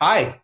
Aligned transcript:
Hi. 0.00 0.40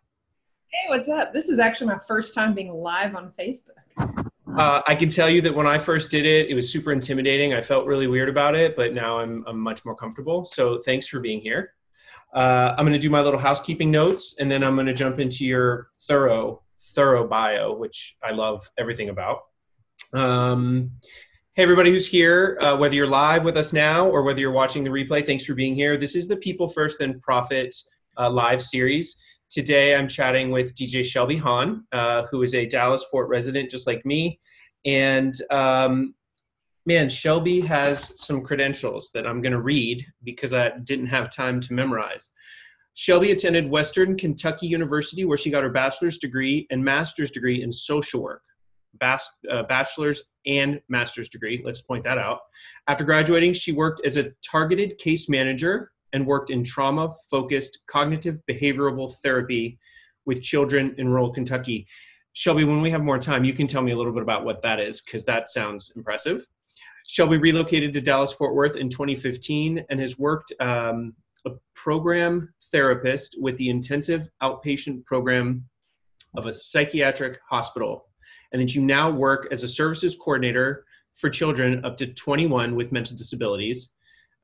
Hey, 0.67 0.89
what's 0.89 1.07
up? 1.07 1.31
This 1.31 1.47
is 1.47 1.59
actually 1.59 1.87
my 1.87 1.99
first 2.05 2.35
time 2.35 2.53
being 2.53 2.73
live 2.73 3.15
on 3.15 3.31
Facebook. 3.39 4.27
Uh, 4.57 4.81
I 4.85 4.95
can 4.95 5.07
tell 5.07 5.29
you 5.29 5.39
that 5.43 5.55
when 5.55 5.65
I 5.65 5.77
first 5.77 6.11
did 6.11 6.25
it, 6.25 6.49
it 6.49 6.55
was 6.55 6.69
super 6.69 6.91
intimidating. 6.91 7.53
I 7.53 7.61
felt 7.61 7.85
really 7.85 8.07
weird 8.07 8.27
about 8.27 8.55
it, 8.55 8.75
but 8.75 8.93
now 8.93 9.19
I'm, 9.19 9.45
I'm 9.47 9.57
much 9.57 9.85
more 9.85 9.95
comfortable. 9.95 10.43
So 10.43 10.81
thanks 10.81 11.07
for 11.07 11.21
being 11.21 11.39
here. 11.39 11.71
Uh, 12.33 12.75
I'm 12.77 12.83
going 12.83 12.91
to 12.91 12.99
do 12.99 13.09
my 13.09 13.21
little 13.21 13.39
housekeeping 13.39 13.89
notes, 13.89 14.35
and 14.41 14.51
then 14.51 14.61
I'm 14.61 14.75
going 14.75 14.87
to 14.87 14.93
jump 14.93 15.21
into 15.21 15.45
your 15.45 15.87
thorough, 16.01 16.61
thorough 16.93 17.25
bio, 17.25 17.73
which 17.73 18.17
I 18.21 18.31
love 18.31 18.61
everything 18.77 19.07
about. 19.07 19.39
Um, 20.11 20.91
hey, 21.53 21.63
everybody 21.63 21.91
who's 21.91 22.09
here, 22.09 22.57
uh, 22.59 22.75
whether 22.75 22.95
you're 22.95 23.07
live 23.07 23.45
with 23.45 23.55
us 23.55 23.71
now 23.71 24.05
or 24.09 24.23
whether 24.23 24.41
you're 24.41 24.51
watching 24.51 24.83
the 24.83 24.89
replay, 24.89 25.25
thanks 25.25 25.45
for 25.45 25.55
being 25.55 25.75
here. 25.75 25.95
This 25.95 26.13
is 26.13 26.27
the 26.27 26.35
People 26.35 26.67
First 26.67 26.99
Then 26.99 27.21
Profit 27.21 27.73
uh, 28.17 28.29
live 28.29 28.61
series. 28.61 29.15
Today, 29.55 29.95
I'm 29.95 30.09
chatting 30.09 30.51
with 30.51 30.75
DJ 30.75 31.01
Shelby 31.01 31.37
Hahn, 31.37 31.85
uh, 31.93 32.23
who 32.23 32.41
is 32.41 32.53
a 32.53 32.65
Dallas 32.65 33.05
Fort 33.09 33.29
resident 33.29 33.71
just 33.71 33.87
like 33.87 34.05
me. 34.05 34.37
And 34.83 35.33
um, 35.49 36.13
man, 36.85 37.07
Shelby 37.07 37.61
has 37.61 38.21
some 38.21 38.41
credentials 38.41 39.11
that 39.13 39.25
I'm 39.25 39.41
going 39.41 39.53
to 39.53 39.61
read 39.61 40.05
because 40.25 40.53
I 40.53 40.73
didn't 40.83 41.05
have 41.05 41.29
time 41.29 41.61
to 41.61 41.73
memorize. 41.73 42.31
Shelby 42.95 43.31
attended 43.31 43.69
Western 43.69 44.17
Kentucky 44.17 44.67
University, 44.67 45.23
where 45.23 45.37
she 45.37 45.51
got 45.51 45.63
her 45.63 45.69
bachelor's 45.69 46.17
degree 46.17 46.67
and 46.69 46.83
master's 46.83 47.31
degree 47.31 47.63
in 47.63 47.71
social 47.71 48.21
work. 48.21 48.41
Bas- 48.95 49.37
uh, 49.49 49.63
bachelor's 49.63 50.33
and 50.45 50.81
master's 50.89 51.29
degree, 51.29 51.61
let's 51.63 51.79
point 51.79 52.03
that 52.03 52.17
out. 52.17 52.39
After 52.89 53.05
graduating, 53.05 53.53
she 53.53 53.71
worked 53.71 54.05
as 54.05 54.17
a 54.17 54.33
targeted 54.51 54.97
case 54.97 55.29
manager 55.29 55.93
and 56.13 56.25
worked 56.25 56.49
in 56.49 56.63
trauma 56.63 57.11
focused 57.29 57.79
cognitive 57.87 58.39
behavioral 58.49 59.13
therapy 59.21 59.79
with 60.25 60.41
children 60.41 60.95
in 60.97 61.09
rural 61.09 61.31
Kentucky. 61.31 61.87
Shelby, 62.33 62.63
when 62.63 62.81
we 62.81 62.91
have 62.91 63.03
more 63.03 63.19
time, 63.19 63.45
you 63.45 63.53
can 63.53 63.67
tell 63.67 63.81
me 63.81 63.91
a 63.91 63.97
little 63.97 64.11
bit 64.11 64.21
about 64.21 64.43
what 64.43 64.61
that 64.61 64.79
is 64.79 65.01
because 65.01 65.23
that 65.23 65.49
sounds 65.49 65.91
impressive. 65.95 66.45
Shelby 67.07 67.37
relocated 67.37 67.93
to 67.93 68.01
Dallas 68.01 68.33
Fort 68.33 68.55
Worth 68.55 68.75
in 68.75 68.89
2015 68.89 69.85
and 69.89 69.99
has 69.99 70.17
worked 70.17 70.51
um, 70.59 71.13
a 71.45 71.51
program 71.75 72.53
therapist 72.71 73.37
with 73.39 73.55
the 73.57 73.69
intensive 73.69 74.27
outpatient 74.41 75.05
program 75.05 75.63
of 76.35 76.47
a 76.47 76.53
psychiatric 76.53 77.39
hospital. 77.47 78.09
And 78.51 78.61
that 78.61 78.73
you 78.73 78.81
now 78.81 79.11
work 79.11 79.47
as 79.51 79.63
a 79.63 79.69
services 79.69 80.15
coordinator 80.15 80.85
for 81.13 81.29
children 81.29 81.83
up 81.85 81.95
to 81.97 82.07
21 82.07 82.75
with 82.75 82.91
mental 82.91 83.15
disabilities 83.15 83.94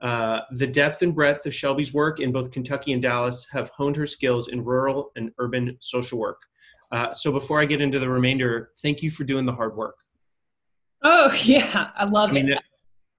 uh, 0.02 0.42
the 0.52 0.68
depth 0.68 1.02
and 1.04 1.14
breadth 1.14 1.46
of 1.46 1.54
Shelby's 1.54 1.94
work 1.94 2.20
in 2.20 2.32
both 2.32 2.52
Kentucky 2.52 2.94
and 2.94 3.02
Dallas 3.02 3.46
have 3.52 3.70
honed 3.70 3.96
her 3.96 4.06
skills 4.06 4.48
in 4.48 4.64
rural 4.64 5.12
and 5.16 5.32
urban 5.38 5.78
social 5.80 6.18
work. 6.18 6.42
Uh, 6.92 7.14
so 7.14 7.32
before 7.32 7.62
I 7.62 7.66
get 7.66 7.82
into 7.82 8.00
the 8.00 8.10
remainder, 8.10 8.72
thank 8.82 9.02
you 9.02 9.10
for 9.12 9.24
doing 9.24 9.46
the 9.46 9.54
hard 9.54 9.76
work. 9.76 9.96
Oh 11.04 11.34
yeah, 11.44 11.92
I 11.96 12.06
love 12.06 12.32
I 12.32 12.34
mean, 12.34 12.52
it. 12.52 12.60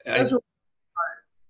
I, 0.06 0.28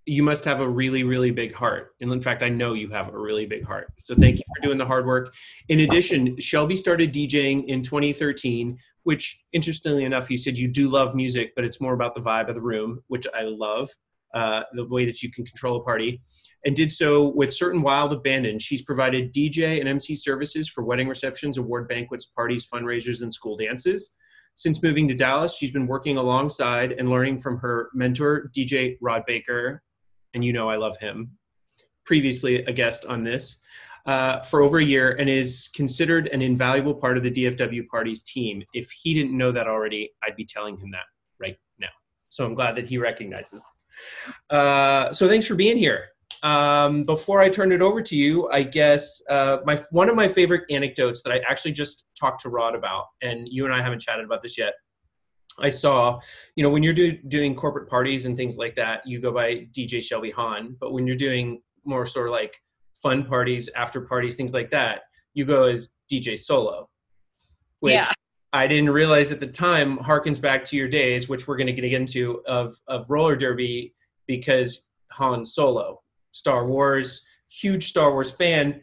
you 0.04 0.22
must 0.22 0.44
have 0.44 0.60
a 0.60 0.68
really, 0.68 1.04
really 1.04 1.30
big 1.30 1.54
heart. 1.54 1.94
And 2.00 2.12
in 2.12 2.20
fact, 2.20 2.42
I 2.42 2.48
know 2.48 2.74
you 2.74 2.88
have 2.90 3.08
a 3.08 3.18
really 3.18 3.46
big 3.46 3.64
heart. 3.64 3.92
So 3.98 4.14
thank 4.14 4.36
you 4.36 4.42
for 4.56 4.62
doing 4.62 4.76
the 4.76 4.84
hard 4.84 5.06
work. 5.06 5.32
In 5.68 5.80
addition, 5.80 6.38
Shelby 6.40 6.76
started 6.76 7.12
DJing 7.12 7.66
in 7.66 7.82
2013, 7.82 8.76
which 9.04 9.44
interestingly 9.52 10.04
enough, 10.04 10.28
you 10.28 10.36
said 10.36 10.58
you 10.58 10.68
do 10.68 10.88
love 10.88 11.14
music, 11.14 11.52
but 11.54 11.64
it's 11.64 11.80
more 11.80 11.94
about 11.94 12.14
the 12.14 12.20
vibe 12.20 12.48
of 12.48 12.56
the 12.56 12.60
room, 12.60 13.02
which 13.06 13.26
I 13.32 13.42
love 13.42 13.90
uh, 14.34 14.62
the 14.72 14.86
way 14.86 15.04
that 15.04 15.22
you 15.22 15.30
can 15.30 15.44
control 15.44 15.76
a 15.76 15.84
party, 15.84 16.22
and 16.64 16.76
did 16.76 16.90
so 16.90 17.28
with 17.28 17.52
certain 17.52 17.82
wild 17.82 18.12
abandon. 18.12 18.58
She's 18.58 18.82
provided 18.82 19.32
DJ 19.32 19.80
and 19.80 19.88
MC 19.88 20.16
services 20.16 20.68
for 20.68 20.84
wedding 20.84 21.08
receptions, 21.08 21.58
award 21.58 21.88
banquets, 21.88 22.26
parties, 22.26 22.66
fundraisers, 22.66 23.22
and 23.22 23.32
school 23.32 23.56
dances. 23.56 24.14
Since 24.54 24.82
moving 24.82 25.08
to 25.08 25.14
Dallas, 25.14 25.54
she's 25.54 25.72
been 25.72 25.86
working 25.86 26.18
alongside 26.18 26.92
and 26.92 27.08
learning 27.08 27.38
from 27.38 27.58
her 27.58 27.90
mentor, 27.94 28.50
DJ 28.56 28.96
Rod 29.00 29.24
Baker, 29.26 29.82
and 30.34 30.44
you 30.44 30.52
know 30.52 30.68
I 30.68 30.76
love 30.76 30.96
him. 30.98 31.30
Previously 32.04 32.64
a 32.64 32.72
guest 32.72 33.04
on 33.06 33.24
this. 33.24 33.56
Uh, 34.04 34.42
for 34.42 34.62
over 34.62 34.78
a 34.78 34.84
year 34.84 35.12
and 35.20 35.30
is 35.30 35.70
considered 35.76 36.26
an 36.28 36.42
invaluable 36.42 36.92
part 36.92 37.16
of 37.16 37.22
the 37.22 37.30
DFW 37.30 37.86
party's 37.86 38.24
team. 38.24 38.60
If 38.74 38.90
he 38.90 39.14
didn't 39.14 39.36
know 39.38 39.52
that 39.52 39.68
already, 39.68 40.10
I'd 40.24 40.34
be 40.34 40.44
telling 40.44 40.76
him 40.76 40.90
that 40.90 41.04
right 41.40 41.56
now. 41.78 41.86
So 42.28 42.44
I'm 42.44 42.56
glad 42.56 42.74
that 42.74 42.88
he 42.88 42.98
recognizes. 42.98 43.64
Uh, 44.50 45.12
so 45.12 45.28
thanks 45.28 45.46
for 45.46 45.54
being 45.54 45.76
here. 45.76 46.08
Um, 46.42 47.04
before 47.04 47.40
I 47.40 47.48
turn 47.48 47.70
it 47.70 47.82
over 47.82 48.02
to 48.02 48.16
you, 48.16 48.48
I 48.50 48.64
guess 48.64 49.22
uh, 49.28 49.58
my 49.64 49.80
one 49.90 50.08
of 50.08 50.16
my 50.16 50.26
favorite 50.26 50.64
anecdotes 50.70 51.22
that 51.22 51.32
I 51.32 51.40
actually 51.48 51.72
just 51.72 52.06
talked 52.18 52.40
to 52.42 52.48
Rod 52.48 52.74
about, 52.74 53.06
and 53.22 53.46
you 53.48 53.64
and 53.64 53.72
I 53.72 53.80
haven't 53.80 54.00
chatted 54.00 54.24
about 54.24 54.42
this 54.42 54.58
yet. 54.58 54.74
I 55.60 55.68
saw, 55.68 56.18
you 56.56 56.62
know, 56.62 56.70
when 56.70 56.82
you're 56.82 56.94
do, 56.94 57.12
doing 57.28 57.54
corporate 57.54 57.88
parties 57.88 58.26
and 58.26 58.36
things 58.36 58.56
like 58.56 58.74
that, 58.76 59.06
you 59.06 59.20
go 59.20 59.32
by 59.32 59.68
DJ 59.72 60.02
Shelby 60.02 60.30
Hahn. 60.30 60.76
But 60.80 60.92
when 60.92 61.06
you're 61.06 61.16
doing 61.16 61.60
more 61.84 62.06
sort 62.06 62.28
of 62.28 62.32
like 62.32 62.56
fun 62.94 63.24
parties, 63.24 63.68
after 63.76 64.00
parties, 64.00 64.34
things 64.36 64.54
like 64.54 64.70
that, 64.70 65.02
you 65.34 65.44
go 65.44 65.64
as 65.64 65.90
DJ 66.10 66.38
Solo. 66.38 66.88
Which 67.80 67.94
yeah. 67.94 68.10
I 68.52 68.66
didn't 68.66 68.90
realize 68.90 69.32
at 69.32 69.40
the 69.40 69.46
time 69.46 69.98
harkens 69.98 70.40
back 70.40 70.64
to 70.66 70.76
your 70.76 70.88
days, 70.88 71.28
which 71.28 71.48
we're 71.48 71.56
going 71.56 71.68
to 71.68 71.72
get 71.72 71.84
into 71.84 72.42
of 72.46 72.76
of 72.86 73.08
roller 73.08 73.36
derby 73.36 73.94
because 74.26 74.86
Han 75.12 75.44
Solo, 75.46 76.02
Star 76.32 76.66
Wars, 76.66 77.24
huge 77.48 77.88
Star 77.88 78.12
Wars 78.12 78.32
fan. 78.32 78.82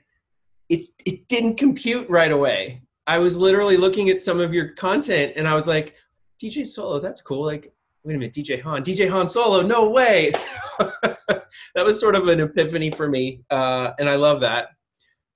It 0.70 0.88
it 1.06 1.28
didn't 1.28 1.58
compute 1.58 2.10
right 2.10 2.32
away. 2.32 2.82
I 3.08 3.20
was 3.20 3.38
literally 3.38 3.78
looking 3.78 4.10
at 4.10 4.20
some 4.20 4.40
of 4.40 4.54
your 4.54 4.70
content 4.70 5.34
and 5.36 5.48
I 5.48 5.56
was 5.56 5.68
like, 5.68 5.96
DJ 6.42 6.66
Solo, 6.66 7.00
that's 7.00 7.22
cool. 7.22 7.44
Like, 7.44 7.74
wait 8.04 8.16
a 8.16 8.18
minute, 8.18 8.34
DJ 8.34 8.62
Han, 8.62 8.84
DJ 8.84 9.10
Han 9.10 9.28
Solo, 9.28 9.62
no 9.62 9.90
way. 9.90 10.32
that 11.02 11.86
was 11.86 12.00
sort 12.00 12.16
of 12.16 12.28
an 12.28 12.40
epiphany 12.40 12.92
for 12.92 13.10
me, 13.10 13.42
uh, 13.50 13.92
and 14.00 14.10
I 14.10 14.16
love 14.16 14.40
that. 14.42 14.70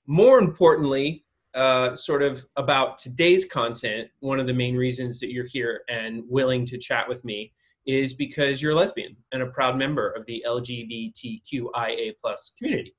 More 0.08 0.40
importantly, 0.40 1.23
uh, 1.56 1.96
sort 1.96 2.24
of 2.24 2.46
about 2.56 2.98
today's 2.98 3.46
content, 3.46 4.10
one 4.20 4.40
of 4.40 4.48
the 4.48 4.54
main 4.54 4.76
reasons 4.76 5.20
that 5.20 5.32
you're 5.32 5.46
here 5.46 5.82
and 5.90 6.24
willing 6.28 6.66
to 6.66 6.78
chat 6.78 7.08
with 7.08 7.24
me 7.24 7.52
is 7.86 8.14
because 8.14 8.62
you're 8.62 8.72
a 8.72 8.76
lesbian 8.76 9.16
and 9.32 9.44
a 9.44 9.48
proud 9.48 9.78
member 9.78 10.10
of 10.12 10.26
the 10.26 10.44
LGBTQIA 10.48 12.14
plus 12.20 12.54
community. 12.58 12.96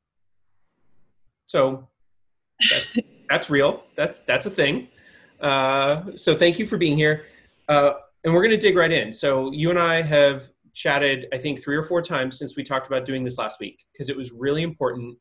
So 1.46 1.88
that, 2.70 3.04
that's 3.30 3.50
real. 3.50 3.84
That's 3.96 4.20
that's 4.20 4.46
a 4.46 4.50
thing. 4.50 4.88
Uh, 5.40 6.02
so 6.14 6.34
thank 6.34 6.58
you 6.58 6.66
for 6.66 6.76
being 6.76 6.96
here. 6.96 7.24
Uh, 7.68 7.94
and 8.24 8.32
we're 8.32 8.42
going 8.42 8.50
to 8.50 8.56
dig 8.56 8.76
right 8.76 8.92
in. 8.92 9.12
So 9.12 9.52
you 9.52 9.70
and 9.70 9.78
I 9.78 10.00
have 10.02 10.50
chatted, 10.74 11.26
I 11.32 11.38
think, 11.38 11.62
three 11.62 11.76
or 11.76 11.82
four 11.82 12.02
times 12.02 12.38
since 12.38 12.56
we 12.56 12.62
talked 12.62 12.86
about 12.86 13.04
doing 13.04 13.24
this 13.24 13.38
last 13.38 13.60
week 13.60 13.84
because 13.92 14.08
it 14.08 14.16
was 14.16 14.32
really 14.32 14.62
important 14.62 15.16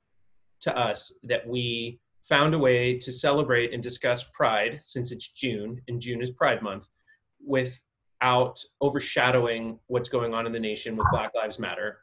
to 0.61 0.77
us 0.77 1.11
that 1.23 1.45
we 1.45 1.99
found 2.23 2.53
a 2.53 2.59
way 2.59 2.97
to 2.97 3.11
celebrate 3.11 3.73
and 3.73 3.83
discuss 3.83 4.23
Pride 4.33 4.79
since 4.81 5.11
it's 5.11 5.27
June, 5.27 5.81
and 5.87 5.99
June 5.99 6.21
is 6.21 6.31
Pride 6.31 6.61
Month, 6.61 6.87
without 7.45 8.57
overshadowing 8.81 9.79
what's 9.87 10.09
going 10.09 10.33
on 10.33 10.45
in 10.45 10.53
the 10.53 10.59
nation 10.59 10.95
with 10.95 11.07
Black 11.11 11.31
Lives 11.35 11.59
Matter. 11.59 11.99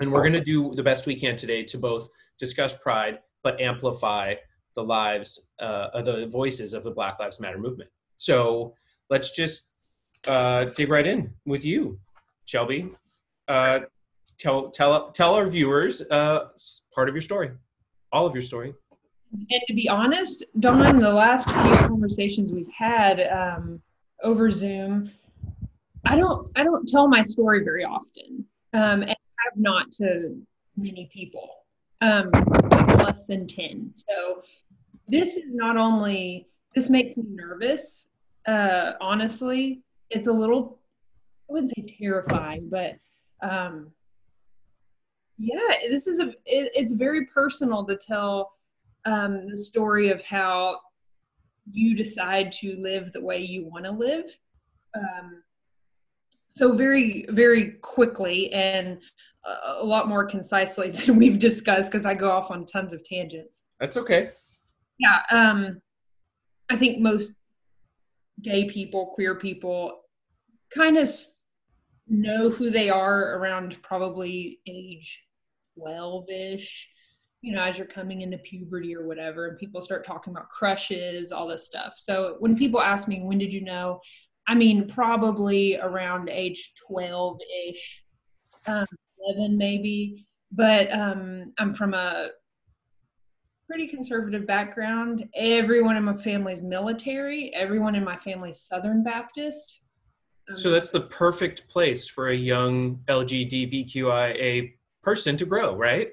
And 0.00 0.12
we're 0.12 0.20
going 0.20 0.34
to 0.34 0.44
do 0.44 0.74
the 0.74 0.82
best 0.82 1.06
we 1.06 1.16
can 1.16 1.34
today 1.34 1.64
to 1.64 1.78
both 1.78 2.08
discuss 2.38 2.76
Pride 2.76 3.18
but 3.42 3.60
amplify 3.60 4.34
the 4.74 4.82
lives, 4.82 5.40
uh, 5.60 6.02
the 6.02 6.26
voices 6.26 6.74
of 6.74 6.84
the 6.84 6.90
Black 6.90 7.18
Lives 7.18 7.40
Matter 7.40 7.58
movement. 7.58 7.90
So 8.16 8.74
let's 9.10 9.34
just 9.34 9.72
uh, 10.26 10.66
dig 10.66 10.88
right 10.88 11.06
in 11.06 11.32
with 11.46 11.64
you, 11.64 11.98
Shelby. 12.44 12.90
Uh, 13.48 13.80
tell 14.38 14.70
tell 14.70 15.10
tell 15.10 15.34
our 15.34 15.46
viewers 15.46 16.02
uh, 16.02 16.48
part 16.94 17.08
of 17.08 17.14
your 17.14 17.22
story, 17.22 17.50
all 18.12 18.26
of 18.26 18.34
your 18.34 18.42
story. 18.42 18.74
And 19.32 19.62
to 19.66 19.74
be 19.74 19.88
honest, 19.88 20.44
Don, 20.58 20.98
the 21.00 21.12
last 21.12 21.50
few 21.50 21.76
conversations 21.88 22.52
we've 22.52 22.70
had 22.76 23.20
um, 23.28 23.80
over 24.22 24.50
Zoom, 24.50 25.10
I 26.04 26.16
don't 26.16 26.50
I 26.56 26.64
don't 26.64 26.88
tell 26.88 27.08
my 27.08 27.22
story 27.22 27.62
very 27.62 27.84
often, 27.84 28.46
um, 28.72 29.02
and 29.02 29.10
have 29.10 29.56
not 29.56 29.92
to 29.92 30.40
many 30.76 31.10
people, 31.12 31.50
um, 32.00 32.30
less 32.98 33.26
than 33.26 33.46
ten. 33.46 33.92
So 33.96 34.42
this 35.06 35.36
is 35.36 35.44
not 35.48 35.76
only 35.76 36.46
this 36.74 36.88
makes 36.88 37.16
me 37.16 37.24
nervous. 37.28 38.08
Uh, 38.46 38.92
honestly, 39.00 39.82
it's 40.10 40.26
a 40.26 40.32
little 40.32 40.78
I 41.48 41.52
wouldn't 41.52 41.72
say 41.74 41.82
terrifying, 41.98 42.68
but 42.70 42.96
um, 43.42 43.92
yeah, 45.36 45.74
this 45.88 46.06
is 46.06 46.20
a 46.20 46.28
it, 46.46 46.72
it's 46.74 46.94
very 46.94 47.26
personal 47.26 47.84
to 47.86 47.96
tell 47.96 48.52
um, 49.04 49.48
the 49.48 49.56
story 49.56 50.10
of 50.10 50.22
how 50.22 50.78
you 51.70 51.94
decide 51.94 52.52
to 52.52 52.76
live 52.76 53.12
the 53.12 53.20
way 53.20 53.38
you 53.38 53.66
want 53.66 53.84
to 53.84 53.90
live. 53.90 54.24
Um, 54.96 55.42
so 56.50 56.72
very, 56.72 57.26
very 57.28 57.72
quickly 57.82 58.52
and 58.52 58.98
a 59.80 59.84
lot 59.84 60.08
more 60.08 60.24
concisely 60.24 60.90
than 61.06 61.16
we've 61.16 61.38
discussed 61.38 61.90
because 61.90 62.06
I 62.06 62.14
go 62.14 62.30
off 62.30 62.50
on 62.50 62.66
tons 62.66 62.92
of 62.92 63.04
tangents. 63.04 63.64
That's 63.80 63.96
okay. 63.96 64.30
yeah, 64.98 65.22
um, 65.30 65.80
I 66.70 66.76
think 66.76 67.00
most 67.00 67.32
gay 68.42 68.68
people, 68.68 69.12
queer 69.14 69.34
people, 69.34 70.00
kind 70.74 70.98
of 70.98 71.10
know 72.08 72.50
who 72.50 72.70
they 72.70 72.90
are 72.90 73.36
around 73.36 73.76
probably 73.82 74.60
age 74.66 75.22
12 75.78 76.24
ish, 76.30 76.88
you 77.40 77.54
know, 77.54 77.62
as 77.62 77.78
you're 77.78 77.86
coming 77.86 78.22
into 78.22 78.38
puberty 78.38 78.94
or 78.96 79.06
whatever, 79.06 79.48
and 79.48 79.58
people 79.58 79.80
start 79.80 80.04
talking 80.04 80.32
about 80.32 80.48
crushes, 80.48 81.30
all 81.30 81.46
this 81.46 81.66
stuff. 81.66 81.94
So 81.96 82.36
when 82.40 82.56
people 82.56 82.80
ask 82.80 83.06
me, 83.06 83.20
when 83.22 83.38
did 83.38 83.52
you 83.52 83.62
know? 83.62 84.00
I 84.48 84.54
mean, 84.54 84.88
probably 84.88 85.76
around 85.76 86.30
age 86.30 86.72
12 86.88 87.38
ish, 87.68 88.02
um, 88.66 88.86
11 89.26 89.56
maybe. 89.56 90.26
But 90.50 90.92
um, 90.92 91.52
I'm 91.58 91.74
from 91.74 91.94
a 91.94 92.30
pretty 93.68 93.86
conservative 93.86 94.46
background. 94.46 95.26
Everyone 95.36 95.96
in 95.96 96.04
my 96.04 96.16
family 96.16 96.54
is 96.54 96.62
military. 96.62 97.54
Everyone 97.54 97.94
in 97.94 98.02
my 98.02 98.16
family 98.16 98.50
is 98.50 98.62
Southern 98.62 99.04
Baptist. 99.04 99.84
Um, 100.48 100.56
so 100.56 100.70
that's 100.70 100.90
the 100.90 101.02
perfect 101.02 101.68
place 101.68 102.08
for 102.08 102.30
a 102.30 102.34
young 102.34 102.96
LGBTQIA 103.08 104.72
person 105.02 105.36
to 105.36 105.44
grow, 105.44 105.76
right? 105.76 106.10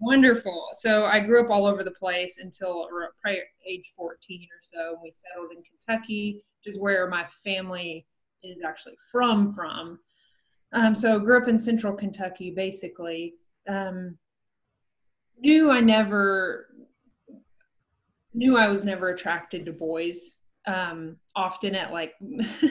Wonderful. 0.00 0.68
So 0.76 1.04
I 1.04 1.20
grew 1.20 1.44
up 1.44 1.50
all 1.50 1.66
over 1.66 1.84
the 1.84 1.90
place 1.90 2.38
until 2.42 2.88
probably 3.20 3.42
age 3.68 3.84
14 3.94 4.48
or 4.50 4.60
so. 4.62 4.92
And 4.94 4.98
we 5.02 5.12
settled 5.14 5.52
in 5.52 5.62
Kentucky, 5.62 6.42
which 6.58 6.74
is 6.74 6.80
where 6.80 7.06
my 7.08 7.26
family 7.44 8.06
is 8.42 8.58
actually 8.66 8.96
from. 9.12 9.52
From. 9.52 9.98
Um, 10.72 10.96
so 10.96 11.18
grew 11.18 11.42
up 11.42 11.48
in 11.48 11.58
Central 11.58 11.92
Kentucky, 11.92 12.50
basically. 12.50 13.34
Um, 13.68 14.16
knew 15.38 15.70
I 15.70 15.80
never 15.80 16.68
knew 18.32 18.56
I 18.56 18.68
was 18.68 18.84
never 18.84 19.08
attracted 19.08 19.64
to 19.64 19.72
boys. 19.72 20.36
Um, 20.66 21.16
often 21.34 21.74
at 21.74 21.92
like 21.92 22.14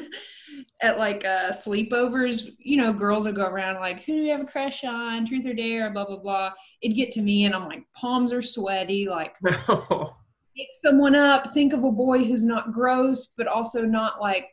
at 0.81 0.97
like 0.97 1.25
uh, 1.25 1.51
sleepovers, 1.51 2.49
you 2.59 2.77
know, 2.77 2.93
girls 2.93 3.25
would 3.25 3.35
go 3.35 3.45
around 3.45 3.79
like, 3.79 4.03
"Who 4.05 4.13
do 4.13 4.19
you 4.23 4.31
have 4.31 4.41
a 4.41 4.45
crush 4.45 4.83
on? 4.83 5.27
Truth 5.27 5.47
or 5.47 5.53
dare?" 5.53 5.89
Blah 5.89 6.05
blah 6.05 6.19
blah. 6.19 6.51
It'd 6.81 6.97
get 6.97 7.11
to 7.13 7.21
me, 7.21 7.45
and 7.45 7.55
I'm 7.55 7.67
like, 7.67 7.83
palms 7.95 8.31
are 8.33 8.41
sweaty. 8.41 9.07
Like, 9.09 9.33
pick 9.43 10.67
someone 10.81 11.15
up. 11.15 11.51
Think 11.51 11.73
of 11.73 11.83
a 11.83 11.91
boy 11.91 12.23
who's 12.23 12.45
not 12.45 12.73
gross, 12.73 13.33
but 13.37 13.47
also 13.47 13.83
not 13.83 14.21
like 14.21 14.45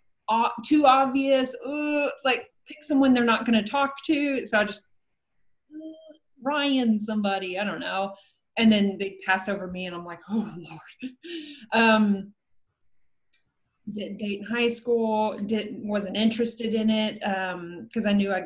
too 0.64 0.86
obvious. 0.86 1.54
Ugh, 1.66 2.10
like, 2.24 2.46
pick 2.66 2.82
someone 2.82 3.14
they're 3.14 3.24
not 3.24 3.44
going 3.44 3.62
to 3.62 3.70
talk 3.70 3.92
to. 4.06 4.46
So 4.46 4.60
I 4.60 4.64
just 4.64 4.82
Ryan 6.42 6.98
somebody, 6.98 7.58
I 7.58 7.64
don't 7.64 7.80
know. 7.80 8.14
And 8.58 8.72
then 8.72 8.96
they 8.98 9.18
pass 9.26 9.48
over 9.48 9.66
me 9.66 9.86
and 9.86 9.94
I'm 9.94 10.04
like, 10.04 10.20
oh 10.30 10.50
Lord. 10.56 11.12
um, 11.72 12.32
didn't 13.92 14.18
date 14.18 14.40
in 14.40 14.46
high 14.46 14.68
school, 14.68 15.38
didn't 15.38 15.86
wasn't 15.86 16.16
interested 16.16 16.74
in 16.74 16.90
it 16.90 17.20
because 17.20 18.04
um, 18.04 18.08
I 18.08 18.12
knew 18.12 18.32
I 18.32 18.44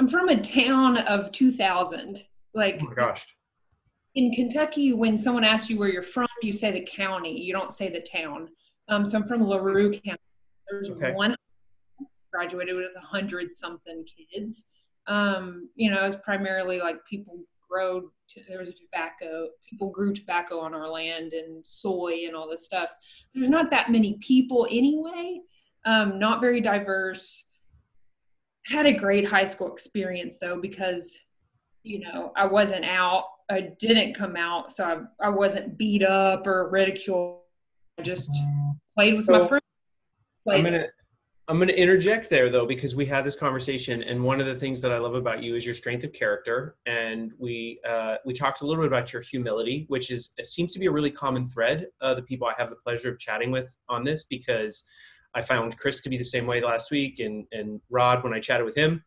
I'm 0.00 0.08
from 0.08 0.30
a 0.30 0.40
town 0.40 0.96
of 0.96 1.30
2000. 1.30 2.24
Like, 2.54 2.78
oh 2.80 2.86
my 2.86 2.94
gosh. 2.94 3.36
In 4.14 4.32
Kentucky, 4.32 4.94
when 4.94 5.18
someone 5.18 5.44
asks 5.44 5.68
you 5.68 5.78
where 5.78 5.90
you're 5.90 6.02
from, 6.02 6.26
you 6.42 6.54
say 6.54 6.72
the 6.72 6.86
county. 6.86 7.38
You 7.38 7.52
don't 7.52 7.72
say 7.72 7.90
the 7.90 8.00
town. 8.00 8.48
Um, 8.88 9.06
so 9.06 9.18
I'm 9.18 9.24
from 9.24 9.46
LaRue 9.46 9.90
County. 9.90 10.18
There's 10.70 10.88
okay. 10.88 11.12
one 11.12 11.36
graduated 12.32 12.76
with 12.76 12.86
a 12.96 13.00
hundred 13.00 13.52
something 13.52 14.04
kids. 14.06 14.70
Um, 15.06 15.68
you 15.74 15.90
know, 15.90 16.06
it's 16.06 16.16
primarily 16.24 16.78
like 16.78 17.04
people 17.04 17.40
grow. 17.70 18.00
To, 18.00 18.40
there 18.48 18.58
was 18.58 18.74
tobacco. 18.74 19.48
People 19.68 19.90
grew 19.90 20.12
tobacco 20.12 20.58
on 20.60 20.74
our 20.74 20.88
land 20.88 21.32
and 21.32 21.66
soy 21.66 22.26
and 22.26 22.34
all 22.34 22.48
this 22.48 22.66
stuff. 22.66 22.90
There's 23.34 23.48
not 23.48 23.70
that 23.70 23.90
many 23.90 24.18
people 24.20 24.66
anyway. 24.70 25.40
Um, 25.84 26.18
not 26.18 26.40
very 26.40 26.60
diverse. 26.60 27.46
Had 28.66 28.86
a 28.86 28.92
great 28.92 29.26
high 29.26 29.46
school 29.46 29.72
experience 29.72 30.38
though 30.38 30.60
because 30.60 31.26
you 31.82 32.00
know 32.00 32.32
I 32.36 32.46
wasn't 32.46 32.84
out. 32.84 33.24
I 33.50 33.70
didn't 33.80 34.14
come 34.14 34.36
out, 34.36 34.72
so 34.72 35.08
I, 35.20 35.26
I 35.26 35.28
wasn't 35.30 35.76
beat 35.76 36.04
up 36.04 36.46
or 36.46 36.68
ridiculed. 36.68 37.40
I 37.98 38.02
just 38.02 38.30
played 38.96 39.16
with 39.16 39.26
so, 39.26 39.32
my 39.32 39.48
friends. 39.48 39.64
I'm 40.48 40.64
gonna 40.64 40.82
I'm 41.50 41.56
going 41.56 41.66
to 41.66 41.76
interject 41.76 42.30
there 42.30 42.48
though 42.48 42.64
because 42.64 42.94
we 42.94 43.04
had 43.04 43.24
this 43.24 43.34
conversation, 43.34 44.04
and 44.04 44.22
one 44.22 44.38
of 44.38 44.46
the 44.46 44.54
things 44.54 44.80
that 44.82 44.92
I 44.92 44.98
love 44.98 45.16
about 45.16 45.42
you 45.42 45.56
is 45.56 45.66
your 45.66 45.74
strength 45.74 46.04
of 46.04 46.12
character, 46.12 46.76
and 46.86 47.32
we 47.40 47.80
uh, 47.88 48.18
we 48.24 48.32
talked 48.32 48.60
a 48.60 48.64
little 48.64 48.84
bit 48.84 48.86
about 48.86 49.12
your 49.12 49.20
humility, 49.20 49.84
which 49.88 50.12
is 50.12 50.30
seems 50.42 50.70
to 50.70 50.78
be 50.78 50.86
a 50.86 50.92
really 50.92 51.10
common 51.10 51.48
thread. 51.48 51.88
Uh, 52.00 52.14
the 52.14 52.22
people 52.22 52.46
I 52.46 52.54
have 52.56 52.70
the 52.70 52.76
pleasure 52.76 53.10
of 53.10 53.18
chatting 53.18 53.50
with 53.50 53.76
on 53.88 54.04
this 54.04 54.22
because 54.30 54.84
I 55.34 55.42
found 55.42 55.76
Chris 55.76 56.02
to 56.02 56.08
be 56.08 56.16
the 56.16 56.22
same 56.22 56.46
way 56.46 56.62
last 56.62 56.92
week, 56.92 57.18
and 57.18 57.44
and 57.50 57.80
Rod 57.90 58.22
when 58.22 58.32
I 58.32 58.38
chatted 58.38 58.64
with 58.64 58.76
him. 58.76 59.02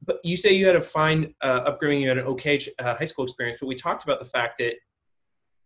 But 0.00 0.20
you 0.24 0.38
say 0.38 0.54
you 0.54 0.64
had 0.64 0.76
a 0.76 0.80
fine 0.80 1.34
uh, 1.42 1.64
upbringing, 1.66 2.00
you 2.00 2.08
had 2.08 2.16
an 2.16 2.28
okay 2.28 2.58
uh, 2.78 2.94
high 2.94 3.04
school 3.04 3.26
experience, 3.26 3.58
but 3.60 3.66
we 3.66 3.74
talked 3.74 4.04
about 4.04 4.20
the 4.20 4.24
fact 4.24 4.56
that 4.60 4.76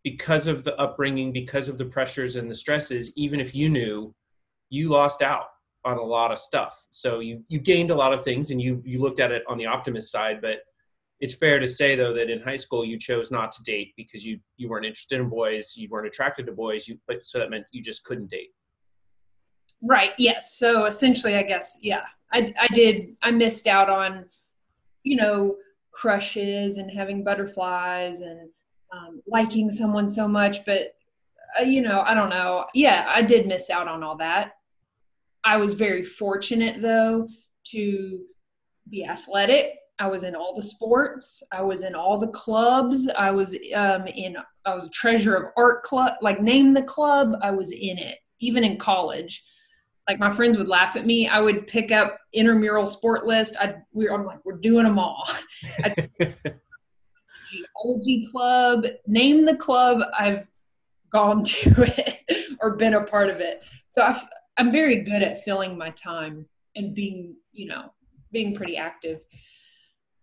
because 0.02 0.48
of 0.48 0.64
the 0.64 0.76
upbringing, 0.80 1.32
because 1.32 1.68
of 1.68 1.78
the 1.78 1.84
pressures 1.84 2.34
and 2.34 2.50
the 2.50 2.56
stresses, 2.56 3.12
even 3.14 3.38
if 3.38 3.54
you 3.54 3.68
knew, 3.68 4.12
you 4.68 4.88
lost 4.88 5.22
out 5.22 5.46
on 5.86 5.98
a 5.98 6.02
lot 6.02 6.32
of 6.32 6.38
stuff. 6.38 6.86
So 6.90 7.20
you 7.20 7.44
you 7.48 7.60
gained 7.60 7.90
a 7.90 7.94
lot 7.94 8.12
of 8.12 8.22
things, 8.22 8.50
and 8.50 8.60
you 8.60 8.82
you 8.84 9.00
looked 9.00 9.20
at 9.20 9.30
it 9.30 9.44
on 9.48 9.56
the 9.56 9.66
optimist 9.66 10.10
side. 10.10 10.40
But 10.42 10.58
it's 11.20 11.34
fair 11.34 11.58
to 11.60 11.68
say 11.68 11.94
though 11.94 12.12
that 12.12 12.28
in 12.28 12.42
high 12.42 12.56
school 12.56 12.84
you 12.84 12.98
chose 12.98 13.30
not 13.30 13.52
to 13.52 13.62
date 13.62 13.94
because 13.96 14.24
you 14.24 14.38
you 14.56 14.68
weren't 14.68 14.84
interested 14.84 15.20
in 15.20 15.28
boys, 15.28 15.74
you 15.76 15.88
weren't 15.88 16.08
attracted 16.08 16.44
to 16.46 16.52
boys. 16.52 16.88
You 16.88 16.98
but 17.06 17.24
so 17.24 17.38
that 17.38 17.50
meant 17.50 17.64
you 17.70 17.82
just 17.82 18.04
couldn't 18.04 18.28
date. 18.30 18.50
Right. 19.80 20.10
Yes. 20.18 20.58
So 20.58 20.86
essentially, 20.86 21.36
I 21.36 21.44
guess 21.44 21.78
yeah, 21.82 22.02
I 22.32 22.52
I 22.60 22.66
did 22.74 23.14
I 23.22 23.30
missed 23.30 23.68
out 23.68 23.88
on 23.88 24.26
you 25.04 25.16
know 25.16 25.56
crushes 25.92 26.78
and 26.78 26.90
having 26.90 27.22
butterflies 27.22 28.20
and 28.20 28.50
um, 28.92 29.22
liking 29.26 29.70
someone 29.70 30.08
so 30.08 30.26
much, 30.26 30.64
but 30.66 30.94
uh, 31.58 31.62
you 31.62 31.80
know 31.80 32.00
I 32.00 32.12
don't 32.12 32.30
know. 32.30 32.66
Yeah, 32.74 33.06
I 33.08 33.22
did 33.22 33.46
miss 33.46 33.70
out 33.70 33.86
on 33.86 34.02
all 34.02 34.16
that 34.16 34.55
I 35.46 35.56
was 35.58 35.74
very 35.74 36.02
fortunate 36.02 36.82
though 36.82 37.28
to 37.68 38.20
be 38.90 39.04
athletic. 39.04 39.74
I 39.98 40.08
was 40.08 40.24
in 40.24 40.34
all 40.34 40.54
the 40.54 40.62
sports. 40.62 41.42
I 41.52 41.62
was 41.62 41.84
in 41.84 41.94
all 41.94 42.18
the 42.18 42.28
clubs. 42.28 43.08
I 43.16 43.30
was 43.30 43.56
um, 43.74 44.08
in. 44.08 44.36
I 44.66 44.74
was 44.74 44.88
a 44.88 44.90
treasurer 44.90 45.36
of 45.36 45.52
art 45.56 45.84
club. 45.84 46.14
Like 46.20 46.42
name 46.42 46.74
the 46.74 46.82
club, 46.82 47.36
I 47.42 47.52
was 47.52 47.70
in 47.70 47.96
it. 47.96 48.18
Even 48.40 48.64
in 48.64 48.76
college, 48.76 49.42
like 50.08 50.18
my 50.18 50.32
friends 50.32 50.58
would 50.58 50.68
laugh 50.68 50.96
at 50.96 51.06
me. 51.06 51.28
I 51.28 51.40
would 51.40 51.66
pick 51.68 51.92
up 51.92 52.18
intramural 52.34 52.88
sport 52.88 53.24
list. 53.24 53.56
I 53.60 53.76
we 53.92 54.10
I'm 54.10 54.26
like 54.26 54.44
we're 54.44 54.58
doing 54.58 54.84
them 54.84 54.98
all. 54.98 55.26
geology 57.48 58.26
club. 58.32 58.84
Name 59.06 59.46
the 59.46 59.56
club. 59.56 60.02
I've 60.18 60.48
gone 61.12 61.44
to 61.44 61.72
it 61.78 62.56
or 62.60 62.76
been 62.76 62.94
a 62.94 63.04
part 63.04 63.30
of 63.30 63.40
it. 63.40 63.62
So 63.90 64.02
I 64.02 64.20
I'm 64.58 64.72
very 64.72 65.02
good 65.02 65.22
at 65.22 65.44
filling 65.44 65.76
my 65.76 65.90
time 65.90 66.46
and 66.74 66.94
being, 66.94 67.36
you 67.52 67.68
know, 67.68 67.92
being 68.32 68.54
pretty 68.54 68.76
active. 68.76 69.20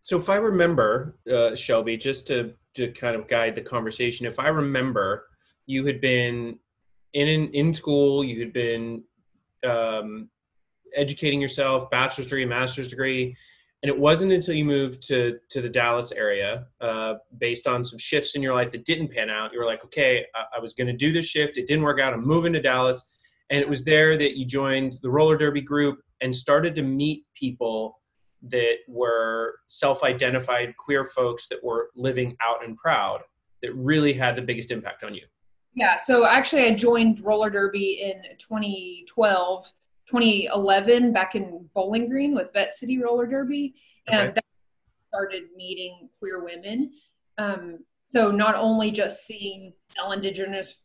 So 0.01 0.17
if 0.17 0.29
I 0.29 0.35
remember, 0.35 1.17
uh, 1.31 1.55
Shelby, 1.55 1.97
just 1.97 2.27
to 2.27 2.53
to 2.75 2.91
kind 2.91 3.15
of 3.15 3.27
guide 3.27 3.55
the 3.55 3.61
conversation, 3.61 4.25
if 4.25 4.39
I 4.39 4.47
remember, 4.47 5.27
you 5.67 5.85
had 5.85 6.01
been 6.01 6.59
in 7.13 7.27
in, 7.27 7.49
in 7.51 7.73
school, 7.73 8.23
you 8.23 8.39
had 8.39 8.53
been 8.53 9.03
um, 9.65 10.29
educating 10.95 11.39
yourself, 11.39 11.89
bachelor's 11.89 12.27
degree, 12.27 12.45
master's 12.45 12.89
degree, 12.89 13.35
and 13.83 13.89
it 13.89 13.97
wasn't 13.97 14.31
until 14.31 14.55
you 14.55 14.65
moved 14.65 15.07
to 15.07 15.37
to 15.51 15.61
the 15.61 15.69
Dallas 15.69 16.11
area, 16.11 16.65
uh, 16.81 17.15
based 17.37 17.67
on 17.67 17.83
some 17.85 17.99
shifts 17.99 18.35
in 18.35 18.41
your 18.41 18.53
life 18.53 18.71
that 18.71 18.85
didn't 18.85 19.09
pan 19.09 19.29
out, 19.29 19.53
you 19.53 19.59
were 19.59 19.65
like, 19.65 19.85
okay, 19.85 20.25
I, 20.35 20.57
I 20.57 20.59
was 20.59 20.73
going 20.73 20.87
to 20.87 20.93
do 20.93 21.11
this 21.11 21.27
shift, 21.27 21.57
it 21.57 21.67
didn't 21.67 21.83
work 21.83 21.99
out, 21.99 22.13
I'm 22.13 22.25
moving 22.25 22.53
to 22.53 22.61
Dallas 22.61 23.12
and 23.50 23.62
it 23.62 23.67
was 23.67 23.83
there 23.83 24.17
that 24.17 24.38
you 24.38 24.45
joined 24.45 24.97
the 25.01 25.09
roller 25.09 25.38
derby 25.38 25.62
group 25.62 26.00
and 26.21 26.33
started 26.33 26.75
to 26.75 26.81
meet 26.81 27.25
people 27.35 28.00
that 28.43 28.75
were 28.88 29.55
self-identified 29.67 30.75
queer 30.77 31.05
folks 31.05 31.47
that 31.47 31.63
were 31.63 31.89
living 31.95 32.35
out 32.41 32.63
and 32.63 32.77
proud 32.77 33.21
that 33.62 33.73
really 33.75 34.12
had 34.12 34.35
the 34.35 34.41
biggest 34.41 34.71
impact 34.71 35.03
on 35.03 35.13
you. 35.13 35.23
Yeah 35.75 35.97
so 35.97 36.25
actually 36.25 36.65
i 36.65 36.71
joined 36.73 37.23
roller 37.23 37.50
derby 37.50 38.01
in 38.01 38.21
2012 38.38 39.71
2011 40.07 41.13
back 41.13 41.35
in 41.35 41.67
bowling 41.73 42.09
green 42.09 42.35
with 42.35 42.51
Vette 42.53 42.73
City 42.73 43.00
roller 43.00 43.25
derby. 43.25 43.75
And 44.07 44.31
okay. 44.31 44.41
started 45.07 45.43
meeting 45.55 46.09
queer 46.19 46.43
women. 46.43 46.91
Um, 47.38 47.79
so 48.07 48.31
not 48.31 48.55
only 48.55 48.91
just 48.91 49.25
seeing 49.25 49.74
ellen 49.98 50.22
degeneres, 50.22 50.83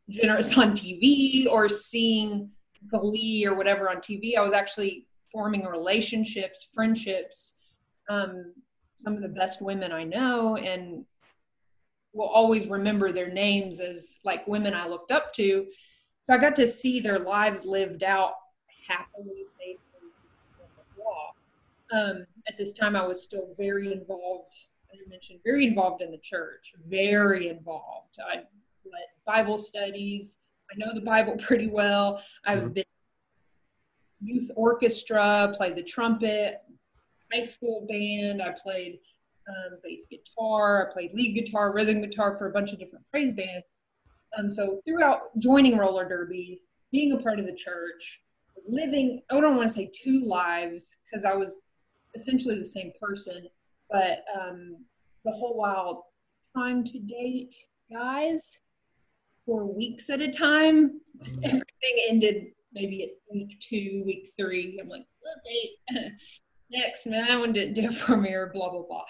on 0.57 0.73
tv 0.73 1.47
or 1.47 1.69
seeing 1.69 2.51
Glee 2.87 3.45
or 3.47 3.55
whatever 3.55 3.91
on 3.91 3.97
TV. 3.99 4.37
I 4.37 4.43
was 4.43 4.53
actually 4.53 5.07
forming 5.33 5.65
relationships, 5.65 6.69
friendships, 6.73 7.57
um, 8.09 8.55
some 8.97 9.15
of 9.15 9.23
the 9.23 9.29
best 9.29 9.63
women 9.63 9.93
I 9.93 10.05
know, 10.05 10.57
and 10.57 11.05
will 12.13 12.29
always 12.29 12.69
remember 12.69 13.13
their 13.13 13.31
names 13.31 13.81
as 13.81 14.21
like 14.25 14.47
women 14.47 14.75
I 14.75 14.89
looked 14.89 15.13
up 15.13 15.33
to. 15.35 15.67
So 16.27 16.35
I 16.35 16.39
got 16.39 16.57
to 16.57 16.69
see 16.69 17.01
their 17.01 17.19
lives 17.19 17.65
lived 17.65 18.03
out 18.03 18.33
happily, 18.89 19.45
safely. 19.59 19.79
Um, 21.91 22.27
at 22.47 22.59
this 22.59 22.75
time, 22.75 22.97
I 22.97 23.07
was 23.07 23.23
still 23.23 23.55
very 23.57 23.93
involved. 23.93 24.55
I 24.93 25.09
mentioned, 25.09 25.41
very 25.45 25.67
involved 25.67 26.03
in 26.03 26.11
the 26.11 26.19
church, 26.19 26.73
very 26.87 27.49
involved. 27.49 28.19
I 28.21 28.37
led 28.37 29.07
Bible 29.27 29.59
studies. 29.59 30.39
I 30.71 30.75
know 30.77 30.95
the 30.95 31.05
Bible 31.05 31.37
pretty 31.39 31.69
well. 31.69 32.23
I've 32.45 32.61
mm-hmm. 32.61 32.73
been 32.73 32.85
youth 34.21 34.51
orchestra, 34.57 35.53
played 35.57 35.77
the 35.77 35.83
trumpet, 35.83 36.63
high 37.33 37.45
school 37.45 37.87
band. 37.89 38.43
I 38.43 38.55
played 38.63 38.99
um, 39.49 39.79
bass 39.83 40.07
guitar. 40.11 40.89
I 40.89 40.93
played 40.93 41.15
lead 41.15 41.35
guitar, 41.35 41.73
rhythm 41.73 42.01
guitar 42.01 42.37
for 42.37 42.49
a 42.49 42.53
bunch 42.53 42.73
of 42.73 42.79
different 42.79 43.05
praise 43.11 43.33
bands. 43.33 43.79
Um, 44.37 44.51
so 44.51 44.81
throughout 44.85 45.39
joining 45.39 45.79
roller 45.79 46.07
derby, 46.09 46.63
being 46.91 47.13
a 47.13 47.19
part 47.19 47.39
of 47.39 47.47
the 47.47 47.55
church, 47.55 48.21
living. 48.67 49.23
I 49.31 49.41
don't 49.41 49.57
want 49.57 49.69
to 49.69 49.75
say 49.75 49.91
two 49.95 50.25
lives 50.25 51.01
because 51.05 51.25
I 51.25 51.35
was 51.35 51.63
essentially 52.15 52.59
the 52.59 52.65
same 52.65 52.93
person, 53.01 53.49
but 53.91 54.25
um, 54.39 54.77
the 55.25 55.33
whole 55.33 55.57
while 55.57 56.07
trying 56.55 56.85
to 56.85 56.99
date 56.99 57.55
guys 57.93 58.59
for 59.47 59.65
weeks 59.65 60.11
at 60.11 60.21
a 60.21 60.31
time. 60.31 61.01
Mm-hmm. 61.23 61.45
Everything 61.45 62.07
ended 62.09 62.47
maybe 62.73 63.03
at 63.05 63.11
week 63.33 63.59
two, 63.61 64.03
week 64.05 64.33
three. 64.39 64.79
I'm 64.81 64.89
like, 64.89 65.07
date 65.45 66.13
next, 66.71 67.07
man, 67.07 67.27
that 67.27 67.39
one 67.39 67.53
didn't 67.53 67.75
do 67.75 67.89
it 67.91 67.95
for 67.95 68.17
me, 68.17 68.31
or 68.31 68.51
blah 68.53 68.71
blah 68.71 68.83
blah. 68.83 69.05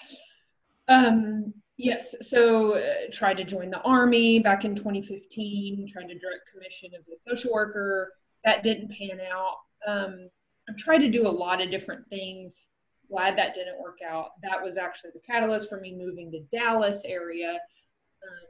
Um, 0.87 1.53
yes, 1.77 2.15
so 2.29 2.77
uh, 2.77 3.11
tried 3.11 3.37
to 3.37 3.43
join 3.43 3.69
the 3.69 3.81
army 3.81 4.39
back 4.39 4.65
in 4.65 4.75
2015. 4.75 5.89
Tried 5.91 6.07
to 6.07 6.17
direct 6.17 6.49
commission 6.51 6.91
as 6.97 7.09
a 7.09 7.17
social 7.17 7.53
worker. 7.53 8.13
That 8.45 8.63
didn't 8.63 8.91
pan 8.91 9.19
out. 9.31 9.57
Um, 9.85 10.29
I've 10.69 10.77
tried 10.77 10.99
to 10.99 11.09
do 11.09 11.27
a 11.27 11.29
lot 11.29 11.61
of 11.61 11.71
different 11.71 12.07
things. 12.09 12.67
Glad 13.09 13.37
that 13.37 13.53
didn't 13.53 13.81
work 13.81 13.99
out. 14.07 14.31
That 14.43 14.61
was 14.61 14.77
actually 14.77 15.11
the 15.13 15.21
catalyst 15.21 15.69
for 15.69 15.79
me 15.79 15.95
moving 15.95 16.31
to 16.31 16.39
Dallas 16.55 17.03
area. 17.05 17.51
Um, 17.51 18.47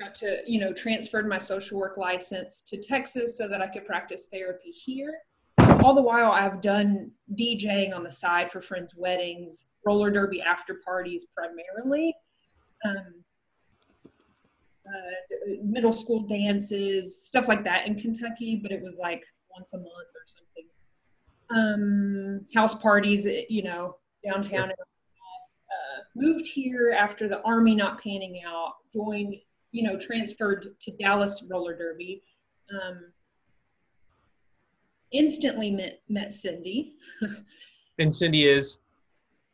got 0.00 0.14
to, 0.16 0.38
you 0.46 0.60
know, 0.60 0.72
transferred 0.72 1.28
my 1.28 1.38
social 1.38 1.78
work 1.78 1.96
license 1.96 2.64
to 2.70 2.78
Texas 2.78 3.36
so 3.36 3.46
that 3.48 3.60
I 3.60 3.66
could 3.66 3.84
practice 3.84 4.28
therapy 4.32 4.70
here 4.70 5.20
all 5.82 5.94
the 5.94 6.02
while 6.02 6.32
I've 6.32 6.60
done 6.60 7.10
DJing 7.34 7.94
on 7.94 8.02
the 8.02 8.12
side 8.12 8.50
for 8.50 8.60
friends' 8.60 8.94
weddings, 8.96 9.68
roller 9.84 10.10
derby 10.10 10.40
after 10.40 10.80
parties 10.84 11.26
primarily, 11.34 12.14
um, 12.84 13.24
uh, 14.86 15.54
middle 15.62 15.92
school 15.92 16.20
dances, 16.20 17.24
stuff 17.26 17.48
like 17.48 17.64
that 17.64 17.86
in 17.86 17.94
Kentucky, 17.94 18.58
but 18.62 18.72
it 18.72 18.82
was 18.82 18.98
like 19.00 19.22
once 19.54 19.72
a 19.74 19.78
month 19.78 19.88
or 19.88 20.26
something. 20.26 20.64
Um, 21.50 22.46
house 22.54 22.76
parties, 22.76 23.26
you 23.48 23.62
know, 23.62 23.96
downtown. 24.24 24.68
Sure. 24.68 24.70
Uh, 24.70 26.02
moved 26.16 26.46
here 26.46 26.94
after 26.96 27.28
the 27.28 27.40
army 27.42 27.74
not 27.74 28.02
panning 28.02 28.40
out, 28.46 28.74
joined, 28.94 29.34
you 29.72 29.82
know, 29.82 29.98
transferred 29.98 30.68
to 30.80 30.90
Dallas 30.92 31.46
roller 31.50 31.76
derby. 31.76 32.22
Um, 32.70 33.12
instantly 35.12 35.70
met, 35.70 36.02
met 36.08 36.34
Cindy. 36.34 36.94
and 37.98 38.14
Cindy 38.14 38.46
is? 38.46 38.78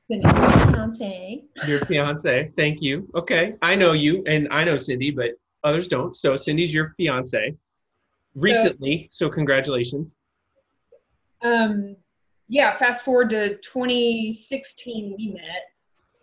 Fiance. 0.08 1.44
Your 1.66 1.84
fiance. 1.86 2.52
Thank 2.56 2.80
you. 2.80 3.08
Okay. 3.14 3.54
I 3.62 3.74
know 3.74 3.92
you 3.92 4.22
and 4.26 4.48
I 4.50 4.64
know 4.64 4.76
Cindy, 4.76 5.10
but 5.10 5.30
others 5.64 5.88
don't. 5.88 6.14
So 6.14 6.36
Cindy's 6.36 6.72
your 6.72 6.94
fiance 6.96 7.54
recently. 8.34 9.08
So, 9.10 9.26
so 9.26 9.32
congratulations. 9.32 10.16
Um, 11.42 11.96
yeah, 12.48 12.76
fast 12.76 13.04
forward 13.04 13.30
to 13.30 13.56
2016, 13.58 15.14
we 15.16 15.28
met. 15.32 15.70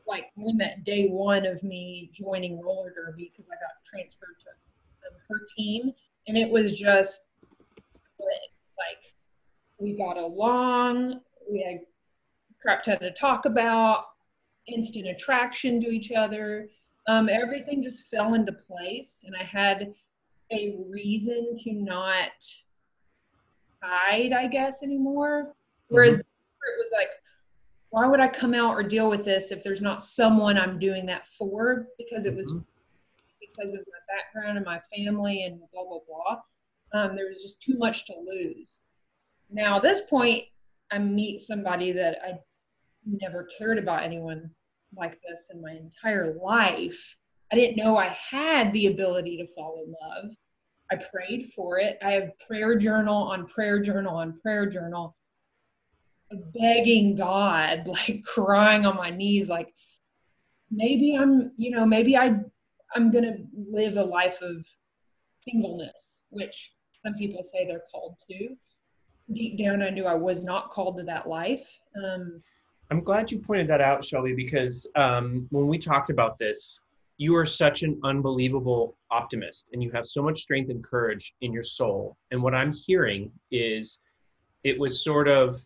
Like, 0.07 0.25
we 0.35 0.53
met 0.53 0.83
day 0.83 1.07
one 1.07 1.45
of 1.45 1.63
me 1.63 2.11
joining 2.13 2.61
roller 2.61 2.93
derby 2.93 3.31
because 3.31 3.49
I 3.49 3.55
got 3.55 3.71
transferred 3.85 4.35
to 4.43 5.07
um, 5.07 5.15
her 5.29 5.45
team. 5.57 5.91
And 6.27 6.37
it 6.37 6.49
was 6.49 6.77
just 6.77 7.27
like 8.19 8.99
we 9.79 9.93
got 9.93 10.17
along. 10.17 11.21
We 11.49 11.61
had 11.61 11.81
crap 12.61 12.83
ton 12.83 12.99
to 12.99 13.11
talk 13.11 13.45
about, 13.45 14.05
instant 14.67 15.07
attraction 15.07 15.81
to 15.81 15.89
each 15.89 16.11
other. 16.11 16.69
Um, 17.07 17.27
everything 17.29 17.83
just 17.83 18.07
fell 18.07 18.33
into 18.33 18.53
place, 18.53 19.25
and 19.25 19.35
I 19.35 19.43
had 19.43 19.93
a 20.51 20.77
reason 20.89 21.53
to 21.57 21.73
not 21.73 22.31
hide, 23.83 24.31
I 24.33 24.47
guess, 24.47 24.83
anymore. 24.83 25.53
Whereas 25.89 26.15
mm-hmm. 26.15 26.21
it 26.21 26.77
was 26.79 26.91
like, 26.95 27.09
why 27.89 28.07
would 28.07 28.19
I 28.19 28.27
come 28.27 28.53
out 28.53 28.73
or 28.73 28.83
deal 28.83 29.09
with 29.09 29.25
this 29.25 29.51
if 29.51 29.63
there's 29.63 29.81
not 29.81 30.01
someone 30.01 30.57
I'm 30.57 30.79
doing 30.79 31.05
that 31.07 31.27
for? 31.27 31.87
Because 31.97 32.25
it 32.25 32.35
was 32.35 32.51
mm-hmm. 32.51 32.63
because 33.39 33.73
of 33.73 33.81
my 33.81 34.15
background 34.15 34.57
and 34.57 34.65
my 34.65 34.81
family 34.95 35.43
and 35.43 35.59
blah 35.71 35.83
blah 35.83 35.99
blah. 36.07 36.41
Um, 36.99 37.15
there 37.15 37.27
was 37.27 37.41
just 37.41 37.61
too 37.61 37.77
much 37.77 38.05
to 38.07 38.13
lose. 38.27 38.79
Now, 39.51 39.77
at 39.77 39.83
this 39.83 40.01
point, 40.01 40.43
I 40.91 40.99
meet 40.99 41.41
somebody 41.41 41.91
that 41.91 42.17
I 42.23 42.39
never 43.05 43.47
cared 43.57 43.77
about 43.77 44.03
anyone 44.03 44.49
like 44.95 45.19
this 45.21 45.49
in 45.53 45.61
my 45.61 45.71
entire 45.71 46.35
life. 46.35 47.17
I 47.51 47.55
didn't 47.55 47.77
know 47.77 47.97
I 47.97 48.15
had 48.29 48.73
the 48.73 48.87
ability 48.87 49.37
to 49.37 49.53
fall 49.53 49.83
in 49.85 49.93
love. 50.01 50.31
I 50.91 50.95
prayed 50.95 51.51
for 51.55 51.79
it. 51.79 51.97
I 52.03 52.11
have 52.11 52.37
prayer 52.45 52.77
journal 52.77 53.15
on 53.15 53.47
prayer 53.47 53.79
journal 53.81 54.15
on 54.15 54.39
prayer 54.41 54.65
journal, 54.65 55.15
begging 56.53 57.15
God, 57.15 57.83
like 57.87 58.23
crying 58.25 58.85
on 58.85 58.95
my 58.95 59.09
knees, 59.09 59.49
like 59.49 59.73
maybe 60.69 61.15
I'm, 61.15 61.51
you 61.57 61.71
know, 61.71 61.85
maybe 61.85 62.17
I, 62.17 62.35
I'm 62.95 63.11
gonna 63.11 63.37
live 63.55 63.97
a 63.97 64.03
life 64.03 64.41
of 64.41 64.65
singleness, 65.47 66.21
which 66.29 66.73
some 67.05 67.15
people 67.15 67.43
say 67.43 67.65
they're 67.65 67.83
called 67.91 68.15
to 68.29 68.55
deep 69.31 69.57
down, 69.57 69.81
I 69.81 69.89
knew 69.89 70.05
I 70.05 70.15
was 70.15 70.43
not 70.43 70.69
called 70.69 70.97
to 70.97 71.03
that 71.03 71.27
life. 71.27 71.79
Um, 72.03 72.41
I'm 72.91 73.03
glad 73.03 73.31
you 73.31 73.39
pointed 73.39 73.67
that 73.69 73.81
out, 73.81 74.03
Shelby, 74.03 74.33
because 74.33 74.87
um, 74.95 75.47
when 75.51 75.67
we 75.67 75.77
talked 75.77 76.09
about 76.09 76.37
this, 76.37 76.81
you 77.23 77.37
are 77.37 77.45
such 77.45 77.83
an 77.83 77.97
unbelievable 78.03 78.97
optimist 79.09 79.69
and 79.71 79.81
you 79.81 79.89
have 79.91 80.05
so 80.05 80.21
much 80.21 80.41
strength 80.41 80.69
and 80.69 80.83
courage 80.83 81.33
in 81.39 81.53
your 81.53 81.63
soul. 81.63 82.17
And 82.31 82.43
what 82.43 82.53
I'm 82.53 82.73
hearing 82.73 83.31
is 83.49 84.01
it 84.65 84.77
was 84.77 85.05
sort 85.05 85.29
of 85.29 85.63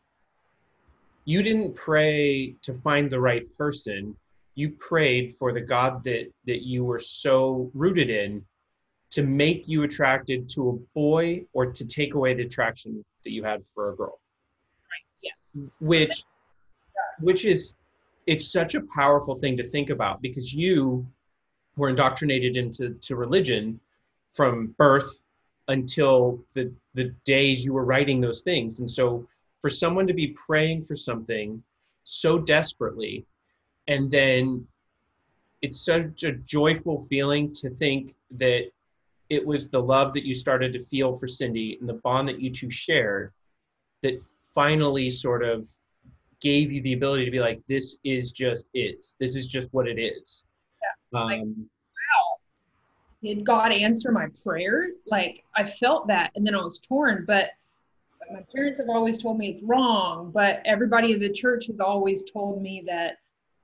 you 1.25 1.41
didn't 1.41 1.73
pray 1.73 2.55
to 2.61 2.75
find 2.75 3.09
the 3.09 3.19
right 3.19 3.45
person. 3.57 4.15
You 4.53 4.69
prayed 4.69 5.33
for 5.33 5.51
the 5.51 5.61
God 5.61 6.03
that 6.03 6.25
that 6.45 6.61
you 6.63 6.85
were 6.85 6.99
so 6.99 7.71
rooted 7.73 8.11
in 8.11 8.45
to 9.15 9.23
make 9.23 9.67
you 9.67 9.81
attracted 9.81 10.49
to 10.51 10.69
a 10.69 10.73
boy 10.93 11.43
or 11.53 11.63
to 11.71 11.83
take 11.85 12.13
away 12.13 12.35
the 12.35 12.43
attraction 12.43 13.03
that 13.23 13.31
you 13.31 13.43
had 13.43 13.65
for 13.73 13.93
a 13.93 13.95
girl. 13.95 14.19
Right. 14.91 15.05
Yes. 15.23 15.59
Which 15.79 16.23
which 17.19 17.45
is 17.45 17.73
it's 18.27 18.47
such 18.51 18.75
a 18.75 18.81
powerful 18.93 19.35
thing 19.35 19.57
to 19.57 19.67
think 19.67 19.89
about 19.89 20.21
because 20.21 20.53
you 20.53 21.07
were 21.77 21.89
indoctrinated 21.89 22.57
into 22.57 22.93
to 22.96 23.15
religion 23.15 23.79
from 24.34 24.67
birth 24.77 25.22
until 25.69 26.43
the 26.53 26.72
the 26.93 27.13
days 27.24 27.63
you 27.63 27.74
were 27.74 27.86
writing 27.86 28.19
those 28.19 28.41
things. 28.41 28.79
And 28.79 28.89
so 28.89 29.27
for 29.62 29.69
someone 29.69 30.07
to 30.07 30.13
be 30.13 30.27
praying 30.27 30.86
for 30.86 30.96
something 30.96 31.63
so 32.03 32.38
desperately 32.39 33.25
and 33.88 34.12
then 34.12 34.67
it's 35.62 35.84
such 35.84 36.24
a 36.24 36.34
joyful 36.34 37.03
feeling 37.05 37.53
to 37.53 37.69
think 37.69 38.13
that 38.31 38.69
it 39.29 39.46
was 39.46 39.69
the 39.69 39.81
love 39.81 40.13
that 40.13 40.25
you 40.25 40.34
started 40.34 40.72
to 40.74 40.79
feel 40.79 41.13
for 41.13 41.27
Cindy 41.27 41.77
and 41.79 41.89
the 41.89 41.93
bond 41.93 42.29
that 42.29 42.39
you 42.39 42.50
two 42.51 42.69
shared 42.69 43.34
that 44.03 44.22
finally 44.53 45.10
sort 45.10 45.43
of 45.43 45.69
gave 46.39 46.72
you 46.72 46.81
the 46.81 46.93
ability 46.93 47.25
to 47.25 47.31
be 47.31 47.39
like, 47.39 47.62
this 47.67 47.98
is 48.03 48.31
just 48.31 48.67
is. 48.74 49.15
This 49.19 49.36
is 49.36 49.48
just 49.48 49.74
what 49.74 49.88
it 49.88 50.00
is. 50.00 50.43
Um, 51.13 51.25
like, 51.25 51.41
wow. 51.41 52.37
Did 53.23 53.45
God 53.45 53.71
answer 53.71 54.11
my 54.11 54.27
prayer? 54.43 54.89
Like 55.05 55.43
I 55.55 55.65
felt 55.65 56.07
that 56.07 56.31
and 56.35 56.45
then 56.45 56.55
I 56.55 56.61
was 56.61 56.79
torn, 56.79 57.25
but 57.25 57.51
my 58.31 58.43
parents 58.53 58.79
have 58.79 58.89
always 58.89 59.17
told 59.17 59.37
me 59.37 59.49
it's 59.49 59.63
wrong, 59.63 60.31
but 60.31 60.61
everybody 60.65 61.13
in 61.13 61.19
the 61.19 61.31
church 61.31 61.67
has 61.67 61.79
always 61.79 62.29
told 62.29 62.61
me 62.61 62.83
that 62.87 63.17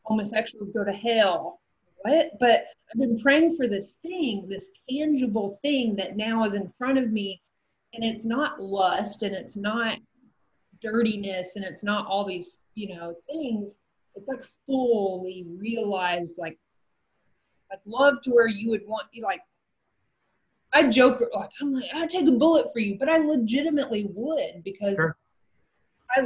homosexuals 0.03 0.71
go 0.71 0.83
to 0.83 0.93
hell. 0.93 1.59
What? 2.01 2.31
But 2.39 2.65
I've 2.91 2.99
been 2.99 3.19
praying 3.19 3.57
for 3.57 3.67
this 3.67 3.91
thing, 4.01 4.47
this 4.47 4.69
tangible 4.89 5.59
thing 5.61 5.95
that 5.95 6.15
now 6.15 6.45
is 6.45 6.53
in 6.53 6.71
front 6.77 6.97
of 6.97 7.11
me. 7.11 7.41
And 7.93 8.03
it's 8.03 8.25
not 8.25 8.61
lust 8.61 9.23
and 9.23 9.35
it's 9.35 9.55
not 9.55 9.99
dirtiness 10.81 11.55
and 11.55 11.63
it's 11.63 11.83
not 11.83 12.07
all 12.07 12.25
these, 12.25 12.61
you 12.73 12.95
know, 12.95 13.15
things. 13.27 13.73
It's 14.15 14.27
like 14.27 14.43
fully 14.65 15.45
realized, 15.57 16.35
like, 16.37 16.57
I'd 17.73 17.79
love 17.85 18.21
to 18.23 18.31
where 18.31 18.47
you 18.47 18.69
would 18.69 18.87
want 18.87 19.07
you 19.11 19.23
like 19.23 19.41
I 20.73 20.87
joke 20.87 21.21
like 21.33 21.49
I'm 21.61 21.73
like 21.73 21.89
I'd 21.93 22.09
take 22.09 22.27
a 22.27 22.31
bullet 22.31 22.67
for 22.73 22.79
you, 22.79 22.97
but 22.97 23.09
I 23.09 23.17
legitimately 23.17 24.09
would 24.13 24.63
because 24.63 24.95
sure. 24.95 25.17
I 26.11 26.21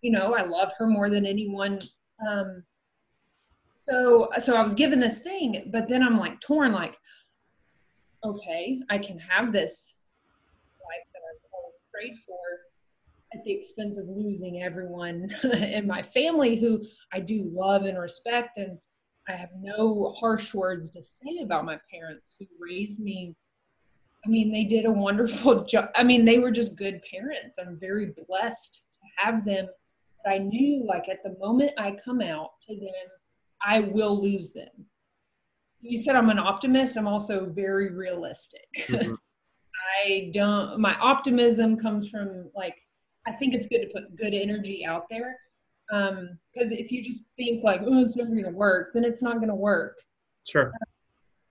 you 0.00 0.10
know 0.10 0.34
I 0.34 0.42
love 0.42 0.72
her 0.78 0.86
more 0.86 1.10
than 1.10 1.26
anyone. 1.26 1.80
Um, 2.26 2.64
so 3.74 4.30
so 4.38 4.56
I 4.56 4.62
was 4.62 4.74
given 4.74 5.00
this 5.00 5.22
thing, 5.22 5.70
but 5.70 5.88
then 5.88 6.02
I'm 6.02 6.18
like 6.18 6.40
torn. 6.40 6.72
Like, 6.72 6.96
okay, 8.24 8.80
I 8.88 8.98
can 8.98 9.18
have 9.18 9.52
this 9.52 9.98
life 10.82 11.06
that 11.12 11.20
I've 11.20 11.50
always 11.52 11.74
prayed 11.92 12.16
for 12.26 12.36
at 13.34 13.44
the 13.44 13.52
expense 13.52 13.98
of 13.98 14.08
losing 14.08 14.62
everyone 14.62 15.28
in 15.52 15.86
my 15.86 16.02
family 16.02 16.56
who 16.56 16.82
I 17.12 17.20
do 17.20 17.50
love 17.52 17.84
and 17.84 17.98
respect 17.98 18.56
and 18.56 18.78
I 19.30 19.36
have 19.36 19.50
no 19.58 20.14
harsh 20.18 20.52
words 20.52 20.90
to 20.90 21.02
say 21.02 21.40
about 21.42 21.64
my 21.64 21.78
parents 21.90 22.34
who 22.38 22.46
raised 22.58 23.00
me. 23.00 23.36
I 24.24 24.28
mean, 24.28 24.50
they 24.52 24.64
did 24.64 24.84
a 24.84 24.90
wonderful 24.90 25.64
job. 25.70 25.88
I 25.94 26.02
mean, 26.02 26.24
they 26.24 26.38
were 26.38 26.50
just 26.50 26.76
good 26.76 27.00
parents. 27.10 27.58
I'm 27.58 27.78
very 27.78 28.12
blessed 28.28 28.84
to 28.92 29.00
have 29.24 29.44
them. 29.44 29.68
But 30.24 30.32
I 30.32 30.38
knew, 30.38 30.84
like, 30.84 31.08
at 31.08 31.22
the 31.22 31.36
moment 31.38 31.72
I 31.78 31.96
come 32.04 32.20
out 32.20 32.50
to 32.68 32.74
them, 32.74 32.90
I 33.64 33.80
will 33.80 34.20
lose 34.20 34.52
them. 34.52 34.86
You 35.80 35.98
said 35.98 36.16
I'm 36.16 36.28
an 36.28 36.38
optimist. 36.38 36.96
I'm 36.96 37.08
also 37.08 37.46
very 37.46 37.94
realistic. 37.94 38.68
Mm-hmm. 38.90 39.14
I 40.06 40.30
don't, 40.34 40.78
my 40.78 40.94
optimism 40.96 41.76
comes 41.76 42.08
from, 42.08 42.50
like, 42.54 42.74
I 43.26 43.32
think 43.32 43.54
it's 43.54 43.66
good 43.66 43.80
to 43.80 43.88
put 43.92 44.14
good 44.14 44.34
energy 44.34 44.84
out 44.84 45.06
there 45.08 45.38
because 45.90 46.70
um, 46.70 46.78
if 46.78 46.92
you 46.92 47.02
just 47.02 47.32
think 47.36 47.64
like, 47.64 47.80
oh, 47.84 48.00
it's 48.00 48.16
never 48.16 48.30
going 48.30 48.44
to 48.44 48.50
work, 48.50 48.92
then 48.94 49.04
it's 49.04 49.22
not 49.22 49.36
going 49.36 49.48
to 49.48 49.54
work. 49.54 49.98
Sure. 50.46 50.72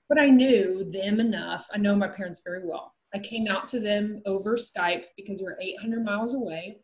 but 0.08 0.18
I 0.18 0.30
knew 0.30 0.90
them 0.92 1.20
enough. 1.20 1.68
I 1.74 1.78
know 1.78 1.96
my 1.96 2.08
parents 2.08 2.42
very 2.44 2.66
well. 2.66 2.94
I 3.14 3.20
came 3.20 3.48
out 3.48 3.68
to 3.70 3.80
them 3.80 4.22
over 4.26 4.56
Skype 4.56 5.04
because 5.18 5.42
we're 5.42 5.60
800 5.60 6.04
miles 6.04 6.36
away. 6.36 6.78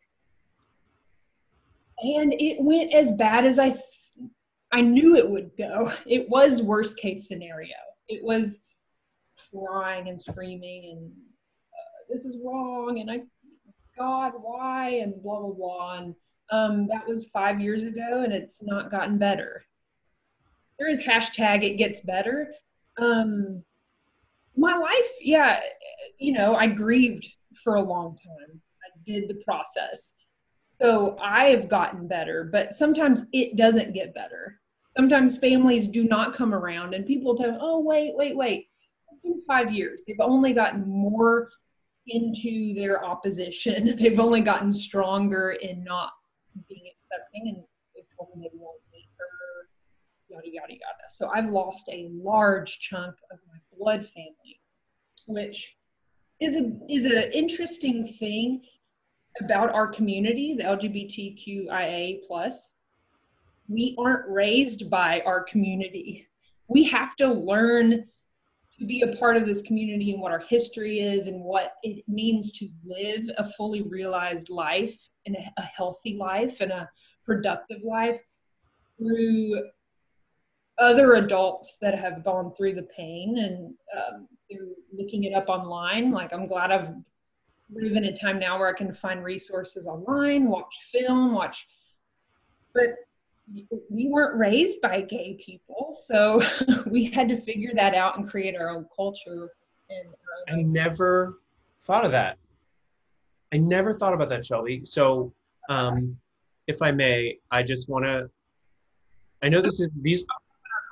And 1.98 2.34
it 2.34 2.60
went 2.60 2.92
as 2.92 3.12
bad 3.12 3.46
as 3.46 3.58
I, 3.58 3.70
th- 3.70 3.80
I 4.72 4.82
knew 4.82 5.16
it 5.16 5.28
would 5.28 5.50
go. 5.56 5.92
It 6.06 6.28
was 6.28 6.62
worst 6.62 6.98
case 6.98 7.26
scenario. 7.26 7.76
It 8.08 8.22
was 8.22 8.64
crying 9.50 10.08
and 10.08 10.20
screaming 10.20 10.96
and 10.96 11.10
uh, 11.10 12.12
this 12.12 12.24
is 12.24 12.38
wrong 12.44 12.98
and 13.00 13.10
I, 13.10 13.22
God, 13.96 14.32
why 14.40 14.90
and 14.90 15.22
blah 15.22 15.40
blah 15.40 15.52
blah. 15.52 15.98
And 15.98 16.14
um, 16.50 16.86
that 16.88 17.06
was 17.06 17.28
five 17.28 17.60
years 17.60 17.82
ago, 17.82 18.22
and 18.22 18.32
it's 18.32 18.62
not 18.62 18.90
gotten 18.90 19.18
better. 19.18 19.64
There 20.78 20.88
is 20.88 21.02
hashtag 21.02 21.64
it 21.64 21.76
gets 21.76 22.00
better. 22.02 22.52
Um, 22.98 23.62
my 24.56 24.76
life, 24.76 25.10
yeah, 25.20 25.60
you 26.18 26.32
know, 26.32 26.54
I 26.54 26.66
grieved 26.66 27.26
for 27.62 27.74
a 27.74 27.82
long 27.82 28.16
time. 28.16 28.60
I 28.84 28.88
did 29.04 29.28
the 29.28 29.42
process. 29.44 30.14
So 30.80 31.16
I 31.20 31.44
have 31.46 31.68
gotten 31.68 32.06
better, 32.06 32.44
but 32.44 32.74
sometimes 32.74 33.26
it 33.32 33.56
doesn't 33.56 33.94
get 33.94 34.14
better. 34.14 34.60
Sometimes 34.96 35.38
families 35.38 35.88
do 35.88 36.04
not 36.04 36.34
come 36.34 36.54
around 36.54 36.94
and 36.94 37.06
people 37.06 37.36
tell, 37.36 37.56
oh, 37.60 37.80
wait, 37.80 38.14
wait, 38.14 38.36
wait. 38.36 38.68
It's 39.10 39.22
been 39.22 39.42
five 39.46 39.72
years. 39.72 40.04
They've 40.06 40.16
only 40.20 40.52
gotten 40.52 40.86
more 40.86 41.48
into 42.06 42.74
their 42.74 43.04
opposition. 43.04 43.96
They've 43.98 44.20
only 44.20 44.42
gotten 44.42 44.72
stronger 44.72 45.52
in 45.52 45.82
not 45.82 46.12
accepting 47.10 47.48
and 47.48 47.64
they 47.94 48.02
told 48.16 48.36
me 48.36 48.48
they 48.52 48.58
won't 48.58 48.80
meet 48.92 49.08
her, 49.18 49.68
yada, 50.28 50.48
yada, 50.48 50.72
yada. 50.72 51.06
So 51.10 51.28
I've 51.28 51.50
lost 51.50 51.88
a 51.90 52.10
large 52.12 52.78
chunk 52.80 53.14
of 53.30 53.38
my 53.48 53.58
blood 53.76 54.06
family, 54.14 54.60
which 55.26 55.76
is 56.40 56.56
a 56.56 56.72
is 56.88 57.04
an 57.06 57.32
interesting 57.32 58.06
thing 58.06 58.62
about 59.40 59.72
our 59.72 59.86
community, 59.86 60.54
the 60.54 60.64
LGBTQIA 60.64 62.20
plus. 62.26 62.74
We 63.68 63.96
aren't 63.98 64.28
raised 64.28 64.90
by 64.90 65.22
our 65.26 65.42
community. 65.42 66.26
We 66.68 66.84
have 66.84 67.16
to 67.16 67.26
learn 67.26 68.06
to 68.78 68.86
be 68.86 69.02
a 69.02 69.16
part 69.16 69.36
of 69.36 69.46
this 69.46 69.62
community 69.62 70.12
and 70.12 70.20
what 70.20 70.32
our 70.32 70.44
history 70.48 71.00
is 71.00 71.28
and 71.28 71.42
what 71.42 71.74
it 71.82 72.04
means 72.08 72.52
to 72.58 72.68
live 72.84 73.22
a 73.38 73.50
fully 73.52 73.82
realized 73.82 74.50
life 74.50 75.08
and 75.24 75.36
a, 75.56 75.62
healthy 75.62 76.16
life 76.16 76.60
and 76.60 76.70
a 76.70 76.88
productive 77.24 77.82
life 77.82 78.20
through 78.98 79.62
other 80.78 81.14
adults 81.14 81.78
that 81.80 81.98
have 81.98 82.22
gone 82.22 82.52
through 82.54 82.74
the 82.74 82.86
pain 82.94 83.38
and 83.38 83.74
um, 83.96 84.28
through 84.50 84.74
looking 84.92 85.24
it 85.24 85.32
up 85.32 85.48
online. 85.48 86.12
Like 86.12 86.32
I'm 86.32 86.46
glad 86.46 86.70
I've 86.70 86.94
live 87.74 87.96
in 87.96 88.04
a 88.04 88.16
time 88.16 88.38
now 88.38 88.58
where 88.58 88.68
I 88.68 88.76
can 88.76 88.94
find 88.94 89.24
resources 89.24 89.86
online, 89.86 90.48
watch 90.48 90.74
film, 90.92 91.34
watch. 91.34 91.66
But 92.74 92.94
we 93.90 94.08
weren't 94.08 94.36
raised 94.36 94.80
by 94.80 95.02
gay 95.02 95.38
people, 95.40 95.94
so 95.96 96.42
we 96.86 97.06
had 97.06 97.28
to 97.28 97.36
figure 97.36 97.72
that 97.74 97.94
out 97.94 98.18
and 98.18 98.28
create 98.28 98.56
our 98.56 98.70
own 98.70 98.86
culture. 98.94 99.50
And 99.88 100.08
I 100.48 100.62
never 100.62 101.38
thought 101.84 102.04
of 102.04 102.12
that. 102.12 102.38
I 103.52 103.58
never 103.58 103.94
thought 103.94 104.14
about 104.14 104.28
that, 104.30 104.44
Shelby. 104.44 104.84
So, 104.84 105.32
um, 105.68 106.16
if 106.66 106.82
I 106.82 106.90
may, 106.90 107.38
I 107.50 107.62
just 107.62 107.88
want 107.88 108.04
to. 108.04 108.28
I 109.42 109.48
know 109.48 109.60
this 109.60 109.80
is 109.80 109.90
these 110.02 110.24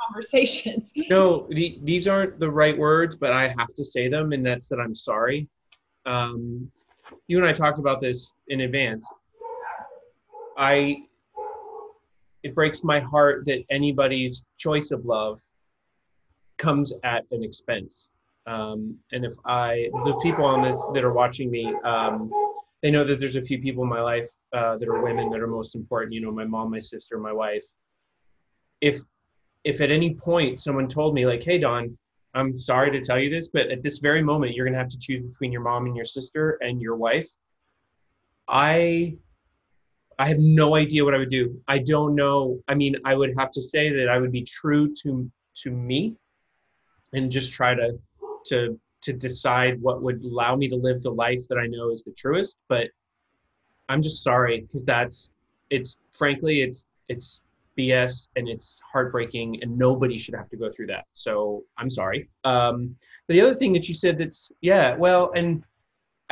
conversations. 0.07 0.93
no, 1.11 1.47
the, 1.51 1.79
these 1.83 2.07
aren't 2.07 2.39
the 2.39 2.51
right 2.51 2.77
words, 2.77 3.17
but 3.17 3.33
I 3.33 3.49
have 3.49 3.75
to 3.77 3.85
say 3.85 4.09
them, 4.09 4.33
and 4.33 4.47
that's 4.47 4.69
that 4.69 4.79
I'm 4.79 4.95
sorry. 4.95 5.49
Um, 6.07 6.71
you 7.27 7.39
and 7.39 7.47
I 7.47 7.53
talked 7.53 7.79
about 7.79 8.01
this 8.01 8.33
in 8.49 8.61
advance. 8.61 9.13
I 10.57 11.05
it 12.45 12.55
breaks 12.55 12.85
my 12.85 13.01
heart 13.01 13.47
that 13.47 13.65
anybody's 13.71 14.45
choice 14.59 14.91
of 14.91 15.05
love 15.07 15.41
comes 16.59 16.93
at 17.03 17.25
an 17.31 17.43
expense. 17.43 18.11
Um, 18.47 18.99
and 19.13 19.25
if 19.25 19.35
I, 19.47 19.89
the 20.05 20.15
people 20.23 20.45
on 20.45 20.61
this 20.61 20.81
that 20.93 21.03
are 21.03 21.13
watching 21.13 21.51
me, 21.51 21.75
um, 21.85 22.31
they 22.83 22.91
know 22.91 23.03
that 23.03 23.19
there's 23.19 23.37
a 23.37 23.43
few 23.43 23.59
people 23.59 23.83
in 23.83 23.89
my 23.89 24.03
life 24.03 24.29
uh, 24.53 24.77
that 24.77 24.87
are 24.89 25.03
women 25.03 25.31
that 25.31 25.41
are 25.41 25.47
most 25.47 25.75
important. 25.75 26.13
You 26.13 26.21
know, 26.21 26.31
my 26.31 26.45
mom, 26.45 26.71
my 26.71 26.79
sister, 26.79 27.19
my 27.19 27.33
wife. 27.33 27.65
If, 28.83 29.01
if 29.65 29.81
at 29.81 29.91
any 29.91 30.15
point 30.15 30.61
someone 30.61 30.87
told 30.87 31.15
me 31.15 31.25
like, 31.25 31.43
"Hey, 31.43 31.59
Don, 31.59 31.97
I'm 32.35 32.59
sorry 32.59 32.91
to 32.91 33.01
tell 33.01 33.19
you 33.19 33.31
this, 33.31 33.49
but 33.49 33.71
at 33.71 33.83
this 33.83 34.01
very 34.01 34.23
moment, 34.23 34.55
you're 34.55 34.67
gonna 34.67 34.77
have 34.77 34.89
to 34.89 34.99
choose 34.99 35.25
between 35.25 35.51
your 35.51 35.63
mom 35.63 35.87
and 35.87 35.97
your 35.97 36.05
sister 36.05 36.59
and 36.61 36.83
your 36.83 36.97
wife," 36.97 37.31
I 38.47 39.17
I 40.19 40.29
have 40.29 40.39
no 40.39 40.75
idea 40.75 41.05
what 41.05 41.15
I 41.15 41.19
would 41.19 41.31
do. 41.31 41.61
I 41.69 41.79
don't 41.79 42.15
know. 42.15 42.61
I 42.69 42.75
mean, 42.75 42.97
I 43.05 43.15
would 43.15 43.35
have 43.39 43.51
to 43.53 43.63
say 43.63 43.91
that 43.91 44.09
I 44.09 44.19
would 44.19 44.33
be 44.33 44.43
true 44.43 44.95
to 45.03 45.31
to 45.63 45.71
me 45.71 46.17
and 47.13 47.31
just 47.31 47.53
try 47.53 47.75
to 47.75 47.99
to 48.47 48.79
to 49.03 49.13
decide 49.13 49.81
what 49.81 50.03
would 50.03 50.23
allow 50.25 50.57
me 50.57 50.69
to 50.69 50.77
live 50.77 51.03
the 51.03 51.11
life 51.11 51.47
that 51.49 51.59
I 51.59 51.67
know 51.67 51.91
is 51.91 52.03
the 52.03 52.13
truest, 52.13 52.59
but 52.69 52.89
I'm 53.89 54.03
just 54.03 54.23
sorry 54.23 54.63
because 54.63 54.85
that's 54.85 55.31
it's 55.71 56.01
frankly 56.13 56.63
it's 56.63 56.87
it's 57.09 57.45
BS 57.77 58.29
and 58.37 58.49
it's 58.49 58.81
heartbreaking 58.91 59.63
and 59.63 59.77
nobody 59.77 60.17
should 60.17 60.35
have 60.35 60.49
to 60.51 60.57
go 60.57 60.71
through 60.71 60.87
that. 60.87 61.07
So 61.13 61.65
I'm 61.77 61.91
sorry. 61.91 62.29
Um, 62.45 62.97
the 63.29 63.41
other 63.41 63.55
thing 63.55 63.73
that 63.73 63.89
you 63.89 63.95
said 63.95 64.19
that's 64.19 64.51
yeah, 64.61 64.97
well, 64.97 65.33
and 65.35 65.65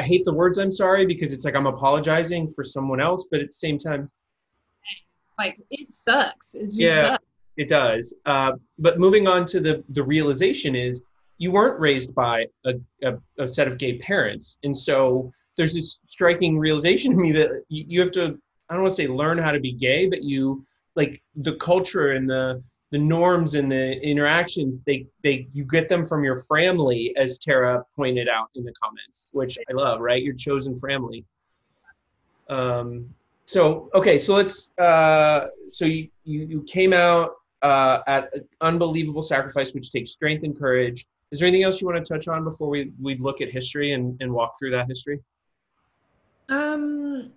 I 0.03 0.05
hate 0.05 0.25
the 0.25 0.35
words 0.35 0.59
I'm 0.59 0.73
sorry 0.73 1.07
because 1.07 1.33
it's 1.33 1.45
like 1.45 1.55
I'm 1.55 1.67
apologizing 1.67 2.53
for 2.55 2.65
someone 2.65 3.01
else, 3.01 3.29
but 3.31 3.39
at 3.39 3.47
the 3.47 3.53
same 3.53 3.79
time, 3.79 4.11
like 5.39 5.61
it 5.71 5.97
sucks. 5.97 6.57
It 6.57 6.71
yeah, 6.73 7.03
sucks. 7.03 7.25
it 7.57 7.69
does. 7.69 8.13
Uh, 8.27 8.53
but 8.81 8.99
moving 8.99 9.29
on 9.29 9.45
to 9.47 9.61
the 9.61 9.85
the 9.91 10.03
realization 10.03 10.75
is 10.75 11.05
you 11.39 11.53
weren't 11.53 11.79
raised 11.79 12.17
by 12.17 12.47
a, 12.67 12.75
a, 13.05 13.15
a, 13.39 13.47
set 13.47 13.69
of 13.69 13.79
gay 13.79 13.99
parents, 13.99 14.59
and 14.65 14.77
so 14.77 15.33
there's 15.57 15.75
this 15.75 16.01
striking 16.09 16.59
realization 16.59 17.13
to 17.13 17.19
me 17.19 17.31
that 17.31 17.63
you, 17.69 17.85
you 17.87 18.01
have 18.01 18.11
to 18.13 18.37
I 18.69 18.75
don't 18.75 18.83
want 18.83 18.91
to 18.91 18.97
say 18.97 19.07
learn 19.07 19.39
how 19.39 19.53
to 19.53 19.61
be 19.61 19.73
gay, 19.73 20.09
but 20.09 20.25
you 20.25 20.67
like 20.97 21.23
the 21.37 21.55
culture 21.55 22.11
and 22.13 22.29
the 22.29 22.61
the 22.93 22.99
norms 22.99 23.55
and 23.55 23.73
the 23.73 23.99
interactions 24.03 24.79
they 24.87 25.07
they 25.25 25.49
you 25.53 25.65
get 25.65 25.89
them 25.89 26.05
from 26.05 26.23
your 26.23 26.37
family 26.45 27.15
as 27.17 27.39
tara 27.39 27.83
pointed 27.97 28.29
out 28.29 28.51
in 28.55 28.63
the 28.65 28.73
comments 28.81 29.31
which 29.33 29.59
i 29.59 29.73
love 29.73 30.01
right? 30.01 30.23
Your 30.23 30.35
chosen 30.35 30.77
family. 30.77 31.25
Um 32.49 33.09
so 33.47 33.91
okay 33.95 34.19
so 34.19 34.35
let's 34.35 34.71
uh 34.79 35.47
so 35.69 35.87
you 35.87 36.09
you, 36.25 36.41
you 36.47 36.63
came 36.63 36.93
out 36.93 37.33
uh 37.63 37.99
at 38.07 38.33
an 38.35 38.47
unbelievable 38.61 39.23
sacrifice 39.23 39.75
which 39.75 39.91
takes 39.91 40.11
strength 40.11 40.45
and 40.45 40.57
courage. 40.57 41.07
Is 41.31 41.41
there 41.41 41.49
anything 41.49 41.65
else 41.65 41.81
you 41.81 41.87
want 41.87 42.05
to 42.05 42.13
touch 42.13 42.29
on 42.29 42.45
before 42.45 42.69
we 42.69 42.93
we 43.01 43.17
look 43.17 43.41
at 43.41 43.51
history 43.51 43.93
and 43.95 44.21
and 44.21 44.31
walk 44.31 44.59
through 44.59 44.73
that 44.73 44.87
history? 44.87 45.19
Um 46.51 47.33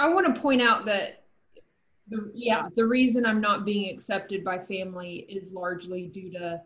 i 0.00 0.08
want 0.08 0.34
to 0.34 0.40
point 0.40 0.60
out 0.60 0.84
that 0.86 1.22
the, 2.10 2.30
yeah, 2.34 2.68
the 2.74 2.86
reason 2.86 3.26
I'm 3.26 3.40
not 3.40 3.64
being 3.64 3.94
accepted 3.94 4.44
by 4.44 4.58
family 4.58 5.26
is 5.28 5.50
largely 5.52 6.06
due 6.06 6.30
to 6.32 6.62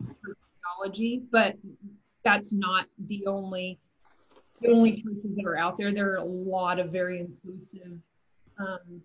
theology, 0.00 1.22
but 1.30 1.56
that's 2.24 2.52
not 2.52 2.86
the 3.06 3.26
only 3.26 3.78
the 4.60 4.68
only 4.68 5.02
churches 5.02 5.34
that 5.34 5.44
are 5.44 5.56
out 5.56 5.76
there. 5.76 5.92
There 5.92 6.12
are 6.12 6.16
a 6.16 6.24
lot 6.24 6.78
of 6.78 6.90
very 6.90 7.18
inclusive. 7.18 7.98
Um, 8.58 9.02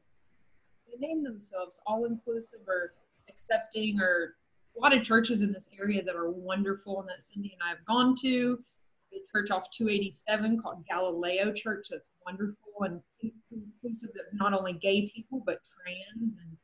they 0.88 1.08
name 1.08 1.24
themselves 1.24 1.80
all 1.88 2.06
inclusive 2.06 2.60
or 2.68 2.94
accepting, 3.28 4.00
or 4.00 4.36
a 4.78 4.80
lot 4.80 4.96
of 4.96 5.04
churches 5.04 5.42
in 5.42 5.52
this 5.52 5.70
area 5.80 6.04
that 6.04 6.16
are 6.16 6.30
wonderful 6.30 7.00
and 7.00 7.10
that 7.10 7.24
Cindy 7.24 7.54
and 7.54 7.62
I 7.66 7.70
have 7.70 7.86
gone 7.86 8.16
to. 8.22 8.60
The 9.12 9.20
church 9.32 9.50
off 9.52 9.70
287 9.72 10.62
called 10.62 10.86
Galileo 10.88 11.52
Church 11.54 11.88
that's 11.90 12.10
wonderful 12.26 12.56
and 12.82 13.02
inclusive 13.52 14.10
of 14.10 14.40
not 14.40 14.54
only 14.54 14.74
gay 14.74 15.10
people 15.10 15.37
but 15.48 15.58
trans 15.82 16.36
and 16.36 16.58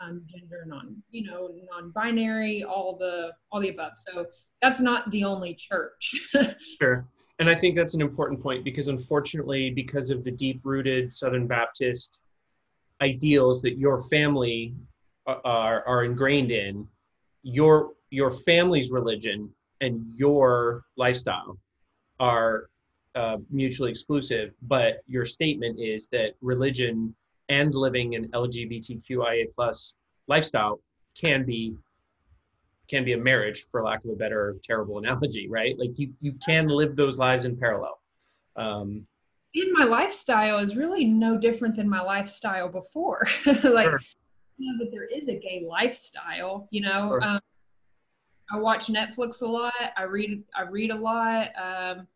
um, 0.00 0.22
gender 0.28 0.64
non 0.66 0.96
you 1.10 1.24
know 1.24 1.50
non-binary 1.70 2.64
all 2.64 2.96
the 2.98 3.30
all 3.52 3.60
the 3.60 3.68
above. 3.68 3.92
So 3.96 4.26
that's 4.60 4.80
not 4.80 5.10
the 5.10 5.24
only 5.24 5.54
church. 5.54 6.14
Sure. 6.80 7.06
And 7.38 7.48
i 7.50 7.54
think 7.54 7.74
that's 7.76 7.94
an 7.94 8.00
important 8.00 8.40
point 8.40 8.62
because 8.64 8.88
unfortunately 8.88 9.70
because 9.70 10.10
of 10.10 10.22
the 10.22 10.30
deep 10.30 10.60
rooted 10.64 11.12
southern 11.14 11.46
baptist 11.46 12.18
ideals 13.00 13.62
that 13.62 13.78
your 13.78 14.00
family 14.02 14.74
are, 15.26 15.84
are 15.86 16.04
ingrained 16.04 16.52
in 16.52 16.86
your 17.42 17.92
your 18.10 18.30
family's 18.30 18.92
religion 18.92 19.50
and 19.80 20.04
your 20.14 20.84
lifestyle 20.96 21.58
are 22.20 22.68
uh, 23.16 23.38
mutually 23.50 23.90
exclusive 23.90 24.52
but 24.62 25.02
your 25.06 25.24
statement 25.24 25.80
is 25.80 26.06
that 26.08 26.34
religion 26.40 27.14
and 27.52 27.74
living 27.74 28.14
an 28.14 28.28
LGBTQIA 28.28 29.54
plus 29.54 29.94
lifestyle 30.26 30.80
can 31.14 31.44
be 31.44 31.76
can 32.88 33.04
be 33.04 33.12
a 33.12 33.18
marriage 33.18 33.66
for 33.70 33.82
lack 33.82 34.02
of 34.04 34.10
a 34.10 34.16
better 34.16 34.56
terrible 34.64 34.98
analogy 34.98 35.48
right 35.48 35.78
like 35.78 35.90
you 35.96 36.12
you 36.20 36.32
can 36.44 36.66
live 36.68 36.96
those 36.96 37.18
lives 37.18 37.44
in 37.44 37.56
parallel 37.56 38.00
um 38.56 39.06
and 39.54 39.72
my 39.72 39.84
lifestyle 39.84 40.58
is 40.58 40.76
really 40.76 41.04
no 41.04 41.38
different 41.38 41.76
than 41.76 41.88
my 41.88 42.00
lifestyle 42.00 42.68
before 42.68 43.26
like 43.46 43.86
sure. 43.86 44.00
you 44.56 44.72
know 44.72 44.84
that 44.84 44.90
there 44.90 45.04
is 45.04 45.28
a 45.28 45.38
gay 45.38 45.64
lifestyle 45.66 46.68
you 46.70 46.80
know 46.80 47.08
sure. 47.10 47.22
um, 47.22 47.40
i 48.50 48.58
watch 48.58 48.86
netflix 48.86 49.42
a 49.42 49.46
lot 49.46 49.72
i 49.96 50.02
read 50.02 50.42
i 50.54 50.62
read 50.62 50.90
a 50.90 50.96
lot 50.96 51.48
um, 51.56 52.06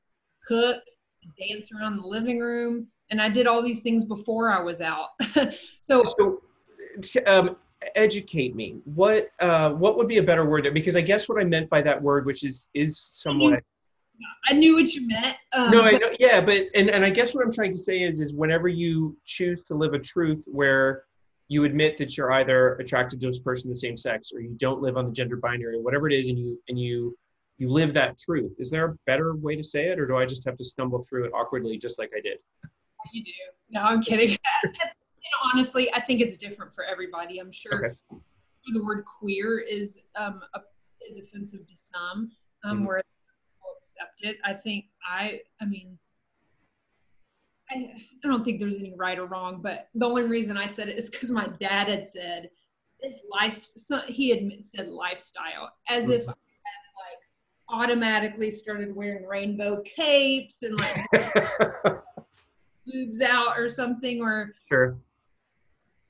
cook 0.46 0.82
dance 1.38 1.70
around 1.72 1.96
the 1.96 2.06
living 2.06 2.38
room 2.38 2.86
and 3.10 3.20
I 3.20 3.28
did 3.28 3.46
all 3.46 3.62
these 3.62 3.82
things 3.82 4.04
before 4.04 4.50
I 4.50 4.60
was 4.60 4.80
out. 4.80 5.10
so, 5.80 6.02
so 6.04 6.40
um, 7.26 7.56
educate 7.94 8.54
me. 8.54 8.78
What 8.84 9.30
uh, 9.40 9.70
what 9.70 9.96
would 9.96 10.08
be 10.08 10.18
a 10.18 10.22
better 10.22 10.46
word? 10.46 10.68
Because 10.72 10.96
I 10.96 11.00
guess 11.00 11.28
what 11.28 11.40
I 11.40 11.44
meant 11.44 11.70
by 11.70 11.82
that 11.82 12.00
word, 12.00 12.26
which 12.26 12.44
is 12.44 12.68
is 12.74 13.10
somewhat. 13.12 13.62
I 14.48 14.54
knew 14.54 14.76
what 14.76 14.94
you 14.94 15.06
meant. 15.06 15.36
Um, 15.52 15.70
no, 15.70 15.82
I 15.82 15.92
know, 15.92 16.10
yeah, 16.18 16.40
but 16.40 16.62
and, 16.74 16.88
and 16.90 17.04
I 17.04 17.10
guess 17.10 17.34
what 17.34 17.44
I'm 17.44 17.52
trying 17.52 17.72
to 17.72 17.78
say 17.78 18.02
is 18.02 18.18
is 18.20 18.34
whenever 18.34 18.68
you 18.68 19.16
choose 19.24 19.62
to 19.64 19.74
live 19.74 19.92
a 19.92 19.98
truth 19.98 20.42
where 20.46 21.04
you 21.48 21.64
admit 21.64 21.96
that 21.98 22.16
you're 22.16 22.32
either 22.32 22.74
attracted 22.76 23.20
to 23.20 23.28
a 23.28 23.40
person 23.42 23.70
of 23.70 23.74
the 23.74 23.80
same 23.80 23.96
sex 23.96 24.32
or 24.34 24.40
you 24.40 24.54
don't 24.56 24.80
live 24.80 24.96
on 24.96 25.06
the 25.06 25.12
gender 25.12 25.36
binary, 25.36 25.80
whatever 25.80 26.08
it 26.08 26.14
is, 26.14 26.28
and 26.28 26.38
you 26.38 26.58
and 26.68 26.78
you 26.78 27.16
you 27.58 27.70
live 27.70 27.92
that 27.94 28.18
truth. 28.18 28.52
Is 28.58 28.70
there 28.70 28.86
a 28.86 28.96
better 29.06 29.34
way 29.34 29.56
to 29.56 29.62
say 29.62 29.88
it, 29.88 29.98
or 29.98 30.06
do 30.06 30.16
I 30.16 30.24
just 30.24 30.44
have 30.44 30.56
to 30.56 30.64
stumble 30.64 31.04
through 31.08 31.26
it 31.26 31.32
awkwardly, 31.34 31.78
just 31.78 31.98
like 31.98 32.10
I 32.16 32.20
did? 32.20 32.38
You 33.12 33.24
do. 33.24 33.30
No, 33.70 33.82
I'm 33.82 34.02
kidding. 34.02 34.36
honestly, 35.52 35.92
I 35.94 36.00
think 36.00 36.20
it's 36.20 36.36
different 36.36 36.72
for 36.72 36.84
everybody. 36.84 37.38
I'm 37.38 37.52
sure 37.52 37.86
okay. 37.86 38.20
the 38.72 38.82
word 38.82 39.04
queer 39.04 39.58
is 39.58 39.98
um, 40.16 40.40
a, 40.54 40.60
is 41.08 41.18
offensive 41.18 41.66
to 41.66 41.76
some, 41.76 42.30
um, 42.64 42.78
mm-hmm. 42.78 42.86
where 42.86 43.02
people 43.02 43.70
accept 43.82 44.22
it. 44.22 44.36
I 44.44 44.54
think 44.54 44.86
I, 45.08 45.40
I 45.60 45.66
mean, 45.66 45.98
I, 47.70 47.92
I 48.24 48.28
don't 48.28 48.44
think 48.44 48.60
there's 48.60 48.76
any 48.76 48.94
right 48.96 49.18
or 49.18 49.26
wrong, 49.26 49.60
but 49.62 49.88
the 49.94 50.06
only 50.06 50.24
reason 50.24 50.56
I 50.56 50.66
said 50.66 50.88
it 50.88 50.96
is 50.96 51.10
because 51.10 51.30
my 51.30 51.48
dad 51.60 51.88
had 51.88 52.06
said 52.06 52.50
this 53.00 53.20
life. 53.30 53.58
He 54.08 54.30
had 54.30 54.64
said 54.64 54.88
lifestyle 54.88 55.72
as 55.88 56.04
mm-hmm. 56.04 56.12
if 56.12 56.28
I 56.28 56.32
had 56.32 56.86
like 56.96 57.82
automatically 57.82 58.50
started 58.50 58.94
wearing 58.94 59.24
rainbow 59.24 59.82
capes 59.82 60.62
and 60.62 60.78
like 60.78 60.96
boobs 62.86 63.20
out 63.20 63.58
or 63.58 63.68
something 63.68 64.22
or 64.22 64.54
sure. 64.68 64.96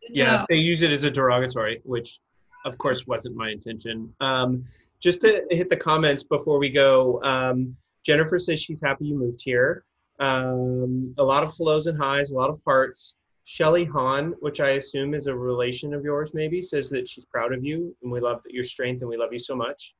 Yeah 0.08 0.36
no. 0.38 0.46
they 0.48 0.56
use 0.56 0.82
it 0.82 0.90
as 0.90 1.04
a 1.04 1.10
derogatory 1.10 1.80
which 1.84 2.20
of 2.64 2.76
course 2.78 3.06
wasn't 3.06 3.36
my 3.36 3.50
intention. 3.50 4.12
Um, 4.20 4.64
just 5.00 5.20
to 5.20 5.44
hit 5.50 5.68
the 5.68 5.76
comments 5.76 6.22
before 6.22 6.58
we 6.58 6.70
go 6.70 7.22
um, 7.22 7.76
jennifer 8.04 8.38
says 8.38 8.60
she's 8.62 8.80
happy 8.82 9.06
you 9.06 9.18
moved 9.18 9.42
here. 9.42 9.84
Um, 10.18 11.14
a 11.18 11.22
lot 11.22 11.44
of 11.44 11.54
hellos 11.56 11.86
and 11.86 11.98
highs 11.98 12.30
a 12.30 12.34
lot 12.34 12.48
of 12.48 12.60
hearts. 12.64 13.14
Shelly 13.44 13.84
hahn 13.84 14.34
which 14.40 14.60
i 14.60 14.70
assume 14.70 15.14
is 15.14 15.28
a 15.28 15.34
relation 15.34 15.94
of 15.94 16.02
yours 16.02 16.34
maybe 16.34 16.60
says 16.60 16.90
that 16.90 17.06
she's 17.08 17.24
proud 17.24 17.52
of 17.52 17.64
you 17.64 17.94
and 18.02 18.10
we 18.10 18.20
love 18.20 18.42
your 18.48 18.64
strength 18.64 19.02
and 19.02 19.08
we 19.08 19.16
love 19.16 19.32
you 19.32 19.38
so 19.38 19.54
much. 19.54 19.94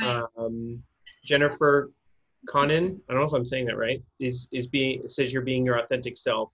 Right. 0.00 0.24
Um, 0.36 0.82
jennifer 1.24 1.90
Conan, 2.48 3.00
I 3.08 3.12
don't 3.12 3.20
know 3.20 3.26
if 3.26 3.32
I'm 3.32 3.46
saying 3.46 3.66
that 3.66 3.76
right, 3.76 4.02
is 4.18 4.48
is 4.52 4.66
being 4.66 5.06
says 5.06 5.32
you're 5.32 5.42
being 5.42 5.64
your 5.64 5.78
authentic 5.78 6.18
self, 6.18 6.50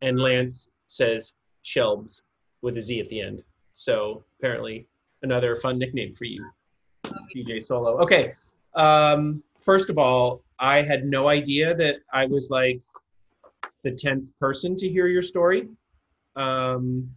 and 0.00 0.18
Lance 0.18 0.68
says 0.88 1.32
Shelbs 1.64 2.22
with 2.62 2.76
a 2.76 2.80
Z 2.80 3.00
at 3.00 3.08
the 3.08 3.20
end. 3.20 3.42
So 3.72 4.22
apparently 4.38 4.86
another 5.22 5.56
fun 5.56 5.78
nickname 5.78 6.14
for 6.14 6.24
you, 6.24 6.44
DJ 7.34 7.62
Solo. 7.62 7.98
Okay, 8.02 8.34
um, 8.74 9.42
first 9.64 9.90
of 9.90 9.98
all, 9.98 10.42
I 10.58 10.82
had 10.82 11.04
no 11.04 11.28
idea 11.28 11.74
that 11.74 11.96
I 12.12 12.26
was 12.26 12.50
like 12.50 12.80
the 13.82 13.90
tenth 13.90 14.24
person 14.38 14.76
to 14.76 14.88
hear 14.88 15.08
your 15.08 15.22
story. 15.22 15.68
Um, 16.36 17.10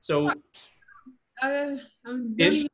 so, 0.00 0.28
uh, 1.42 1.76
ish. 2.38 2.66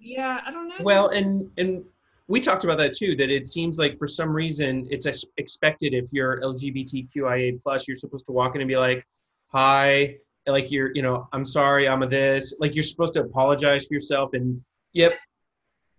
Yeah, 0.00 0.40
I 0.44 0.50
don't 0.50 0.68
know. 0.68 0.74
Well, 0.80 1.08
and 1.08 1.48
and 1.56 1.84
we 2.30 2.40
talked 2.40 2.62
about 2.62 2.78
that 2.78 2.94
too 2.96 3.16
that 3.16 3.28
it 3.28 3.48
seems 3.48 3.76
like 3.76 3.98
for 3.98 4.06
some 4.06 4.30
reason 4.30 4.86
it's 4.88 5.06
expected 5.36 5.92
if 5.92 6.06
you're 6.12 6.40
lgbtqia 6.40 7.60
plus 7.60 7.88
you're 7.88 7.96
supposed 7.96 8.24
to 8.24 8.32
walk 8.32 8.54
in 8.54 8.60
and 8.60 8.68
be 8.68 8.76
like 8.76 9.04
hi 9.48 10.14
like 10.46 10.70
you're 10.70 10.94
you 10.94 11.02
know 11.02 11.28
i'm 11.32 11.44
sorry 11.44 11.88
i'm 11.88 12.04
a 12.04 12.08
this 12.08 12.54
like 12.60 12.74
you're 12.74 12.84
supposed 12.84 13.14
to 13.14 13.20
apologize 13.20 13.84
for 13.84 13.94
yourself 13.94 14.30
and 14.32 14.62
yep 14.92 15.18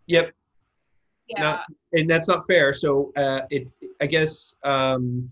yep 0.08 0.32
yeah. 1.28 1.42
Not, 1.42 1.60
and 1.94 2.10
that's 2.10 2.30
not 2.30 2.48
fair 2.48 2.72
so 2.72 3.12
uh, 3.18 3.42
it 3.50 3.68
i 4.00 4.06
guess 4.06 4.56
um, 4.64 5.30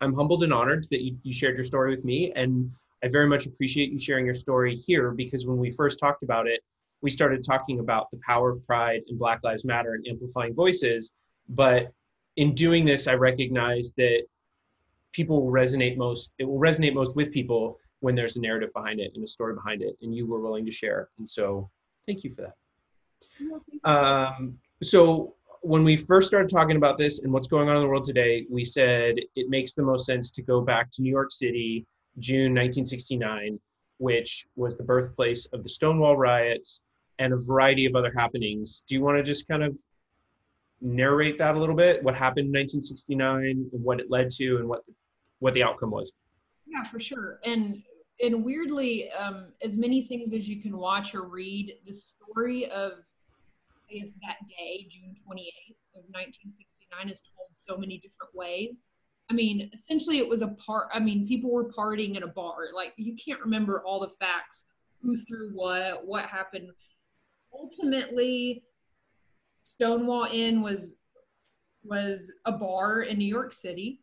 i'm 0.00 0.14
humbled 0.14 0.44
and 0.44 0.52
honored 0.52 0.86
that 0.92 1.02
you, 1.02 1.16
you 1.24 1.32
shared 1.32 1.56
your 1.56 1.64
story 1.64 1.94
with 1.94 2.04
me 2.04 2.32
and 2.36 2.70
i 3.02 3.08
very 3.08 3.26
much 3.26 3.46
appreciate 3.46 3.90
you 3.90 3.98
sharing 3.98 4.26
your 4.26 4.34
story 4.34 4.76
here 4.76 5.10
because 5.10 5.44
when 5.44 5.58
we 5.58 5.72
first 5.72 5.98
talked 5.98 6.22
about 6.22 6.46
it 6.46 6.60
we 7.02 7.10
started 7.10 7.44
talking 7.44 7.80
about 7.80 8.10
the 8.10 8.20
power 8.26 8.50
of 8.50 8.66
pride 8.66 9.02
and 9.08 9.18
Black 9.18 9.40
Lives 9.42 9.64
Matter 9.64 9.94
and 9.94 10.06
amplifying 10.06 10.54
voices. 10.54 11.12
But 11.48 11.92
in 12.36 12.54
doing 12.54 12.84
this, 12.84 13.06
I 13.06 13.14
recognize 13.14 13.92
that 13.96 14.22
people 15.12 15.42
will 15.42 15.52
resonate 15.52 15.96
most, 15.96 16.30
it 16.38 16.44
will 16.44 16.60
resonate 16.60 16.94
most 16.94 17.16
with 17.16 17.32
people 17.32 17.78
when 18.00 18.14
there's 18.14 18.36
a 18.36 18.40
narrative 18.40 18.72
behind 18.72 19.00
it 19.00 19.12
and 19.14 19.24
a 19.24 19.26
story 19.26 19.54
behind 19.54 19.82
it, 19.82 19.96
and 20.02 20.14
you 20.14 20.26
were 20.26 20.40
willing 20.40 20.64
to 20.64 20.70
share. 20.70 21.08
And 21.18 21.28
so 21.28 21.70
thank 22.06 22.24
you 22.24 22.34
for 22.34 22.42
that. 22.42 23.88
Um, 23.88 24.58
so 24.82 25.34
when 25.62 25.84
we 25.84 25.96
first 25.96 26.26
started 26.26 26.48
talking 26.48 26.76
about 26.76 26.96
this 26.96 27.20
and 27.20 27.32
what's 27.32 27.48
going 27.48 27.68
on 27.68 27.76
in 27.76 27.82
the 27.82 27.88
world 27.88 28.04
today, 28.04 28.46
we 28.50 28.64
said 28.64 29.16
it 29.36 29.50
makes 29.50 29.74
the 29.74 29.82
most 29.82 30.06
sense 30.06 30.30
to 30.30 30.42
go 30.42 30.60
back 30.62 30.90
to 30.92 31.02
New 31.02 31.10
York 31.10 31.30
City, 31.30 31.86
June 32.18 32.54
1969, 32.54 33.58
which 33.98 34.46
was 34.56 34.76
the 34.78 34.82
birthplace 34.82 35.46
of 35.52 35.62
the 35.62 35.68
Stonewall 35.68 36.16
riots 36.16 36.82
and 37.20 37.34
a 37.34 37.36
variety 37.36 37.86
of 37.86 37.94
other 37.94 38.12
happenings. 38.16 38.82
Do 38.88 38.96
you 38.96 39.02
want 39.02 39.18
to 39.18 39.22
just 39.22 39.46
kind 39.46 39.62
of 39.62 39.78
narrate 40.80 41.38
that 41.38 41.54
a 41.54 41.58
little 41.58 41.76
bit? 41.76 42.02
What 42.02 42.14
happened 42.14 42.46
in 42.46 42.60
1969 42.60 43.70
and 43.72 43.84
what 43.84 44.00
it 44.00 44.10
led 44.10 44.30
to 44.32 44.56
and 44.56 44.66
what 44.66 44.84
the, 44.86 44.94
what 45.38 45.54
the 45.54 45.62
outcome 45.62 45.90
was? 45.90 46.10
Yeah, 46.66 46.82
for 46.82 46.98
sure. 46.98 47.38
And 47.44 47.82
and 48.22 48.44
weirdly, 48.44 49.10
um, 49.12 49.52
as 49.62 49.78
many 49.78 50.02
things 50.02 50.34
as 50.34 50.48
you 50.48 50.60
can 50.60 50.76
watch 50.76 51.14
or 51.14 51.22
read, 51.22 51.74
the 51.86 51.94
story 51.94 52.70
of 52.70 52.92
I 53.90 53.98
guess 53.98 54.10
that 54.22 54.36
day, 54.48 54.86
June 54.90 55.14
28th 55.28 55.76
of 55.96 56.04
1969, 56.10 57.08
is 57.08 57.20
told 57.20 57.48
so 57.52 57.76
many 57.76 57.98
different 57.98 58.34
ways. 58.34 58.88
I 59.30 59.34
mean, 59.34 59.70
essentially, 59.74 60.18
it 60.18 60.28
was 60.28 60.42
a 60.42 60.48
part. 60.48 60.88
I 60.92 61.00
mean, 61.00 61.28
people 61.28 61.50
were 61.50 61.70
partying 61.70 62.16
at 62.16 62.22
a 62.22 62.28
bar. 62.28 62.68
Like 62.74 62.94
you 62.96 63.14
can't 63.14 63.40
remember 63.40 63.82
all 63.84 64.00
the 64.00 64.08
facts, 64.08 64.66
who 65.02 65.16
threw 65.16 65.50
what, 65.50 66.06
what 66.06 66.26
happened 66.26 66.70
ultimately 67.52 68.64
Stonewall 69.66 70.28
Inn 70.32 70.62
was 70.62 70.98
was 71.82 72.30
a 72.44 72.52
bar 72.52 73.02
in 73.02 73.16
New 73.16 73.24
York 73.24 73.52
City 73.52 74.00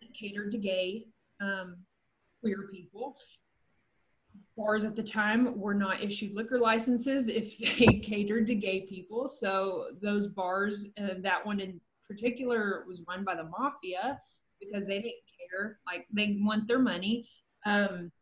that 0.00 0.14
catered 0.14 0.52
to 0.52 0.58
gay 0.58 1.06
um, 1.40 1.78
queer 2.40 2.68
people. 2.70 3.16
bars 4.56 4.84
at 4.84 4.94
the 4.94 5.02
time 5.02 5.58
were 5.58 5.74
not 5.74 6.00
issued 6.02 6.32
liquor 6.32 6.58
licenses 6.58 7.28
if 7.28 7.58
they 7.78 7.98
catered 7.98 8.46
to 8.46 8.54
gay 8.54 8.82
people. 8.82 9.28
So 9.28 9.88
those 10.00 10.28
bars, 10.28 10.90
uh, 11.02 11.14
that 11.18 11.44
one 11.44 11.58
in 11.58 11.80
particular, 12.08 12.84
was 12.86 13.04
run 13.08 13.24
by 13.24 13.34
the 13.34 13.44
mafia 13.44 14.20
because 14.60 14.86
they 14.86 14.98
didn't 14.98 15.14
care. 15.50 15.78
Like 15.86 16.06
they 16.12 16.38
want 16.40 16.68
their 16.68 16.78
money. 16.78 17.28
Um, 17.64 18.12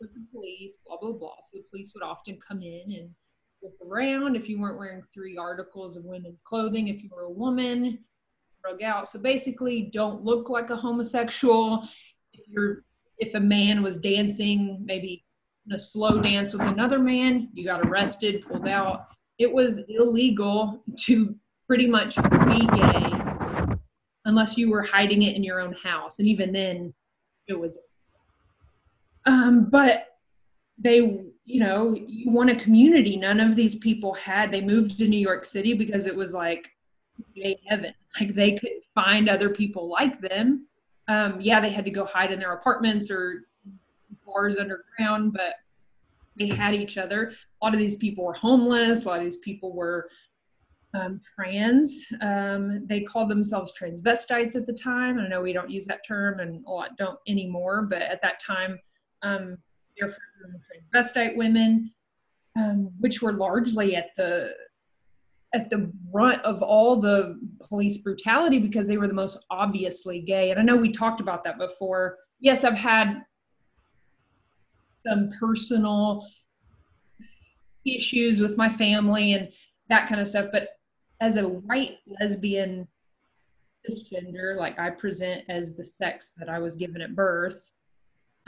with 0.00 0.12
the 0.14 0.26
police, 0.32 0.74
blah 0.86 0.96
blah 0.98 1.12
blah. 1.12 1.36
So 1.50 1.58
the 1.58 1.64
police 1.70 1.92
would 1.94 2.02
often 2.02 2.38
come 2.46 2.62
in 2.62 2.92
and 2.92 3.10
around 3.84 4.36
if 4.36 4.48
you 4.48 4.60
weren't 4.60 4.78
wearing 4.78 5.02
three 5.12 5.36
articles 5.36 5.96
of 5.96 6.04
women's 6.04 6.40
clothing. 6.42 6.88
If 6.88 7.02
you 7.02 7.10
were 7.12 7.22
a 7.22 7.30
woman, 7.30 7.98
drug 8.62 8.82
out. 8.82 9.08
So 9.08 9.20
basically, 9.20 9.90
don't 9.92 10.22
look 10.22 10.50
like 10.50 10.70
a 10.70 10.76
homosexual. 10.76 11.88
If 12.32 12.48
you're 12.48 12.84
if 13.18 13.34
a 13.34 13.40
man 13.40 13.82
was 13.82 14.00
dancing, 14.00 14.80
maybe 14.84 15.24
a 15.72 15.78
slow 15.78 16.22
dance 16.22 16.52
with 16.52 16.62
another 16.62 16.98
man, 16.98 17.48
you 17.52 17.64
got 17.64 17.84
arrested, 17.84 18.44
pulled 18.46 18.68
out. 18.68 19.08
It 19.38 19.52
was 19.52 19.84
illegal 19.88 20.82
to 21.00 21.34
pretty 21.66 21.86
much 21.86 22.16
be 22.16 22.66
gay 22.66 23.12
unless 24.24 24.56
you 24.56 24.70
were 24.70 24.82
hiding 24.82 25.22
it 25.22 25.36
in 25.36 25.42
your 25.42 25.60
own 25.60 25.74
house. 25.74 26.18
And 26.18 26.28
even 26.28 26.52
then, 26.52 26.94
it 27.48 27.58
was. 27.58 27.78
Um, 29.26 29.68
but 29.70 30.06
they, 30.78 30.96
you 31.44 31.60
know, 31.60 31.94
you 32.06 32.30
want 32.30 32.50
a 32.50 32.54
community. 32.54 33.16
None 33.16 33.40
of 33.40 33.56
these 33.56 33.76
people 33.76 34.14
had. 34.14 34.50
They 34.50 34.60
moved 34.60 34.98
to 34.98 35.08
New 35.08 35.18
York 35.18 35.44
City 35.44 35.74
because 35.74 36.06
it 36.06 36.14
was 36.14 36.34
like 36.34 36.70
heaven. 37.66 37.94
Like 38.20 38.34
they 38.34 38.52
could 38.52 38.70
find 38.94 39.28
other 39.28 39.50
people 39.50 39.88
like 39.88 40.20
them. 40.20 40.66
Um, 41.08 41.40
yeah, 41.40 41.60
they 41.60 41.70
had 41.70 41.84
to 41.84 41.90
go 41.90 42.04
hide 42.04 42.32
in 42.32 42.38
their 42.38 42.52
apartments 42.52 43.10
or 43.10 43.44
bars 44.26 44.58
underground, 44.58 45.32
but 45.32 45.54
they 46.38 46.48
had 46.48 46.74
each 46.74 46.98
other. 46.98 47.32
A 47.60 47.64
lot 47.64 47.74
of 47.74 47.80
these 47.80 47.96
people 47.96 48.24
were 48.24 48.34
homeless. 48.34 49.04
A 49.04 49.08
lot 49.08 49.18
of 49.18 49.24
these 49.24 49.38
people 49.38 49.74
were 49.74 50.08
um, 50.94 51.20
trans. 51.34 52.06
Um, 52.20 52.86
they 52.86 53.00
called 53.00 53.30
themselves 53.30 53.72
transvestites 53.78 54.54
at 54.54 54.66
the 54.66 54.72
time. 54.72 55.18
I 55.18 55.28
know 55.28 55.42
we 55.42 55.52
don't 55.52 55.70
use 55.70 55.86
that 55.86 56.06
term 56.06 56.40
and 56.40 56.64
a 56.66 56.70
lot 56.70 56.96
don't 56.96 57.18
anymore, 57.26 57.82
but 57.82 58.02
at 58.02 58.22
that 58.22 58.40
time, 58.40 58.78
um, 59.22 59.58
they're 59.98 60.14
transvestite 60.94 61.36
women, 61.36 61.92
um, 62.56 62.90
which 62.98 63.22
were 63.22 63.32
largely 63.32 63.96
at 63.96 64.10
the 64.16 64.52
at 65.54 65.70
the 65.70 65.90
brunt 66.12 66.42
of 66.42 66.62
all 66.62 66.96
the 67.00 67.40
police 67.66 67.98
brutality 68.02 68.58
because 68.58 68.86
they 68.86 68.98
were 68.98 69.08
the 69.08 69.14
most 69.14 69.38
obviously 69.50 70.20
gay. 70.20 70.50
And 70.50 70.60
I 70.60 70.62
know 70.62 70.76
we 70.76 70.92
talked 70.92 71.20
about 71.20 71.42
that 71.44 71.58
before. 71.58 72.18
Yes, 72.38 72.64
I've 72.64 72.74
had 72.74 73.22
some 75.06 75.30
personal 75.40 76.26
issues 77.86 78.40
with 78.40 78.58
my 78.58 78.68
family 78.68 79.32
and 79.32 79.48
that 79.88 80.06
kind 80.06 80.20
of 80.20 80.28
stuff. 80.28 80.48
But 80.52 80.68
as 81.20 81.38
a 81.38 81.48
white 81.48 81.96
lesbian 82.20 82.86
cisgender, 83.88 84.56
like 84.56 84.78
I 84.78 84.90
present 84.90 85.44
as 85.48 85.76
the 85.76 85.84
sex 85.84 86.34
that 86.36 86.50
I 86.50 86.58
was 86.58 86.76
given 86.76 87.00
at 87.00 87.16
birth, 87.16 87.70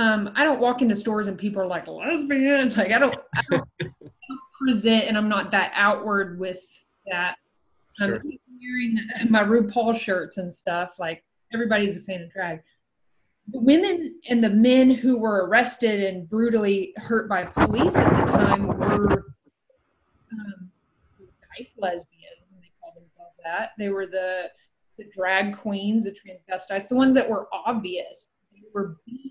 um, 0.00 0.32
I 0.34 0.44
don't 0.44 0.60
walk 0.60 0.82
into 0.82 0.96
stores 0.96 1.28
and 1.28 1.38
people 1.38 1.62
are 1.62 1.66
like 1.66 1.86
lesbian. 1.86 2.70
Like 2.76 2.92
I 2.92 2.98
don't, 2.98 3.14
I 3.34 3.42
don't, 3.50 3.68
I 3.80 3.84
don't 3.84 4.40
present, 4.58 5.04
and 5.04 5.16
I'm 5.16 5.28
not 5.28 5.50
that 5.50 5.72
outward 5.74 6.38
with 6.38 6.62
that. 7.10 7.36
Sure. 7.98 8.16
I'm 8.16 8.22
wearing 8.22 8.98
my 9.30 9.42
RuPaul 9.42 9.98
shirts 9.98 10.38
and 10.38 10.52
stuff. 10.52 10.96
Like 10.98 11.24
everybody's 11.52 11.96
a 11.96 12.00
fan 12.00 12.22
of 12.22 12.32
drag 12.32 12.60
the 13.52 13.60
women 13.60 14.20
and 14.28 14.42
the 14.42 14.50
men 14.50 14.90
who 14.90 15.18
were 15.18 15.46
arrested 15.46 16.02
and 16.02 16.28
brutally 16.28 16.92
hurt 16.96 17.28
by 17.28 17.44
police 17.44 17.96
at 17.96 18.26
the 18.26 18.32
time 18.32 18.66
were 18.66 19.24
um, 20.32 20.70
dyke 21.56 21.70
lesbians, 21.76 22.50
and 22.52 22.62
they 22.62 22.70
called 22.80 22.94
themselves 22.94 23.36
that. 23.44 23.70
They 23.78 23.88
were 23.88 24.06
the 24.06 24.50
the 24.98 25.04
drag 25.16 25.56
queens, 25.56 26.04
the 26.04 26.12
transvestites, 26.12 26.88
the 26.88 26.96
ones 26.96 27.14
that 27.14 27.28
were 27.28 27.48
obvious. 27.52 28.32
They 28.52 28.68
were 28.74 28.96
beat 29.06 29.29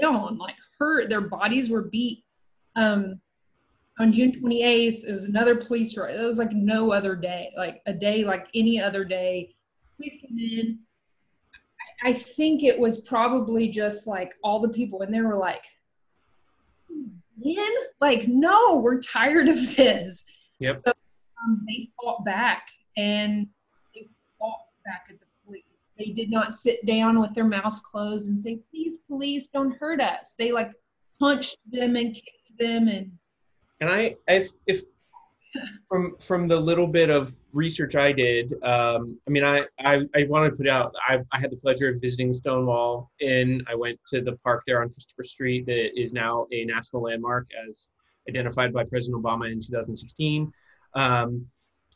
down, 0.00 0.38
like 0.38 0.56
hurt. 0.78 1.08
Their 1.08 1.22
bodies 1.22 1.70
were 1.70 1.82
beat. 1.82 2.24
Um, 2.76 3.20
on 4.00 4.12
June 4.12 4.32
28th, 4.32 5.04
it 5.06 5.12
was 5.12 5.24
another 5.24 5.54
police 5.54 5.96
riot. 5.96 6.20
It 6.20 6.24
was 6.24 6.38
like 6.38 6.52
no 6.52 6.92
other 6.92 7.14
day, 7.14 7.52
like 7.56 7.80
a 7.86 7.92
day 7.92 8.24
like 8.24 8.48
any 8.54 8.80
other 8.80 9.04
day. 9.04 9.54
Police 9.96 10.20
came 10.20 10.38
in, 10.38 10.78
I 12.04 12.12
think 12.12 12.62
it 12.62 12.78
was 12.78 13.00
probably 13.00 13.68
just 13.68 14.06
like 14.06 14.32
all 14.42 14.60
the 14.60 14.68
people, 14.68 15.00
and 15.00 15.12
they 15.12 15.22
were 15.22 15.36
like, 15.36 15.64
"Man, 17.36 17.66
like, 18.00 18.28
no, 18.28 18.80
we're 18.80 19.00
tired 19.00 19.48
of 19.48 19.76
this." 19.76 20.26
Yep. 20.58 20.82
So, 20.86 20.92
um, 21.42 21.64
they 21.66 21.88
fought 22.00 22.24
back, 22.24 22.68
and 22.96 23.48
they 23.94 24.08
fought 24.38 24.66
back 24.84 25.06
at 25.08 25.18
the. 25.18 25.23
They 25.98 26.06
did 26.06 26.30
not 26.30 26.56
sit 26.56 26.84
down 26.86 27.20
with 27.20 27.34
their 27.34 27.44
mouths 27.44 27.80
closed 27.80 28.28
and 28.28 28.40
say, 28.40 28.60
"Please, 28.70 28.98
please 29.08 29.48
don't 29.48 29.76
hurt 29.76 30.00
us." 30.00 30.34
They 30.36 30.52
like 30.52 30.72
punched 31.18 31.58
them 31.70 31.96
and 31.96 32.14
kicked 32.14 32.58
them, 32.58 32.88
and 32.88 33.12
and 33.80 33.90
I, 33.90 34.16
if 34.28 34.50
if 34.66 34.82
from 35.88 36.16
from 36.18 36.48
the 36.48 36.58
little 36.58 36.86
bit 36.86 37.10
of 37.10 37.32
research 37.52 37.94
I 37.94 38.12
did, 38.12 38.52
um, 38.64 39.18
I 39.26 39.30
mean, 39.30 39.44
I, 39.44 39.62
I, 39.78 40.02
I 40.14 40.24
wanted 40.28 40.50
to 40.50 40.56
put 40.56 40.68
out. 40.68 40.92
I, 41.08 41.20
I 41.32 41.38
had 41.38 41.50
the 41.50 41.56
pleasure 41.56 41.88
of 41.88 42.00
visiting 42.00 42.32
Stonewall 42.32 43.10
Inn. 43.20 43.62
I 43.68 43.74
went 43.74 43.98
to 44.08 44.20
the 44.20 44.32
park 44.38 44.64
there 44.66 44.82
on 44.82 44.90
Christopher 44.90 45.22
Street 45.22 45.66
that 45.66 45.98
is 45.98 46.12
now 46.12 46.46
a 46.52 46.64
national 46.64 47.02
landmark 47.02 47.46
as 47.68 47.90
identified 48.28 48.72
by 48.72 48.84
President 48.84 49.22
Obama 49.22 49.50
in 49.50 49.60
2016. 49.60 50.52
Um, 50.94 51.46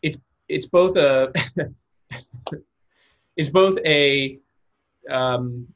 it's 0.02 0.18
it's 0.48 0.66
both 0.66 0.96
a 0.96 1.32
it's 3.38 3.48
both 3.48 3.78
a 3.86 4.38
um, 5.08 5.66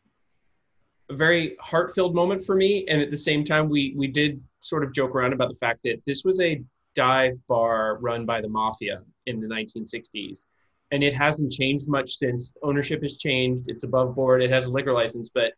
a 1.08 1.14
very 1.14 1.56
heart-filled 1.60 2.14
moment 2.14 2.44
for 2.44 2.54
me, 2.54 2.86
and 2.88 3.00
at 3.00 3.10
the 3.10 3.16
same 3.16 3.44
time, 3.44 3.70
we 3.70 3.94
we 3.96 4.08
did 4.08 4.42
sort 4.60 4.84
of 4.84 4.92
joke 4.92 5.14
around 5.14 5.32
about 5.32 5.48
the 5.48 5.58
fact 5.58 5.82
that 5.84 6.02
this 6.06 6.24
was 6.24 6.40
a 6.40 6.62
dive 6.94 7.34
bar 7.48 7.98
run 7.98 8.26
by 8.26 8.40
the 8.40 8.48
mafia 8.48 9.02
in 9.26 9.40
the 9.40 9.46
1960s. 9.46 10.46
And 10.90 11.02
it 11.02 11.14
hasn't 11.14 11.52
changed 11.52 11.88
much 11.88 12.16
since 12.16 12.52
ownership 12.62 13.02
has 13.02 13.16
changed. 13.16 13.64
It's 13.68 13.84
above 13.84 14.14
board. 14.14 14.42
It 14.42 14.50
has 14.50 14.66
a 14.66 14.72
liquor 14.72 14.92
license. 14.92 15.30
But 15.32 15.54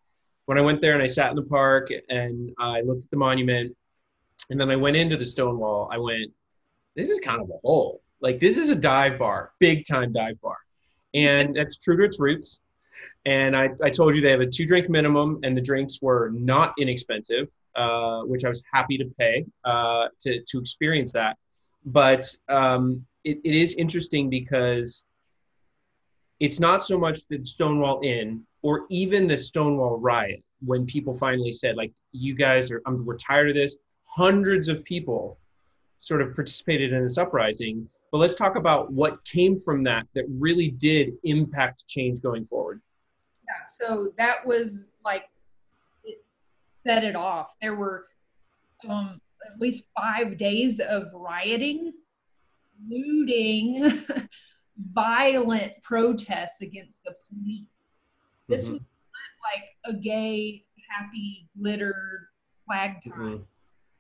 when 0.46 0.58
I 0.58 0.60
went 0.60 0.80
there 0.80 0.94
and 0.94 1.02
I 1.02 1.06
sat 1.06 1.30
in 1.30 1.36
the 1.36 1.42
park 1.42 1.90
and 2.08 2.52
I 2.58 2.82
looked 2.82 3.04
at 3.04 3.10
the 3.10 3.16
monument 3.16 3.76
and 4.50 4.60
then 4.60 4.70
I 4.70 4.76
went 4.76 4.96
into 4.96 5.16
the 5.16 5.26
Stonewall, 5.26 5.88
I 5.92 5.98
went, 5.98 6.30
this 6.94 7.10
is 7.10 7.18
kind 7.18 7.40
of 7.40 7.50
a 7.50 7.58
hole. 7.64 8.00
Like, 8.20 8.38
this 8.38 8.56
is 8.56 8.70
a 8.70 8.76
dive 8.76 9.18
bar, 9.18 9.52
big 9.58 9.84
time 9.84 10.12
dive 10.12 10.40
bar. 10.40 10.56
And 11.14 11.54
that's 11.56 11.78
true 11.78 11.96
to 11.98 12.04
its 12.04 12.18
roots. 12.20 12.60
And 13.24 13.56
I, 13.56 13.70
I 13.82 13.90
told 13.90 14.14
you 14.14 14.20
they 14.20 14.30
have 14.30 14.40
a 14.40 14.46
two 14.46 14.66
drink 14.66 14.90
minimum, 14.90 15.40
and 15.42 15.56
the 15.56 15.60
drinks 15.60 16.02
were 16.02 16.30
not 16.34 16.74
inexpensive. 16.78 17.48
Uh, 17.76 18.20
which 18.22 18.44
I 18.44 18.48
was 18.48 18.62
happy 18.72 18.96
to 18.98 19.04
pay 19.18 19.44
uh, 19.64 20.06
to 20.20 20.40
to 20.46 20.58
experience 20.60 21.12
that. 21.14 21.36
But 21.84 22.24
um, 22.48 23.04
it, 23.24 23.38
it 23.42 23.52
is 23.52 23.74
interesting 23.74 24.30
because 24.30 25.04
it's 26.38 26.60
not 26.60 26.84
so 26.84 26.96
much 26.96 27.26
the 27.26 27.44
Stonewall 27.44 28.00
Inn 28.04 28.44
or 28.62 28.86
even 28.90 29.26
the 29.26 29.36
Stonewall 29.36 29.98
riot 29.98 30.40
when 30.64 30.86
people 30.86 31.14
finally 31.14 31.50
said 31.50 31.74
like 31.74 31.92
you 32.12 32.36
guys 32.36 32.70
are 32.70 32.80
I'm, 32.86 33.04
we're 33.04 33.16
tired 33.16 33.48
of 33.48 33.56
this. 33.56 33.76
Hundreds 34.04 34.68
of 34.68 34.84
people 34.84 35.36
sort 35.98 36.22
of 36.22 36.32
participated 36.32 36.92
in 36.92 37.02
this 37.02 37.18
uprising. 37.18 37.88
But 38.14 38.20
let's 38.20 38.36
talk 38.36 38.54
about 38.54 38.92
what 38.92 39.24
came 39.24 39.58
from 39.58 39.82
that 39.82 40.06
that 40.14 40.24
really 40.28 40.68
did 40.68 41.14
impact 41.24 41.88
change 41.88 42.22
going 42.22 42.46
forward. 42.46 42.80
Yeah, 43.44 43.66
so 43.68 44.12
that 44.18 44.46
was 44.46 44.86
like 45.04 45.24
it 46.04 46.22
set 46.86 47.02
it 47.02 47.16
off. 47.16 47.48
There 47.60 47.74
were 47.74 48.06
um, 48.88 49.20
at 49.44 49.58
least 49.58 49.88
five 49.96 50.38
days 50.38 50.78
of 50.78 51.12
rioting, 51.12 51.92
looting, 52.88 54.04
violent 54.92 55.72
protests 55.82 56.62
against 56.62 57.02
the 57.02 57.16
police. 57.28 57.66
This 58.48 58.66
mm-hmm. 58.66 58.74
was 58.74 58.80
not 58.80 59.52
like 59.52 59.96
a 59.96 59.98
gay, 60.00 60.64
happy, 60.88 61.48
glittered 61.60 62.28
flag 62.64 63.02
time. 63.02 63.12
Mm-hmm. 63.12 63.42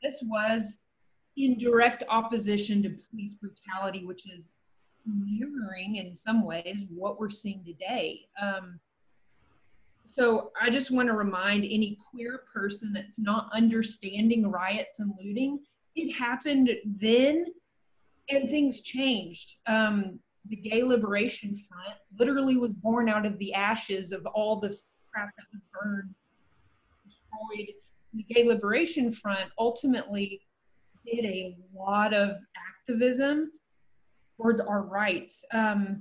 This 0.04 0.22
was 0.28 0.83
in 1.36 1.58
direct 1.58 2.04
opposition 2.08 2.82
to 2.82 2.96
police 3.10 3.34
brutality, 3.34 4.04
which 4.04 4.26
is 4.30 4.54
mirroring 5.06 5.96
in 5.96 6.14
some 6.14 6.44
ways 6.44 6.76
what 6.88 7.18
we're 7.18 7.30
seeing 7.30 7.62
today. 7.64 8.20
Um, 8.40 8.78
so 10.04 10.52
I 10.60 10.70
just 10.70 10.90
want 10.90 11.08
to 11.08 11.14
remind 11.14 11.64
any 11.64 11.98
queer 12.10 12.42
person 12.52 12.92
that's 12.92 13.18
not 13.18 13.50
understanding 13.52 14.50
riots 14.50 15.00
and 15.00 15.12
looting, 15.22 15.60
it 15.96 16.12
happened 16.14 16.70
then 16.84 17.46
and 18.28 18.48
things 18.48 18.82
changed. 18.82 19.56
Um, 19.66 20.18
the 20.46 20.56
Gay 20.56 20.82
Liberation 20.82 21.60
Front 21.68 21.98
literally 22.18 22.56
was 22.56 22.74
born 22.74 23.08
out 23.08 23.26
of 23.26 23.38
the 23.38 23.54
ashes 23.54 24.12
of 24.12 24.24
all 24.26 24.60
the 24.60 24.76
crap 25.10 25.30
that 25.36 25.46
was 25.52 25.62
burned, 25.72 26.14
destroyed 27.06 27.74
the 28.12 28.22
Gay 28.22 28.46
Liberation 28.46 29.10
Front 29.10 29.50
ultimately 29.58 30.40
did 31.04 31.24
a 31.24 31.56
lot 31.74 32.14
of 32.14 32.36
activism 32.56 33.52
towards 34.36 34.60
our 34.60 34.82
rights. 34.82 35.44
Um, 35.52 36.00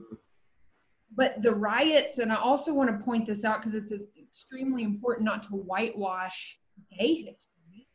but 1.16 1.42
the 1.42 1.54
riots, 1.54 2.18
and 2.20 2.32
I 2.32 2.38
also 2.38 2.74
want 2.74 2.90
to 2.90 3.04
point 3.06 3.28
this 3.28 3.46
out 3.46 3.62
because 3.62 3.76
it's 3.76 3.92
extremely 4.20 4.84
important 4.84 5.26
not 5.26 5.44
to 5.44 5.50
whitewash 5.50 6.58
gay 6.98 7.16
history. 7.16 7.88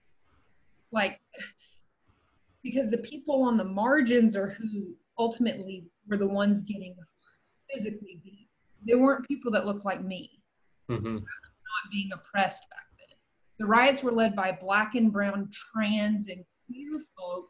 Like, 0.93 1.21
because 2.63 2.91
the 2.91 2.99
people 2.99 3.43
on 3.43 3.57
the 3.57 3.65
margins 3.65 4.37
are 4.37 4.51
who 4.51 4.95
ultimately 5.19 5.87
were 6.09 6.17
the 6.17 6.27
ones 6.27 6.63
getting 6.63 6.95
physically 7.73 8.21
beat. 8.25 8.49
They 8.87 8.95
weren't 8.95 9.27
people 9.27 9.51
that 9.53 9.67
looked 9.67 9.85
like 9.85 10.03
me, 10.03 10.41
mm-hmm. 10.89 11.15
not 11.17 11.93
being 11.93 12.11
oppressed 12.13 12.69
back 12.71 12.87
then. 12.99 13.17
The 13.59 13.67
riots 13.67 14.03
were 14.03 14.13
led 14.13 14.37
by 14.37 14.53
black 14.53 14.95
and 14.95 15.13
brown 15.13 15.51
trans 15.73 16.29
and 16.29 16.45
queer 16.69 17.01
folk, 17.17 17.49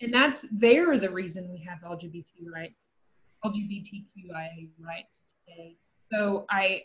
and 0.00 0.12
that's 0.12 0.46
they're 0.58 0.98
the 0.98 1.10
reason 1.10 1.50
we 1.50 1.64
have 1.64 1.78
LGBT 1.80 2.50
rights, 2.52 2.80
LGBTQIA 3.44 4.68
rights 4.78 5.22
today. 5.46 5.76
So 6.12 6.44
I, 6.50 6.82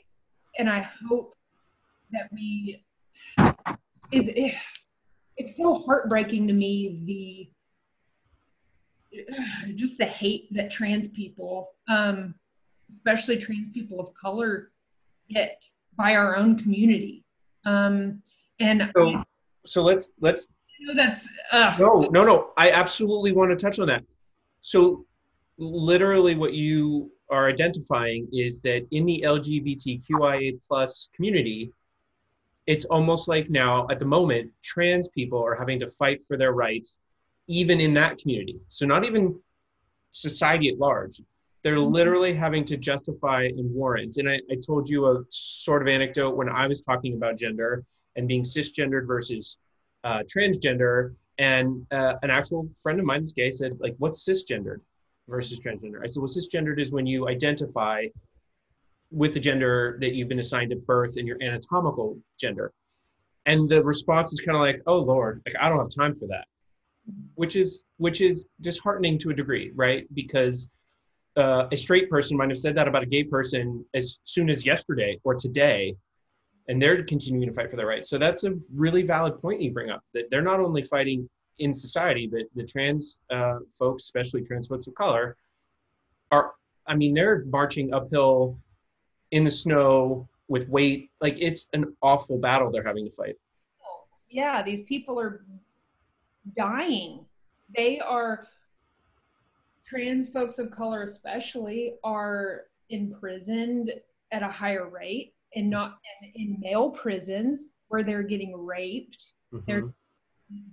and 0.58 0.70
I 0.70 0.88
hope 1.08 1.36
that 2.12 2.30
we, 2.32 2.84
it, 3.38 4.38
it 4.38 4.56
it's 5.38 5.58
so 5.58 5.74
heartbreaking 5.74 6.48
to 6.48 6.54
me 6.54 7.02
the 7.06 7.50
just 9.76 9.98
the 9.98 10.06
hate 10.06 10.48
that 10.54 10.72
trans 10.72 11.10
people, 11.10 11.72
um, 11.88 12.36
especially 12.98 13.38
trans 13.38 13.70
people 13.70 14.00
of 14.00 14.14
color, 14.14 14.72
get 15.30 15.64
by 15.98 16.16
our 16.16 16.36
own 16.36 16.58
community. 16.58 17.24
Um, 17.66 18.22
and 18.60 18.92
so, 18.96 19.24
so 19.66 19.84
let's 19.84 20.12
let's. 20.20 20.48
That's 20.96 21.30
uh, 21.52 21.76
no, 21.80 22.10
no, 22.12 22.24
no. 22.24 22.52
I 22.58 22.72
absolutely 22.72 23.32
want 23.32 23.52
to 23.52 23.56
touch 23.56 23.80
on 23.80 23.88
that. 23.88 24.04
So, 24.62 25.06
literally, 25.58 26.36
what 26.36 26.54
you 26.54 27.12
are 27.30 27.48
identifying 27.48 28.28
is 28.34 28.60
that 28.60 28.86
in 28.92 29.06
the 29.06 29.24
LGBTQIA 29.26 30.60
plus 30.68 31.10
community, 31.16 31.72
it's 32.68 32.86
almost 32.86 33.28
like 33.28 33.50
now 33.50 33.88
at 33.90 34.00
the 34.00 34.06
moment 34.06 34.52
trans 34.64 35.08
people 35.08 35.44
are 35.44 35.56
having 35.56 35.80
to 35.80 35.90
fight 35.90 36.22
for 36.28 36.38
their 36.38 36.52
rights 36.52 37.00
even 37.48 37.80
in 37.82 37.94
that 37.94 38.18
community. 38.18 38.60
So 38.68 38.86
not 38.86 39.04
even 39.04 39.40
society 40.12 40.70
at 40.70 40.78
large. 40.78 41.22
They're 41.64 41.76
mm-hmm. 41.76 41.94
literally 41.94 42.34
having 42.34 42.66
to 42.66 42.78
justify 42.78 43.44
and 43.44 43.74
warrant. 43.74 44.18
And 44.18 44.30
I, 44.30 44.40
I 44.52 44.56
told 44.66 44.90
you 44.90 45.08
a 45.08 45.24
sort 45.30 45.82
of 45.82 45.88
anecdote 45.88 46.36
when 46.36 46.50
I 46.50 46.68
was 46.68 46.82
talking 46.82 47.16
about 47.16 47.38
gender 47.38 47.84
and 48.16 48.28
being 48.28 48.44
cisgendered 48.44 49.08
versus 49.08 49.58
uh, 50.04 50.24
transgender. 50.34 51.16
And 51.38 51.86
uh, 51.92 52.16
an 52.22 52.30
actual 52.30 52.70
friend 52.84 53.00
of 53.00 53.06
mine 53.06 53.24
is 53.24 53.34
gay 53.34 53.52
said, 53.52 53.74
like, 53.80 53.96
what's 53.98 54.24
cisgendered 54.24 54.82
versus 55.28 55.60
transgender? 55.60 56.04
I 56.04 56.08
said, 56.08 56.22
well, 56.22 56.30
cisgendered 56.30 56.80
is 56.80 56.92
when 56.92 57.08
you 57.08 57.28
identify 57.30 58.06
with 59.12 59.34
the 59.34 59.40
gender 59.40 59.98
that 60.02 60.14
you've 60.14 60.30
been 60.30 60.40
assigned 60.40 60.72
at 60.72 60.86
birth 60.86 61.18
and 61.18 61.28
your 61.28 61.38
anatomical 61.42 62.18
gender. 62.40 62.72
And 63.46 63.68
the 63.68 63.84
response 63.84 64.32
is 64.32 64.40
kind 64.40 64.56
of 64.56 64.62
like, 64.62 64.82
oh 64.86 65.00
Lord, 65.00 65.42
like 65.46 65.56
I 65.60 65.68
don't 65.68 65.80
have 65.80 65.90
time 65.90 66.16
for 66.16 66.28
that 66.28 66.46
which 67.36 67.56
is 67.56 67.84
which 67.98 68.22
is 68.22 68.48
disheartening 68.62 69.18
to 69.20 69.30
a 69.30 69.34
degree, 69.34 69.72
right? 69.76 70.08
Because 70.14 70.70
uh, 71.38 71.68
a 71.72 71.78
straight 71.78 72.10
person 72.10 72.38
might 72.38 72.50
have 72.50 72.58
said 72.58 72.76
that 72.76 72.88
about 72.88 73.04
a 73.04 73.08
gay 73.08 73.24
person 73.24 73.86
as 73.94 74.20
soon 74.26 74.50
as 74.50 74.66
yesterday 74.66 75.20
or 75.24 75.36
today, 75.36 75.96
and 76.72 76.82
they're 76.82 77.04
continuing 77.04 77.46
to 77.46 77.54
fight 77.54 77.70
for 77.70 77.76
their 77.76 77.86
rights. 77.86 78.10
So 78.10 78.18
that's 78.18 78.46
a 78.46 78.54
really 78.74 79.04
valid 79.04 79.42
point 79.42 79.62
you 79.62 79.72
bring 79.72 79.90
up 79.90 80.06
that 80.14 80.30
they're 80.32 80.42
not 80.42 80.62
only 80.62 80.82
fighting 80.82 81.30
in 81.60 81.74
society, 81.74 82.28
but 82.28 82.44
the 82.56 82.64
trans 82.64 83.20
uh, 83.30 83.58
folks, 83.78 84.04
especially 84.04 84.42
trans 84.42 84.68
folks 84.68 84.88
of 84.88 84.96
color, 84.96 85.36
are. 86.32 86.54
I 86.88 86.96
mean, 86.96 87.14
they're 87.14 87.44
marching 87.46 87.94
uphill 87.94 88.58
in 89.32 89.44
the 89.44 89.52
snow 89.52 90.30
with 90.48 90.70
weight. 90.70 91.12
Like 91.20 91.38
it's 91.42 91.68
an 91.74 91.94
awful 92.02 92.38
battle 92.38 92.72
they're 92.72 92.88
having 92.88 93.04
to 93.04 93.12
fight. 93.12 93.36
Yeah, 94.30 94.64
these 94.64 94.84
people 94.84 95.20
are 95.20 95.44
dying. 96.56 97.26
They 97.76 98.00
are 98.00 98.48
trans 99.86 100.30
folks 100.30 100.58
of 100.58 100.72
color 100.72 101.04
especially 101.04 101.96
are 102.02 102.62
imprisoned 102.90 103.92
at 104.32 104.42
a 104.42 104.48
higher 104.48 104.88
rate 104.88 105.34
and 105.56 105.70
not 105.70 105.98
in 106.36 106.58
male 106.60 106.90
prisons 106.90 107.74
where 107.90 108.04
they're 108.04 108.24
getting 108.24 108.56
raped 108.66 109.34
mm-hmm. 109.54 109.64
they're 109.68 109.94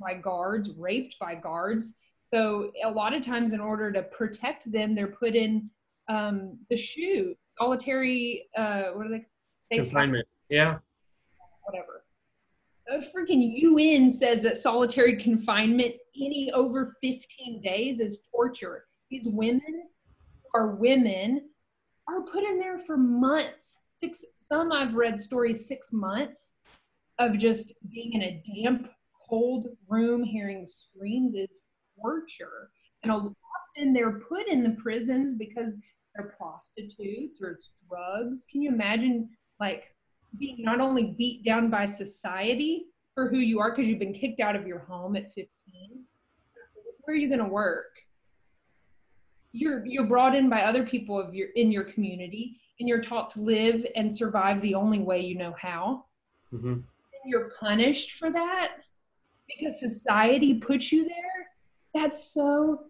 by 0.01 0.15
guards 0.15 0.71
raped 0.77 1.17
by 1.21 1.35
guards 1.35 1.97
so 2.33 2.73
a 2.85 2.91
lot 2.91 3.15
of 3.15 3.23
times 3.23 3.53
in 3.53 3.61
order 3.61 3.93
to 3.93 4.03
protect 4.03 4.71
them 4.71 4.95
they're 4.95 5.07
put 5.07 5.37
in 5.37 5.71
um, 6.09 6.59
the 6.71 6.77
shoe 6.77 7.35
solitary 7.59 8.49
uh, 8.57 8.85
what 8.95 9.07
are 9.07 9.11
they 9.71 9.77
confinement 9.77 10.27
yeah 10.49 10.79
whatever 11.65 12.03
a 12.91 12.99
freaking 12.99 13.53
UN 13.61 14.11
says 14.11 14.43
that 14.43 14.57
solitary 14.57 15.17
confinement 15.17 15.95
any 16.17 16.51
over 16.53 16.95
15 17.01 17.61
days 17.63 18.01
is 18.01 18.23
torture. 18.31 18.87
These 19.11 19.27
women 19.27 19.89
are 20.55 20.75
women 20.75 21.51
are 22.09 22.23
put 22.23 22.45
in 22.45 22.59
there 22.59 22.79
for 22.79 22.97
months. 22.97 23.83
Six 24.01 24.25
some 24.37 24.71
I've 24.71 24.95
read 24.95 25.19
stories 25.19 25.67
six 25.67 25.93
months 25.93 26.55
of 27.19 27.37
just 27.37 27.75
being 27.91 28.13
in 28.13 28.23
a 28.23 28.43
damp, 28.55 28.89
cold 29.29 29.67
room 29.89 30.23
hearing 30.23 30.67
screams 30.69 31.35
is 31.35 31.49
torture. 32.01 32.71
And 33.03 33.11
often 33.11 33.93
they're 33.93 34.21
put 34.21 34.47
in 34.47 34.63
the 34.63 34.71
prisons 34.71 35.35
because 35.35 35.79
they're 36.15 36.35
prostitutes 36.39 37.43
or 37.43 37.51
it's 37.51 37.73
drugs. 37.89 38.47
Can 38.51 38.63
you 38.63 38.71
imagine 38.71 39.31
like 39.59 39.85
being 40.39 40.59
not 40.61 40.81
only 40.81 41.15
beat 41.19 41.45
down 41.45 41.69
by 41.69 41.87
society 41.87 42.87
for 43.15 43.29
who 43.29 43.39
you 43.39 43.59
are 43.59 43.73
because 43.73 43.89
you've 43.89 43.99
been 43.99 44.15
kicked 44.15 44.39
out 44.39 44.55
of 44.55 44.67
your 44.67 44.81
home 44.81 45.17
at 45.17 45.35
15 45.35 45.49
where 47.03 47.17
are 47.17 47.19
you 47.19 47.29
going 47.29 47.41
to 47.41 47.47
work 47.47 47.97
you're 49.53 49.85
you're 49.87 50.07
brought 50.07 50.35
in 50.35 50.49
by 50.49 50.63
other 50.63 50.85
people 50.85 51.19
of 51.19 51.35
your 51.35 51.49
in 51.57 51.71
your 51.71 51.85
community 51.85 52.61
and 52.81 52.89
you're 52.89 53.03
taught 53.03 53.31
to 53.31 53.41
live 53.41 53.85
and 53.97 54.15
survive 54.15 54.61
the 54.61 54.75
only 54.75 54.99
way 54.99 55.21
you 55.21 55.37
know 55.37 55.55
how 55.61 56.05
mm-hmm. 56.53 56.73
and 56.73 56.83
you're 57.25 57.51
punished 57.59 58.13
for 58.13 58.31
that 58.31 58.77
because 59.47 59.81
society 59.81 60.55
puts 60.55 60.93
you 60.93 61.05
there 61.05 61.49
that's 61.95 62.33
so 62.33 62.85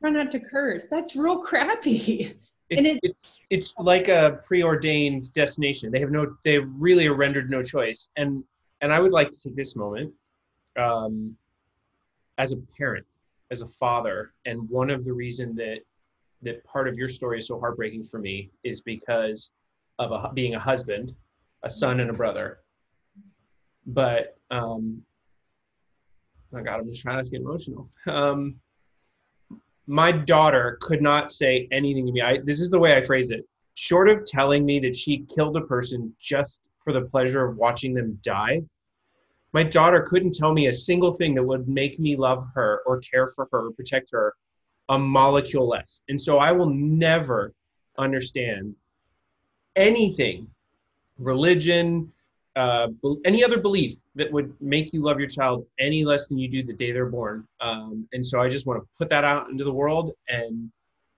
try 0.00 0.10
not 0.10 0.30
to 0.30 0.38
curse 0.38 0.88
that's 0.88 1.16
real 1.16 1.38
crappy 1.38 2.36
it, 2.70 2.78
and 2.78 2.86
it, 2.86 3.00
it's 3.02 3.40
it's 3.50 3.74
like 3.78 4.08
a 4.08 4.40
preordained 4.44 5.32
destination. 5.32 5.90
They 5.90 6.00
have 6.00 6.10
no, 6.10 6.36
they 6.44 6.58
really 6.58 7.06
are 7.06 7.14
rendered 7.14 7.50
no 7.50 7.62
choice. 7.62 8.08
And 8.16 8.42
and 8.80 8.92
I 8.92 9.00
would 9.00 9.12
like 9.12 9.30
to 9.30 9.40
take 9.42 9.56
this 9.56 9.76
moment 9.76 10.12
um, 10.78 11.36
as 12.38 12.52
a 12.52 12.56
parent, 12.76 13.06
as 13.54 13.60
a 13.60 13.68
father, 13.68 14.34
and 14.46 14.68
one 14.68 14.90
of 14.90 15.04
the 15.04 15.12
reason 15.12 15.54
that 15.54 15.78
that 16.42 16.64
part 16.64 16.88
of 16.88 16.96
your 16.96 17.08
story 17.08 17.38
is 17.38 17.46
so 17.46 17.58
heartbreaking 17.58 18.04
for 18.04 18.18
me 18.18 18.50
is 18.64 18.80
because 18.82 19.50
of 20.00 20.10
a, 20.10 20.32
being 20.34 20.56
a 20.56 20.58
husband, 20.58 21.14
a 21.62 21.70
son, 21.70 22.00
and 22.00 22.10
a 22.10 22.12
brother. 22.12 22.58
But 23.86 24.36
um, 24.50 25.02
my 26.50 26.62
God, 26.62 26.80
I'm 26.80 26.88
just 26.88 27.02
trying 27.02 27.16
not 27.16 27.26
to 27.26 27.30
get 27.30 27.40
emotional. 27.40 27.88
Um, 28.06 28.56
my 29.86 30.10
daughter 30.12 30.78
could 30.80 31.00
not 31.00 31.30
say 31.30 31.68
anything 31.70 32.06
to 32.06 32.12
me. 32.12 32.20
I, 32.20 32.38
this 32.44 32.60
is 32.60 32.70
the 32.70 32.78
way 32.78 32.96
I 32.96 33.00
phrase 33.00 33.30
it. 33.30 33.46
Short 33.74 34.08
of 34.08 34.24
telling 34.24 34.66
me 34.66 34.80
that 34.80 34.96
she 34.96 35.26
killed 35.34 35.56
a 35.56 35.62
person 35.62 36.14
just 36.18 36.62
for 36.82 36.92
the 36.92 37.02
pleasure 37.02 37.44
of 37.44 37.56
watching 37.56 37.94
them 37.94 38.18
die, 38.22 38.62
my 39.54 39.62
daughter 39.62 40.02
couldn't 40.02 40.34
tell 40.34 40.52
me 40.52 40.66
a 40.66 40.74
single 40.74 41.14
thing 41.14 41.34
that 41.34 41.42
would 41.42 41.68
make 41.68 41.98
me 41.98 42.16
love 42.16 42.46
her 42.54 42.82
or 42.86 42.98
care 43.00 43.28
for 43.28 43.48
her 43.52 43.68
or 43.68 43.72
protect 43.72 44.10
her 44.10 44.34
a 44.88 44.98
molecule 44.98 45.68
less. 45.68 46.02
And 46.08 46.20
so 46.20 46.38
I 46.38 46.52
will 46.52 46.68
never 46.68 47.54
understand 47.96 48.74
anything, 49.76 50.48
religion, 51.18 52.12
uh, 52.56 52.88
any 53.24 53.42
other 53.44 53.58
belief 53.58 53.98
that 54.16 54.30
would 54.30 54.52
make 54.60 54.92
you 54.92 55.02
love 55.02 55.18
your 55.18 55.28
child 55.28 55.66
any 55.78 56.04
less 56.04 56.26
than 56.28 56.38
you 56.38 56.48
do 56.48 56.62
the 56.62 56.72
day 56.72 56.92
they're 56.92 57.06
born. 57.06 57.46
Um, 57.60 58.08
and 58.12 58.26
so 58.26 58.40
I 58.40 58.48
just 58.48 58.66
want 58.66 58.82
to 58.82 58.88
put 58.98 59.08
that 59.10 59.24
out 59.24 59.50
into 59.50 59.64
the 59.64 59.72
world. 59.72 60.12
And 60.28 60.70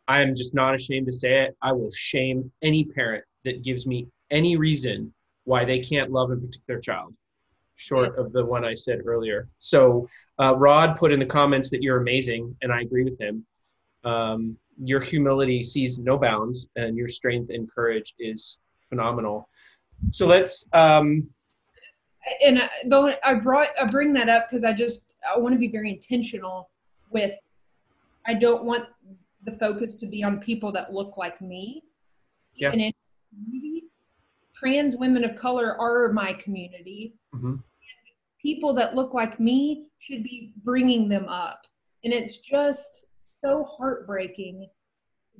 I 0.08 0.20
am 0.20 0.34
just 0.34 0.54
not 0.54 0.74
ashamed 0.74 1.06
to 1.06 1.12
say 1.12 1.42
it. 1.44 1.56
I 1.62 1.72
will 1.72 1.90
shame 1.90 2.52
any 2.62 2.84
parent 2.84 3.24
that 3.44 3.64
gives 3.64 3.86
me 3.86 4.06
any 4.30 4.56
reason 4.56 5.12
why 5.44 5.64
they 5.64 5.80
can't 5.80 6.10
love 6.10 6.30
and 6.30 6.40
protect 6.40 6.66
their 6.66 6.80
child, 6.80 7.14
short 7.76 8.18
of 8.18 8.32
the 8.32 8.44
one 8.44 8.64
I 8.64 8.74
said 8.74 9.00
earlier. 9.04 9.48
So 9.58 10.08
uh, 10.40 10.56
Rod 10.56 10.96
put 10.96 11.12
in 11.12 11.18
the 11.18 11.26
comments 11.26 11.70
that 11.70 11.82
you're 11.82 12.00
amazing, 12.00 12.54
and 12.62 12.72
I 12.72 12.80
agree 12.80 13.04
with 13.04 13.18
him. 13.20 13.44
Um, 14.04 14.56
your 14.82 15.00
humility 15.00 15.62
sees 15.62 15.98
no 15.98 16.18
bounds, 16.18 16.68
and 16.76 16.96
your 16.96 17.08
strength 17.08 17.50
and 17.50 17.70
courage 17.70 18.14
is 18.18 18.58
phenomenal. 18.88 19.48
So 20.10 20.26
let's. 20.26 20.66
Um, 20.72 21.28
and 22.44 22.58
I, 22.60 22.68
though 22.86 23.14
I 23.24 23.34
brought 23.34 23.68
I 23.80 23.84
bring 23.86 24.12
that 24.14 24.28
up 24.28 24.48
because 24.48 24.64
I 24.64 24.72
just 24.72 25.12
I 25.32 25.38
want 25.38 25.54
to 25.54 25.58
be 25.58 25.68
very 25.68 25.90
intentional 25.90 26.70
with. 27.10 27.34
I 28.28 28.34
don't 28.34 28.64
want 28.64 28.84
the 29.44 29.52
focus 29.52 29.96
to 29.96 30.06
be 30.06 30.24
on 30.24 30.40
people 30.40 30.72
that 30.72 30.92
look 30.92 31.16
like 31.16 31.40
me. 31.40 31.84
Yeah. 32.54 32.72
And 32.72 32.92
trans 34.56 34.96
women 34.96 35.24
of 35.24 35.36
color 35.36 35.78
are 35.80 36.12
my 36.12 36.32
community. 36.34 37.14
Mhm. 37.34 37.62
People 38.40 38.72
that 38.74 38.94
look 38.94 39.12
like 39.12 39.38
me 39.40 39.88
should 39.98 40.22
be 40.22 40.52
bringing 40.58 41.08
them 41.08 41.28
up, 41.28 41.66
and 42.04 42.12
it's 42.12 42.38
just 42.38 43.04
so 43.44 43.64
heartbreaking 43.64 44.68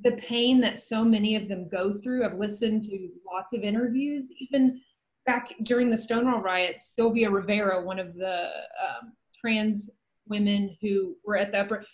the 0.03 0.11
pain 0.17 0.61
that 0.61 0.77
so 0.77 1.03
many 1.03 1.35
of 1.35 1.47
them 1.47 1.67
go 1.67 1.91
through. 1.91 2.23
I've 2.23 2.37
listened 2.37 2.83
to 2.83 3.09
lots 3.25 3.53
of 3.53 3.63
interviews, 3.63 4.31
even 4.39 4.81
back 5.25 5.53
during 5.63 5.89
the 5.89 5.97
Stonewall 5.97 6.41
riots. 6.41 6.95
Sylvia 6.95 7.29
Rivera, 7.31 7.83
one 7.83 7.97
of 7.97 8.13
the 8.13 8.51
um, 8.79 9.13
trans 9.33 9.89
women 10.27 10.77
who 10.81 11.17
were 11.25 11.37
at 11.37 11.51
the 11.51 11.61
upper, 11.61 11.85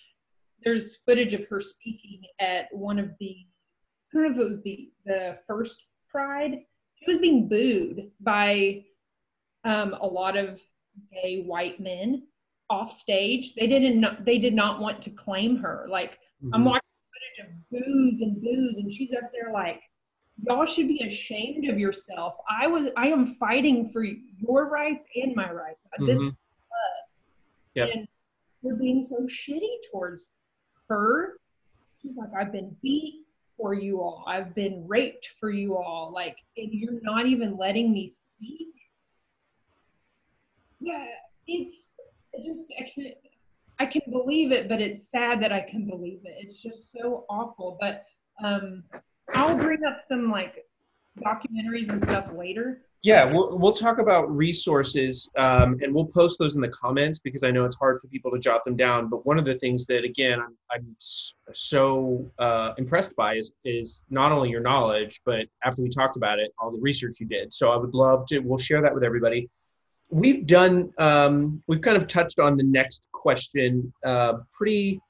there's 0.63 0.97
footage 0.97 1.33
of 1.33 1.45
her 1.47 1.61
speaking 1.61 2.21
at 2.39 2.67
one 2.73 2.99
of 2.99 3.17
the, 3.19 3.35
I 3.37 4.13
don't 4.13 4.23
know 4.23 4.31
if 4.31 4.37
it 4.37 4.45
was 4.45 4.63
the 4.63 4.91
the 5.05 5.39
first 5.47 5.87
Pride. 6.09 6.59
She 7.03 7.11
was 7.11 7.19
being 7.21 7.47
booed 7.47 8.11
by 8.19 8.83
um, 9.63 9.93
a 9.99 10.07
lot 10.07 10.37
of 10.37 10.59
gay 11.11 11.43
white 11.43 11.79
men 11.79 12.23
off 12.69 12.91
stage. 12.91 13.53
They 13.55 13.67
didn't. 13.67 13.99
Not, 13.99 14.25
they 14.25 14.37
did 14.37 14.53
not 14.53 14.79
want 14.79 15.01
to 15.03 15.09
claim 15.11 15.57
her. 15.57 15.85
Like 15.89 16.19
I'm 16.53 16.61
Mhm. 16.61 16.65
watching 16.65 16.81
footage 17.13 17.47
of 17.47 17.69
boos 17.69 18.21
and 18.21 18.41
boos, 18.41 18.77
and 18.77 18.91
she's 18.91 19.13
up 19.13 19.31
there 19.31 19.51
like, 19.51 19.81
y'all 20.47 20.65
should 20.65 20.87
be 20.87 20.99
ashamed 21.05 21.67
of 21.69 21.79
yourself. 21.79 22.35
I 22.49 22.67
was, 22.67 22.89
I 22.97 23.07
am 23.07 23.25
fighting 23.25 23.87
for 23.89 24.03
your 24.03 24.69
rights 24.69 25.05
and 25.15 25.35
my 25.35 25.51
rights. 25.51 25.79
This 25.99 26.19
is 26.21 26.27
us. 26.27 27.15
Yep. 27.75 27.89
And 27.93 28.07
we're 28.61 28.75
being 28.75 29.03
so 29.03 29.25
shitty 29.27 29.77
towards 29.91 30.37
her. 30.89 31.37
She's 32.01 32.17
like, 32.17 32.29
I've 32.37 32.51
been 32.51 32.75
beat 32.81 33.22
for 33.57 33.73
you 33.73 34.01
all. 34.01 34.23
I've 34.27 34.53
been 34.55 34.85
raped 34.87 35.29
for 35.39 35.49
you 35.49 35.77
all. 35.77 36.11
Like, 36.13 36.37
and 36.57 36.69
you're 36.71 37.01
not 37.01 37.25
even 37.25 37.57
letting 37.57 37.91
me 37.91 38.07
speak. 38.07 38.69
Yeah, 40.79 41.05
it's 41.47 41.95
it 42.33 42.43
just 42.43 42.73
I 42.79 42.83
can't 42.83 43.15
I 43.79 43.85
can 43.85 44.01
believe 44.11 44.51
it, 44.51 44.67
but 44.67 44.81
it's 44.81 45.09
sad 45.09 45.41
that 45.41 45.51
I 45.51 45.61
can 45.61 45.85
believe 45.85 46.21
it. 46.25 46.35
It's 46.39 46.61
just 46.61 46.91
so 46.91 47.25
awful. 47.29 47.77
But 47.79 48.05
um 48.43 48.83
I'll 49.33 49.55
bring 49.55 49.83
up 49.85 50.01
some 50.05 50.29
like 50.29 50.65
documentaries 51.19 51.89
and 51.89 52.01
stuff 52.03 52.31
later. 52.33 52.81
Yeah, 53.03 53.25
we'll, 53.25 53.57
we'll 53.57 53.73
talk 53.73 53.99
about 53.99 54.33
resources 54.33 55.29
um, 55.37 55.77
and 55.81 55.93
we'll 55.93 56.05
post 56.05 56.39
those 56.39 56.55
in 56.55 56.61
the 56.61 56.69
comments 56.69 57.19
because 57.19 57.43
I 57.43 57.51
know 57.51 57.65
it's 57.65 57.75
hard 57.75 57.99
for 57.99 58.07
people 58.07 58.31
to 58.31 58.39
jot 58.39 58.63
them 58.63 58.77
down. 58.77 59.09
But 59.09 59.25
one 59.25 59.37
of 59.37 59.43
the 59.43 59.55
things 59.55 59.85
that, 59.87 60.05
again, 60.05 60.39
I'm, 60.39 60.55
I'm 60.71 60.95
so 60.97 62.31
uh, 62.39 62.71
impressed 62.77 63.13
by 63.17 63.35
is, 63.35 63.51
is 63.65 64.03
not 64.09 64.31
only 64.31 64.49
your 64.49 64.61
knowledge, 64.61 65.19
but 65.25 65.47
after 65.65 65.81
we 65.81 65.89
talked 65.89 66.15
about 66.15 66.39
it, 66.39 66.53
all 66.57 66.71
the 66.71 66.79
research 66.79 67.19
you 67.19 67.27
did. 67.27 67.53
So 67.53 67.71
I 67.71 67.75
would 67.75 67.93
love 67.93 68.25
to, 68.27 68.39
we'll 68.39 68.57
share 68.57 68.81
that 68.81 68.93
with 68.93 69.03
everybody. 69.03 69.49
We've 70.09 70.47
done, 70.47 70.93
um, 70.97 71.61
we've 71.67 71.81
kind 71.81 71.97
of 71.97 72.07
touched 72.07 72.39
on 72.39 72.55
the 72.55 72.63
next 72.63 73.09
question 73.11 73.91
uh, 74.05 74.35
pretty 74.53 75.01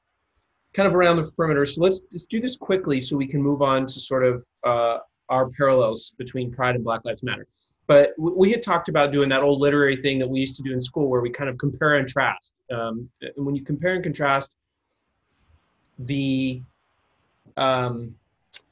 kind 0.73 0.87
of 0.87 0.95
around 0.95 1.17
the 1.17 1.31
perimeter. 1.37 1.63
So 1.63 1.81
let's 1.81 2.01
just 2.11 2.31
do 2.31 2.41
this 2.41 2.57
quickly 2.57 2.99
so 2.99 3.15
we 3.17 3.27
can 3.27 3.39
move 3.39 3.61
on 3.61 3.85
to 3.85 3.99
sort 3.99 4.25
of 4.25 4.43
uh, 4.63 4.97
our 5.29 5.49
parallels 5.51 6.15
between 6.17 6.51
Pride 6.51 6.73
and 6.73 6.83
Black 6.83 7.01
Lives 7.05 7.21
Matter 7.21 7.45
but 7.93 8.13
we 8.17 8.49
had 8.49 8.63
talked 8.63 8.89
about 8.89 9.11
doing 9.11 9.29
that 9.29 9.43
old 9.43 9.61
literary 9.61 9.95
thing 9.95 10.17
that 10.17 10.27
we 10.27 10.39
used 10.39 10.55
to 10.55 10.63
do 10.63 10.73
in 10.73 10.81
school 10.81 11.09
where 11.09 11.21
we 11.21 11.29
kind 11.29 11.47
of 11.47 11.59
compare 11.59 11.95
and 11.97 12.07
contrast. 12.07 12.55
Um, 12.71 13.07
and 13.21 13.45
when 13.45 13.55
you 13.55 13.63
compare 13.63 13.93
and 13.93 14.03
contrast 14.03 14.55
the 15.99 16.59
um, 17.55 18.15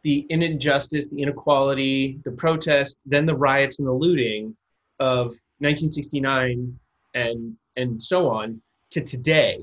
the 0.02 0.26
injustice 0.32 1.08
the 1.08 1.22
inequality 1.22 2.20
the 2.24 2.32
protest 2.32 2.98
then 3.06 3.28
the 3.28 3.36
riots 3.36 3.78
and 3.78 3.88
the 3.88 3.94
looting 3.94 4.56
of 5.00 5.26
1969 5.60 6.80
and 7.14 7.56
and 7.78 8.02
so 8.02 8.28
on 8.28 8.60
to 8.90 9.02
today 9.02 9.60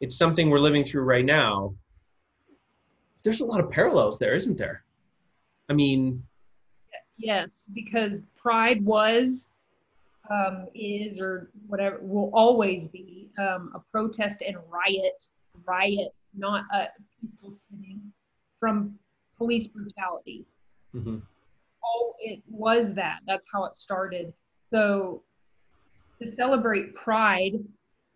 it's 0.00 0.16
something 0.16 0.48
we're 0.48 0.58
living 0.58 0.84
through 0.84 1.02
right 1.02 1.24
now. 1.24 1.74
There's 3.24 3.42
a 3.42 3.46
lot 3.46 3.60
of 3.60 3.70
parallels 3.70 4.18
there 4.18 4.34
isn't 4.34 4.56
there? 4.56 4.84
I 5.68 5.74
mean 5.74 6.22
Yes, 7.18 7.68
because 7.72 8.22
pride 8.36 8.84
was, 8.84 9.48
um, 10.30 10.66
is, 10.74 11.18
or 11.20 11.50
whatever, 11.66 11.98
will 12.02 12.30
always 12.34 12.88
be 12.88 13.30
um, 13.38 13.72
a 13.74 13.80
protest 13.90 14.42
and 14.46 14.56
riot, 14.68 15.24
riot, 15.66 16.12
not 16.36 16.64
a 16.72 16.88
peaceful 17.20 17.54
sitting 17.54 18.12
from 18.60 18.98
police 19.38 19.68
brutality. 19.68 20.46
mhm. 20.94 21.22
Oh, 21.84 22.14
it 22.18 22.42
was 22.48 22.94
that. 22.94 23.20
That's 23.26 23.46
how 23.52 23.64
it 23.64 23.76
started. 23.76 24.32
So 24.72 25.22
to 26.20 26.26
celebrate 26.26 26.94
pride, 26.94 27.54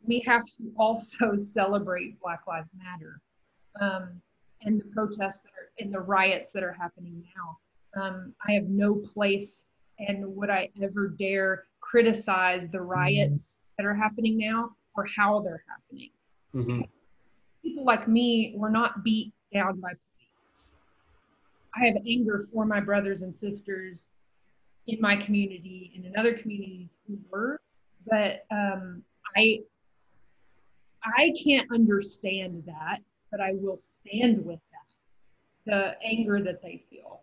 we 0.04 0.20
have 0.26 0.44
to 0.44 0.72
also 0.76 1.36
celebrate 1.38 2.20
Black 2.20 2.40
Lives 2.48 2.68
Matter 2.76 3.20
um, 3.80 4.20
and 4.62 4.80
the 4.80 4.84
protests 4.86 5.42
that 5.42 5.50
are 5.50 5.70
and 5.78 5.94
the 5.94 6.00
riots 6.00 6.52
that 6.52 6.62
are 6.62 6.72
happening 6.72 7.22
now. 7.36 7.58
Um, 7.94 8.34
I 8.46 8.52
have 8.52 8.68
no 8.68 8.94
place 8.94 9.64
and 9.98 10.34
would 10.36 10.50
I 10.50 10.70
ever 10.82 11.08
dare 11.08 11.64
criticize 11.80 12.70
the 12.70 12.80
riots 12.80 13.54
that 13.76 13.86
are 13.86 13.94
happening 13.94 14.38
now 14.38 14.70
or 14.96 15.06
how 15.16 15.40
they're 15.40 15.64
happening. 15.68 16.10
Mhm. 16.54 16.88
People 17.62 17.84
like 17.84 18.08
me 18.08 18.54
were 18.56 18.70
not 18.70 19.04
beat 19.04 19.32
down 19.52 19.80
by 19.80 19.90
police. 19.90 20.54
I 21.74 21.86
have 21.86 21.96
anger 22.06 22.46
for 22.52 22.64
my 22.64 22.80
brothers 22.80 23.22
and 23.22 23.34
sisters 23.34 24.06
in 24.86 25.00
my 25.00 25.16
community 25.16 25.92
and 25.94 26.04
in 26.04 26.16
other 26.16 26.36
communities 26.36 26.88
who 27.06 27.18
were, 27.30 27.60
but 28.06 28.46
um, 28.50 29.04
I 29.36 29.60
I 31.02 31.32
can't 31.42 31.70
understand 31.72 32.64
that, 32.66 33.02
but 33.30 33.40
I 33.40 33.52
will 33.54 33.78
stand 33.78 34.44
with 34.44 34.60
that, 34.70 35.66
the 35.66 36.06
anger 36.06 36.42
that 36.42 36.60
they 36.62 36.84
feel. 36.90 37.22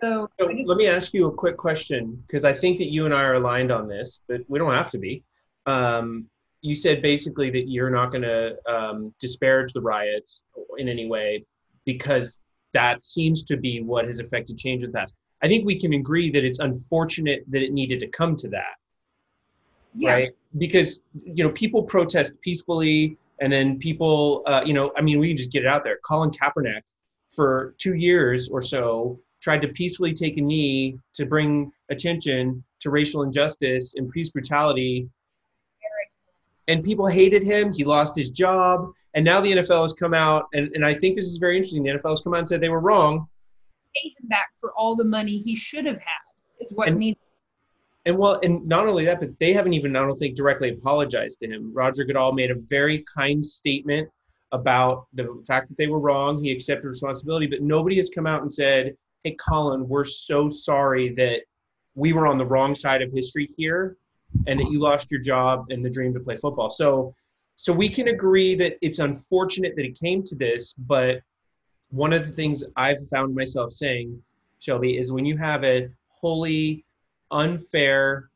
So, 0.00 0.28
So 0.38 0.48
just, 0.52 0.68
let 0.68 0.76
me 0.76 0.86
ask 0.86 1.12
you 1.12 1.26
a 1.26 1.32
quick 1.32 1.56
question 1.56 2.22
because 2.26 2.44
I 2.44 2.52
think 2.52 2.78
that 2.78 2.90
you 2.90 3.04
and 3.04 3.14
I 3.14 3.22
are 3.22 3.34
aligned 3.34 3.70
on 3.70 3.88
this, 3.88 4.20
but 4.28 4.40
we 4.48 4.58
don't 4.58 4.72
have 4.72 4.90
to 4.92 4.98
be. 4.98 5.22
Um, 5.66 6.26
you 6.60 6.74
said 6.74 7.02
basically 7.02 7.50
that 7.50 7.68
you're 7.68 7.90
not 7.90 8.10
going 8.10 8.22
to 8.22 8.56
um, 8.66 9.14
disparage 9.20 9.72
the 9.74 9.82
riots 9.82 10.42
in 10.78 10.88
any 10.88 11.06
way 11.06 11.44
because 11.84 12.38
that 12.72 13.04
seems 13.04 13.44
to 13.44 13.56
be 13.56 13.82
what 13.82 14.06
has 14.06 14.18
affected 14.18 14.56
change 14.56 14.82
in 14.82 14.90
the 14.90 14.98
past. 14.98 15.14
I 15.42 15.48
think 15.48 15.66
we 15.66 15.78
can 15.78 15.92
agree 15.92 16.30
that 16.30 16.42
it's 16.42 16.60
unfortunate 16.60 17.44
that 17.48 17.62
it 17.62 17.72
needed 17.72 18.00
to 18.00 18.08
come 18.08 18.34
to 18.36 18.48
that, 18.48 18.76
yeah, 19.94 20.10
right? 20.10 20.30
Because 20.56 21.00
you 21.22 21.44
know 21.44 21.50
people 21.50 21.82
protest 21.82 22.40
peacefully, 22.40 23.18
and 23.40 23.52
then 23.52 23.78
people, 23.78 24.42
uh, 24.46 24.62
you 24.64 24.72
know, 24.72 24.90
I 24.96 25.02
mean, 25.02 25.18
we 25.18 25.28
can 25.28 25.36
just 25.36 25.52
get 25.52 25.64
it 25.64 25.68
out 25.68 25.84
there. 25.84 25.98
Colin 26.02 26.30
Kaepernick, 26.30 26.80
for 27.32 27.74
two 27.78 27.94
years 27.94 28.48
or 28.48 28.62
so, 28.62 29.20
tried 29.44 29.60
to 29.60 29.68
peacefully 29.68 30.14
take 30.14 30.38
a 30.38 30.40
knee 30.40 30.98
to 31.12 31.26
bring 31.26 31.70
attention 31.90 32.64
to 32.80 32.88
racial 32.88 33.22
injustice 33.22 33.94
and 33.94 34.10
police 34.10 34.30
brutality. 34.30 35.06
And 36.66 36.82
people 36.82 37.06
hated 37.06 37.42
him. 37.42 37.70
He 37.70 37.84
lost 37.84 38.16
his 38.16 38.30
job. 38.30 38.90
And 39.12 39.22
now 39.22 39.42
the 39.42 39.52
NFL 39.52 39.82
has 39.82 39.92
come 39.92 40.14
out, 40.14 40.46
and, 40.54 40.70
and 40.74 40.84
I 40.84 40.94
think 40.94 41.14
this 41.14 41.26
is 41.26 41.36
very 41.36 41.56
interesting. 41.56 41.82
The 41.82 41.90
NFL 41.90 42.08
has 42.08 42.22
come 42.22 42.32
out 42.32 42.38
and 42.38 42.48
said 42.48 42.62
they 42.62 42.70
were 42.70 42.80
wrong. 42.80 43.28
pay 43.94 44.08
him 44.08 44.28
back 44.28 44.48
for 44.60 44.72
all 44.72 44.96
the 44.96 45.04
money 45.04 45.42
he 45.44 45.56
should 45.56 45.84
have 45.84 45.98
had 45.98 46.24
is 46.64 46.72
what 46.72 46.88
And- 46.88 46.98
needs. 46.98 47.20
And 48.06 48.18
well, 48.18 48.38
and 48.42 48.66
not 48.66 48.86
only 48.86 49.04
that, 49.06 49.20
but 49.20 49.30
they 49.38 49.52
haven't 49.54 49.72
even, 49.72 49.94
I 49.96 50.00
don't 50.00 50.18
think, 50.18 50.36
directly 50.36 50.70
apologized 50.70 51.40
to 51.40 51.46
him. 51.46 51.72
Roger 51.72 52.04
Goodell 52.04 52.32
made 52.32 52.50
a 52.50 52.54
very 52.54 53.02
kind 53.14 53.44
statement 53.44 54.10
about 54.52 55.06
the 55.14 55.42
fact 55.46 55.68
that 55.68 55.78
they 55.78 55.86
were 55.86 56.00
wrong. 56.00 56.42
He 56.42 56.50
accepted 56.50 56.86
responsibility, 56.86 57.46
but 57.46 57.62
nobody 57.62 57.96
has 57.96 58.10
come 58.10 58.26
out 58.26 58.42
and 58.42 58.52
said, 58.52 58.94
"Hey, 59.24 59.36
Colin, 59.36 59.88
we're 59.88 60.04
so 60.04 60.50
sorry 60.50 61.14
that 61.14 61.40
we 61.94 62.12
were 62.12 62.26
on 62.26 62.36
the 62.36 62.44
wrong 62.44 62.74
side 62.74 63.00
of 63.00 63.10
history 63.10 63.50
here, 63.56 63.96
and 64.46 64.60
that 64.60 64.70
you 64.70 64.78
lost 64.78 65.10
your 65.10 65.20
job 65.20 65.66
and 65.70 65.82
the 65.82 65.90
dream 65.90 66.12
to 66.12 66.20
play 66.20 66.36
football." 66.36 66.68
So, 66.68 67.14
so 67.56 67.72
we 67.72 67.88
can 67.88 68.08
agree 68.08 68.54
that 68.56 68.76
it's 68.82 68.98
unfortunate 68.98 69.76
that 69.76 69.84
it 69.86 69.98
came 69.98 70.22
to 70.24 70.34
this, 70.34 70.74
but 70.74 71.22
one 71.90 72.12
of 72.12 72.26
the 72.26 72.32
things 72.32 72.64
I've 72.76 73.00
found 73.08 73.34
myself 73.34 73.72
saying, 73.72 74.22
Shelby, 74.58 74.98
is 74.98 75.10
when 75.10 75.24
you 75.24 75.36
have 75.38 75.64
a 75.64 75.88
wholly 76.08 76.84
unfair, 77.30 78.30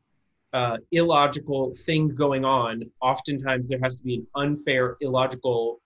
uh, 0.53 0.77
illogical 0.91 1.75
thing 1.75 2.15
going 2.15 2.45
on, 2.45 2.89
oftentimes 3.01 3.67
there 3.67 3.79
has 3.83 3.97
to 3.97 4.03
be 4.03 4.15
an 4.15 4.27
unfair, 4.35 4.97
illogical 5.01 5.81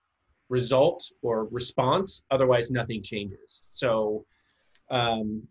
result 0.48 1.10
or 1.22 1.44
response. 1.46 2.22
Otherwise, 2.30 2.70
nothing 2.70 3.02
changes. 3.02 3.70
So, 3.74 4.24
um, 4.90 5.42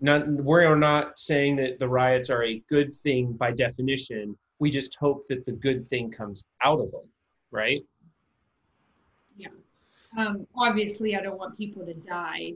not, 0.00 0.26
we're 0.28 0.74
not 0.76 1.18
saying 1.18 1.56
that 1.56 1.78
the 1.78 1.88
riots 1.88 2.28
are 2.30 2.42
a 2.44 2.58
good 2.68 2.94
thing 2.96 3.32
by 3.32 3.52
definition. 3.52 4.36
we 4.58 4.70
just 4.70 4.96
hope 4.96 5.26
that 5.28 5.44
the 5.46 5.52
good 5.52 5.86
thing 5.88 6.10
comes 6.10 6.44
out 6.64 6.80
of 6.80 6.90
them 6.92 7.08
right 7.50 7.82
Yeah. 9.36 9.48
Um, 10.16 10.46
obviously, 10.56 11.16
I 11.16 11.20
don't 11.22 11.38
want 11.38 11.56
people 11.56 11.84
to 11.86 11.94
die. 11.94 12.52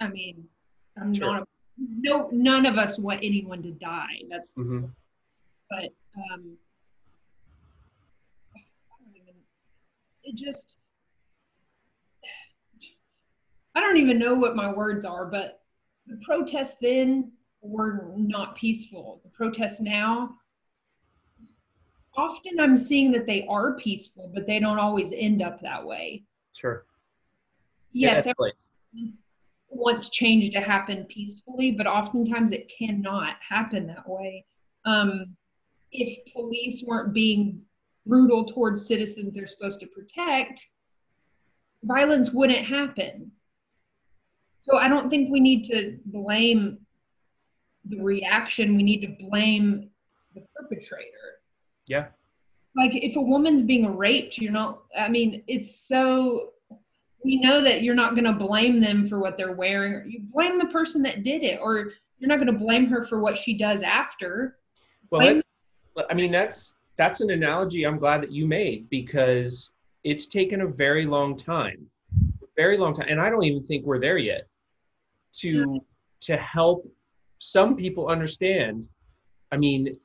I 0.00 0.08
mean, 0.08 0.46
I'm 1.00 1.12
Sure. 1.12 1.32
not. 1.40 1.48
No, 1.78 2.28
none 2.32 2.64
of 2.64 2.78
us 2.78 2.98
want 2.98 3.20
anyone 3.22 3.62
to 3.62 3.72
die. 3.72 4.22
That's 4.30 4.52
Mm-hmm. 4.54 4.86
but 5.68 5.88
um, 6.16 6.56
I 8.54 8.60
don't 8.88 9.16
even. 9.16 9.34
It 10.22 10.36
just. 10.36 10.80
I 13.76 13.80
don't 13.80 13.98
even 13.98 14.18
know 14.18 14.34
what 14.34 14.56
my 14.56 14.72
words 14.72 15.04
are, 15.04 15.26
but 15.26 15.60
the 16.06 16.16
protests 16.24 16.78
then 16.80 17.30
were 17.60 18.10
not 18.16 18.56
peaceful. 18.56 19.20
The 19.22 19.28
protests 19.30 19.80
now, 19.82 20.36
often 22.16 22.58
I'm 22.58 22.78
seeing 22.78 23.12
that 23.12 23.26
they 23.26 23.46
are 23.46 23.74
peaceful, 23.76 24.32
but 24.34 24.46
they 24.46 24.58
don't 24.58 24.78
always 24.78 25.12
end 25.14 25.42
up 25.42 25.60
that 25.60 25.84
way. 25.84 26.24
sure 26.54 26.86
Yes, 27.92 28.26
Yeah, 28.26 28.32
wants 29.68 30.08
change 30.08 30.50
to 30.52 30.60
happen 30.60 31.04
peacefully, 31.04 31.70
but 31.72 31.86
oftentimes 31.86 32.52
it 32.52 32.72
cannot 32.78 33.36
happen 33.46 33.86
that 33.86 34.08
way. 34.08 34.46
Um, 34.86 35.36
if 35.92 36.32
police 36.32 36.82
weren't 36.86 37.12
being 37.12 37.60
brutal 38.06 38.44
towards 38.44 38.86
citizens 38.86 39.34
they're 39.34 39.46
supposed 39.46 39.80
to 39.80 39.86
protect, 39.86 40.68
violence 41.84 42.32
wouldn't 42.32 42.66
happen. 42.66 43.32
So 44.68 44.78
I 44.78 44.88
don't 44.88 45.08
think 45.08 45.30
we 45.30 45.38
need 45.38 45.64
to 45.66 45.96
blame 46.06 46.78
the 47.84 48.00
reaction. 48.00 48.76
We 48.76 48.82
need 48.82 49.00
to 49.02 49.28
blame 49.28 49.90
the 50.34 50.42
perpetrator. 50.56 51.40
yeah 51.86 52.06
Like 52.74 52.94
if 52.94 53.14
a 53.14 53.22
woman's 53.22 53.62
being 53.62 53.96
raped, 53.96 54.38
you're 54.38 54.52
not, 54.52 54.82
I 54.98 55.08
mean, 55.08 55.44
it's 55.46 55.76
so, 55.76 56.50
we 57.24 57.36
know 57.36 57.60
that 57.60 57.82
you're 57.82 57.94
not 57.94 58.16
going 58.16 58.24
to 58.24 58.32
blame 58.32 58.80
them 58.80 59.06
for 59.06 59.20
what 59.20 59.36
they're 59.36 59.52
wearing. 59.52 60.10
You 60.10 60.22
blame 60.32 60.58
the 60.58 60.66
person 60.66 61.00
that 61.02 61.22
did 61.22 61.44
it, 61.44 61.60
or 61.62 61.92
you're 62.18 62.28
not 62.28 62.38
going 62.38 62.52
to 62.52 62.58
blame 62.58 62.86
her 62.86 63.04
for 63.04 63.20
what 63.20 63.38
she 63.38 63.56
does 63.56 63.82
after. 63.82 64.58
Well, 65.10 65.20
that's, 65.20 65.44
I 66.10 66.14
mean, 66.14 66.32
that's 66.32 66.74
that's 66.96 67.20
an 67.20 67.30
analogy 67.30 67.84
I'm 67.84 67.98
glad 67.98 68.22
that 68.22 68.32
you 68.32 68.46
made 68.46 68.88
because 68.90 69.72
it's 70.04 70.26
taken 70.26 70.60
a 70.62 70.66
very 70.66 71.04
long 71.04 71.36
time, 71.36 71.86
very 72.56 72.76
long 72.76 72.94
time, 72.94 73.08
and 73.08 73.20
I 73.20 73.28
don't 73.28 73.44
even 73.44 73.64
think 73.64 73.84
we're 73.84 74.00
there 74.00 74.18
yet 74.18 74.46
to 75.40 75.80
to 76.22 76.36
help 76.36 76.88
some 77.38 77.76
people 77.76 78.08
understand. 78.08 78.88
I 79.52 79.56
mean, 79.56 79.98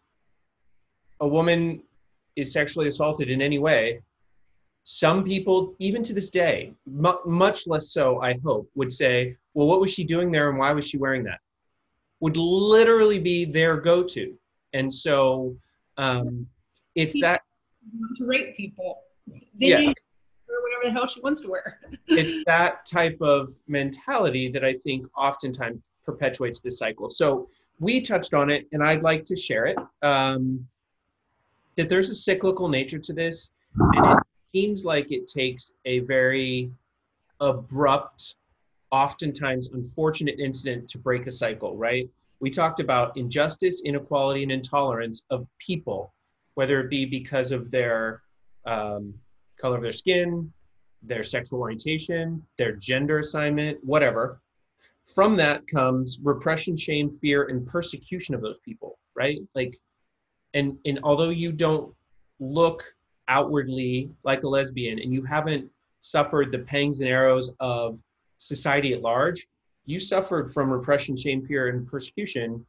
a 1.20 1.28
woman 1.28 1.82
is 2.36 2.52
sexually 2.52 2.88
assaulted 2.88 3.30
in 3.30 3.42
any 3.42 3.60
way. 3.60 4.02
Some 4.84 5.24
people, 5.24 5.76
even 5.80 6.02
to 6.04 6.14
this 6.14 6.32
day, 6.32 6.74
mu- 6.86 7.24
much 7.26 7.68
less 7.68 7.92
so, 7.92 8.22
I 8.22 8.38
hope, 8.44 8.70
would 8.76 8.92
say, 8.92 9.38
"Well, 9.54 9.68
what 9.68 9.80
was 9.80 9.92
she 9.92 10.04
doing 10.04 10.32
there, 10.32 10.50
and 10.50 10.58
why 10.58 10.72
was 10.72 10.88
she 10.88 10.98
wearing 10.98 11.24
that?" 11.24 11.40
Would 12.20 12.38
literally 12.38 13.20
be 13.20 13.46
their 13.46 13.78
go-to 13.78 14.38
and 14.74 14.94
so 14.94 15.56
um, 15.98 16.48
it's 16.96 17.20
that 17.22 17.42
to 18.18 18.26
rape 18.26 18.56
people. 18.58 19.02
Then 19.28 19.84
Yeah. 19.84 19.94
The 20.84 20.92
hell 20.92 21.08
she 21.08 21.20
wants 21.22 21.42
to 21.42 21.50
wear. 21.50 21.80
it's 22.08 22.44
that 22.46 22.86
type 22.86 23.18
of 23.22 23.54
mentality 23.68 24.50
that 24.52 24.64
I 24.64 24.74
think 24.74 25.06
oftentimes 25.18 25.82
perpetuates 26.06 26.60
this 26.60 26.78
cycle. 26.78 27.10
So 27.10 27.48
we 27.80 28.02
touched 28.02 28.34
on 28.34 28.50
it, 28.50 28.68
and 28.72 28.84
I'd 28.84 29.04
like 29.04 29.26
to 29.26 29.36
share 29.36 29.66
it. 29.66 29.78
Um, 30.02 30.68
that 31.76 31.90
there's 31.90 32.10
a 32.10 32.16
cyclical 32.16 32.68
nature 32.68 33.00
to 33.00 33.14
this, 33.14 33.52
and 33.76 34.18
it 34.18 34.24
seems 34.54 34.86
like 34.86 35.12
it 35.12 35.28
takes 35.28 35.74
a 35.86 36.00
very 36.00 36.70
abrupt, 37.40 38.36
oftentimes 38.92 39.70
unfortunate 39.70 40.40
incident 40.40 40.90
to 40.90 40.98
break 40.98 41.28
a 41.28 41.32
cycle. 41.32 41.78
Right? 41.78 42.10
We 42.40 42.50
talked 42.50 42.80
about 42.80 43.16
injustice, 43.18 43.82
inequality, 43.86 44.44
and 44.44 44.52
intolerance 44.52 45.24
of 45.30 45.48
people, 45.60 46.14
whether 46.56 46.80
it 46.82 46.90
be 46.90 47.06
because 47.06 47.52
of 47.52 47.72
their 47.72 48.22
um, 48.66 49.14
color 49.58 49.78
of 49.78 49.84
their 49.84 49.92
skin, 49.92 50.52
their 51.04 51.24
sexual 51.24 51.60
orientation, 51.60 52.44
their 52.58 52.74
gender 52.74 53.20
assignment, 53.20 53.84
whatever. 53.84 54.40
From 55.16 55.36
that 55.38 55.68
comes 55.68 56.20
repression, 56.22 56.78
shame, 56.78 57.18
fear, 57.22 57.46
and 57.48 57.68
persecution 57.68 58.36
of 58.36 58.42
those 58.42 58.60
people, 58.64 58.98
right? 59.16 59.42
Like, 59.56 59.78
and 60.54 60.78
and 60.86 61.00
although 61.04 61.30
you 61.30 61.52
don't 61.52 61.94
look 62.40 62.84
outwardly 63.28 64.12
like 64.24 64.44
a 64.44 64.48
lesbian 64.48 65.00
and 65.00 65.14
you 65.14 65.24
haven't 65.24 65.70
suffered 66.02 66.52
the 66.52 66.60
pangs 66.60 67.00
and 67.00 67.10
arrows 67.10 67.52
of 67.60 68.00
society 68.38 68.94
at 68.94 69.02
large, 69.02 69.48
you 69.86 70.00
suffered 70.00 70.52
from 70.52 70.70
repression, 70.70 71.16
shame, 71.16 71.46
fear, 71.46 71.70
and 71.70 71.88
persecution 71.88 72.66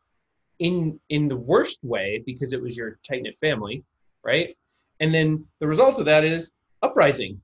in 0.59 0.99
in 1.09 1.29
the 1.29 1.37
worst 1.37 1.81
way 1.83 2.23
because 2.25 2.53
it 2.53 2.63
was 2.63 2.77
your 2.77 2.99
tight 3.07 3.23
knit 3.23 3.37
family, 3.41 3.83
right? 4.25 4.57
And 5.01 5.13
then 5.13 5.45
the 5.59 5.67
result 5.67 5.99
of 5.99 6.07
that 6.07 6.25
is 6.25 6.53
uprising, 6.83 7.41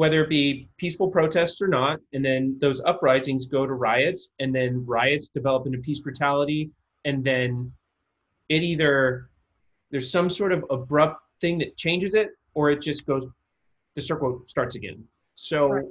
whether 0.00 0.22
it 0.24 0.30
be 0.30 0.66
peaceful 0.78 1.08
protests 1.10 1.60
or 1.60 1.68
not. 1.68 2.00
And 2.14 2.24
then 2.24 2.56
those 2.58 2.80
uprisings 2.86 3.44
go 3.44 3.66
to 3.66 3.74
riots, 3.74 4.30
and 4.38 4.54
then 4.54 4.82
riots 4.86 5.28
develop 5.28 5.66
into 5.66 5.76
peace 5.76 6.00
brutality. 6.00 6.70
And 7.04 7.22
then 7.22 7.70
it 8.48 8.62
either 8.62 9.28
there's 9.90 10.10
some 10.10 10.30
sort 10.30 10.52
of 10.52 10.64
abrupt 10.70 11.20
thing 11.42 11.58
that 11.58 11.76
changes 11.76 12.14
it, 12.14 12.30
or 12.54 12.70
it 12.70 12.80
just 12.80 13.04
goes, 13.04 13.26
the 13.94 14.00
circle 14.00 14.40
starts 14.46 14.74
again. 14.74 15.04
So, 15.34 15.68
Right. 15.68 15.84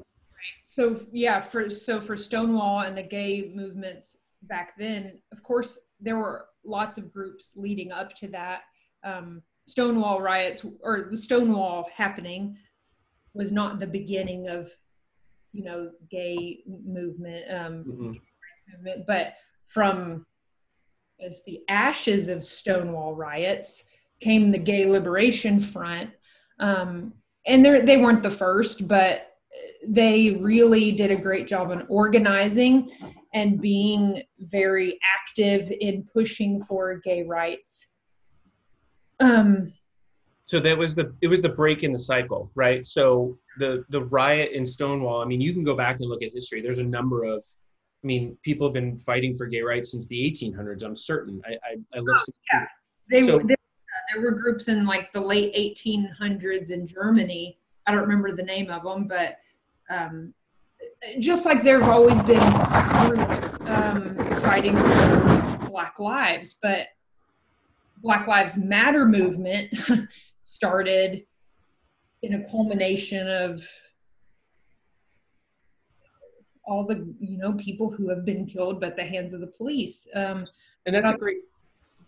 So 0.64 1.06
yeah, 1.12 1.40
for 1.40 1.70
so 1.70 2.02
for 2.02 2.18
Stonewall 2.18 2.80
and 2.80 2.98
the 2.98 3.04
gay 3.04 3.52
movements 3.54 4.18
back 4.42 4.76
then, 4.76 5.20
of 5.32 5.44
course, 5.44 5.82
there 6.00 6.18
were 6.18 6.48
lots 6.66 6.98
of 6.98 7.14
groups 7.14 7.54
leading 7.56 7.92
up 7.92 8.16
to 8.16 8.28
that. 8.30 8.62
Um, 9.04 9.44
Stonewall 9.66 10.20
riots 10.20 10.66
or 10.82 11.10
the 11.12 11.18
Stonewall 11.18 11.92
happening 11.94 12.58
was 13.34 13.52
not 13.52 13.80
the 13.80 13.88
beginning 13.88 14.48
of, 14.48 14.70
you 15.52 15.64
know, 15.64 15.92
gay 16.10 16.60
movement, 16.68 17.46
um, 17.52 17.84
mhm, 17.84 18.22
movement, 18.72 19.06
but 19.08 19.36
from 19.68 20.26
as 21.20 21.44
the 21.46 21.62
ashes 21.68 22.30
of 22.30 22.44
Stonewall 22.44 23.16
riots 23.16 23.84
came 24.20 24.52
the 24.52 24.58
Gay 24.58 24.86
Liberation 24.86 25.60
Front, 25.60 26.12
um, 26.60 27.14
and 27.46 27.66
they 27.66 27.82
they 27.82 27.98
weren't 27.98 28.24
the 28.24 28.32
first, 28.32 28.88
but 28.88 29.30
they 29.88 30.32
really 30.32 30.92
did 30.92 31.12
a 31.12 31.16
great 31.16 31.48
job 31.48 31.72
on 31.72 31.86
organizing 31.90 32.92
and 33.34 33.62
being 33.62 34.22
very 34.40 35.00
active 35.18 35.72
in 35.80 36.08
pushing 36.14 36.62
for 36.62 36.96
gay 37.04 37.24
rights. 37.24 37.88
Um, 39.20 39.74
so 40.50 40.60
that 40.60 40.76
was 40.76 40.96
the 40.96 41.14
it 41.22 41.28
was 41.28 41.44
the 41.44 41.50
break 41.50 41.84
in 41.84 41.92
the 41.94 42.00
cycle 42.00 42.50
right 42.56 42.84
so 42.88 43.38
the 43.60 43.86
the 43.90 44.02
riot 44.06 44.52
in 44.52 44.66
stonewall 44.66 45.22
i 45.22 45.26
mean 45.26 45.40
you 45.40 45.54
can 45.54 45.64
go 45.64 45.76
back 45.76 45.98
and 46.00 46.10
look 46.10 46.24
at 46.24 46.32
history 46.34 46.60
there's 46.60 46.80
a 46.80 46.84
number 46.84 47.24
of 47.24 47.46
i 48.04 48.08
mean 48.08 48.36
people 48.42 48.66
have 48.66 48.74
been 48.74 48.98
fighting 48.98 49.38
for 49.38 49.46
gay 49.46 49.62
rights 49.62 49.92
since 49.92 50.08
the 50.08 50.18
1800s 50.18 50.84
i'm 50.84 50.96
certain 50.96 51.40
i 51.46 51.52
i, 51.52 51.98
I 51.98 52.00
listened 52.00 52.36
yeah. 52.52 52.66
they, 53.12 53.28
So- 53.28 53.38
there, 53.38 53.58
there 54.12 54.24
were 54.24 54.32
groups 54.32 54.70
in 54.70 54.88
like 54.88 55.12
the 55.12 55.22
late 55.22 55.54
1800s 55.54 56.72
in 56.72 56.88
Germany. 56.88 57.58
I 57.86 57.92
don't 57.92 58.02
remember 58.02 58.36
the 58.36 58.44
name 58.44 58.72
of 58.72 58.84
them, 58.84 59.08
but 59.08 59.38
um, 59.90 60.34
just 61.20 61.46
like 61.46 61.62
there 61.62 61.80
have 61.80 61.90
always 61.90 62.22
been 62.22 62.40
groups 63.06 63.56
um, 63.62 64.16
fighting 64.40 64.76
for 64.76 65.68
Black 65.70 66.00
lives, 66.00 66.58
but 66.62 66.88
Black 68.02 68.28
Lives 68.28 68.58
Matter 68.58 69.06
movement 69.06 69.74
started 70.50 71.24
in 72.24 72.34
a 72.34 72.50
culmination 72.50 73.28
of 73.28 73.64
all 76.66 76.84
the 76.84 76.96
you 77.20 77.38
know 77.38 77.54
people 77.54 77.90
who 77.90 78.10
have 78.10 78.26
been 78.26 78.46
killed 78.46 78.80
by 78.82 78.90
the 78.90 79.04
hands 79.04 79.34
of 79.34 79.42
the 79.42 79.48
police. 79.48 80.08
Um, 80.16 80.48
and 80.86 80.96
that's 80.96 81.10
a 81.10 81.18
great 81.18 81.38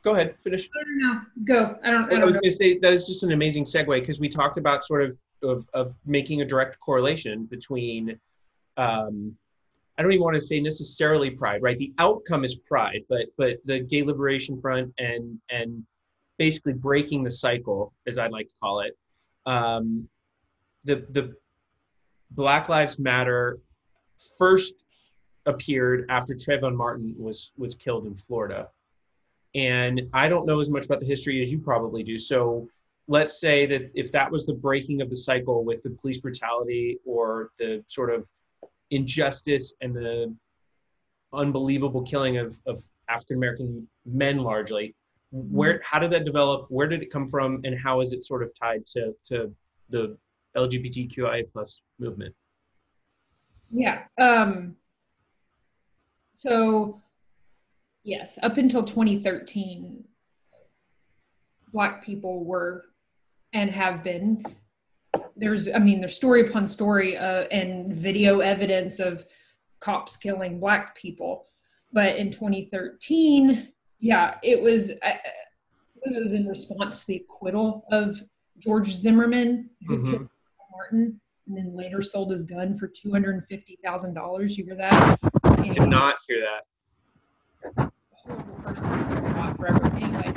go 0.03 0.13
ahead 0.13 0.35
finish 0.43 0.67
I 0.79 0.83
don't 0.83 0.99
know. 0.99 1.21
Go. 1.43 1.79
I 1.83 1.91
don't. 1.91 2.05
I 2.05 2.15
I 2.15 2.19
don't 2.19 2.25
was 2.25 2.35
know. 2.35 2.41
going 2.41 2.51
to 2.51 2.55
say 2.55 2.77
that 2.79 2.93
is 2.93 3.07
just 3.07 3.23
an 3.23 3.31
amazing 3.31 3.63
segue 3.63 3.99
because 3.99 4.19
we 4.19 4.29
talked 4.29 4.57
about 4.57 4.83
sort 4.83 5.03
of, 5.03 5.17
of 5.43 5.69
of 5.73 5.95
making 6.05 6.41
a 6.41 6.45
direct 6.45 6.79
correlation 6.79 7.45
between 7.45 8.19
um, 8.77 9.35
I 9.97 10.01
don't 10.01 10.13
even 10.13 10.23
want 10.23 10.35
to 10.35 10.41
say 10.41 10.59
necessarily 10.59 11.29
pride, 11.29 11.61
right? 11.61 11.77
The 11.77 11.93
outcome 11.99 12.43
is 12.43 12.55
pride, 12.55 13.03
but 13.07 13.27
but 13.37 13.57
the 13.65 13.79
Gay 13.81 14.01
Liberation 14.03 14.59
Front 14.59 14.93
and 14.97 15.39
and 15.49 15.85
basically 16.41 16.73
breaking 16.73 17.23
the 17.23 17.29
cycle, 17.29 17.93
as 18.07 18.17
I'd 18.17 18.31
like 18.31 18.47
to 18.47 18.55
call 18.59 18.79
it. 18.79 18.97
Um, 19.45 20.09
the 20.85 21.05
the 21.11 21.35
Black 22.31 22.67
Lives 22.67 22.97
Matter 22.97 23.59
first 24.39 24.73
appeared 25.45 26.07
after 26.09 26.33
Trayvon 26.33 26.75
Martin 26.75 27.13
was 27.15 27.51
was 27.59 27.75
killed 27.75 28.07
in 28.07 28.15
Florida, 28.15 28.69
and 29.53 30.01
I 30.13 30.27
don't 30.29 30.47
know 30.47 30.59
as 30.59 30.71
much 30.71 30.85
about 30.85 30.99
the 30.99 31.05
history 31.05 31.43
as 31.43 31.51
you 31.51 31.59
probably 31.59 32.01
do. 32.01 32.17
So 32.17 32.67
let's 33.07 33.39
say 33.39 33.67
that 33.67 33.91
if 33.93 34.11
that 34.11 34.31
was 34.31 34.47
the 34.47 34.55
breaking 34.67 34.99
of 35.03 35.11
the 35.11 35.17
cycle 35.29 35.63
with 35.63 35.83
the 35.83 35.91
police 35.91 36.17
brutality 36.17 36.97
or 37.05 37.51
the 37.59 37.83
sort 37.85 38.09
of 38.11 38.25
injustice 38.89 39.73
and 39.81 39.95
the 39.95 40.35
unbelievable 41.33 42.01
killing 42.01 42.37
of, 42.37 42.59
of 42.65 42.83
African 43.09 43.37
American 43.37 43.87
men 44.05 44.39
largely, 44.39 44.95
where 45.31 45.81
how 45.83 45.99
did 45.99 46.11
that 46.11 46.25
develop? 46.25 46.65
Where 46.69 46.87
did 46.87 47.01
it 47.01 47.11
come 47.11 47.29
from, 47.29 47.61
and 47.63 47.79
how 47.79 48.01
is 48.01 48.13
it 48.13 48.25
sort 48.25 48.43
of 48.43 48.51
tied 48.53 48.85
to 48.87 49.13
to 49.25 49.53
the 49.89 50.17
LGBTQIA 50.57 51.51
plus 51.51 51.81
movement? 51.99 52.35
Yeah. 53.69 54.03
Um, 54.17 54.75
so 56.33 57.01
Yes, 58.03 58.39
up 58.41 58.57
until 58.57 58.83
2013, 58.83 60.03
Black 61.71 62.03
people 62.03 62.43
were 62.43 62.85
and 63.53 63.69
have 63.69 64.03
been. 64.03 64.43
There's, 65.35 65.69
I 65.69 65.79
mean, 65.79 65.99
there's 65.99 66.15
story 66.15 66.47
upon 66.47 66.67
story 66.67 67.17
uh, 67.17 67.43
and 67.51 67.93
video 67.93 68.39
evidence 68.39 68.99
of 68.99 69.25
cops 69.79 70.17
killing 70.17 70.59
Black 70.59 70.95
people. 70.95 71.45
But 71.93 72.15
in 72.15 72.31
2013, 72.31 73.67
yeah, 74.01 74.35
it 74.43 74.61
was. 74.61 74.91
Uh, 74.91 75.13
it 76.03 76.23
was 76.23 76.33
in 76.33 76.47
response 76.47 77.01
to 77.01 77.07
the 77.07 77.17
acquittal 77.17 77.85
of 77.91 78.21
George 78.57 78.91
Zimmerman, 78.91 79.69
who 79.87 79.97
mm-hmm. 79.97 80.11
killed 80.11 80.29
Martin, 80.71 81.21
and 81.47 81.55
then 81.55 81.77
later 81.77 82.01
sold 82.01 82.31
his 82.31 82.41
gun 82.41 82.75
for 82.75 82.87
two 82.87 83.11
hundred 83.11 83.35
and 83.35 83.45
fifty 83.47 83.77
thousand 83.83 84.15
dollars. 84.15 84.57
You 84.57 84.65
hear 84.65 84.75
that? 84.75 85.19
I 85.43 85.55
did 85.55 85.87
not 85.87 86.15
hear 86.27 86.43
that 87.75 87.91
horrible 88.13 88.53
person 88.63 89.55
forever. 89.55 89.85
Anyway, 89.95 90.33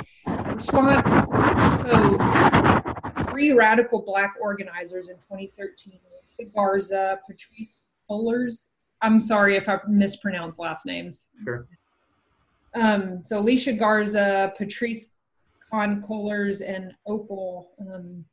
response. 0.53 1.11
So, 1.81 3.23
three 3.29 3.53
radical 3.53 4.01
black 4.01 4.35
organizers 4.39 5.09
in 5.09 5.15
2013: 5.15 5.99
Garza, 6.53 7.19
Patrisse 7.27 7.81
Cullors. 8.09 8.67
I'm 9.01 9.19
sorry 9.19 9.55
if 9.55 9.67
I 9.67 9.79
mispronounced 9.87 10.59
last 10.59 10.85
names. 10.85 11.29
Sure. 11.43 11.67
Um, 12.75 13.23
so 13.25 13.39
Alicia 13.39 13.73
Garza, 13.73 14.53
Patrisse 14.57 15.13
Khan 15.69 16.01
Cullors, 16.01 16.61
and 16.65 16.93
Opal 17.07 17.71
um, 17.79 18.25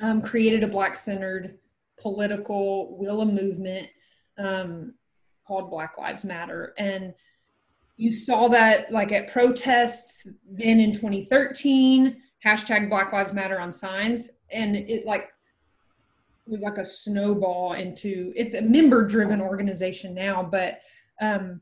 um, 0.00 0.22
created 0.22 0.62
a 0.62 0.68
black-centered 0.68 1.58
political 2.00 2.96
will 2.96 3.24
movement 3.24 3.88
um, 4.38 4.94
called 5.46 5.70
Black 5.70 5.96
Lives 5.98 6.24
Matter. 6.24 6.74
And 6.78 7.14
you 7.96 8.12
saw 8.12 8.48
that 8.48 8.90
like 8.90 9.12
at 9.12 9.28
protests 9.28 10.26
then 10.50 10.80
in 10.80 10.92
2013, 10.92 12.16
hashtag 12.44 12.88
Black 12.88 13.12
Lives 13.12 13.32
Matter 13.32 13.60
on 13.60 13.72
signs. 13.72 14.30
And 14.50 14.76
it 14.76 15.06
like 15.06 15.30
was 16.46 16.62
like 16.62 16.78
a 16.78 16.84
snowball 16.84 17.72
into 17.74 18.32
it's 18.36 18.54
a 18.54 18.60
member 18.60 19.06
driven 19.06 19.40
organization 19.40 20.14
now, 20.14 20.42
but 20.42 20.80
um, 21.20 21.60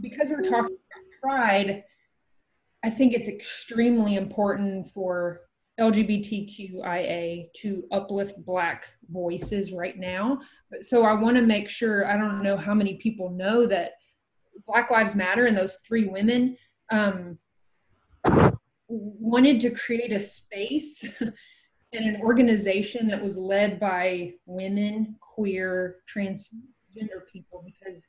because 0.00 0.30
we're 0.30 0.42
talking 0.42 0.76
about 0.76 1.20
pride, 1.20 1.84
I 2.84 2.90
think 2.90 3.12
it's 3.12 3.28
extremely 3.28 4.16
important 4.16 4.88
for 4.88 5.40
LGBTQIA 5.80 7.52
to 7.54 7.84
uplift 7.92 8.44
Black 8.44 8.86
voices 9.10 9.72
right 9.72 9.98
now. 9.98 10.40
So 10.80 11.04
I 11.04 11.12
want 11.14 11.36
to 11.36 11.42
make 11.42 11.68
sure, 11.68 12.06
I 12.06 12.16
don't 12.16 12.42
know 12.42 12.56
how 12.56 12.74
many 12.74 12.94
people 12.94 13.30
know 13.30 13.66
that 13.66 13.92
Black 14.66 14.90
Lives 14.90 15.14
Matter 15.14 15.46
and 15.46 15.56
those 15.56 15.76
three 15.86 16.06
women 16.06 16.56
um, 16.90 17.38
wanted 18.88 19.60
to 19.60 19.70
create 19.70 20.12
a 20.12 20.20
space 20.20 21.04
and 21.20 22.04
an 22.04 22.20
organization 22.22 23.06
that 23.08 23.22
was 23.22 23.36
led 23.36 23.78
by 23.78 24.32
women, 24.46 25.16
queer, 25.20 25.96
transgender 26.12 27.26
people 27.30 27.62
because 27.64 28.06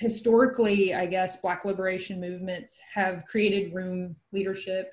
historically, 0.00 0.94
I 0.94 1.04
guess, 1.04 1.36
Black 1.36 1.66
liberation 1.66 2.18
movements 2.18 2.80
have 2.94 3.26
created 3.26 3.74
room, 3.74 4.16
leadership, 4.32 4.92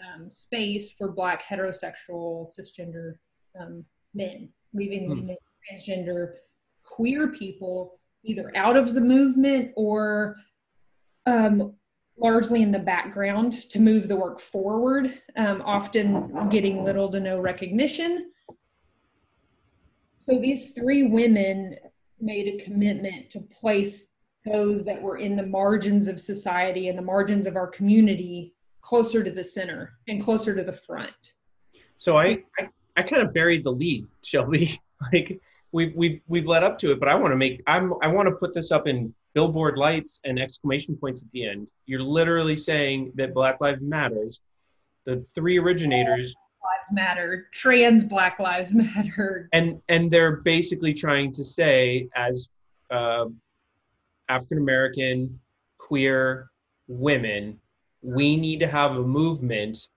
um, 0.00 0.28
space 0.28 0.90
for 0.90 1.12
black 1.12 1.40
heterosexual 1.44 2.50
cisgender 2.50 3.14
um, 3.58 3.84
men, 4.12 4.48
leaving 4.72 5.06
mm. 5.06 5.10
women, 5.10 5.36
transgender, 5.70 6.32
queer 6.82 7.28
people 7.28 8.00
either 8.24 8.50
out 8.56 8.76
of 8.76 8.92
the 8.92 9.00
movement 9.00 9.70
or 9.76 10.34
um, 11.26 11.72
largely 12.18 12.60
in 12.60 12.72
the 12.72 12.78
background 12.78 13.52
to 13.70 13.78
move 13.78 14.08
the 14.08 14.16
work 14.16 14.40
forward, 14.40 15.16
um, 15.36 15.62
often 15.64 16.48
getting 16.48 16.82
little 16.82 17.08
to 17.08 17.20
no 17.20 17.38
recognition. 17.38 18.32
So 20.26 20.40
these 20.40 20.72
three 20.72 21.04
women 21.04 21.76
made 22.20 22.48
a 22.48 22.64
commitment 22.64 23.30
to 23.30 23.40
place 23.40 24.13
those 24.44 24.84
that 24.84 25.00
were 25.00 25.16
in 25.16 25.36
the 25.36 25.46
margins 25.46 26.08
of 26.08 26.20
society 26.20 26.88
and 26.88 26.98
the 26.98 27.02
margins 27.02 27.46
of 27.46 27.56
our 27.56 27.66
community 27.66 28.52
closer 28.80 29.24
to 29.24 29.30
the 29.30 29.44
center 29.44 29.94
and 30.08 30.22
closer 30.22 30.54
to 30.54 30.62
the 30.62 30.72
front. 30.72 31.34
So 31.96 32.18
I, 32.18 32.42
I, 32.58 32.68
I 32.96 33.02
kind 33.02 33.22
of 33.22 33.32
buried 33.32 33.64
the 33.64 33.72
lead, 33.72 34.06
Shelby. 34.22 34.80
like 35.12 35.40
we've 35.72 35.94
we've 35.96 36.20
we've 36.28 36.46
led 36.46 36.62
up 36.62 36.78
to 36.78 36.92
it, 36.92 37.00
but 37.00 37.08
I 37.08 37.14
want 37.14 37.32
to 37.32 37.36
make 37.36 37.62
I'm 37.66 37.94
I 38.02 38.08
want 38.08 38.28
to 38.28 38.34
put 38.34 38.54
this 38.54 38.70
up 38.70 38.86
in 38.86 39.14
billboard 39.34 39.78
lights 39.78 40.20
and 40.24 40.38
exclamation 40.38 40.96
points 40.96 41.22
at 41.22 41.30
the 41.32 41.48
end. 41.48 41.70
You're 41.86 42.02
literally 42.02 42.56
saying 42.56 43.12
that 43.16 43.34
Black 43.34 43.60
Lives 43.60 43.80
Matters. 43.80 44.40
The 45.06 45.20
three 45.34 45.58
originators 45.58 46.34
lives 46.62 46.92
matter 46.92 47.48
trans 47.52 48.04
black 48.04 48.38
lives 48.38 48.72
matter 48.72 49.50
and 49.52 49.82
and 49.90 50.10
they're 50.10 50.36
basically 50.36 50.94
trying 50.94 51.30
to 51.30 51.44
say 51.44 52.08
as 52.16 52.48
uh, 52.90 53.26
african 54.28 54.58
american 54.58 55.38
queer 55.78 56.50
women 56.88 57.58
we 58.04 58.36
need 58.36 58.60
to 58.60 58.66
have 58.66 58.92
a 58.96 59.02
movement 59.02 59.88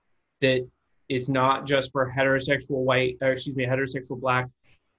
that 0.42 0.66
is 1.10 1.30
not 1.30 1.66
just 1.66 1.92
for 1.92 2.12
heterosexual 2.12 2.84
white, 2.84 3.18
or 3.22 3.32
excuse 3.32 3.56
me, 3.56 3.66
heterosexual 3.66 4.20
black 4.20 4.48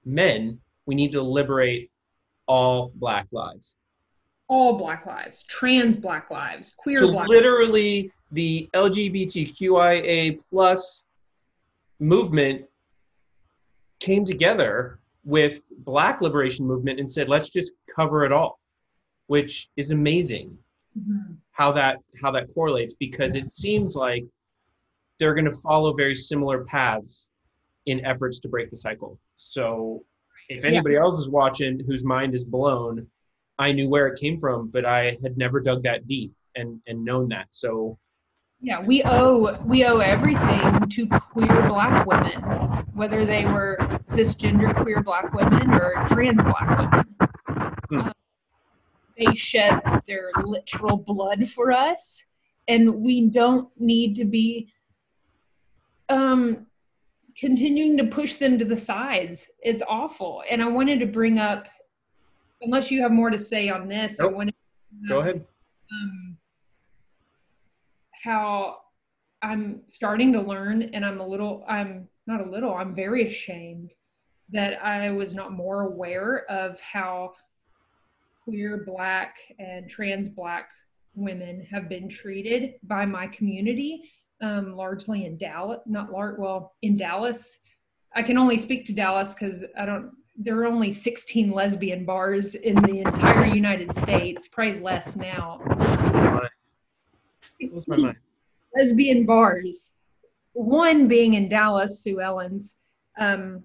men. 0.04 0.58
We 0.86 0.94
need 0.94 1.12
to 1.12 1.22
liberate 1.22 1.90
all 2.46 2.92
black 2.94 3.26
lives. 3.32 3.74
All 4.48 4.78
black 4.78 5.04
lives, 5.04 5.42
trans 5.44 5.96
black 5.96 6.30
lives, 6.30 6.72
queer 6.76 6.98
so 6.98 7.12
black 7.12 7.28
literally 7.28 8.10
the 8.32 8.68
LGBTQIA 8.74 10.38
plus 10.50 11.04
movement 12.00 12.64
came 14.00 14.24
together 14.24 15.00
with 15.24 15.62
black 15.78 16.22
liberation 16.22 16.66
movement 16.66 16.98
and 16.98 17.10
said, 17.10 17.28
let's 17.28 17.50
just 17.50 17.72
cover 17.94 18.24
it 18.24 18.32
all, 18.32 18.58
which 19.28 19.68
is 19.76 19.92
amazing 19.92 20.58
mm-hmm. 20.98 21.34
how 21.52 21.72
that 21.72 21.98
how 22.20 22.30
that 22.30 22.52
correlates 22.54 22.94
because 22.94 23.34
it 23.34 23.54
seems 23.54 23.94
like 23.94 24.24
they're 25.18 25.34
going 25.34 25.50
to 25.50 25.58
follow 25.58 25.94
very 25.94 26.14
similar 26.14 26.64
paths 26.64 27.28
in 27.86 28.04
efforts 28.04 28.38
to 28.40 28.48
break 28.48 28.70
the 28.70 28.76
cycle. 28.76 29.18
So 29.36 30.04
if 30.48 30.64
anybody 30.64 30.94
yeah. 30.94 31.00
else 31.00 31.18
is 31.18 31.28
watching 31.28 31.80
whose 31.86 32.04
mind 32.04 32.34
is 32.34 32.44
blown, 32.44 33.06
I 33.58 33.72
knew 33.72 33.88
where 33.88 34.06
it 34.06 34.20
came 34.20 34.38
from, 34.38 34.68
but 34.68 34.84
I 34.84 35.18
had 35.22 35.36
never 35.36 35.60
dug 35.60 35.82
that 35.84 36.06
deep 36.06 36.32
and 36.56 36.80
and 36.86 37.04
known 37.04 37.28
that. 37.28 37.46
So 37.50 37.98
yeah, 38.60 38.82
we 38.82 39.02
owe 39.04 39.60
we 39.64 39.84
owe 39.84 39.98
everything 39.98 40.88
to 40.88 41.06
queer 41.08 41.68
black 41.68 42.06
women, 42.06 42.40
whether 42.94 43.24
they 43.24 43.44
were 43.44 43.76
cisgender 44.04 44.74
queer 44.74 45.02
black 45.02 45.32
women 45.32 45.72
or 45.74 45.94
trans 46.08 46.42
black 46.42 46.78
women. 46.78 47.04
They 49.18 49.34
shed 49.34 49.80
their 50.06 50.30
literal 50.42 50.96
blood 50.96 51.48
for 51.48 51.72
us 51.72 52.24
and 52.68 52.94
we 53.02 53.28
don't 53.28 53.68
need 53.78 54.14
to 54.16 54.24
be 54.24 54.72
um 56.08 56.66
continuing 57.38 57.96
to 57.96 58.04
push 58.04 58.34
them 58.34 58.58
to 58.58 58.64
the 58.64 58.76
sides. 58.76 59.46
It's 59.60 59.82
awful. 59.88 60.42
And 60.50 60.62
i 60.62 60.68
wanted 60.68 61.00
to 61.00 61.06
bring 61.06 61.38
up 61.38 61.68
unless 62.60 62.90
you 62.90 63.02
have 63.02 63.12
more 63.12 63.30
to 63.30 63.38
say 63.38 63.68
on 63.68 63.88
this 63.88 64.18
nope. 64.18 64.32
i 64.32 64.34
wanted 64.34 64.54
to, 65.02 65.08
go 65.08 65.20
ahead. 65.20 65.44
um, 65.92 66.36
how 68.24 68.78
i'm 69.42 69.82
starting 69.86 70.32
to 70.32 70.40
learn 70.40 70.82
and 70.92 71.04
i'm 71.04 71.20
a 71.20 71.26
little 71.26 71.64
i'm 71.68 72.08
not 72.26 72.40
a 72.40 72.44
little 72.44 72.74
i'm 72.74 72.94
very 72.94 73.26
ashamed 73.28 73.90
that 74.50 74.82
i 74.84 75.10
was 75.10 75.34
not 75.34 75.52
more 75.52 75.82
aware 75.82 76.44
of 76.50 76.80
how 76.80 77.32
queer, 78.48 78.82
black, 78.86 79.36
and 79.58 79.90
trans 79.90 80.28
black 80.28 80.70
women 81.14 81.66
have 81.70 81.86
been 81.86 82.08
treated 82.08 82.74
by 82.82 83.04
my 83.04 83.26
community, 83.26 84.10
um, 84.40 84.72
largely 84.72 85.26
in 85.26 85.36
Dallas, 85.36 85.80
not 85.84 86.10
large, 86.10 86.38
well, 86.38 86.74
in 86.80 86.96
Dallas. 86.96 87.58
I 88.14 88.22
can 88.22 88.38
only 88.38 88.56
speak 88.56 88.86
to 88.86 88.94
Dallas 88.94 89.34
because 89.34 89.64
I 89.76 89.84
don't, 89.84 90.12
there 90.34 90.58
are 90.58 90.66
only 90.66 90.92
16 90.92 91.50
lesbian 91.50 92.06
bars 92.06 92.54
in 92.54 92.76
the 92.76 93.00
entire 93.00 93.44
United 93.46 93.94
States, 93.94 94.48
probably 94.48 94.80
less 94.80 95.14
now. 95.14 95.60
What's 97.70 97.86
my 97.86 97.96
mind? 97.96 98.16
Lesbian 98.74 99.26
bars. 99.26 99.92
One 100.54 101.06
being 101.06 101.34
in 101.34 101.50
Dallas, 101.50 102.00
Sue 102.00 102.20
Ellen's. 102.20 102.80
Um, 103.18 103.64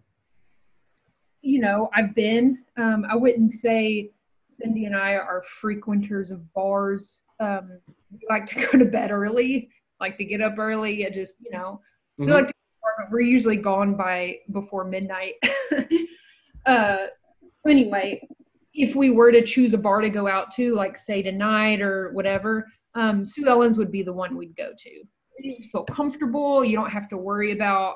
you 1.41 1.59
know, 1.59 1.89
I've 1.93 2.13
been. 2.15 2.59
Um, 2.75 3.05
I 3.09 3.15
wouldn't 3.15 3.51
say 3.51 4.09
Cindy 4.53 4.85
and 4.85 4.95
I 4.95 5.13
are 5.13 5.43
frequenters 5.43 6.31
of 6.31 6.51
bars. 6.53 7.21
Um, 7.39 7.79
we 8.11 8.19
like 8.29 8.45
to 8.47 8.67
go 8.71 8.77
to 8.77 8.85
bed 8.85 9.11
early, 9.11 9.69
like 9.99 10.17
to 10.17 10.25
get 10.25 10.41
up 10.41 10.57
early. 10.57 11.03
and 11.03 11.13
just, 11.13 11.37
you 11.41 11.51
know, 11.51 11.81
mm-hmm. 12.19 12.25
we 12.25 12.31
like 12.31 12.47
to, 12.47 12.53
but 12.97 13.11
we're 13.11 13.21
usually 13.21 13.57
gone 13.57 13.95
by 13.95 14.37
before 14.51 14.85
midnight. 14.85 15.33
uh, 16.65 16.97
anyway, 17.67 18.21
if 18.73 18.95
we 18.95 19.09
were 19.09 19.31
to 19.31 19.41
choose 19.41 19.73
a 19.73 19.77
bar 19.77 20.01
to 20.01 20.09
go 20.09 20.27
out 20.27 20.51
to, 20.51 20.75
like 20.75 20.97
say 20.97 21.21
tonight 21.21 21.81
or 21.81 22.11
whatever, 22.13 22.67
um, 22.95 23.25
Sue 23.25 23.47
Ellen's 23.47 23.77
would 23.77 23.91
be 23.91 24.03
the 24.03 24.13
one 24.13 24.35
we'd 24.35 24.55
go 24.55 24.71
to. 24.77 24.89
You 25.39 25.55
just 25.55 25.71
feel 25.71 25.83
comfortable. 25.83 26.63
You 26.63 26.77
don't 26.77 26.91
have 26.91 27.09
to 27.09 27.17
worry 27.17 27.51
about 27.51 27.95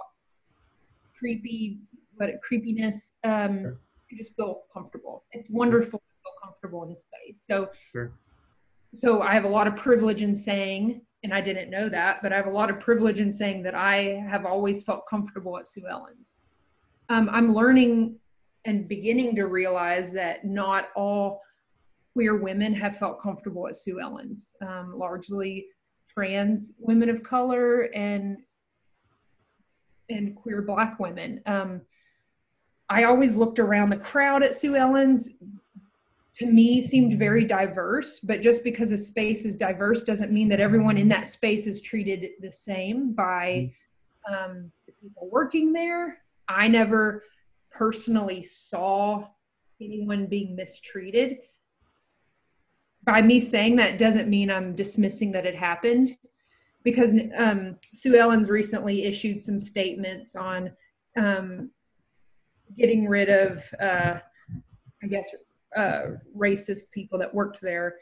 creepy, 1.17 1.79
what 2.15 2.29
creepiness. 2.41 3.15
Um. 3.23 3.77
You 4.09 4.17
just 4.17 4.35
feel 4.37 4.61
comfortable. 4.73 5.25
It's 5.33 5.49
wonderful 5.49 6.01
comfortable 6.61 6.87
in 6.87 6.95
space. 6.95 7.43
So, 7.45 7.69
sure. 7.91 8.11
so 8.97 9.21
I 9.21 9.33
have 9.33 9.43
a 9.43 9.49
lot 9.49 9.67
of 9.67 9.75
privilege 9.75 10.21
in 10.21 10.35
saying, 10.35 11.01
and 11.23 11.33
I 11.33 11.41
didn't 11.41 11.69
know 11.69 11.89
that, 11.89 12.21
but 12.21 12.31
I 12.33 12.37
have 12.37 12.47
a 12.47 12.51
lot 12.51 12.69
of 12.69 12.79
privilege 12.79 13.19
in 13.19 13.31
saying 13.31 13.63
that 13.63 13.75
I 13.75 14.23
have 14.29 14.45
always 14.45 14.83
felt 14.83 15.07
comfortable 15.09 15.57
at 15.57 15.67
Sue 15.67 15.87
Ellen's. 15.89 16.41
Um, 17.09 17.29
I'm 17.31 17.53
learning 17.53 18.17
and 18.65 18.87
beginning 18.87 19.35
to 19.35 19.45
realize 19.45 20.11
that 20.11 20.45
not 20.45 20.89
all 20.95 21.41
queer 22.13 22.35
women 22.35 22.73
have 22.73 22.97
felt 22.97 23.21
comfortable 23.21 23.67
at 23.67 23.75
Sue 23.75 23.99
Ellen's, 24.01 24.55
um, 24.61 24.97
largely 24.97 25.67
trans 26.09 26.73
women 26.79 27.09
of 27.09 27.23
color 27.23 27.83
and 27.93 28.37
and 30.09 30.35
queer 30.37 30.61
black 30.61 30.99
women. 30.99 31.41
Um, 31.45 31.81
I 32.89 33.03
always 33.03 33.35
looked 33.35 33.59
around 33.59 33.89
the 33.89 33.97
crowd 33.97 34.43
at 34.43 34.55
Sue 34.55 34.75
Ellen's. 34.75 35.35
To 36.39 36.45
me, 36.45 36.85
seemed 36.85 37.17
very 37.17 37.45
diverse, 37.45 38.19
but 38.19 38.41
just 38.41 38.63
because 38.63 38.91
a 38.91 38.97
space 38.97 39.43
is 39.43 39.57
diverse 39.57 40.03
doesn't 40.03 40.31
mean 40.31 40.49
that 40.49 40.59
everyone 40.59 40.97
in 40.97 41.09
that 41.09 41.27
space 41.27 41.65
is 41.65 41.81
treated 41.81 42.29
the 42.41 42.51
same 42.51 43.13
by 43.13 43.73
um, 44.29 44.71
the 44.85 44.93
people 45.01 45.29
working 45.31 45.73
there. 45.73 46.19
I 46.47 46.67
never 46.67 47.23
personally 47.71 48.43
saw 48.43 49.27
anyone 49.81 50.27
being 50.27 50.55
mistreated. 50.55 51.37
By 53.03 53.21
me 53.21 53.39
saying 53.39 53.77
that 53.77 53.97
doesn't 53.97 54.29
mean 54.29 54.51
I'm 54.51 54.75
dismissing 54.75 55.31
that 55.31 55.45
it 55.45 55.55
happened 55.55 56.17
because 56.83 57.15
um, 57.35 57.77
Sue 57.93 58.15
Ellen's 58.15 58.49
recently 58.49 59.05
issued 59.05 59.41
some 59.41 59.59
statements 59.59 60.35
on 60.35 60.71
um, 61.17 61.71
getting 62.77 63.07
rid 63.07 63.29
of, 63.29 63.63
uh, 63.81 64.19
I 65.03 65.07
guess, 65.07 65.27
uh, 65.77 66.01
racist 66.35 66.91
people 66.91 67.17
that 67.19 67.33
worked 67.33 67.61
there. 67.61 67.95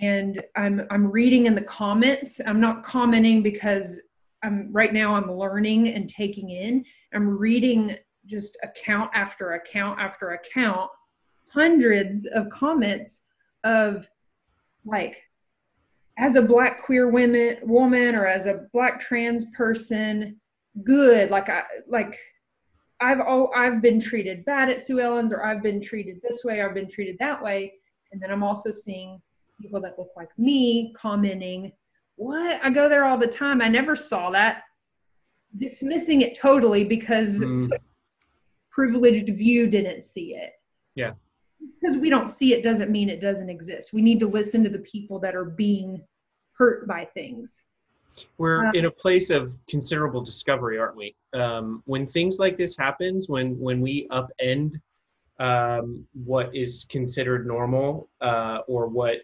And 0.00 0.42
I'm 0.56 0.86
I'm 0.90 1.06
reading 1.06 1.46
in 1.46 1.54
the 1.54 1.62
comments. 1.62 2.40
I'm 2.46 2.60
not 2.60 2.84
commenting 2.84 3.42
because 3.42 4.00
I'm 4.42 4.72
right 4.72 4.92
now. 4.92 5.14
I'm 5.14 5.30
learning 5.30 5.88
and 5.88 6.08
taking 6.08 6.50
in. 6.50 6.84
I'm 7.14 7.28
reading 7.38 7.96
just 8.26 8.56
account 8.62 9.10
after 9.14 9.52
account 9.52 10.00
after 10.00 10.30
account, 10.30 10.90
hundreds 11.52 12.26
of 12.26 12.48
comments 12.50 13.26
of 13.64 14.08
like, 14.84 15.16
as 16.18 16.36
a 16.36 16.42
black 16.42 16.82
queer 16.82 17.08
women 17.08 17.56
woman 17.62 18.14
or 18.14 18.26
as 18.26 18.46
a 18.46 18.66
black 18.72 19.00
trans 19.00 19.46
person, 19.50 20.40
good. 20.84 21.30
Like 21.30 21.48
I 21.48 21.62
like 21.88 22.18
I've 23.02 23.20
oh 23.20 23.50
I've 23.54 23.82
been 23.82 24.00
treated 24.00 24.44
bad 24.44 24.70
at 24.70 24.80
Sue 24.80 25.00
Ellen's 25.00 25.32
or 25.32 25.44
I've 25.44 25.62
been 25.62 25.80
treated 25.80 26.20
this 26.22 26.44
way, 26.44 26.62
I've 26.62 26.74
been 26.74 26.88
treated 26.88 27.16
that 27.18 27.42
way. 27.42 27.74
And 28.12 28.20
then 28.20 28.30
I'm 28.30 28.42
also 28.42 28.72
seeing 28.72 29.20
people 29.60 29.80
that 29.80 29.98
look 29.98 30.10
like 30.16 30.28
me 30.38 30.94
commenting, 30.96 31.72
What? 32.16 32.60
I 32.62 32.70
go 32.70 32.88
there 32.88 33.04
all 33.04 33.18
the 33.18 33.26
time. 33.26 33.60
I 33.60 33.68
never 33.68 33.96
saw 33.96 34.30
that. 34.30 34.62
Dismissing 35.56 36.22
it 36.22 36.38
totally 36.38 36.84
because 36.84 37.40
mm 37.40 37.68
privileged 38.72 39.28
view 39.36 39.66
didn't 39.68 40.02
see 40.02 40.34
it. 40.34 40.52
Yeah. 40.94 41.12
Because 41.80 41.98
we 41.98 42.10
don't 42.10 42.30
see 42.30 42.54
it 42.54 42.64
doesn't 42.64 42.90
mean 42.90 43.10
it 43.10 43.20
doesn't 43.20 43.50
exist. 43.50 43.92
We 43.92 44.02
need 44.02 44.18
to 44.20 44.26
listen 44.26 44.64
to 44.64 44.70
the 44.70 44.78
people 44.78 45.18
that 45.20 45.36
are 45.36 45.44
being 45.44 46.02
hurt 46.54 46.88
by 46.88 47.04
things. 47.04 47.62
We're 48.38 48.70
in 48.72 48.86
a 48.86 48.90
place 48.90 49.30
of 49.30 49.52
considerable 49.68 50.20
discovery, 50.20 50.78
aren't 50.78 50.96
we? 50.96 51.14
Um, 51.32 51.82
when 51.86 52.06
things 52.06 52.38
like 52.38 52.56
this 52.56 52.76
happens, 52.76 53.28
when 53.28 53.58
when 53.58 53.80
we 53.80 54.08
upend 54.08 54.74
um, 55.38 56.06
what 56.12 56.54
is 56.54 56.86
considered 56.88 57.46
normal 57.46 58.08
uh, 58.20 58.58
or 58.66 58.88
what 58.88 59.18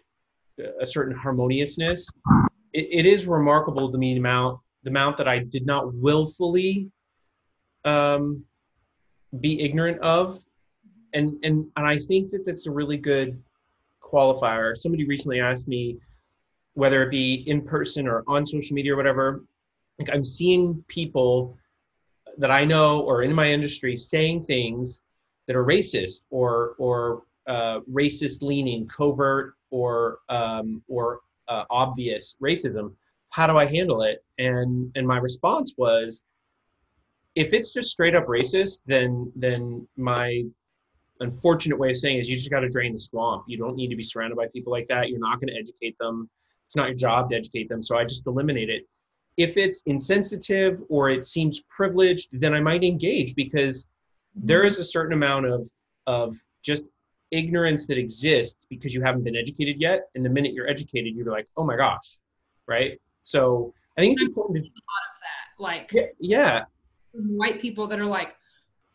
a 0.81 0.85
certain 0.85 1.15
harmoniousness, 1.15 2.09
it, 2.73 2.87
it 2.91 3.05
is 3.05 3.27
remarkable 3.27 3.91
to 3.91 3.97
me 3.97 4.13
the 4.13 4.19
amount 4.19 4.59
the 4.83 4.89
amount 4.89 5.17
that 5.17 5.27
I 5.27 5.39
did 5.39 5.65
not 5.65 5.93
willfully 5.93 6.89
um, 7.85 8.43
be 9.39 9.61
ignorant 9.61 9.99
of. 9.99 10.39
And 11.13 11.39
and 11.43 11.65
and 11.75 11.87
i 11.87 11.97
think 11.97 12.29
that 12.29 12.45
that's 12.45 12.67
a 12.67 12.71
really 12.71 12.97
good 12.97 13.41
qualifier. 13.99 14.75
Somebody 14.75 15.05
recently 15.05 15.39
asked 15.39 15.67
me 15.67 15.97
whether 16.73 17.03
it 17.03 17.11
be 17.11 17.43
in 17.47 17.61
person 17.61 18.07
or 18.07 18.23
on 18.27 18.45
social 18.45 18.75
media 18.75 18.93
or 18.93 18.97
whatever 18.97 19.43
like 19.99 20.09
i'm 20.13 20.23
seeing 20.23 20.83
people 20.87 21.57
that 22.37 22.51
i 22.51 22.63
know 22.63 23.01
or 23.01 23.23
in 23.23 23.33
my 23.33 23.51
industry 23.51 23.97
saying 23.97 24.43
things 24.43 25.01
that 25.47 25.55
are 25.55 25.65
racist 25.65 26.21
or 26.29 26.75
or 26.77 27.23
uh, 27.47 27.79
racist 27.91 28.43
leaning 28.43 28.87
covert 28.87 29.55
or 29.71 30.19
um, 30.29 30.83
or 30.87 31.21
uh, 31.47 31.65
obvious 31.71 32.35
racism 32.41 32.93
how 33.29 33.47
do 33.47 33.57
i 33.57 33.65
handle 33.65 34.03
it 34.03 34.23
and 34.37 34.91
and 34.95 35.07
my 35.07 35.17
response 35.17 35.73
was 35.77 36.23
if 37.35 37.53
it's 37.53 37.71
just 37.71 37.91
straight 37.91 38.15
up 38.15 38.27
racist, 38.27 38.79
then 38.85 39.31
then 39.35 39.87
my 39.97 40.43
unfortunate 41.21 41.77
way 41.77 41.91
of 41.91 41.97
saying 41.97 42.17
is 42.17 42.29
you 42.29 42.35
just 42.35 42.49
got 42.49 42.61
to 42.61 42.69
drain 42.69 42.93
the 42.93 42.99
swamp. 42.99 43.43
You 43.47 43.57
don't 43.57 43.75
need 43.75 43.89
to 43.89 43.95
be 43.95 44.03
surrounded 44.03 44.35
by 44.35 44.47
people 44.53 44.71
like 44.71 44.87
that. 44.89 45.09
You're 45.09 45.19
not 45.19 45.39
going 45.39 45.53
to 45.53 45.59
educate 45.59 45.97
them. 45.99 46.29
It's 46.69 46.75
not 46.75 46.87
your 46.87 46.95
job 46.95 47.31
to 47.31 47.35
educate 47.35 47.67
them. 47.67 47.81
So 47.81 47.97
I 47.97 48.05
just 48.05 48.27
eliminate 48.27 48.69
it. 48.69 48.87
If 49.37 49.57
it's 49.57 49.81
insensitive 49.87 50.81
or 50.87 51.09
it 51.09 51.25
seems 51.25 51.61
privileged, 51.61 52.29
then 52.31 52.53
I 52.53 52.61
might 52.61 52.83
engage 52.83 53.35
because 53.35 53.87
there 54.35 54.63
is 54.63 54.77
a 54.77 54.83
certain 54.83 55.13
amount 55.13 55.47
of 55.47 55.69
of 56.07 56.35
just 56.61 56.85
ignorance 57.31 57.85
that 57.87 57.97
exists 57.97 58.57
because 58.69 58.93
you 58.93 59.01
haven't 59.01 59.23
been 59.23 59.35
educated 59.35 59.79
yet. 59.79 60.09
And 60.15 60.25
the 60.25 60.29
minute 60.29 60.53
you're 60.53 60.67
educated, 60.67 61.15
you're 61.15 61.31
like, 61.31 61.47
oh 61.57 61.63
my 61.63 61.75
gosh, 61.75 62.17
right? 62.67 62.99
So 63.23 63.73
I 63.97 64.01
think 64.01 64.13
it's 64.13 64.23
important 64.23 64.57
to 64.57 64.61
a 64.61 64.65
lot 64.65 65.05
of 65.09 65.19
that. 65.21 65.63
Like 65.63 65.91
yeah, 65.93 66.05
yeah 66.19 66.63
white 67.13 67.61
people 67.61 67.87
that 67.87 67.99
are 67.99 68.05
like, 68.05 68.35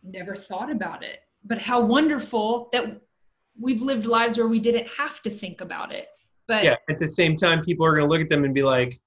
never 0.02 0.36
thought 0.36 0.70
about 0.70 1.02
it. 1.02 1.20
But 1.44 1.58
how 1.58 1.80
wonderful 1.80 2.68
that 2.72 3.00
we've 3.58 3.82
lived 3.82 4.06
lives 4.06 4.38
where 4.38 4.48
we 4.48 4.60
didn't 4.60 4.88
have 4.98 5.22
to 5.22 5.30
think 5.30 5.60
about 5.60 5.92
it. 5.92 6.08
But 6.46 6.64
yeah, 6.64 6.76
at 6.90 6.98
the 6.98 7.08
same 7.08 7.36
time, 7.36 7.62
people 7.62 7.86
are 7.86 7.94
going 7.94 8.06
to 8.06 8.12
look 8.12 8.20
at 8.20 8.28
them 8.28 8.44
and 8.44 8.54
be 8.54 8.62
like, 8.62 9.00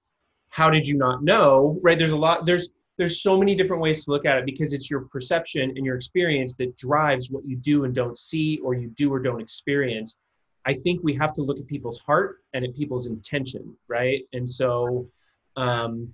how 0.49 0.69
did 0.69 0.87
you 0.87 0.97
not 0.97 1.23
know? 1.23 1.79
Right? 1.81 1.97
There's 1.97 2.11
a 2.11 2.17
lot, 2.17 2.45
there's, 2.45 2.69
there's 2.97 3.21
so 3.21 3.37
many 3.37 3.53
different 3.55 3.81
ways 3.81 4.05
to 4.05 4.11
look 4.11 4.25
at 4.25 4.37
it 4.37 4.45
because 4.45 4.73
it's 4.73 4.89
your 4.89 5.01
perception 5.01 5.73
and 5.75 5.85
your 5.85 5.95
experience 5.95 6.55
that 6.55 6.75
drives 6.77 7.29
what 7.29 7.45
you 7.45 7.55
do 7.57 7.83
and 7.83 7.93
don't 7.93 8.17
see 8.17 8.59
or 8.63 8.73
you 8.73 8.87
do 8.89 9.13
or 9.13 9.19
don't 9.19 9.39
experience. 9.41 10.17
I 10.65 10.73
think 10.73 11.01
we 11.03 11.13
have 11.13 11.31
to 11.33 11.41
look 11.41 11.59
at 11.59 11.67
people's 11.67 11.99
heart 11.99 12.37
and 12.53 12.65
at 12.65 12.75
people's 12.75 13.05
intention, 13.05 13.77
right? 13.87 14.23
And 14.33 14.49
so, 14.49 15.07
um, 15.55 16.13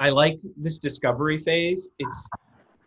I 0.00 0.10
like 0.10 0.38
this 0.56 0.78
discovery 0.78 1.38
phase. 1.38 1.88
It's 1.98 2.28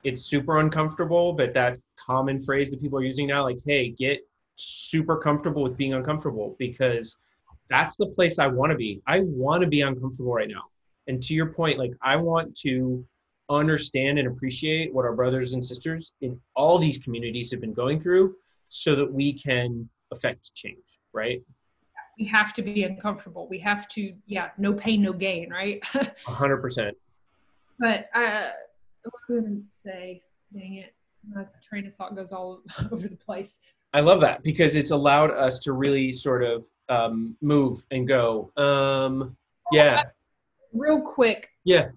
it's 0.03 0.21
super 0.21 0.59
uncomfortable, 0.59 1.33
but 1.33 1.53
that 1.53 1.77
common 1.97 2.41
phrase 2.41 2.71
that 2.71 2.81
people 2.81 2.97
are 2.97 3.03
using 3.03 3.27
now, 3.27 3.43
like, 3.43 3.59
hey, 3.65 3.89
get 3.89 4.19
super 4.55 5.17
comfortable 5.17 5.61
with 5.61 5.77
being 5.77 5.93
uncomfortable 5.93 6.55
because 6.57 7.17
that's 7.72 7.95
the 7.95 8.07
place 8.07 8.38
I 8.38 8.47
want 8.47 8.72
to 8.72 8.78
be. 8.78 9.01
I 9.07 9.22
want 9.22 9.61
to 9.61 9.67
be 9.67 9.82
uncomfortable 9.82 10.34
right 10.34 10.49
now. 10.49 10.63
And 11.07 11.22
to 11.24 11.34
your 11.34 11.47
point, 11.47 11.80
like 11.80 11.93
I 12.01 12.15
want 12.15 12.55
to 12.59 13.05
understand 13.49 14.19
and 14.19 14.28
appreciate 14.28 14.93
what 14.93 15.05
our 15.05 15.15
brothers 15.15 15.53
and 15.53 15.63
sisters 15.63 16.13
in 16.22 16.39
all 16.55 16.78
these 16.78 16.99
communities 16.99 17.51
have 17.51 17.61
been 17.61 17.74
going 17.74 17.99
through 17.99 18.36
so 18.69 18.95
that 18.95 19.11
we 19.11 19.34
can 19.34 19.89
affect 20.11 20.53
change, 20.53 20.99
right? 21.13 21.41
we 22.22 22.28
have 22.28 22.53
to 22.53 22.61
be 22.61 22.84
uncomfortable. 22.84 23.47
We 23.49 23.57
have 23.59 23.88
to, 23.89 24.13
yeah, 24.28 24.49
no 24.57 24.74
pain, 24.74 25.01
no 25.01 25.13
gain, 25.13 25.49
right? 25.49 25.84
Hundred 26.26 26.57
percent. 26.57 26.95
But 27.80 28.09
uh, 28.13 28.49
what 29.03 29.13
was 29.28 29.38
I 29.39 29.41
going 29.41 29.65
to 29.67 29.76
say? 29.76 30.22
Dang 30.53 30.76
it. 30.76 30.93
My 31.28 31.45
train 31.63 31.88
of 31.88 31.95
thought 31.95 32.15
goes 32.15 32.32
all 32.32 32.61
over 32.91 33.07
the 33.07 33.15
place. 33.15 33.61
I 33.93 34.01
love 34.01 34.22
that 34.22 34.43
because 34.43 34.76
it's 34.76 34.91
allowed 34.91 35.32
us 35.32 35.59
to 35.61 35.74
really 35.74 36.13
sort 36.13 36.43
of 36.43 36.65
um, 36.95 37.37
move 37.41 37.83
and 37.91 38.07
go. 38.07 38.51
Um, 38.57 39.35
yeah. 39.71 40.03
Real 40.73 41.01
quick, 41.01 41.49
Yeah. 41.63 41.89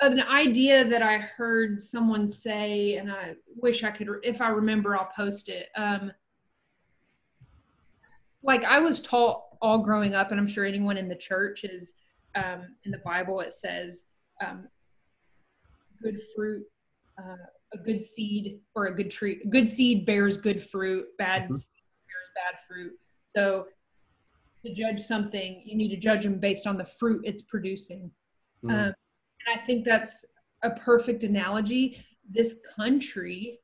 an 0.00 0.20
idea 0.22 0.84
that 0.84 1.02
I 1.02 1.18
heard 1.18 1.80
someone 1.80 2.26
say, 2.26 2.96
and 2.96 3.10
I 3.10 3.34
wish 3.56 3.84
I 3.84 3.90
could, 3.90 4.08
if 4.22 4.40
I 4.40 4.48
remember, 4.48 4.96
I'll 4.96 5.12
post 5.14 5.48
it. 5.48 5.68
Um, 5.76 6.12
like 8.44 8.64
I 8.64 8.78
was 8.78 9.02
taught 9.02 9.42
all 9.60 9.78
growing 9.78 10.14
up, 10.14 10.30
and 10.30 10.40
I'm 10.40 10.48
sure 10.48 10.64
anyone 10.64 10.96
in 10.96 11.08
the 11.08 11.16
church 11.16 11.62
is 11.64 11.94
um, 12.34 12.76
in 12.84 12.90
the 12.90 12.98
Bible. 12.98 13.38
It 13.40 13.52
says, 13.52 14.08
um, 14.44 14.66
"Good 16.02 16.18
fruit, 16.34 16.64
uh, 17.18 17.36
a 17.72 17.78
good 17.78 18.02
seed, 18.02 18.60
or 18.74 18.86
a 18.86 18.94
good 18.94 19.10
tree. 19.12 19.44
Good 19.50 19.70
seed 19.70 20.04
bears 20.04 20.36
good 20.36 20.60
fruit. 20.60 21.06
Bad 21.18 21.48
Mhm. 21.48 21.58
seed 21.58 21.84
bears 22.08 22.30
bad 22.34 22.60
fruit." 22.66 22.98
So, 23.34 23.66
to 24.64 24.72
judge 24.72 25.00
something, 25.00 25.62
you 25.64 25.76
need 25.76 25.88
to 25.88 25.96
judge 25.96 26.22
them 26.22 26.38
based 26.38 26.66
on 26.66 26.76
the 26.76 26.84
fruit 26.84 27.22
it's 27.24 27.42
producing. 27.42 28.10
Mm. 28.64 28.70
Um, 28.70 28.78
and 28.78 29.54
I 29.54 29.56
think 29.56 29.84
that's 29.84 30.24
a 30.62 30.70
perfect 30.70 31.24
analogy. 31.24 32.04
This 32.30 32.62
country, 32.76 33.58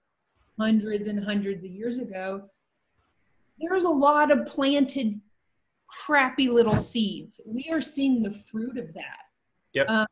hundreds 0.58 1.06
and 1.06 1.22
hundreds 1.24 1.64
of 1.64 1.70
years 1.70 1.98
ago, 1.98 2.42
there 3.60 3.72
was 3.72 3.84
a 3.84 3.90
lot 3.90 4.30
of 4.30 4.46
planted 4.46 5.20
crappy 5.86 6.48
little 6.48 6.76
seeds. 6.76 7.40
We 7.46 7.68
are 7.70 7.80
seeing 7.80 8.22
the 8.22 8.32
fruit 8.32 8.76
of 8.78 8.92
that. 8.94 9.20
Yep. 9.74 9.88
Um, 9.88 10.06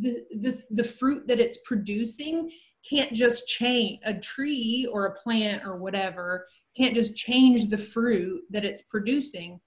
the, 0.00 0.24
the, 0.36 0.62
the 0.70 0.84
fruit 0.84 1.26
that 1.28 1.40
it's 1.40 1.58
producing 1.58 2.50
can't 2.88 3.12
just 3.12 3.48
change 3.48 4.00
a 4.04 4.14
tree 4.14 4.88
or 4.92 5.06
a 5.06 5.14
plant 5.14 5.62
or 5.64 5.76
whatever 5.76 6.46
can't 6.76 6.94
just 6.94 7.16
change 7.16 7.68
the 7.68 7.78
fruit 7.78 8.42
that 8.50 8.64
it's 8.64 8.82
producing 8.82 9.60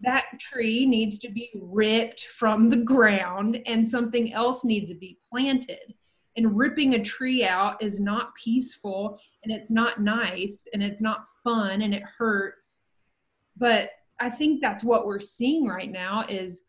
that 0.00 0.26
tree 0.38 0.86
needs 0.86 1.18
to 1.18 1.30
be 1.30 1.50
ripped 1.54 2.24
from 2.26 2.70
the 2.70 2.76
ground 2.84 3.60
and 3.66 3.86
something 3.86 4.32
else 4.32 4.64
needs 4.64 4.90
to 4.92 4.98
be 4.98 5.18
planted. 5.28 5.94
And 6.36 6.56
ripping 6.56 6.94
a 6.94 7.02
tree 7.02 7.44
out 7.44 7.82
is 7.82 8.00
not 8.00 8.34
peaceful 8.36 9.18
and 9.42 9.52
it's 9.52 9.70
not 9.70 10.00
nice 10.00 10.68
and 10.72 10.82
it's 10.82 11.00
not 11.00 11.24
fun 11.42 11.82
and 11.82 11.92
it 11.92 12.04
hurts. 12.16 12.82
But 13.56 13.90
I 14.20 14.30
think 14.30 14.60
that's 14.60 14.84
what 14.84 15.04
we're 15.04 15.18
seeing 15.18 15.66
right 15.66 15.90
now 15.90 16.24
is 16.28 16.66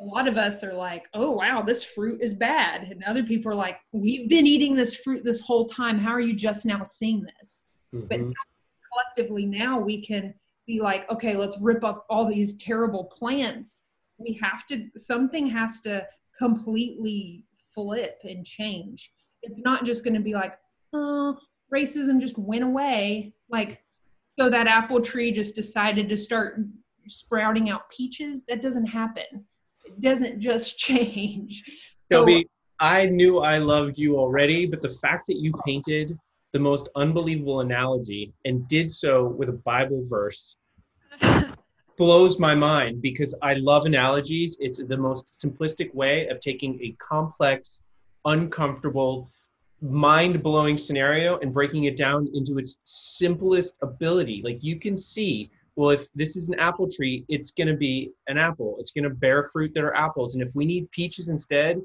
a 0.00 0.04
lot 0.04 0.28
of 0.28 0.36
us 0.36 0.62
are 0.62 0.74
like, 0.74 1.04
"Oh 1.14 1.32
wow, 1.32 1.62
this 1.62 1.82
fruit 1.82 2.20
is 2.22 2.34
bad." 2.34 2.84
And 2.84 3.02
other 3.04 3.24
people 3.24 3.50
are 3.50 3.54
like, 3.54 3.78
"We've 3.92 4.28
been 4.28 4.46
eating 4.46 4.74
this 4.74 4.94
fruit 4.94 5.24
this 5.24 5.40
whole 5.40 5.66
time. 5.66 5.98
How 5.98 6.10
are 6.10 6.20
you 6.20 6.34
just 6.34 6.66
now 6.66 6.82
seeing 6.84 7.22
this?" 7.22 7.66
but 7.92 8.20
Mhm. 8.20 8.32
Collectively 8.98 9.46
now 9.46 9.78
we 9.78 10.00
can 10.00 10.34
be 10.66 10.80
like 10.80 11.10
okay 11.10 11.34
let's 11.34 11.60
rip 11.60 11.84
up 11.84 12.06
all 12.10 12.26
these 12.26 12.56
terrible 12.58 13.04
plants. 13.04 13.82
We 14.18 14.38
have 14.42 14.66
to 14.66 14.88
something 14.96 15.46
has 15.48 15.80
to 15.82 16.06
completely 16.38 17.44
flip 17.74 18.18
and 18.24 18.44
change. 18.44 19.12
It's 19.42 19.60
not 19.60 19.84
just 19.84 20.04
going 20.04 20.14
to 20.14 20.20
be 20.20 20.34
like 20.34 20.58
oh 20.92 21.36
racism 21.72 22.20
just 22.20 22.38
went 22.38 22.64
away 22.64 23.34
like 23.50 23.82
so 24.38 24.48
that 24.48 24.66
apple 24.66 25.00
tree 25.00 25.32
just 25.32 25.54
decided 25.54 26.08
to 26.08 26.16
start 26.16 26.60
sprouting 27.06 27.70
out 27.70 27.90
peaches. 27.90 28.44
That 28.46 28.62
doesn't 28.62 28.86
happen. 28.86 29.46
It 29.84 30.00
doesn't 30.00 30.40
just 30.40 30.78
change. 30.78 31.64
Shelby, 32.10 32.48
I 32.80 33.06
knew 33.06 33.40
I 33.40 33.58
loved 33.58 33.98
you 33.98 34.18
already, 34.18 34.66
but 34.66 34.80
the 34.80 34.90
fact 34.90 35.26
that 35.28 35.38
you 35.38 35.52
painted 35.66 36.18
the 36.52 36.58
most 36.58 36.88
unbelievable 36.96 37.60
analogy 37.60 38.32
and 38.44 38.66
did 38.68 38.90
so 38.90 39.26
with 39.26 39.48
a 39.48 39.52
Bible 39.52 40.02
verse 40.08 40.56
blows 41.96 42.38
my 42.38 42.54
mind 42.54 43.02
because 43.02 43.34
I 43.42 43.54
love 43.54 43.84
analogies. 43.84 44.56
It's 44.60 44.82
the 44.82 44.96
most 44.96 45.28
simplistic 45.28 45.92
way 45.94 46.28
of 46.28 46.40
taking 46.40 46.80
a 46.80 46.96
complex, 46.98 47.82
uncomfortable, 48.24 49.30
mind 49.80 50.42
blowing 50.42 50.78
scenario 50.78 51.38
and 51.38 51.52
breaking 51.52 51.84
it 51.84 51.96
down 51.96 52.28
into 52.32 52.58
its 52.58 52.78
simplest 52.84 53.74
ability. 53.82 54.40
Like 54.44 54.62
you 54.62 54.78
can 54.78 54.96
see, 54.96 55.50
well, 55.76 55.90
if 55.90 56.08
this 56.14 56.36
is 56.36 56.48
an 56.48 56.58
apple 56.58 56.88
tree, 56.90 57.24
it's 57.28 57.50
going 57.50 57.68
to 57.68 57.76
be 57.76 58.12
an 58.26 58.38
apple. 58.38 58.76
It's 58.80 58.90
going 58.90 59.04
to 59.04 59.10
bear 59.10 59.48
fruit 59.52 59.72
that 59.74 59.84
are 59.84 59.94
apples. 59.94 60.34
And 60.34 60.42
if 60.42 60.54
we 60.54 60.64
need 60.64 60.90
peaches 60.90 61.28
instead, 61.28 61.80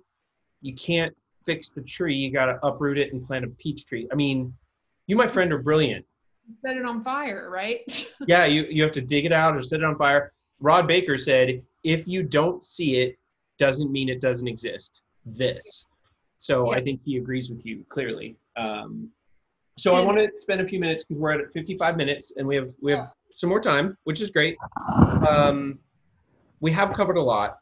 you 0.62 0.74
can't 0.74 1.14
fix 1.46 1.70
the 1.70 1.82
tree. 1.82 2.16
You 2.16 2.32
got 2.32 2.46
to 2.46 2.66
uproot 2.66 2.98
it 2.98 3.14
and 3.14 3.26
plant 3.26 3.46
a 3.46 3.50
peach 3.50 3.86
tree. 3.86 4.08
I 4.12 4.16
mean, 4.16 4.54
you, 5.08 5.16
my 5.16 5.28
friend, 5.28 5.52
are 5.54 5.62
brilliant 5.62 6.06
set 6.64 6.76
it 6.78 6.86
on 6.86 7.02
fire 7.02 7.50
right 7.50 8.06
yeah, 8.28 8.46
you, 8.46 8.66
you 8.70 8.84
have 8.84 8.92
to 8.92 9.02
dig 9.02 9.26
it 9.26 9.32
out 9.32 9.56
or 9.56 9.62
set 9.62 9.80
it 9.80 9.86
on 9.86 9.98
fire. 9.98 10.34
Rod 10.60 10.88
Baker 10.88 11.18
said, 11.18 11.62
if 11.84 12.08
you 12.08 12.24
don't 12.24 12.64
see 12.64 12.98
it, 12.98 13.18
doesn't 13.58 13.92
mean 13.92 14.10
it 14.10 14.22
doesn't 14.22 14.48
exist. 14.48 15.02
This. 15.26 15.86
So 16.40 16.74
I 16.74 16.82
think 16.82 17.02
he 17.04 17.18
agrees 17.18 17.50
with 17.50 17.66
you 17.66 17.86
clearly. 17.88 18.36
Um, 18.58 19.10
so 19.78 19.96
I 19.96 20.02
want 20.02 20.18
to 20.18 20.30
spend 20.36 20.62
a 20.62 20.68
few 20.68 20.80
minutes 20.80 21.04
because 21.04 21.20
we're 21.22 21.32
at 21.32 21.54
55 21.54 21.96
minutes 21.98 22.34
and 22.36 22.48
we 22.48 22.56
have 22.56 22.74
we 22.82 22.92
have 22.92 23.00
Yeah. 23.00 23.08
some 23.32 23.50
more 23.50 23.62
time, 23.62 23.98
which 24.04 24.22
is 24.22 24.30
great. 24.30 24.58
Um, 25.28 25.80
we 26.60 26.72
have 26.72 26.94
covered 26.94 27.18
a 27.18 27.22
lot. 27.22 27.60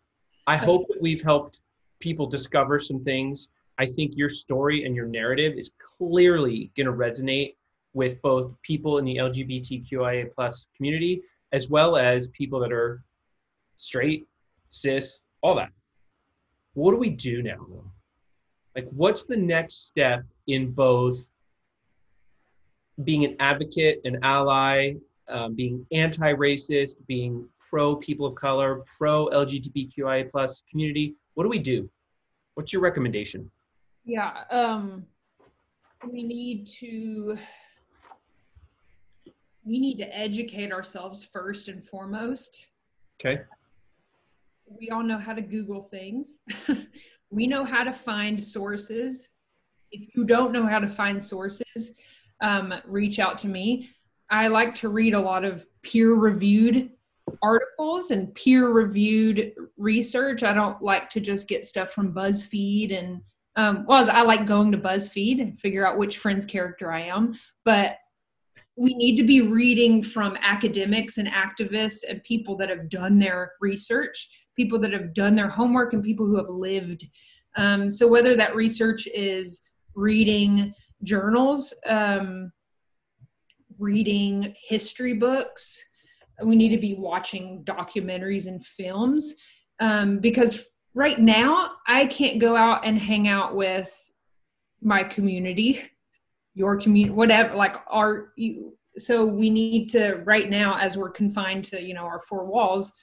I 0.48 0.58
hope 0.58 0.88
that 0.90 1.00
we've 1.02 1.22
helped 1.22 1.62
people 2.00 2.26
discover 2.26 2.80
some 2.80 3.04
things. 3.04 3.50
I 3.78 3.86
think 3.86 4.16
your 4.16 4.30
story 4.30 4.86
and 4.86 4.96
your 4.96 5.08
narrative 5.08 5.54
is 5.58 5.72
clearly 5.98 6.72
going 6.76 6.88
to 6.88 6.94
resonate 6.94 7.56
with 7.94 8.22
both 8.22 8.56
people 8.62 8.98
in 8.98 9.06
the 9.06 9.18
LGBTQIA 9.18 10.34
plus 10.34 10.68
community 10.76 11.24
as 11.52 11.70
well 11.70 11.98
as 11.98 12.28
people 12.30 12.60
that 12.60 12.72
are 12.72 13.04
straight, 13.78 14.28
cis, 14.70 15.20
all 15.42 15.56
that. 15.56 15.72
What 16.74 16.92
do 16.92 16.98
we 16.98 17.10
do 17.10 17.42
now? 17.42 17.68
Like, 18.76 18.88
what's 18.92 19.26
the 19.26 19.36
next 19.36 19.88
step 19.88 20.24
in 20.48 20.72
both 20.72 21.18
being 23.04 23.26
an 23.26 23.36
advocate, 23.40 24.00
an 24.06 24.20
ally, 24.24 24.94
um, 25.28 25.56
being 25.56 25.86
anti-racist, 25.92 26.96
being 27.08 27.48
pro 27.60 27.96
people 27.96 28.26
of 28.26 28.36
color, 28.36 28.84
pro 28.98 29.28
LGBTQIA 29.28 30.32
plus 30.32 30.64
community? 30.70 31.16
What 31.34 31.44
do 31.44 31.50
we 31.50 31.60
do? 31.60 31.90
What's 32.56 32.72
your 32.72 32.82
recommendation? 32.82 33.50
Yeah, 34.04 34.44
um, 34.50 35.06
we 36.12 36.24
need 36.24 36.68
to 36.80 37.38
we 39.64 39.80
need 39.80 39.98
to 39.98 40.18
educate 40.18 40.72
ourselves 40.72 41.24
first 41.24 41.68
and 41.68 41.86
foremost. 41.86 42.68
Okay. 43.20 43.42
We 44.66 44.90
all 44.90 45.04
know 45.04 45.20
how 45.20 45.34
to 45.34 45.42
Google 45.42 45.82
things. 45.82 46.40
we 47.30 47.46
know 47.46 47.64
how 47.64 47.84
to 47.84 47.94
find 47.94 48.42
sources. 48.42 49.30
If 49.92 50.16
you 50.16 50.26
don't 50.26 50.52
know 50.52 50.66
how 50.66 50.80
to 50.80 50.88
find 50.88 51.22
sources, 51.22 51.96
um, 52.42 52.74
reach 52.86 53.20
out 53.20 53.38
to 53.40 53.48
me. 53.48 53.90
I 54.30 54.48
like 54.48 54.74
to 54.76 54.90
read 54.90 55.14
a 55.14 55.20
lot 55.20 55.44
of 55.44 55.66
peer-reviewed 55.84 56.90
articles 57.44 58.12
and 58.12 58.34
peer-reviewed 58.34 59.54
research. 59.78 60.42
I 60.42 60.54
don't 60.54 60.82
like 60.82 61.10
to 61.12 61.20
just 61.20 61.48
get 61.48 61.66
stuff 61.66 61.92
from 61.92 62.14
BuzzFeed 62.14 62.98
and 62.98 63.22
um, 63.56 63.86
well, 63.88 64.10
I 64.10 64.24
like 64.24 64.46
going 64.46 64.72
to 64.72 64.78
BuzzFeed 64.78 65.42
and 65.42 65.58
figure 65.58 65.86
out 65.86 65.98
which 65.98 66.18
friend's 66.18 66.46
character 66.46 66.92
I 66.92 67.02
am, 67.02 67.34
but 67.66 67.98
we 68.78 68.94
need 68.94 69.18
to 69.18 69.24
be 69.24 69.42
reading 69.42 70.02
from 70.02 70.38
academics 70.42 71.18
and 71.18 71.28
activists 71.28 72.00
and 72.10 72.24
people 72.24 72.56
that 72.58 72.70
have 72.70 72.90
done 72.90 73.20
their 73.20 73.52
research, 73.60 74.30
people 74.56 74.80
that 74.80 74.94
have 74.94 75.14
done 75.14 75.36
their 75.36 75.50
homework, 75.50 75.94
and 75.94 76.04
people 76.04 76.26
who 76.26 76.38
have 76.38 76.50
lived. 76.50 77.04
Um, 77.58 77.92
so 77.92 78.08
whether 78.08 78.36
that 78.38 78.56
research 78.56 79.08
is 79.14 79.62
reading 79.94 80.74
journals, 81.04 81.74
um, 81.86 82.52
reading 83.78 84.56
history 84.58 85.14
books, 85.14 85.84
we 86.44 86.56
need 86.56 86.70
to 86.70 86.78
be 86.78 86.96
watching 86.96 87.64
documentaries 87.66 88.48
and 88.48 88.66
films 88.66 89.36
um, 89.80 90.20
because 90.20 90.68
right 90.94 91.20
now 91.20 91.72
I 91.88 92.06
can't 92.06 92.40
go 92.40 92.56
out 92.56 92.86
and 92.86 92.98
hang 92.98 93.28
out 93.28 93.56
with 93.56 93.94
my 94.82 95.04
community, 95.04 95.82
your 96.54 96.78
community, 96.78 97.14
whatever, 97.14 97.56
like 97.56 97.78
our, 97.90 98.34
you, 98.36 98.78
so 98.98 99.26
we 99.26 99.50
need 99.50 99.90
to 99.90 100.16
right 100.26 100.50
now 100.50 100.78
as 100.78 100.98
we're 100.98 101.12
confined 101.12 101.64
to, 101.66 101.82
you 101.82 101.94
know, 101.94 102.04
our 102.04 102.20
four 102.28 102.46
walls, 102.46 102.94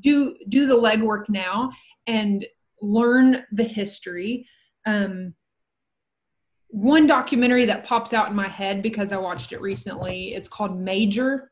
do, 0.00 0.34
do 0.48 0.66
the 0.66 0.74
legwork 0.74 1.28
now 1.28 1.70
and 2.06 2.46
learn 2.80 3.44
the 3.52 3.64
history. 3.64 4.48
Um, 4.86 5.34
one 6.68 7.06
documentary 7.06 7.66
that 7.66 7.86
pops 7.86 8.12
out 8.12 8.28
in 8.28 8.34
my 8.34 8.48
head 8.48 8.82
because 8.82 9.12
I 9.12 9.16
watched 9.16 9.52
it 9.52 9.60
recently, 9.60 10.34
it's 10.34 10.48
called 10.48 10.78
Major 10.78 11.50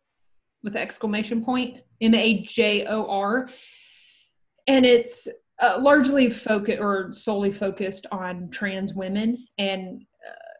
with 0.62 0.76
exclamation 0.76 1.44
point, 1.44 1.78
M 2.00 2.14
A 2.14 2.42
J 2.42 2.86
O 2.86 3.06
R. 3.06 3.48
And 4.66 4.86
it's 4.86 5.28
uh, 5.60 5.78
largely 5.80 6.28
focused 6.28 6.80
or 6.80 7.12
solely 7.12 7.52
focused 7.52 8.06
on 8.10 8.48
trans 8.50 8.94
women 8.94 9.46
and 9.56 10.02
uh, 10.26 10.54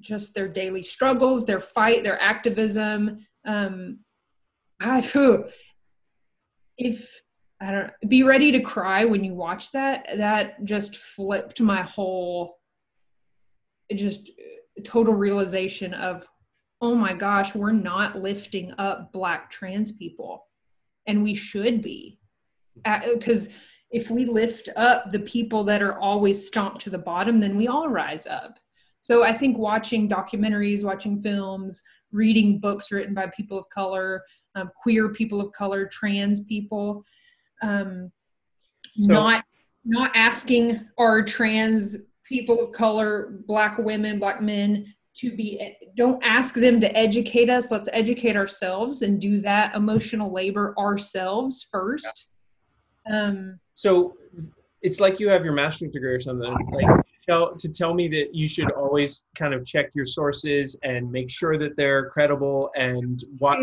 just 0.00 0.34
their 0.34 0.48
daily 0.48 0.82
struggles, 0.82 1.46
their 1.46 1.60
fight, 1.60 2.04
their 2.04 2.20
activism. 2.20 3.26
Um, 3.44 4.00
I, 4.80 5.00
whew, 5.00 5.46
if 6.78 7.20
I 7.60 7.70
don't 7.70 7.90
be 8.08 8.22
ready 8.22 8.52
to 8.52 8.60
cry 8.60 9.04
when 9.04 9.24
you 9.24 9.34
watch 9.34 9.72
that, 9.72 10.06
that 10.16 10.64
just 10.64 10.96
flipped 10.96 11.60
my 11.60 11.82
whole, 11.82 12.58
just 13.94 14.30
total 14.84 15.14
realization 15.14 15.92
of, 15.94 16.26
oh 16.80 16.94
my 16.94 17.14
gosh, 17.14 17.54
we're 17.54 17.72
not 17.72 18.20
lifting 18.20 18.74
up 18.78 19.12
Black 19.12 19.50
trans 19.50 19.92
people, 19.92 20.46
and 21.06 21.24
we 21.24 21.34
should 21.34 21.82
be, 21.82 22.18
because. 22.84 23.52
If 23.94 24.10
we 24.10 24.26
lift 24.26 24.68
up 24.74 25.12
the 25.12 25.20
people 25.20 25.62
that 25.64 25.80
are 25.80 25.98
always 26.00 26.44
stomped 26.46 26.80
to 26.82 26.90
the 26.90 26.98
bottom, 26.98 27.38
then 27.38 27.56
we 27.56 27.68
all 27.68 27.88
rise 27.88 28.26
up. 28.26 28.58
So 29.02 29.22
I 29.22 29.32
think 29.32 29.56
watching 29.56 30.08
documentaries, 30.08 30.82
watching 30.82 31.22
films, 31.22 31.80
reading 32.10 32.58
books 32.58 32.90
written 32.90 33.14
by 33.14 33.28
people 33.28 33.56
of 33.56 33.68
color, 33.70 34.24
um, 34.56 34.70
queer 34.74 35.10
people 35.10 35.40
of 35.40 35.52
color, 35.52 35.86
trans 35.86 36.44
people, 36.44 37.04
um, 37.62 38.10
so, 38.98 39.12
not 39.12 39.44
not 39.84 40.10
asking 40.14 40.88
our 40.98 41.22
trans 41.22 41.96
people 42.24 42.60
of 42.60 42.72
color, 42.72 43.38
black 43.46 43.78
women, 43.78 44.18
black 44.18 44.40
men 44.40 44.92
to 45.18 45.36
be 45.36 45.76
don't 45.96 46.20
ask 46.24 46.54
them 46.54 46.80
to 46.80 46.96
educate 46.96 47.48
us. 47.48 47.70
Let's 47.70 47.88
educate 47.92 48.36
ourselves 48.36 49.02
and 49.02 49.20
do 49.20 49.40
that 49.42 49.74
emotional 49.74 50.32
labor 50.32 50.74
ourselves 50.78 51.62
first. 51.70 52.30
Um 53.12 53.60
so 53.74 54.16
it's 54.82 55.00
like 55.00 55.20
you 55.20 55.28
have 55.28 55.44
your 55.44 55.54
master's 55.54 55.90
degree 55.92 56.12
or 56.12 56.20
something 56.20 56.54
like 56.72 57.04
tell 57.26 57.56
to 57.56 57.68
tell 57.68 57.94
me 57.94 58.08
that 58.08 58.34
you 58.34 58.48
should 58.48 58.70
always 58.72 59.22
kind 59.36 59.54
of 59.54 59.64
check 59.64 59.90
your 59.94 60.04
sources 60.04 60.78
and 60.82 61.10
make 61.10 61.30
sure 61.30 61.56
that 61.56 61.76
they're 61.76 62.08
credible 62.10 62.70
and 62.76 63.24
what 63.38 63.58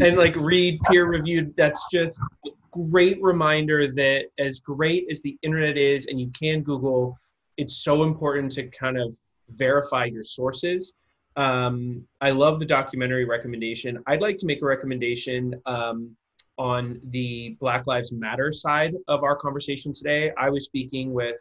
and 0.00 0.16
like 0.16 0.36
read 0.36 0.80
peer 0.82 1.06
reviewed 1.06 1.54
that's 1.56 1.86
just 1.90 2.20
a 2.46 2.50
great 2.70 3.20
reminder 3.22 3.92
that 3.92 4.26
as 4.38 4.60
great 4.60 5.06
as 5.10 5.20
the 5.22 5.36
internet 5.42 5.76
is 5.76 6.06
and 6.06 6.20
you 6.20 6.30
can 6.38 6.62
google 6.62 7.16
it's 7.60 7.76
so 7.76 8.04
important 8.04 8.50
to 8.52 8.66
kind 8.68 8.98
of 8.98 9.16
verify 9.50 10.06
your 10.06 10.22
sources. 10.22 10.94
Um, 11.36 12.04
i 12.20 12.30
love 12.30 12.58
the 12.58 12.66
documentary 12.66 13.24
recommendation. 13.24 14.02
I'd 14.06 14.20
like 14.20 14.36
to 14.38 14.46
make 14.46 14.62
a 14.62 14.64
recommendation 14.64 15.60
um, 15.66 16.16
on 16.60 17.00
the 17.04 17.56
black 17.58 17.86
lives 17.86 18.12
matter 18.12 18.52
side 18.52 18.94
of 19.08 19.24
our 19.24 19.34
conversation 19.34 19.92
today 19.92 20.30
i 20.36 20.48
was 20.48 20.64
speaking 20.66 21.12
with 21.12 21.36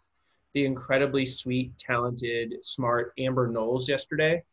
the 0.54 0.66
incredibly 0.66 1.26
sweet, 1.26 1.78
talented, 1.78 2.54
smart 2.64 3.14
Amber 3.18 3.48
Knowles 3.48 3.88
yesterday. 3.88 4.44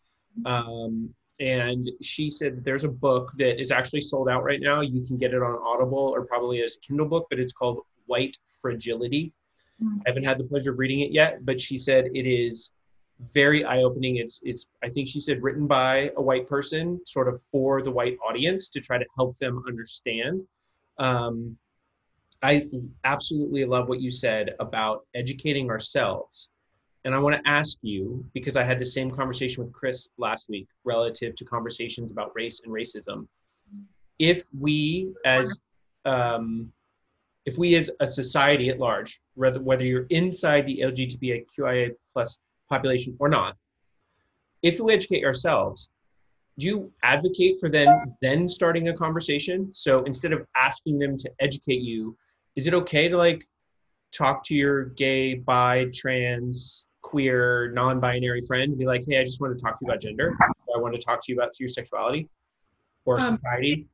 Um, 0.45 1.15
and 1.41 1.91
she 2.03 2.31
said 2.31 2.65
there's 2.65 2.85
a 2.85 2.89
book 2.89 3.33
that 3.39 3.61
is 3.61 3.71
actually 3.71 4.03
sold 4.03 4.29
out 4.29 4.45
right 4.45 4.61
now. 4.61 4.81
You 4.81 5.07
can 5.07 5.17
get 5.17 5.33
it 5.33 5.43
on 5.43 5.55
Audible 5.55 5.99
or 5.99 6.25
probably 6.25 6.63
as 6.63 6.77
a 6.77 6.87
Kindle 6.87 7.07
book, 7.07 7.27
but 7.31 7.39
it's 7.39 7.53
called 7.53 7.81
White 8.07 8.37
Fragility. 8.61 9.33
Mm-hmm. 9.83 10.01
I 10.07 10.11
haven't 10.11 10.25
had 10.25 10.39
the 10.39 10.45
pleasure 10.45 10.73
of 10.73 10.79
reading 10.79 11.01
it 11.01 11.13
yet, 11.13 11.45
but 11.45 11.61
she 11.61 11.79
said 11.79 12.07
it 12.15 12.27
is 12.27 12.73
very 13.33 13.65
eye-opening. 13.65 14.17
It's 14.17 14.41
it's 14.45 14.67
I 14.83 14.91
think 14.91 15.09
she 15.09 15.21
said 15.21 15.43
written 15.43 15.67
by 15.67 16.11
a 16.17 16.23
white 16.23 16.49
person, 16.49 17.01
sort 17.07 17.29
of 17.29 17.41
for 17.51 17.83
the 17.83 17.91
white 17.91 18.19
audience 18.27 18.69
to 18.71 18.81
try 18.81 18.99
to 18.99 19.07
help 19.17 19.39
them 19.39 19.63
understand. 19.67 20.43
Um, 20.99 21.57
I 22.43 22.69
absolutely 23.05 23.65
love 23.65 23.89
what 23.89 24.01
you 24.01 24.11
said 24.11 24.55
about 24.61 25.07
educating 25.15 25.71
ourselves. 25.71 26.49
And 27.05 27.15
I 27.15 27.19
want 27.19 27.37
to 27.37 27.49
ask 27.49 27.79
you, 27.83 28.25
because 28.35 28.57
I 28.57 28.65
had 28.65 28.81
the 28.81 28.85
same 28.85 29.11
conversation 29.11 29.65
with 29.65 29.73
Chris 29.73 30.09
last 30.19 30.49
week 30.49 30.69
relative 30.85 31.37
to 31.37 31.45
conversations 31.45 32.11
about 32.11 32.33
race 32.35 32.61
and 32.65 32.73
racism. 32.73 33.29
If 34.19 34.45
we 34.59 35.13
as 35.25 35.61
um, 36.05 36.73
if 37.45 37.59
we 37.59 37.77
as 37.77 37.91
a 38.01 38.07
society 38.07 38.71
at 38.71 38.81
large, 38.81 39.21
whether 39.35 39.61
whether 39.61 39.85
you're 39.85 40.07
inside 40.11 40.67
the 40.67 40.81
LGBTQIA 40.81 41.95
plus 42.13 42.39
population 42.69 43.17
or 43.21 43.29
not, 43.29 43.57
if 44.63 44.81
we 44.81 44.93
educate 44.93 45.25
ourselves, 45.25 45.89
do 46.59 46.67
you 46.67 46.93
advocate 47.03 47.61
for 47.61 47.69
then 47.69 47.89
then 48.23 48.49
starting 48.49 48.89
a 48.89 48.97
conversation? 48.97 49.71
So 49.75 50.05
instead 50.05 50.33
of 50.33 50.47
asking 50.57 50.99
them 50.99 51.17
to 51.19 51.31
educate 51.41 51.83
you, 51.83 52.17
is 52.57 52.67
it 52.67 52.75
okay 52.75 53.09
to 53.09 53.17
like 53.17 53.45
talk 54.13 54.43
to 54.45 54.55
your 54.55 54.87
gay, 54.87 55.35
bi, 55.35 55.87
trans, 55.95 56.89
queer, 57.03 57.71
non-binary 57.73 58.41
friends 58.47 58.73
and 58.73 58.79
be 58.79 58.87
like, 58.87 59.05
hey, 59.07 59.19
I 59.19 59.25
just 59.25 59.41
want 59.41 59.57
to 59.57 59.63
talk 59.63 59.79
to 59.79 59.85
you 59.85 59.91
about 59.91 60.01
gender. 60.01 60.37
I 60.43 60.79
want 60.79 60.95
to 60.95 61.01
talk 61.01 61.25
to 61.25 61.33
you 61.33 61.39
about 61.39 61.59
your 61.61 61.69
sexuality 61.69 62.29
or 63.05 63.21
um, 63.21 63.37
society. 63.37 63.87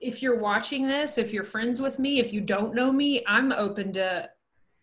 If 0.00 0.22
you're 0.22 0.38
watching 0.38 0.86
this, 0.86 1.18
if 1.18 1.32
you're 1.32 1.44
friends 1.44 1.80
with 1.80 1.98
me, 1.98 2.18
if 2.18 2.32
you 2.32 2.40
don't 2.40 2.74
know 2.74 2.92
me, 2.92 3.24
I'm 3.26 3.52
open 3.52 3.92
to 3.94 4.28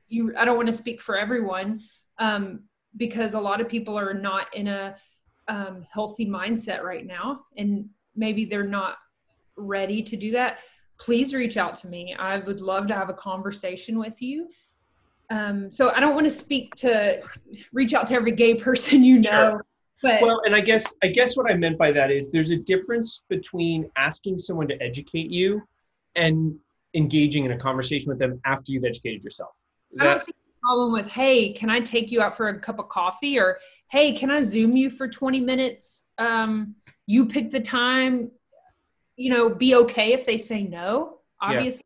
you. 0.07 0.33
I 0.37 0.45
don't 0.45 0.57
want 0.57 0.67
to 0.67 0.73
speak 0.73 1.01
for 1.01 1.17
everyone 1.17 1.81
um, 2.17 2.61
because 2.97 3.33
a 3.33 3.39
lot 3.39 3.61
of 3.61 3.69
people 3.69 3.97
are 3.97 4.13
not 4.13 4.53
in 4.53 4.67
a 4.67 4.95
um, 5.49 5.85
healthy 5.91 6.25
mindset 6.25 6.83
right 6.83 7.05
now, 7.05 7.41
and 7.57 7.89
maybe 8.15 8.45
they're 8.45 8.63
not 8.63 8.97
ready 9.57 10.01
to 10.01 10.15
do 10.15 10.31
that 10.31 10.59
please 10.99 11.33
reach 11.33 11.57
out 11.57 11.75
to 11.75 11.87
me. 11.87 12.13
I 12.13 12.37
would 12.37 12.61
love 12.61 12.87
to 12.87 12.93
have 12.93 13.09
a 13.09 13.13
conversation 13.13 13.97
with 13.97 14.21
you. 14.21 14.49
Um, 15.31 15.71
so 15.71 15.91
I 15.91 15.99
don't 15.99 16.13
want 16.13 16.25
to 16.25 16.31
speak 16.31 16.75
to 16.75 17.21
reach 17.71 17.93
out 17.93 18.07
to 18.07 18.15
every 18.15 18.31
gay 18.31 18.55
person 18.55 19.03
you 19.03 19.19
know. 19.19 19.29
Sure. 19.29 19.65
But 20.01 20.21
well, 20.21 20.41
and 20.45 20.55
I 20.55 20.61
guess 20.61 20.93
I 21.03 21.07
guess 21.07 21.35
what 21.35 21.51
I 21.51 21.55
meant 21.55 21.77
by 21.77 21.91
that 21.91 22.09
is 22.09 22.31
there's 22.31 22.51
a 22.51 22.57
difference 22.57 23.23
between 23.27 23.89
asking 23.97 24.39
someone 24.39 24.67
to 24.69 24.81
educate 24.81 25.29
you 25.29 25.61
and 26.15 26.57
engaging 26.93 27.45
in 27.45 27.51
a 27.51 27.57
conversation 27.57 28.09
with 28.09 28.17
them 28.17 28.39
after 28.45 28.71
you've 28.71 28.85
educated 28.85 29.23
yourself. 29.23 29.51
That, 29.95 30.03
I 30.03 30.07
don't 30.11 30.19
see 30.21 30.31
a 30.31 30.65
problem 30.65 30.93
with 30.93 31.11
hey, 31.11 31.51
can 31.51 31.69
I 31.69 31.81
take 31.81 32.11
you 32.11 32.21
out 32.21 32.35
for 32.35 32.47
a 32.47 32.57
cup 32.57 32.79
of 32.79 32.87
coffee 32.87 33.37
or 33.37 33.59
hey, 33.89 34.13
can 34.13 34.29
I 34.29 34.41
zoom 34.41 34.75
you 34.75 34.89
for 34.89 35.07
20 35.07 35.39
minutes? 35.39 36.09
Um, 36.17 36.75
you 37.07 37.27
pick 37.27 37.51
the 37.51 37.59
time 37.59 38.31
you 39.19 39.29
know, 39.29 39.49
be 39.49 39.75
okay 39.75 40.13
if 40.13 40.25
they 40.25 40.37
say 40.37 40.63
no, 40.63 41.17
obviously, 41.41 41.83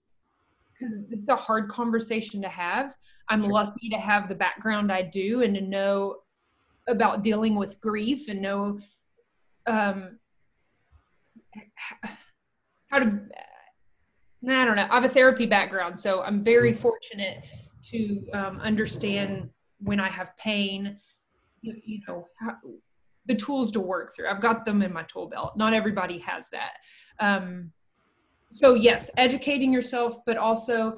because 0.72 0.96
yeah. 0.96 1.18
it's 1.18 1.30
a 1.30 1.36
hard 1.36 1.68
conversation 1.68 2.44
to 2.44 2.48
have. 2.48 2.96
I'm 3.28 3.42
sure. 3.42 3.52
lucky 3.52 3.90
to 3.90 3.98
have 3.98 4.30
the 4.30 4.36
background 4.36 4.92
I 4.92 5.02
do 5.02 5.42
and 5.42 5.56
to 5.56 5.62
know 5.62 6.18
about 6.88 7.24
dealing 7.24 7.56
with 7.56 7.82
grief 7.82 8.28
and 8.28 8.40
know 8.40 8.80
um, 9.66 10.20
how 12.92 13.00
to. 13.00 13.20
I 14.48 14.66
don't 14.66 14.76
know. 14.76 14.88
I 14.92 14.94
have 14.94 15.06
a 15.06 15.10
therapy 15.10 15.48
background, 15.48 16.00
so 16.00 16.22
I'm 16.22 16.44
very 16.44 16.72
mm-hmm. 16.72 16.82
fortunate 16.82 17.44
to 17.86 18.30
um, 18.34 18.60
understand 18.60 19.50
when 19.80 20.00
I 20.00 20.10
have 20.10 20.38
pain. 20.38 21.00
You, 21.64 21.76
you 21.84 22.02
know, 22.08 22.28
how, 22.40 22.58
the 23.26 23.36
tools 23.36 23.72
to 23.72 23.80
work 23.80 24.16
through. 24.16 24.30
I've 24.30 24.42
got 24.42 24.66
them 24.66 24.82
in 24.82 24.94
my 24.94 25.04
tool 25.04 25.28
belt. 25.28 25.58
Not 25.58 25.74
everybody 25.74 26.20
has 26.20 26.50
that. 26.50 26.74
Um, 27.20 27.72
so 28.52 28.76
yes, 28.76 29.10
educating 29.18 29.72
yourself, 29.72 30.18
but 30.26 30.38
also, 30.38 30.98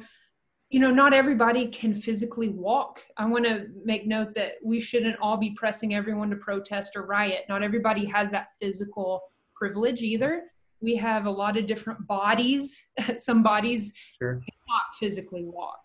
you 0.69 0.79
know, 0.79 0.91
not 0.91 1.13
everybody 1.13 1.67
can 1.67 1.93
physically 1.93 2.49
walk. 2.49 3.01
I 3.17 3.25
want 3.25 3.45
to 3.45 3.67
make 3.85 4.07
note 4.07 4.33
that 4.35 4.53
we 4.63 4.79
shouldn't 4.79 5.17
all 5.21 5.37
be 5.37 5.51
pressing 5.51 5.93
everyone 5.93 6.29
to 6.31 6.35
protest 6.35 6.95
or 6.95 7.05
riot. 7.05 7.45
Not 7.47 7.63
everybody 7.63 8.05
has 8.05 8.31
that 8.31 8.47
physical 8.59 9.21
privilege 9.55 10.01
either. 10.01 10.43
We 10.81 10.95
have 10.97 11.27
a 11.27 11.31
lot 11.31 11.57
of 11.57 11.67
different 11.67 12.05
bodies. 12.07 12.87
Some 13.17 13.43
bodies 13.43 13.93
sure. 14.19 14.33
cannot 14.33 14.85
physically 14.99 15.45
walk. 15.45 15.79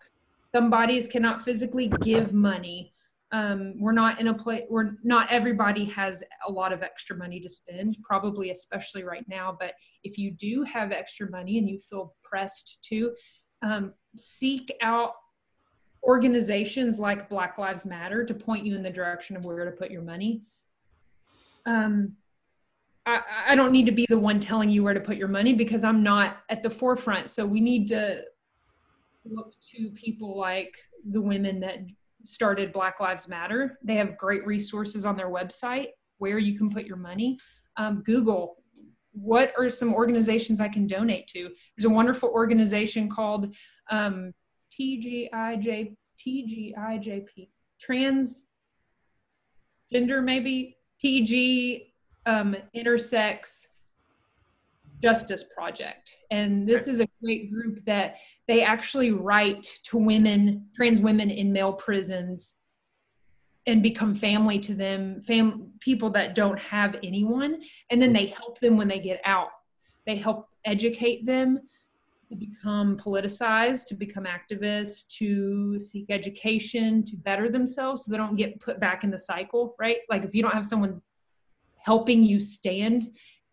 Some 0.53 0.69
bodies 0.69 1.07
cannot 1.07 1.41
physically 1.41 1.87
give 2.01 2.33
money 2.33 2.93
um, 3.33 3.73
we're 3.79 3.91
not 3.93 4.19
in 4.19 4.27
a 4.27 4.33
place 4.33 4.63
we're 4.69 4.91
not 5.03 5.31
everybody 5.31 5.85
has 5.85 6.23
a 6.47 6.51
lot 6.51 6.73
of 6.73 6.83
extra 6.83 7.15
money 7.15 7.39
to 7.39 7.49
spend 7.49 7.97
probably 8.03 8.51
especially 8.51 9.03
right 9.03 9.25
now 9.27 9.55
but 9.57 9.73
if 10.03 10.17
you 10.17 10.31
do 10.31 10.63
have 10.63 10.91
extra 10.91 11.29
money 11.29 11.57
and 11.57 11.69
you 11.69 11.79
feel 11.79 12.13
pressed 12.23 12.77
to 12.83 13.11
um, 13.61 13.93
seek 14.15 14.73
out 14.81 15.13
organizations 16.03 16.99
like 16.99 17.29
black 17.29 17.57
lives 17.57 17.85
matter 17.85 18.25
to 18.25 18.33
point 18.33 18.65
you 18.65 18.75
in 18.75 18.83
the 18.83 18.89
direction 18.89 19.35
of 19.35 19.45
where 19.45 19.65
to 19.65 19.71
put 19.71 19.91
your 19.91 20.01
money. 20.01 20.41
Um, 21.65 22.13
I, 23.05 23.21
I 23.49 23.55
don't 23.55 23.71
need 23.71 23.85
to 23.85 23.91
be 23.91 24.05
the 24.09 24.17
one 24.17 24.39
telling 24.39 24.69
you 24.69 24.83
where 24.83 24.93
to 24.93 24.99
put 24.99 25.17
your 25.17 25.27
money 25.27 25.53
because 25.53 25.83
i'm 25.83 26.03
not 26.03 26.37
at 26.49 26.63
the 26.63 26.69
forefront. 26.69 27.29
So 27.29 27.45
we 27.45 27.61
need 27.61 27.87
to 27.89 28.23
look 29.25 29.53
to 29.73 29.89
people 29.91 30.37
like 30.37 30.75
the 31.09 31.21
women 31.21 31.59
that 31.59 31.79
started 32.23 32.73
Black 32.73 32.99
Lives 32.99 33.27
Matter. 33.27 33.77
They 33.83 33.95
have 33.95 34.17
great 34.17 34.45
resources 34.45 35.05
on 35.05 35.15
their 35.15 35.29
website 35.29 35.87
where 36.17 36.37
you 36.37 36.57
can 36.57 36.69
put 36.69 36.85
your 36.85 36.97
money. 36.97 37.39
Um, 37.77 38.03
Google 38.03 38.61
what 39.13 39.53
are 39.57 39.69
some 39.69 39.93
organizations 39.93 40.61
I 40.61 40.69
can 40.69 40.87
donate 40.87 41.27
to. 41.27 41.49
There's 41.75 41.85
a 41.85 41.93
wonderful 41.93 42.29
organization 42.29 43.09
called 43.09 43.53
um, 43.89 44.33
TGIJ 44.71 45.95
TGIJP 46.17 47.49
Trans 47.79 48.47
Gender 49.91 50.21
maybe 50.21 50.77
TG 51.03 51.87
um, 52.25 52.55
Intersex 52.75 53.65
Justice 55.01 55.45
Project. 55.55 56.17
And 56.29 56.67
this 56.67 56.87
is 56.87 56.99
a 56.99 57.07
great 57.23 57.51
group 57.51 57.83
that 57.85 58.15
they 58.47 58.63
actually 58.63 59.11
write 59.11 59.67
to 59.85 59.97
women, 59.97 60.67
trans 60.75 60.99
women 60.99 61.29
in 61.29 61.51
male 61.51 61.73
prisons 61.73 62.57
and 63.67 63.83
become 63.83 64.15
family 64.15 64.59
to 64.59 64.73
them, 64.73 65.21
fam- 65.21 65.71
people 65.79 66.09
that 66.11 66.35
don't 66.35 66.59
have 66.59 66.95
anyone. 67.03 67.61
And 67.89 68.01
then 68.01 68.13
they 68.13 68.27
help 68.27 68.59
them 68.59 68.77
when 68.77 68.87
they 68.87 68.99
get 68.99 69.21
out. 69.25 69.49
They 70.05 70.17
help 70.17 70.47
educate 70.65 71.25
them 71.25 71.59
to 72.29 72.35
become 72.35 72.97
politicized, 72.97 73.87
to 73.87 73.95
become 73.95 74.25
activists, 74.25 75.07
to 75.17 75.79
seek 75.79 76.05
education, 76.09 77.03
to 77.03 77.17
better 77.17 77.49
themselves 77.49 78.05
so 78.05 78.11
they 78.11 78.17
don't 78.17 78.35
get 78.35 78.59
put 78.59 78.79
back 78.79 79.03
in 79.03 79.11
the 79.11 79.19
cycle, 79.19 79.75
right? 79.79 79.97
Like 80.09 80.23
if 80.23 80.33
you 80.33 80.41
don't 80.41 80.53
have 80.53 80.65
someone 80.65 81.01
helping 81.77 82.23
you 82.23 82.39
stand, 82.39 83.09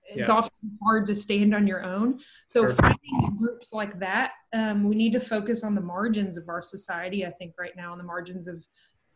it's 0.09 0.29
Yeah. 0.29 0.35
often 0.35 0.79
hard 0.83 1.07
to 1.07 1.15
stand 1.15 1.55
on 1.55 1.67
your 1.67 1.85
own. 1.85 2.21
So 2.49 2.67
Sure. 2.67 2.73
finding 2.75 3.37
groups 3.37 3.73
like 3.73 3.99
that, 4.01 4.33
um, 4.53 4.85
we 4.85 4.95
need 4.95 5.13
to 5.13 5.21
focus 5.21 5.63
on 5.65 5.75
the 5.75 5.81
margins 5.81 6.37
of 6.39 6.49
our 6.49 6.63
society, 6.63 7.27
I 7.27 7.31
think 7.31 7.55
right 7.59 7.77
now, 7.77 7.93
on 7.93 7.99
the 7.99 8.05
margins 8.05 8.47
of 8.49 8.65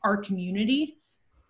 our 0.05 0.17
community. 0.17 0.99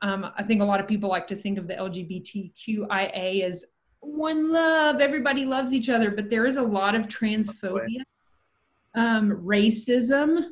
Um, 0.01 0.31
I 0.37 0.43
think 0.43 0.61
a 0.63 0.65
lot 0.65 0.81
of 0.81 0.87
people 0.89 1.09
like 1.09 1.27
to 1.29 1.37
think 1.37 1.59
of 1.59 1.67
the 1.69 1.75
LGBTQIA 1.75 3.43
as 3.43 3.65
one 4.01 4.53
love, 4.53 5.01
everybody 5.01 5.45
loves 5.45 5.73
each 5.73 5.89
other, 5.89 6.11
but 6.11 6.29
there 6.29 6.45
is 6.47 6.57
a 6.57 6.63
lot 6.63 6.95
of 6.95 7.07
transphobia, 7.07 8.03
um, 8.95 9.31
racism 9.31 10.51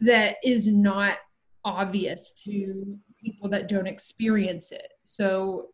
that 0.00 0.36
is 0.44 0.66
not 0.68 1.18
obvious 1.64 2.32
to 2.44 2.98
people 3.22 3.48
that 3.48 3.68
don't 3.68 3.86
experience 3.86 4.72
it. 4.72 4.92
So 5.04 5.73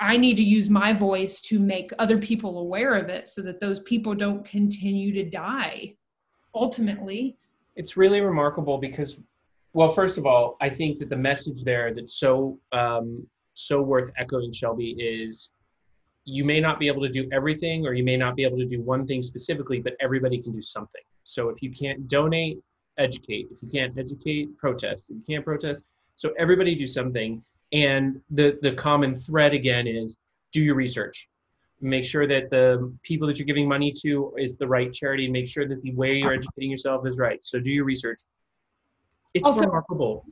I 0.00 0.16
need 0.16 0.36
to 0.36 0.42
use 0.42 0.70
my 0.70 0.92
voice 0.92 1.40
to 1.42 1.58
make 1.58 1.90
other 1.98 2.18
people 2.18 2.58
aware 2.58 2.94
of 2.94 3.08
it 3.08 3.28
so 3.28 3.42
that 3.42 3.60
those 3.60 3.80
people 3.80 4.14
don't 4.14 4.44
continue 4.44 5.12
to 5.14 5.28
die. 5.28 5.96
Ultimately, 6.54 7.36
it's 7.76 7.96
really 7.96 8.20
remarkable 8.20 8.78
because 8.78 9.18
well 9.72 9.90
first 9.90 10.18
of 10.18 10.26
all 10.26 10.56
i 10.60 10.68
think 10.68 10.98
that 10.98 11.10
the 11.10 11.16
message 11.16 11.62
there 11.62 11.94
that's 11.94 12.14
so 12.14 12.58
um, 12.72 13.24
so 13.54 13.82
worth 13.82 14.10
echoing 14.18 14.50
shelby 14.50 14.96
is 14.98 15.50
you 16.24 16.44
may 16.44 16.58
not 16.58 16.78
be 16.78 16.88
able 16.88 17.02
to 17.02 17.08
do 17.08 17.28
everything 17.32 17.86
or 17.86 17.94
you 17.94 18.02
may 18.02 18.16
not 18.16 18.34
be 18.34 18.44
able 18.44 18.58
to 18.58 18.66
do 18.66 18.82
one 18.82 19.06
thing 19.06 19.22
specifically 19.22 19.80
but 19.80 19.94
everybody 20.00 20.38
can 20.42 20.52
do 20.52 20.60
something. 20.60 21.02
So 21.24 21.48
if 21.48 21.62
you 21.62 21.70
can't 21.70 22.08
donate 22.08 22.58
educate. 22.98 23.48
If 23.50 23.62
you 23.62 23.68
can't 23.68 23.96
educate 23.96 24.56
protest. 24.58 25.10
If 25.10 25.16
you 25.16 25.22
can't 25.26 25.44
protest 25.44 25.84
so 26.16 26.32
everybody 26.38 26.74
do 26.74 26.86
something 26.86 27.42
and 27.72 28.20
the 28.30 28.58
the 28.62 28.72
common 28.72 29.16
thread 29.16 29.52
again 29.54 29.86
is 29.86 30.16
do 30.52 30.62
your 30.62 30.74
research 30.74 31.28
make 31.80 32.04
sure 32.04 32.26
that 32.26 32.50
the 32.50 32.92
people 33.02 33.28
that 33.28 33.38
you're 33.38 33.46
giving 33.46 33.68
money 33.68 33.92
to 33.92 34.34
is 34.36 34.56
the 34.56 34.66
right 34.66 34.92
charity 34.92 35.30
make 35.30 35.46
sure 35.46 35.68
that 35.68 35.80
the 35.82 35.92
way 35.94 36.16
you're 36.16 36.32
educating 36.32 36.70
yourself 36.70 37.06
is 37.06 37.18
right 37.18 37.44
so 37.44 37.60
do 37.60 37.70
your 37.72 37.84
research 37.84 38.18
it's 39.34 39.46
Also- 39.46 39.60
remarkable 39.66 40.24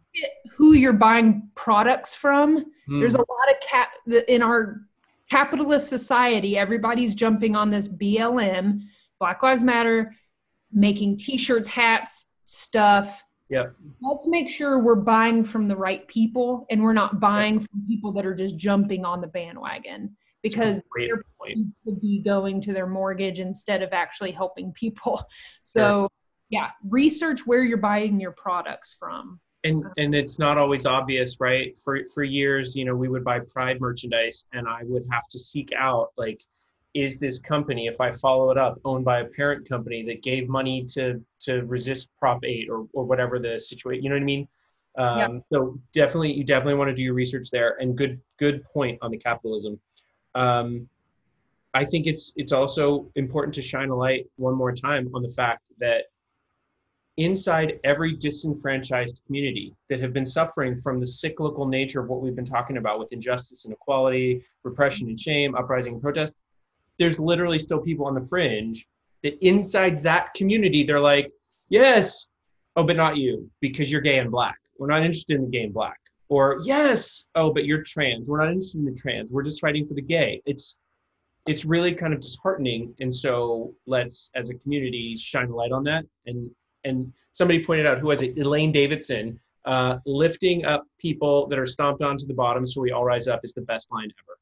who 0.57 0.73
you're 0.73 0.93
buying 0.95 1.51
products 1.55 2.15
from. 2.15 2.65
Hmm. 2.87 3.01
There's 3.01 3.15
a 3.15 3.19
lot 3.19 3.51
of 3.51 3.61
cat 3.61 3.89
in 4.27 4.43
our 4.43 4.81
capitalist 5.29 5.89
society. 5.89 6.57
Everybody's 6.57 7.15
jumping 7.15 7.55
on 7.55 7.71
this 7.71 7.89
BLM, 7.89 8.81
Black 9.19 9.43
Lives 9.43 9.63
Matter, 9.63 10.15
making 10.73 11.19
T-shirts, 11.19 11.69
hats, 11.69 12.33
stuff. 12.47 13.23
Yep. 13.49 13.77
Let's 14.01 14.27
make 14.27 14.49
sure 14.49 14.81
we're 14.81 14.97
buying 14.97 15.45
from 15.45 15.69
the 15.69 15.77
right 15.77 16.07
people 16.09 16.67
and 16.71 16.83
we're 16.83 16.93
not 16.93 17.21
buying 17.21 17.61
from 17.61 17.87
people 17.87 18.13
that 18.13 18.27
are 18.27 18.35
just 18.35 18.57
jumping 18.57 19.05
on 19.05 19.21
the 19.21 19.29
bandwagon 19.29 20.17
because 20.43 20.83
their 20.97 21.21
could 21.85 22.01
be 22.01 22.21
going 22.21 22.61
to 22.63 22.73
their 22.73 22.87
mortgage 22.87 23.41
instead 23.41 23.83
of 23.83 23.93
actually 23.93 24.33
helping 24.33 24.73
people. 24.73 25.23
So, 25.63 26.09
yeah, 26.49 26.71
research 26.89 27.41
where 27.45 27.65
you're 27.65 27.77
buying 27.79 28.21
your 28.21 28.31
products 28.31 28.97
from. 28.99 29.41
and 29.65 29.85
uh-huh. 29.85 29.95
and 29.97 30.15
it's 30.15 30.39
not 30.39 30.59
always 30.59 30.87
obvious 30.87 31.37
right 31.41 31.77
for 31.79 32.01
for 32.15 32.23
years 32.23 32.75
you 32.77 32.85
know 32.85 32.95
we 32.95 33.09
would 33.09 33.25
buy 33.25 33.41
pride 33.41 33.81
merchandise 33.81 34.45
and 34.53 34.69
i 34.69 34.83
would 34.85 35.05
have 35.11 35.27
to 35.29 35.39
seek 35.39 35.71
out 35.77 36.09
like 36.17 36.41
is 37.03 37.19
this 37.19 37.39
company 37.39 37.87
if 37.87 38.01
i 38.01 38.11
follow 38.11 38.51
it 38.51 38.59
up 38.59 38.79
owned 38.85 39.05
by 39.05 39.21
a 39.21 39.25
parent 39.25 39.69
company 39.69 40.03
that 40.03 40.23
gave 40.23 40.49
money 40.49 40.85
to 40.85 41.23
to 41.41 41.61
resist 41.67 42.09
prop 42.19 42.41
8 42.45 42.69
or 42.71 42.87
or 42.95 43.05
whatever 43.05 43.39
the 43.39 43.59
situation 43.61 44.03
you 44.03 44.11
know 44.11 44.17
what 44.17 44.23
i 44.23 44.25
mean 44.25 44.49
um, 44.99 45.19
Yeah. 45.19 45.29
so 45.53 45.79
definitely 45.93 46.33
you 46.33 46.45
definitely 46.45 46.75
want 46.75 46.89
to 46.89 46.95
do 46.95 47.03
your 47.03 47.15
research 47.15 47.51
there 47.51 47.77
and 47.81 47.97
good 47.97 48.21
good 48.39 48.65
point 48.65 48.99
on 49.03 49.11
the 49.11 49.19
capitalism 49.19 49.79
um, 50.35 50.89
i 51.75 51.85
think 51.85 52.07
it's 52.07 52.33
it's 52.37 52.53
also 52.53 53.11
important 53.15 53.55
to 53.55 53.63
shine 53.63 53.91
a 53.91 53.97
light 53.97 54.27
one 54.37 54.55
more 54.55 54.73
time 54.73 55.11
on 55.15 55.23
the 55.23 55.31
fact 55.31 55.63
that 55.79 56.05
inside 57.19 57.81
every 57.85 58.15
disenfranchised 58.15 59.21
community 59.27 59.75
that 59.89 60.01
have 60.01 60.13
been 60.13 60.25
suffering 60.25 60.81
from 60.83 61.01
the 61.01 61.07
cyclical 61.07 61.67
nature 61.67 62.01
of 62.01 62.09
what 62.09 62.21
we've 62.21 62.37
been 62.37 62.45
talking 62.45 62.77
about 62.77 62.99
with 62.99 63.11
injustice, 63.13 63.65
inequality, 63.65 64.45
repression 64.65 65.09
and 65.09 65.19
shame, 65.19 65.55
uprising 65.55 65.95
and 65.95 66.03
protest, 66.03 66.35
there's 66.99 67.21
literally 67.21 67.59
still 67.59 67.81
people 67.81 68.07
on 68.07 68.15
the 68.15 68.25
fringe 68.25 68.87
that 69.23 69.35
inside 69.47 70.03
that 70.03 70.35
community, 70.35 70.85
they're 70.85 71.01
like, 71.01 71.31
yes, 71.69 72.29
oh, 72.77 72.85
but 72.85 72.97
not 72.97 73.17
you 73.17 73.51
because 73.61 73.91
you're 73.91 74.01
gay 74.01 74.19
and 74.19 74.31
black. 74.31 74.59
We're 74.79 74.89
not 74.89 75.03
interested 75.03 75.37
in 75.37 75.45
the 75.45 75.51
gay 75.51 75.63
and 75.63 75.75
black. 75.75 75.99
Or 76.29 76.61
yes, 76.65 77.27
oh, 77.35 77.53
but 77.53 77.65
you're 77.65 77.83
trans. 77.83 78.29
We're 78.29 78.41
not 78.41 78.49
interested 78.49 78.79
in 78.79 78.85
the 78.85 78.95
trans. 78.95 79.33
We're 79.33 79.43
just 79.43 79.61
fighting 79.61 79.87
for 79.87 79.95
the 79.95 80.03
gay. 80.03 80.43
It's 80.45 80.79
it's 81.47 81.65
really 81.65 81.95
kind 81.95 82.13
of 82.13 82.19
disheartening. 82.19 82.93
And 82.99 83.15
so 83.15 83.73
let's, 83.87 84.33
as 84.35 84.51
a 84.51 84.57
community, 84.57 85.15
shine 85.17 85.49
a 85.49 85.55
light 85.55 85.71
on 85.71 85.85
that 85.85 86.05
and 86.27 86.51
and 86.87 87.13
somebody 87.33 87.65
pointed 87.65 87.87
out 87.87 87.99
who 87.99 88.07
was 88.07 88.23
it 88.23 88.39
elaine 88.39 88.73
davidson 88.73 89.39
uh, 89.65 89.99
lifting 90.07 90.65
up 90.65 90.87
people 91.01 91.49
that 91.49 91.59
are 91.59 91.67
stomped 91.67 92.01
onto 92.01 92.25
the 92.25 92.33
bottom 92.33 92.67
so 92.67 92.81
we 92.81 92.93
all 92.93 93.05
rise 93.05 93.27
up 93.27 93.41
is 93.43 93.53
the 93.53 93.61
best 93.63 93.91
line 93.91 94.09
ever 94.23 94.39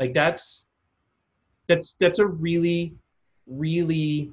like 0.00 0.12
that's 0.12 0.66
that's 1.68 1.96
that's 2.00 2.18
a 2.18 2.26
really 2.26 2.94
really 3.46 4.30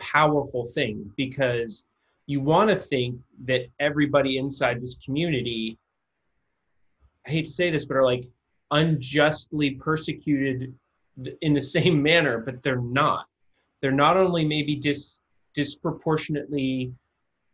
powerful 0.00 0.66
thing 0.66 1.10
because 1.16 1.84
you 2.26 2.40
want 2.40 2.70
to 2.70 2.76
think 2.76 3.18
that 3.44 3.66
everybody 3.80 4.38
inside 4.38 4.80
this 4.80 4.98
community 5.04 5.78
i 7.26 7.30
hate 7.30 7.44
to 7.44 7.50
say 7.50 7.70
this 7.70 7.84
but 7.84 7.96
are 7.96 8.04
like 8.04 8.24
unjustly 8.70 9.72
persecuted 9.72 10.74
in 11.40 11.52
the 11.52 11.60
same 11.76 12.02
manner 12.02 12.38
but 12.38 12.62
they're 12.62 12.80
not 12.80 13.26
they're 13.80 13.92
not 13.92 14.16
only 14.16 14.44
maybe 14.44 14.76
dis 14.76 15.20
disproportionately 15.54 16.92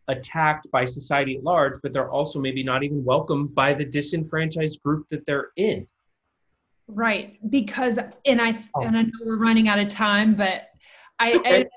attacked 0.08 0.70
by 0.70 0.84
society 0.84 1.36
at 1.36 1.44
large, 1.44 1.74
but 1.82 1.92
they're 1.92 2.10
also 2.10 2.40
maybe 2.40 2.62
not 2.62 2.82
even 2.82 3.04
welcomed 3.04 3.54
by 3.54 3.74
the 3.74 3.84
disenfranchised 3.84 4.82
group 4.82 5.06
that 5.08 5.24
they're 5.26 5.50
in. 5.56 5.86
Right, 6.88 7.38
because 7.50 7.98
and 8.24 8.40
I 8.40 8.56
Oh. 8.74 8.82
and 8.82 8.96
I 8.96 9.02
know 9.02 9.10
we're 9.26 9.36
running 9.36 9.68
out 9.68 9.78
of 9.78 9.88
time, 9.88 10.34
but 10.34 10.70
I, 11.18 11.34
Okay. 11.34 11.60
I 11.62 11.68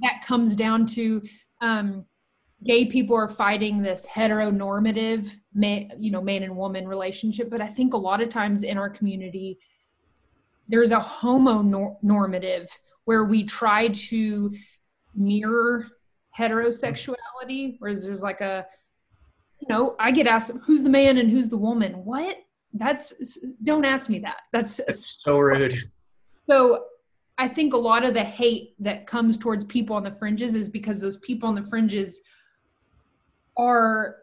that 0.00 0.24
comes 0.24 0.54
down 0.54 0.86
to 0.86 1.22
um, 1.60 2.04
gay 2.64 2.84
people 2.84 3.16
are 3.16 3.28
fighting 3.28 3.82
this 3.82 4.06
heteronormative, 4.06 5.34
man, 5.54 5.90
you 5.98 6.10
know, 6.10 6.20
man 6.20 6.42
and 6.42 6.56
woman 6.56 6.86
relationship. 6.86 7.50
But 7.50 7.60
I 7.60 7.66
think 7.66 7.94
a 7.94 7.96
lot 7.96 8.20
of 8.20 8.28
times 8.28 8.62
in 8.62 8.78
our 8.78 8.90
community, 8.90 9.58
there's 10.68 10.92
a 10.92 11.00
homonormative 11.00 12.68
where 13.06 13.24
we 13.24 13.42
try 13.44 13.88
to 13.88 14.54
mirror 15.14 15.86
heterosexuality, 16.38 17.76
whereas 17.78 18.04
there's 18.04 18.22
like 18.22 18.40
a, 18.40 18.66
you 19.60 19.66
know, 19.68 19.96
I 19.98 20.10
get 20.10 20.26
asked 20.26 20.52
who's 20.62 20.82
the 20.82 20.90
man 20.90 21.18
and 21.18 21.30
who's 21.30 21.48
the 21.48 21.56
woman. 21.56 22.04
What? 22.04 22.36
That's 22.74 23.38
don't 23.62 23.84
ask 23.84 24.08
me 24.10 24.18
that. 24.20 24.38
That's 24.52 24.78
It's 24.80 25.20
so 25.24 25.38
rude. 25.38 25.90
so 26.48 26.84
I 27.38 27.48
think 27.48 27.72
a 27.72 27.76
lot 27.78 28.04
of 28.04 28.14
the 28.14 28.24
hate 28.24 28.74
that 28.80 29.06
comes 29.06 29.38
towards 29.38 29.64
people 29.64 29.94
on 29.96 30.02
the 30.02 30.10
fringes 30.12 30.54
is 30.54 30.68
because 30.68 31.00
those 31.00 31.16
people 31.18 31.48
on 31.48 31.54
the 31.54 31.62
fringes 31.62 32.20
are 33.56 34.16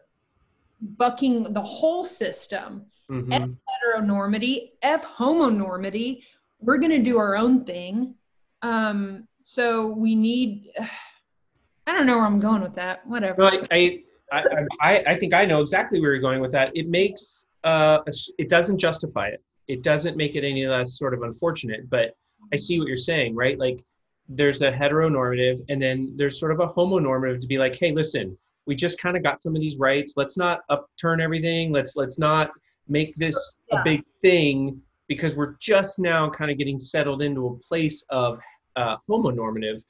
bucking 0.80 1.52
the 1.54 1.62
whole 1.62 2.04
system. 2.04 2.86
Mhm. 3.10 3.56
Heteronormity, 3.96 4.72
F 4.82 5.06
homonormity. 5.16 6.22
We're 6.60 6.78
going 6.78 6.90
to 6.90 7.02
do 7.02 7.18
our 7.18 7.36
own 7.36 7.64
thing. 7.64 8.14
Um, 8.62 9.26
so 9.44 9.86
we 9.86 10.14
need, 10.14 10.70
I 11.86 11.92
don't 11.92 12.06
know 12.06 12.16
where 12.16 12.26
I'm 12.26 12.40
going 12.40 12.62
with 12.62 12.74
that. 12.74 13.06
Whatever. 13.06 13.42
No, 13.42 13.46
I, 13.46 13.62
I, 13.70 14.02
I, 14.32 14.66
I, 14.80 15.04
I 15.06 15.14
think 15.14 15.34
I 15.34 15.46
know 15.46 15.60
exactly 15.62 16.00
where 16.00 16.12
you're 16.12 16.20
going 16.20 16.40
with 16.40 16.52
that. 16.52 16.72
It 16.76 16.88
makes, 16.88 17.45
uh, 17.66 17.98
it 18.38 18.48
doesn't 18.48 18.78
justify 18.78 19.26
it. 19.28 19.42
It 19.66 19.82
doesn't 19.82 20.16
make 20.16 20.36
it 20.36 20.44
any 20.44 20.66
less 20.66 20.96
sort 20.96 21.12
of 21.14 21.22
unfortunate, 21.22 21.90
but 21.90 22.14
I 22.52 22.56
see 22.56 22.78
what 22.78 22.86
you're 22.86 22.96
saying, 22.96 23.34
right? 23.34 23.58
Like 23.58 23.82
there's 24.28 24.62
a 24.62 24.70
heteronormative 24.70 25.64
and 25.68 25.82
then 25.82 26.14
there's 26.16 26.38
sort 26.38 26.52
of 26.52 26.60
a 26.60 26.68
homonormative 26.68 27.40
to 27.40 27.46
be 27.48 27.58
like, 27.58 27.76
hey, 27.76 27.90
listen, 27.92 28.38
we 28.66 28.76
just 28.76 29.00
kind 29.00 29.16
of 29.16 29.22
got 29.24 29.42
some 29.42 29.54
of 29.56 29.60
these 29.60 29.78
rights. 29.78 30.14
Let's 30.16 30.36
not 30.38 30.60
upturn 30.68 31.20
everything. 31.20 31.72
Let's, 31.72 31.96
let's 31.96 32.18
not 32.18 32.50
make 32.88 33.14
this 33.16 33.58
Yeah. 33.72 33.80
a 33.80 33.84
big 33.84 34.02
thing 34.22 34.80
because 35.08 35.36
we're 35.36 35.56
just 35.60 35.98
now 35.98 36.30
kind 36.30 36.50
of 36.52 36.58
getting 36.58 36.78
settled 36.78 37.20
into 37.22 37.46
a 37.48 37.56
place 37.68 38.04
of 38.10 38.38
uh, 38.76 38.96
homonormative. 39.08 39.82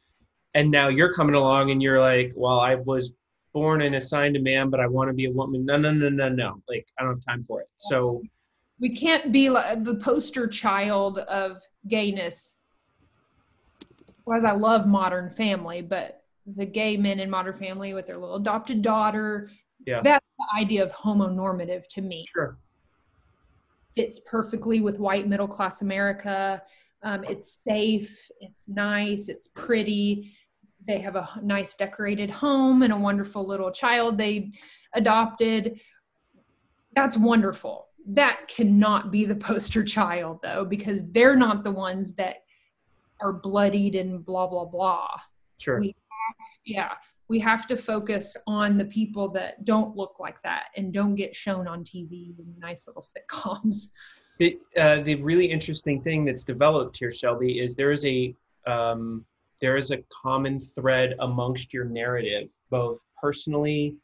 And 0.55 0.71
now 0.71 0.89
you're 0.89 1.13
coming 1.13 1.35
along 1.35 1.71
and 1.71 1.83
you're 1.83 2.01
like, 2.01 2.33
well, 2.35 2.61
I 2.61 2.77
was 2.77 3.13
born 3.57 3.81
and 3.81 3.95
assigned 3.95 4.37
a 4.37 4.39
man, 4.41 4.69
but 4.69 4.81
I 4.81 4.87
want 4.87 5.09
to 5.09 5.15
be 5.15 5.25
a 5.25 5.31
woman. 5.31 5.65
No, 5.65 5.79
no, 5.79 5.91
no, 5.91 6.11
no, 6.11 6.29
no. 6.29 6.63
Like, 6.69 6.87
I 6.99 7.03
don't 7.05 7.15
have 7.15 7.25
time 7.25 7.43
for 7.43 7.63
it. 7.63 7.69
So, 7.79 8.23
we 8.79 8.95
can't 8.95 9.33
be 9.33 9.49
like 9.49 9.83
the 9.83 9.95
poster 9.95 10.47
child 10.47 11.21
of 11.21 11.63
gayness. 11.89 12.59
Whereas 14.25 14.45
I 14.45 14.53
love 14.53 14.87
Modern 14.87 15.31
Family, 15.31 15.81
but 15.81 16.23
the 16.45 16.67
gay 16.67 16.99
men 16.99 17.19
in 17.19 17.31
Modern 17.31 17.55
Family 17.55 17.95
with 17.95 18.07
their 18.07 18.19
little 18.19 18.37
adopted 18.37 18.83
daughter, 18.83 19.49
Yeah. 19.87 20.03
that's 20.03 20.27
the 20.39 20.61
idea 20.61 20.83
of 20.83 20.93
homonormative 20.93 21.89
to 21.93 22.03
me. 22.03 22.27
sure. 22.35 22.59
Fits 23.97 24.21
perfectly 24.27 24.83
with 24.83 24.99
white 24.99 25.27
middle 25.27 25.49
class 25.49 25.81
America. 25.81 26.63
Um, 27.03 27.25
it's 27.25 27.51
safe, 27.51 28.29
it's 28.41 28.69
nice, 28.69 29.31
it's 29.31 29.49
pretty. 29.49 30.35
They 30.87 31.01
have 31.01 31.17
a 31.17 31.29
nice 31.43 31.75
decorated 31.75 32.31
home 32.31 32.83
and 32.83 32.93
a 32.93 32.97
wonderful 32.97 33.47
little 33.47 33.71
child 33.71 34.19
they 34.19 34.53
adopted. 34.95 35.81
That's 36.95 37.17
wonderful. 37.17 37.89
That 38.07 38.47
cannot 38.49 39.11
be 39.11 39.25
the 39.25 39.37
poster 39.37 39.83
child 39.83 40.39
though, 40.43 40.65
because 40.65 41.11
they're 41.11 41.37
not 41.37 41.65
the 41.65 41.73
ones 41.73 42.15
that 42.15 42.37
are 43.21 43.33
bloodied 43.33 43.95
and 43.95 44.25
blah 44.25 44.47
blah 44.47 44.65
blah. 44.65 45.09
Sure. 45.59 45.81
We 45.81 45.89
have, 45.89 46.47
Yeah, 46.65 46.93
we 47.29 47.41
have 47.41 47.67
to 47.69 47.77
focus 47.77 48.37
on 48.47 48.79
the 48.79 48.85
people 48.85 49.29
that 49.31 49.65
don't 49.65 49.97
look 49.97 50.17
like 50.21 50.41
that 50.43 50.67
and 50.77 50.93
don't 50.93 51.17
get 51.17 51.35
shown 51.35 51.67
on 51.67 51.83
TV 51.83 52.39
in 52.39 52.55
nice 52.59 52.87
little 52.87 53.03
sitcoms. 53.03 53.89
It, 54.39 54.59
uh, 54.77 55.03
the 55.03 55.15
really 55.17 55.47
interesting 55.47 56.03
thing 56.03 56.27
that's 56.27 56.45
developed 56.45 56.99
here, 56.99 57.11
Shelby, 57.11 57.59
is 57.59 57.75
there 57.75 57.91
is 57.91 58.05
a 58.05 58.37
um, 58.67 59.25
there 59.61 59.77
is 59.77 59.91
a 59.91 60.03
common 60.23 60.61
thread 60.61 61.15
amongst 61.21 61.73
your 61.73 61.85
narrative, 61.85 62.51
both 62.71 63.03
personally, 63.21 63.97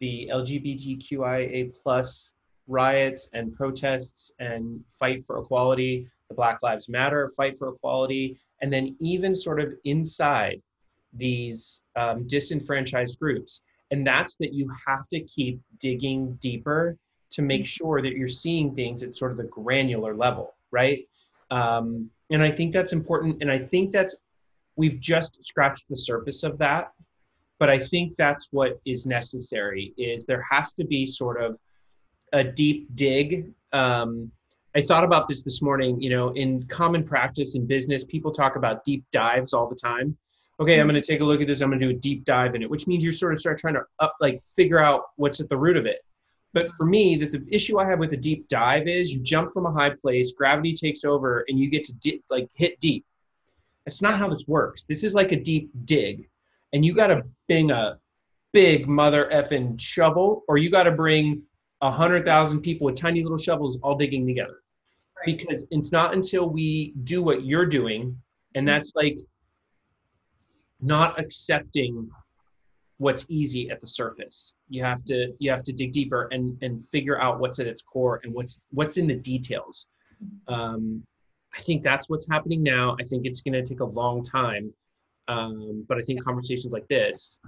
the 0.00 0.28
LGBTQIA 0.32 1.74
plus 1.82 2.30
riots 2.66 3.28
and 3.32 3.54
protests 3.54 4.30
and 4.38 4.84
fight 4.90 5.26
for 5.26 5.38
equality, 5.38 6.06
the 6.28 6.34
Black 6.34 6.62
Lives 6.62 6.88
Matter 6.88 7.30
fight 7.36 7.58
for 7.58 7.68
equality, 7.68 8.38
and 8.60 8.72
then 8.72 8.94
even 9.00 9.34
sort 9.34 9.60
of 9.60 9.72
inside 9.84 10.60
these 11.14 11.82
um, 11.96 12.26
disenfranchised 12.26 13.18
groups. 13.18 13.62
And 13.90 14.06
that's 14.06 14.36
that 14.36 14.52
you 14.52 14.70
have 14.86 15.08
to 15.08 15.20
keep 15.20 15.60
digging 15.80 16.34
deeper 16.40 16.96
to 17.30 17.42
make 17.42 17.66
sure 17.66 18.02
that 18.02 18.12
you're 18.12 18.28
seeing 18.28 18.74
things 18.74 19.02
at 19.02 19.14
sort 19.14 19.30
of 19.30 19.38
the 19.38 19.44
granular 19.44 20.14
level, 20.14 20.54
right? 20.70 21.08
Um, 21.50 22.10
and 22.30 22.42
I 22.42 22.50
think 22.50 22.72
that's 22.72 22.92
important. 22.92 23.38
And 23.40 23.50
I 23.50 23.58
think 23.58 23.92
that's, 23.92 24.20
we've 24.78 24.98
just 25.00 25.44
scratched 25.44 25.86
the 25.90 25.98
surface 25.98 26.44
of 26.44 26.56
that. 26.58 26.92
But 27.58 27.68
I 27.68 27.78
think 27.78 28.16
that's 28.16 28.48
what 28.52 28.80
is 28.86 29.04
necessary 29.04 29.92
is 29.98 30.24
there 30.24 30.46
has 30.48 30.72
to 30.74 30.84
be 30.84 31.04
sort 31.04 31.42
of 31.42 31.58
a 32.32 32.44
deep 32.44 32.94
dig. 32.94 33.52
Um, 33.72 34.30
I 34.76 34.80
thought 34.80 35.02
about 35.02 35.26
this 35.26 35.42
this 35.42 35.60
morning, 35.60 36.00
you 36.00 36.10
know, 36.10 36.30
in 36.30 36.62
common 36.68 37.02
practice 37.02 37.56
in 37.56 37.66
business, 37.66 38.04
people 38.04 38.30
talk 38.30 38.54
about 38.54 38.84
deep 38.84 39.04
dives 39.10 39.52
all 39.52 39.68
the 39.68 39.74
time. 39.74 40.16
Okay, 40.60 40.80
I'm 40.80 40.88
going 40.88 41.00
to 41.00 41.06
take 41.06 41.20
a 41.20 41.24
look 41.24 41.40
at 41.40 41.48
this. 41.48 41.60
I'm 41.60 41.70
going 41.70 41.80
to 41.80 41.86
do 41.86 41.90
a 41.90 41.98
deep 41.98 42.24
dive 42.24 42.54
in 42.54 42.62
it, 42.62 42.70
which 42.70 42.86
means 42.86 43.02
you 43.02 43.10
sort 43.10 43.32
of 43.32 43.40
start 43.40 43.58
trying 43.58 43.74
to 43.74 43.82
up, 43.98 44.14
like 44.20 44.40
figure 44.46 44.78
out 44.78 45.02
what's 45.16 45.40
at 45.40 45.48
the 45.48 45.56
root 45.56 45.76
of 45.76 45.86
it. 45.86 46.04
But 46.52 46.68
for 46.70 46.86
me, 46.86 47.16
that 47.16 47.32
the 47.32 47.44
issue 47.50 47.78
I 47.78 47.86
have 47.86 47.98
with 47.98 48.12
a 48.12 48.16
deep 48.16 48.48
dive 48.48 48.86
is 48.86 49.12
you 49.12 49.20
jump 49.20 49.52
from 49.52 49.66
a 49.66 49.72
high 49.72 49.90
place, 49.90 50.32
gravity 50.32 50.74
takes 50.74 51.04
over, 51.04 51.44
and 51.48 51.58
you 51.58 51.68
get 51.68 51.84
to 51.84 51.92
di- 51.94 52.22
like 52.30 52.48
hit 52.54 52.78
deep. 52.80 53.04
That's 53.88 54.02
not 54.02 54.18
how 54.18 54.28
this 54.28 54.44
works. 54.46 54.84
This 54.84 55.02
is 55.02 55.14
like 55.14 55.32
a 55.32 55.40
deep 55.40 55.70
dig, 55.86 56.28
and 56.74 56.84
you 56.84 56.92
got 56.92 57.06
to 57.06 57.22
bring 57.48 57.70
a 57.70 57.98
big 58.52 58.86
mother 58.86 59.30
effing 59.32 59.80
shovel, 59.80 60.44
or 60.46 60.58
you 60.58 60.68
got 60.68 60.82
to 60.82 60.90
bring 60.90 61.42
a 61.80 61.90
hundred 61.90 62.26
thousand 62.26 62.60
people 62.60 62.84
with 62.84 62.96
tiny 62.96 63.22
little 63.22 63.38
shovels 63.38 63.78
all 63.82 63.96
digging 63.96 64.26
together. 64.26 64.58
Because 65.24 65.66
it's 65.70 65.90
not 65.90 66.12
until 66.12 66.50
we 66.50 66.92
do 67.04 67.22
what 67.22 67.46
you're 67.46 67.64
doing, 67.64 68.14
and 68.54 68.68
that's 68.68 68.92
like 68.94 69.16
not 70.82 71.18
accepting 71.18 72.10
what's 72.98 73.24
easy 73.30 73.70
at 73.70 73.80
the 73.80 73.86
surface. 73.86 74.52
You 74.68 74.84
have 74.84 75.02
to 75.06 75.32
you 75.38 75.50
have 75.50 75.62
to 75.62 75.72
dig 75.72 75.92
deeper 75.92 76.28
and 76.30 76.58
and 76.60 76.84
figure 76.84 77.18
out 77.18 77.40
what's 77.40 77.58
at 77.58 77.66
its 77.66 77.80
core 77.80 78.20
and 78.22 78.34
what's 78.34 78.66
what's 78.70 78.98
in 78.98 79.06
the 79.06 79.16
details. 79.16 79.86
Um, 80.46 81.06
I 81.58 81.60
think 81.62 81.82
that's 81.82 82.08
what's 82.08 82.28
happening 82.28 82.62
now. 82.62 82.96
I 83.00 83.04
think 83.04 83.26
it's 83.26 83.40
going 83.40 83.54
to 83.54 83.62
take 83.62 83.80
a 83.80 83.84
long 83.84 84.22
time, 84.22 84.72
um, 85.26 85.84
but 85.88 85.98
I 85.98 86.02
think 86.02 86.22
conversations 86.22 86.72
like 86.72 86.86
this 86.88 87.40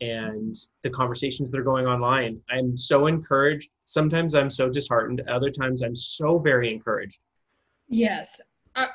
and 0.00 0.56
the 0.82 0.90
conversations 0.90 1.48
that 1.50 1.60
are 1.60 1.62
going 1.62 1.86
online, 1.86 2.40
I'm 2.50 2.76
so 2.76 3.06
encouraged. 3.06 3.70
Sometimes 3.84 4.34
I'm 4.34 4.50
so 4.50 4.68
disheartened. 4.68 5.22
Other 5.28 5.48
times 5.48 5.82
I'm 5.82 5.94
so 5.94 6.40
very 6.40 6.72
encouraged. 6.72 7.20
Yes. 7.88 8.40
I, 8.74 8.88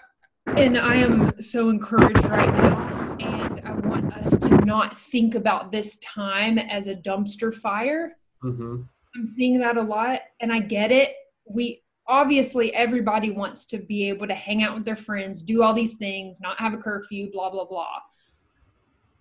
and 0.48 0.78
I 0.78 0.96
am 0.96 1.42
so 1.42 1.70
encouraged 1.70 2.26
right 2.26 2.54
now. 2.58 3.18
And 3.22 3.62
I 3.66 3.72
want 3.88 4.14
us 4.18 4.38
to 4.38 4.58
not 4.66 4.98
think 4.98 5.36
about 5.36 5.72
this 5.72 5.98
time 6.00 6.58
as 6.58 6.88
a 6.88 6.96
dumpster 6.96 7.56
fire. 7.56 8.18
hmm 8.42 8.82
I'm 9.16 9.26
seeing 9.26 9.60
that 9.62 9.78
a 9.78 9.82
lot, 9.82 10.20
and 10.42 10.54
I 10.54 10.60
get 10.60 10.92
it. 10.92 11.16
We 11.50 11.82
obviously, 12.08 12.74
everybody 12.74 13.32
wants 13.32 13.66
to 13.68 13.78
be 13.78 14.10
able 14.10 14.28
to 14.28 14.36
hang 14.36 14.64
out 14.64 14.76
with 14.76 14.86
their 14.86 14.96
friends, 14.96 15.44
do 15.44 15.64
all 15.64 15.74
these 15.74 15.98
things, 15.98 16.40
not 16.42 16.60
have 16.60 16.74
a 16.74 16.78
curfew, 16.78 17.32
blah, 17.32 17.50
blah, 17.50 17.66
blah. 17.66 18.00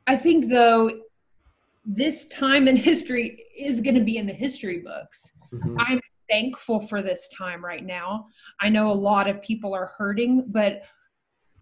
I 0.07 0.17
think, 0.17 0.49
though, 0.49 1.01
this 1.85 2.29
time 2.29 2.69
in 2.69 2.77
history 2.91 3.45
is 3.59 3.81
going 3.81 3.97
to 3.97 4.05
be 4.05 4.19
in 4.19 4.27
the 4.27 4.33
history 4.33 4.79
books. 4.79 5.33
hmm 5.51 5.77
I'm 5.79 6.01
thankful 6.29 6.81
for 6.81 7.03
this 7.03 7.29
time 7.29 7.65
right 7.65 7.85
now. 7.85 8.27
I 8.61 8.69
know 8.69 8.91
a 8.91 8.95
lot 8.95 9.29
of 9.29 9.41
people 9.43 9.75
are 9.75 9.93
hurting, 9.97 10.45
but 10.49 10.83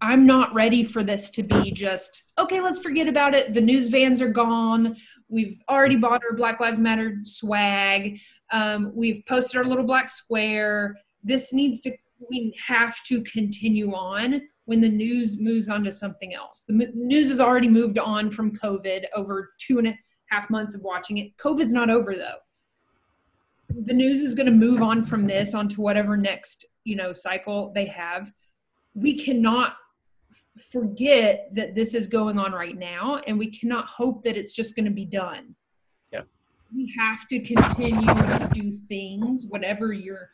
I'm 0.01 0.25
not 0.25 0.53
ready 0.53 0.83
for 0.83 1.03
this 1.03 1.29
to 1.31 1.43
be 1.43 1.71
just, 1.71 2.23
okay, 2.37 2.59
let's 2.59 2.79
forget 2.79 3.07
about 3.07 3.33
it. 3.33 3.53
The 3.53 3.61
news 3.61 3.87
vans 3.87 4.21
are 4.21 4.29
gone. 4.29 4.97
We've 5.29 5.59
already 5.69 5.95
bought 5.95 6.21
our 6.29 6.35
Black 6.35 6.59
Lives 6.59 6.79
Matter 6.79 7.17
swag. 7.21 8.19
Um, 8.51 8.91
we've 8.93 9.23
posted 9.27 9.57
our 9.57 9.65
little 9.65 9.85
black 9.85 10.09
square. 10.09 10.95
This 11.25 11.51
needs 11.51 11.81
to, 11.81 11.91
we 12.29 12.55
have 12.65 13.03
to 13.05 13.21
continue 13.23 13.93
on 13.93 14.41
when 14.65 14.79
the 14.79 14.89
news 14.89 15.37
moves 15.39 15.67
on 15.67 15.83
to 15.83 15.91
something 15.91 16.33
else. 16.33 16.63
The 16.67 16.73
m- 16.85 16.91
news 16.95 17.27
has 17.29 17.41
already 17.41 17.67
moved 17.67 17.99
on 17.99 18.31
from 18.31 18.57
COVID 18.57 19.03
over 19.15 19.51
two 19.59 19.79
and 19.79 19.87
a 19.89 19.99
half 20.29 20.49
months 20.49 20.75
of 20.75 20.81
watching 20.81 21.17
it. 21.17 21.35
COVID's 21.37 21.73
not 21.73 21.89
over 21.89 22.15
though 22.15 22.37
the 23.83 23.93
news 23.93 24.21
is 24.21 24.35
going 24.35 24.45
to 24.45 24.51
move 24.51 24.81
on 24.81 25.03
from 25.03 25.27
this 25.27 25.53
onto 25.53 25.81
whatever 25.81 26.15
next 26.15 26.65
you 26.83 26.95
know 26.95 27.11
cycle 27.13 27.71
they 27.73 27.85
have 27.85 28.31
we 28.93 29.13
cannot 29.17 29.75
forget 30.71 31.49
that 31.53 31.75
this 31.75 31.93
is 31.93 32.07
going 32.07 32.39
on 32.39 32.53
right 32.53 32.77
now 32.77 33.19
and 33.27 33.37
we 33.37 33.47
cannot 33.47 33.85
hope 33.87 34.23
that 34.23 34.37
it's 34.37 34.53
just 34.53 34.75
going 34.75 34.85
to 34.85 34.91
be 34.91 35.05
done 35.05 35.55
Yeah. 36.13 36.21
we 36.73 36.93
have 36.97 37.27
to 37.27 37.39
continue 37.39 38.05
to 38.05 38.49
do 38.53 38.71
things 38.71 39.45
whatever 39.47 39.91
you're 39.91 40.29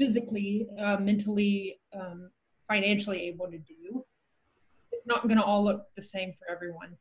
physically 0.00 0.66
uh, 0.82 0.96
mentally 0.96 1.78
um, 1.94 2.30
financially 2.68 3.20
able 3.22 3.46
to 3.46 3.58
do 3.58 4.04
it's 4.92 5.06
not 5.06 5.22
going 5.28 5.36
to 5.36 5.44
all 5.44 5.64
look 5.64 5.86
the 5.96 6.02
same 6.02 6.32
for 6.38 6.50
everyone. 6.52 6.96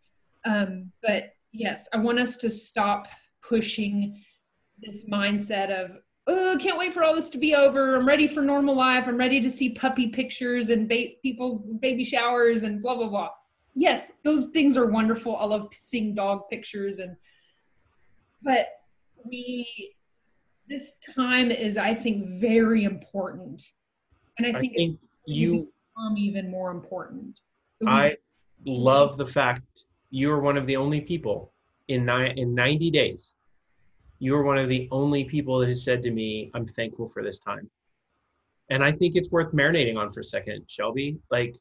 Um, 0.46 0.92
but 1.02 1.34
yes 1.52 1.90
i 1.94 1.98
want 1.98 2.20
us 2.20 2.38
to 2.38 2.50
stop 2.50 3.08
pushing 3.42 4.24
this 4.82 5.06
mindset 5.12 5.72
of 5.72 5.98
oh 6.28 6.58
can't 6.62 6.78
wait 6.78 6.94
for 6.94 7.04
all 7.04 7.16
this 7.16 7.30
to 7.32 7.38
be 7.38 7.56
over. 7.56 7.96
I'm 7.96 8.08
ready 8.08 8.28
for 8.28 8.42
normal 8.42 8.76
life. 8.76 9.08
I'm 9.08 9.18
ready 9.18 9.42
to 9.42 9.50
see 9.50 9.72
puppy 9.72 10.08
pictures 10.10 10.70
and 10.70 10.88
ba- 10.88 11.16
people's 11.24 11.72
baby 11.82 12.04
showers 12.04 12.64
and 12.64 12.82
blah 12.82 12.96
blah 12.96 13.10
blah. 13.10 13.30
Yes 13.76 14.14
those 14.24 14.48
things 14.48 14.78
are 14.78 14.86
wonderful. 14.86 15.36
I 15.38 15.46
love 15.46 15.70
seeing 15.74 16.16
dog 16.16 16.48
pictures 16.50 17.00
and 17.00 17.16
but 18.42 18.68
we 19.26 19.96
this 20.70 20.94
time 21.16 21.52
is 21.52 21.78
i 21.78 21.94
think 21.94 22.28
very 22.40 22.84
important 22.84 23.64
and 24.38 24.48
i 24.48 24.58
I 24.58 24.62
think 24.62 24.76
think 24.76 25.00
you 25.26 25.72
become 25.96 26.18
even 26.18 26.50
more 26.50 26.72
important 26.72 27.40
I 27.88 28.18
love 28.66 29.18
the 29.18 29.26
fact 29.26 29.86
you 30.10 30.32
are 30.32 30.42
one 30.42 30.58
of 30.58 30.68
the 30.68 30.76
only 30.76 31.02
people 31.02 31.54
in 31.88 32.06
nine 32.06 32.38
in 32.38 32.54
90 32.54 32.92
days. 32.92 33.36
You 34.20 34.36
are 34.36 34.44
one 34.44 34.58
of 34.58 34.68
the 34.68 34.88
only 34.92 35.24
people 35.24 35.60
that 35.60 35.68
has 35.70 35.84
said 35.84 36.02
to 36.04 36.12
me, 36.12 36.52
"I'm 36.54 36.66
thankful 36.66 37.08
for 37.08 37.24
this 37.24 37.40
time." 37.40 37.70
And 38.70 38.84
I 38.84 38.92
think 38.92 39.16
it's 39.16 39.32
worth 39.32 39.54
marinating 39.54 39.98
on 39.98 40.12
for 40.12 40.20
a 40.20 40.24
second, 40.24 40.70
Shelby. 40.70 41.20
Like, 41.32 41.56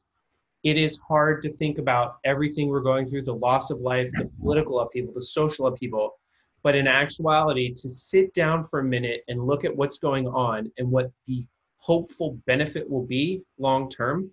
it 0.63 0.77
is 0.77 0.97
hard 0.97 1.41
to 1.43 1.53
think 1.53 1.77
about 1.77 2.17
everything 2.25 2.67
we're 2.67 2.81
going 2.81 3.07
through—the 3.07 3.33
loss 3.33 3.71
of 3.71 3.79
life, 3.79 4.11
the 4.11 4.29
political 4.41 4.81
upheaval, 4.81 5.13
the 5.13 5.21
social 5.21 5.67
upheaval. 5.67 6.18
But 6.63 6.75
in 6.75 6.87
actuality, 6.87 7.73
to 7.73 7.89
sit 7.89 8.33
down 8.33 8.67
for 8.67 8.79
a 8.79 8.83
minute 8.83 9.23
and 9.27 9.41
look 9.45 9.65
at 9.65 9.75
what's 9.75 9.97
going 9.97 10.27
on 10.27 10.71
and 10.77 10.89
what 10.89 11.11
the 11.27 11.45
hopeful 11.77 12.39
benefit 12.45 12.89
will 12.89 13.05
be 13.05 13.41
long 13.57 13.89
term, 13.89 14.29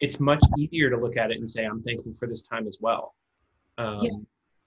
it's 0.00 0.20
much 0.20 0.42
easier 0.58 0.90
to 0.90 0.96
look 0.96 1.16
at 1.16 1.30
it 1.30 1.38
and 1.38 1.48
say, 1.48 1.64
I'm 1.64 1.82
thankful 1.82 2.12
for 2.14 2.26
this 2.26 2.42
time 2.42 2.66
as 2.66 2.78
well. 2.80 3.14
Um, 3.76 3.98
yeah. 4.02 4.10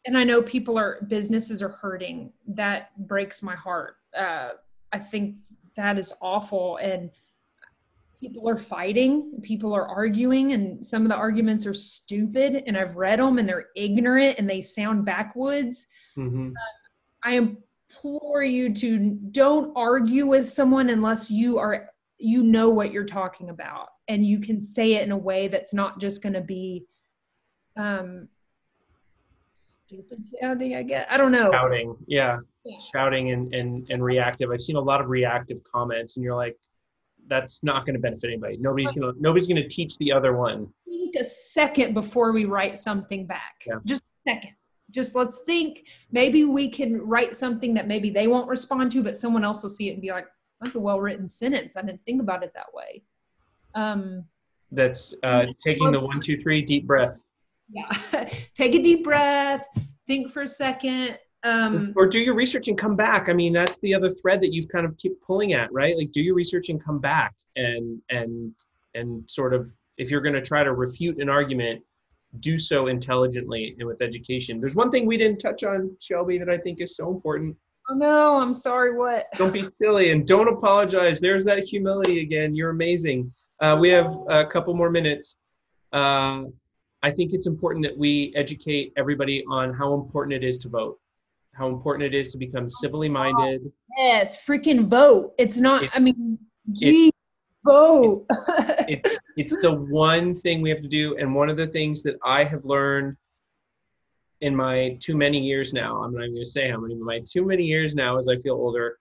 And 0.05 0.17
I 0.17 0.23
know 0.23 0.41
people 0.41 0.77
are, 0.77 0.99
businesses 1.07 1.61
are 1.61 1.69
hurting. 1.69 2.33
That 2.47 2.97
breaks 3.07 3.43
my 3.43 3.55
heart. 3.55 3.97
Uh, 4.17 4.51
I 4.91 4.99
think 4.99 5.37
that 5.77 5.97
is 5.97 6.11
awful. 6.21 6.77
And 6.77 7.11
people 8.21 8.47
are 8.47 8.57
fighting, 8.57 9.41
people 9.41 9.73
are 9.73 9.87
arguing, 9.87 10.53
and 10.53 10.85
some 10.85 11.01
of 11.01 11.09
the 11.09 11.15
arguments 11.15 11.65
are 11.65 11.73
stupid. 11.73 12.63
And 12.67 12.77
I've 12.77 12.95
read 12.95 13.19
them 13.19 13.39
and 13.39 13.49
they're 13.49 13.69
ignorant 13.75 14.35
and 14.37 14.49
they 14.49 14.61
sound 14.61 15.05
backwoods. 15.05 15.87
Mm-hmm. 16.15 16.51
Uh, 16.51 17.27
I 17.27 17.31
implore 17.33 18.43
you 18.43 18.73
to 18.75 19.17
don't 19.31 19.73
argue 19.75 20.27
with 20.27 20.47
someone 20.47 20.89
unless 20.89 21.29
you 21.29 21.57
are 21.57 21.89
you 22.17 22.43
know 22.43 22.69
what 22.69 22.91
you're 22.91 23.03
talking 23.03 23.49
about 23.49 23.89
and 24.07 24.25
you 24.25 24.39
can 24.39 24.61
say 24.61 24.93
it 24.93 25.03
in 25.03 25.11
a 25.11 25.17
way 25.17 25.47
that's 25.47 25.73
not 25.73 25.99
just 25.99 26.21
going 26.21 26.33
to 26.33 26.41
be 26.41 26.85
um 27.77 28.27
stupid 29.53 30.23
sounding 30.39 30.75
i 30.75 30.83
guess 30.83 31.05
i 31.09 31.17
don't 31.17 31.31
know 31.31 31.51
shouting 31.51 31.95
yeah, 32.07 32.37
yeah. 32.63 32.77
shouting 32.93 33.31
and, 33.31 33.53
and 33.55 33.89
and 33.89 34.03
reactive 34.03 34.51
i've 34.51 34.61
seen 34.61 34.75
a 34.75 34.81
lot 34.81 35.01
of 35.01 35.09
reactive 35.09 35.57
comments 35.63 36.15
and 36.15 36.23
you're 36.23 36.35
like 36.35 36.57
that's 37.31 37.63
not 37.63 37.85
going 37.85 37.95
to 37.95 37.99
benefit 37.99 38.27
anybody 38.27 38.57
nobody's 38.57 38.91
going 38.91 39.01
to 39.01 39.19
nobody's 39.19 39.47
going 39.47 39.61
to 39.61 39.67
teach 39.67 39.97
the 39.97 40.11
other 40.11 40.35
one 40.35 40.67
think 40.85 41.15
a 41.15 41.23
second 41.23 41.93
before 41.93 42.31
we 42.31 42.45
write 42.45 42.77
something 42.77 43.25
back 43.25 43.63
yeah. 43.65 43.75
just 43.85 44.03
a 44.03 44.29
second 44.31 44.51
just 44.91 45.15
let's 45.15 45.39
think 45.45 45.85
maybe 46.11 46.43
we 46.43 46.67
can 46.67 47.01
write 47.01 47.33
something 47.33 47.73
that 47.73 47.87
maybe 47.87 48.09
they 48.09 48.27
won't 48.27 48.49
respond 48.49 48.91
to 48.91 49.01
but 49.01 49.17
someone 49.17 49.43
else 49.43 49.63
will 49.63 49.69
see 49.69 49.89
it 49.89 49.93
and 49.93 50.01
be 50.01 50.11
like 50.11 50.27
that's 50.59 50.75
a 50.75 50.79
well 50.79 50.99
written 50.99 51.27
sentence 51.27 51.77
i 51.77 51.81
didn't 51.81 52.03
think 52.03 52.21
about 52.21 52.43
it 52.43 52.51
that 52.53 52.67
way 52.73 53.01
um, 53.73 54.25
that's 54.71 55.13
uh, 55.23 55.45
taking 55.59 55.91
the 55.91 55.99
one, 55.99 56.21
two, 56.21 56.41
three 56.41 56.61
deep 56.61 56.87
breath. 56.87 57.23
Yeah. 57.69 57.89
Take 58.55 58.75
a 58.75 58.81
deep 58.81 59.03
breath, 59.03 59.65
think 60.07 60.31
for 60.31 60.43
a 60.43 60.47
second. 60.47 61.17
Um, 61.43 61.93
or 61.95 62.05
do 62.05 62.19
your 62.19 62.35
research 62.35 62.67
and 62.67 62.77
come 62.77 62.95
back. 62.95 63.27
I 63.27 63.33
mean, 63.33 63.51
that's 63.51 63.79
the 63.79 63.95
other 63.95 64.13
thread 64.13 64.41
that 64.41 64.53
you've 64.53 64.67
kind 64.67 64.85
of 64.85 64.95
keep 64.97 65.19
pulling 65.21 65.53
at, 65.53 65.71
right? 65.73 65.97
Like 65.97 66.11
do 66.11 66.21
your 66.21 66.35
research 66.35 66.69
and 66.69 66.83
come 66.83 66.99
back 66.99 67.33
and 67.55 67.99
and 68.09 68.53
and 68.93 69.29
sort 69.29 69.53
of 69.53 69.73
if 69.97 70.11
you're 70.11 70.21
going 70.21 70.35
to 70.35 70.41
try 70.41 70.63
to 70.63 70.73
refute 70.73 71.19
an 71.19 71.29
argument, 71.29 71.81
do 72.39 72.57
so 72.57 72.87
intelligently 72.87 73.75
and 73.79 73.87
with 73.87 74.01
education. 74.01 74.59
There's 74.59 74.75
one 74.75 74.91
thing 74.91 75.05
we 75.05 75.17
didn't 75.17 75.39
touch 75.39 75.63
on, 75.63 75.95
Shelby, 75.99 76.37
that 76.37 76.49
I 76.49 76.57
think 76.57 76.79
is 76.79 76.95
so 76.95 77.09
important. 77.09 77.55
Oh 77.89 77.95
no, 77.95 78.37
I'm 78.37 78.53
sorry. 78.53 78.95
What? 78.95 79.27
Don't 79.37 79.51
be 79.51 79.67
silly 79.69 80.11
and 80.11 80.25
don't 80.27 80.47
apologize. 80.47 81.19
There's 81.19 81.43
that 81.45 81.63
humility 81.63 82.21
again. 82.21 82.55
You're 82.55 82.69
amazing. 82.69 83.33
Uh, 83.59 83.77
we 83.79 83.89
have 83.89 84.17
a 84.29 84.45
couple 84.45 84.73
more 84.73 84.89
minutes. 84.89 85.35
Uh, 85.91 86.43
I 87.03 87.11
think 87.11 87.33
it's 87.33 87.47
important 87.47 87.83
that 87.85 87.97
we 87.97 88.31
educate 88.35 88.93
everybody 88.95 89.43
on 89.49 89.73
how 89.73 89.93
important 89.93 90.33
it 90.33 90.43
is 90.43 90.57
to 90.59 90.69
vote, 90.69 90.99
how 91.53 91.67
important 91.67 92.13
it 92.13 92.17
is 92.17 92.31
to 92.31 92.37
become 92.37 92.65
oh, 92.65 92.79
civilly 92.81 93.09
minded. 93.09 93.71
Yes, 93.97 94.45
freaking 94.45 94.85
vote. 94.85 95.33
It's 95.37 95.57
not, 95.57 95.83
it, 95.83 95.91
I 95.93 95.99
mean, 95.99 96.39
gee, 96.71 97.09
it, 97.09 97.15
vote. 97.65 98.25
it, 98.87 99.05
it's 99.37 99.61
the 99.61 99.71
one 99.71 100.35
thing 100.35 100.61
we 100.61 100.69
have 100.69 100.81
to 100.81 100.87
do. 100.87 101.17
And 101.17 101.35
one 101.35 101.49
of 101.49 101.57
the 101.57 101.67
things 101.67 102.01
that 102.03 102.15
I 102.23 102.43
have 102.43 102.65
learned 102.65 103.17
in 104.41 104.55
my 104.55 104.97
too 104.99 105.15
many 105.15 105.39
years 105.39 105.73
now, 105.73 106.01
I'm 106.03 106.13
not 106.13 106.23
even 106.23 106.33
going 106.33 106.43
to 106.43 106.49
say 106.49 106.69
how 106.69 106.79
many, 106.79 106.95
but 106.95 107.05
my 107.05 107.21
too 107.29 107.45
many 107.45 107.63
years 107.63 107.95
now 107.95 108.17
as 108.17 108.27
I 108.27 108.37
feel 108.37 108.55
older, 108.55 108.97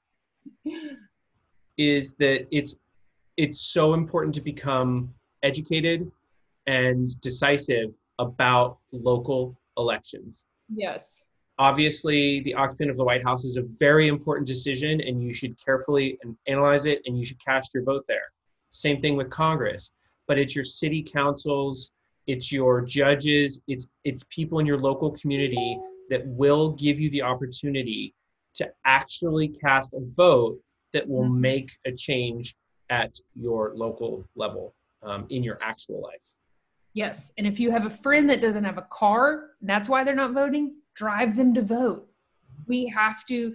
is 1.79 2.15
that 2.15 2.47
it's 2.51 2.77
it's 3.37 3.61
so 3.61 3.95
important 3.95 4.35
to 4.35 4.43
become 4.43 5.15
educated 5.43 6.11
and 6.67 7.19
decisive 7.23 7.91
about 8.19 8.79
local 8.93 9.59
elections. 9.79 10.45
Yes. 10.69 11.25
Obviously, 11.61 12.41
the 12.41 12.55
occupant 12.55 12.91
of 12.91 12.97
the 12.97 13.05
White 13.05 13.23
House 13.23 13.45
is 13.45 13.57
a 13.57 13.63
very 13.79 14.09
important 14.09 14.49
decision, 14.49 14.99
and 15.03 15.23
you 15.23 15.31
should 15.31 15.63
carefully 15.63 16.19
analyze 16.49 16.87
it 16.87 17.03
and 17.05 17.19
you 17.19 17.23
should 17.23 17.37
cast 17.45 17.75
your 17.75 17.83
vote 17.83 18.03
there. 18.09 18.33
Same 18.71 19.03
thing 19.03 19.15
with 19.15 19.29
Congress, 19.29 19.91
but 20.27 20.39
it's 20.39 20.55
your 20.55 20.65
city 20.65 21.03
councils, 21.03 21.91
it's 22.27 22.51
your 22.51 22.81
judges, 22.81 23.61
it's 23.69 23.89
it's 24.05 24.25
people 24.31 24.59
in 24.59 24.65
your 24.65 24.79
local 24.79 25.11
community 25.11 25.79
that 26.09 26.27
will 26.29 26.71
give 26.71 26.99
you 26.99 27.11
the 27.11 27.21
opportunity 27.21 28.15
to 28.55 28.67
actually 28.87 29.49
cast 29.49 29.93
a 29.93 30.01
vote 30.17 30.59
that 30.95 31.07
will 31.07 31.25
mm-hmm. 31.25 31.43
make 31.43 31.71
a 31.85 31.93
change 31.93 32.57
at 32.89 33.15
your 33.35 33.73
local 33.77 34.27
level 34.35 34.75
um, 35.03 35.27
in 35.29 35.45
your 35.45 35.59
actual 35.63 36.01
life. 36.01 36.23
Yes. 36.95 37.33
And 37.37 37.47
if 37.47 37.61
you 37.61 37.71
have 37.71 37.85
a 37.85 37.91
friend 37.91 38.31
that 38.31 38.41
doesn't 38.41 38.65
have 38.65 38.79
a 38.79 38.87
car, 38.91 39.51
that's 39.61 39.91
why 39.91 40.05
they're 40.05 40.15
not 40.15 40.33
voting, 40.33 40.77
drive 41.01 41.35
them 41.35 41.55
to 41.55 41.63
vote. 41.63 42.07
We 42.67 42.87
have 42.89 43.25
to 43.27 43.55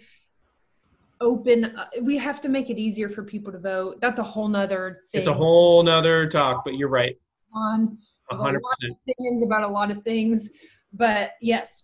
open, 1.21 1.65
uh, 1.65 1.85
we 2.01 2.17
have 2.17 2.41
to 2.41 2.49
make 2.49 2.71
it 2.71 2.79
easier 2.79 3.07
for 3.07 3.23
people 3.23 3.53
to 3.53 3.59
vote. 3.59 4.01
That's 4.01 4.19
a 4.19 4.23
whole 4.23 4.47
nother 4.47 5.01
thing. 5.11 5.19
It's 5.19 5.27
a 5.27 5.33
whole 5.33 5.83
nother 5.83 6.27
talk, 6.27 6.63
but 6.65 6.73
you're 6.73 6.89
right. 6.89 7.15
On 7.53 7.95
100%. 8.31 8.57
opinions 8.81 9.43
about 9.45 9.61
a 9.61 9.67
lot 9.67 9.91
of 9.91 10.01
things. 10.01 10.49
But 10.91 11.33
yes, 11.39 11.83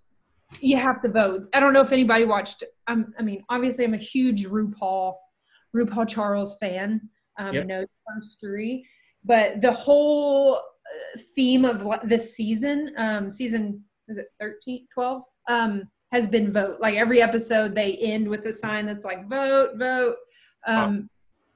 you 0.62 0.78
have 0.78 1.00
to 1.04 1.10
vote. 1.10 1.48
I 1.54 1.60
don't 1.60 1.74
know 1.74 1.82
if 1.82 1.92
anybody 1.92 2.26
watched, 2.26 2.64
um, 2.88 3.14
I 3.20 3.22
mean, 3.22 3.44
obviously, 3.50 3.86
I'm 3.86 3.94
a 3.94 3.98
huge 3.98 4.48
RuPaul, 4.48 5.14
RuPaul 5.76 6.10
Charles 6.10 6.58
fan 6.58 7.08
um, 7.38 7.54
yep. 7.54 7.68
no 7.68 7.86
history. 8.16 8.84
But 9.24 9.62
the 9.62 9.72
whole 9.72 10.56
uh, 10.56 11.20
theme 11.36 11.66
of 11.66 11.88
this 12.04 12.36
season, 12.36 12.94
um, 12.98 13.30
season 13.30 13.84
is 14.08 14.18
it 14.18 14.28
13, 14.40 14.88
12, 14.94 15.24
um, 15.52 15.88
has 16.12 16.28
been 16.28 16.52
vote. 16.52 16.80
Like 16.80 16.96
every 16.96 17.22
episode, 17.22 17.76
they 17.76 17.96
end 17.98 18.28
with 18.28 18.46
a 18.46 18.54
sign 18.54 18.86
that's 18.86 19.06
like 19.06 19.28
vote, 19.28 19.78
vote. 19.78 20.16
Um, 20.68 20.78
awesome. 20.78 21.10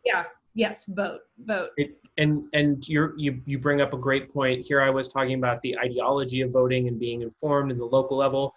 Yeah, 0.03 0.23
yes, 0.53 0.85
vote, 0.87 1.21
vote. 1.39 1.69
It, 1.77 1.97
and 2.17 2.45
and 2.53 2.87
you 2.87 3.13
you 3.17 3.41
you 3.45 3.59
bring 3.59 3.81
up 3.81 3.93
a 3.93 3.97
great 3.97 4.33
point. 4.33 4.65
Here 4.65 4.81
I 4.81 4.89
was 4.89 5.09
talking 5.09 5.33
about 5.33 5.61
the 5.61 5.77
ideology 5.79 6.41
of 6.41 6.51
voting 6.51 6.87
and 6.87 6.99
being 6.99 7.21
informed 7.21 7.71
in 7.71 7.77
the 7.77 7.85
local 7.85 8.17
level. 8.17 8.53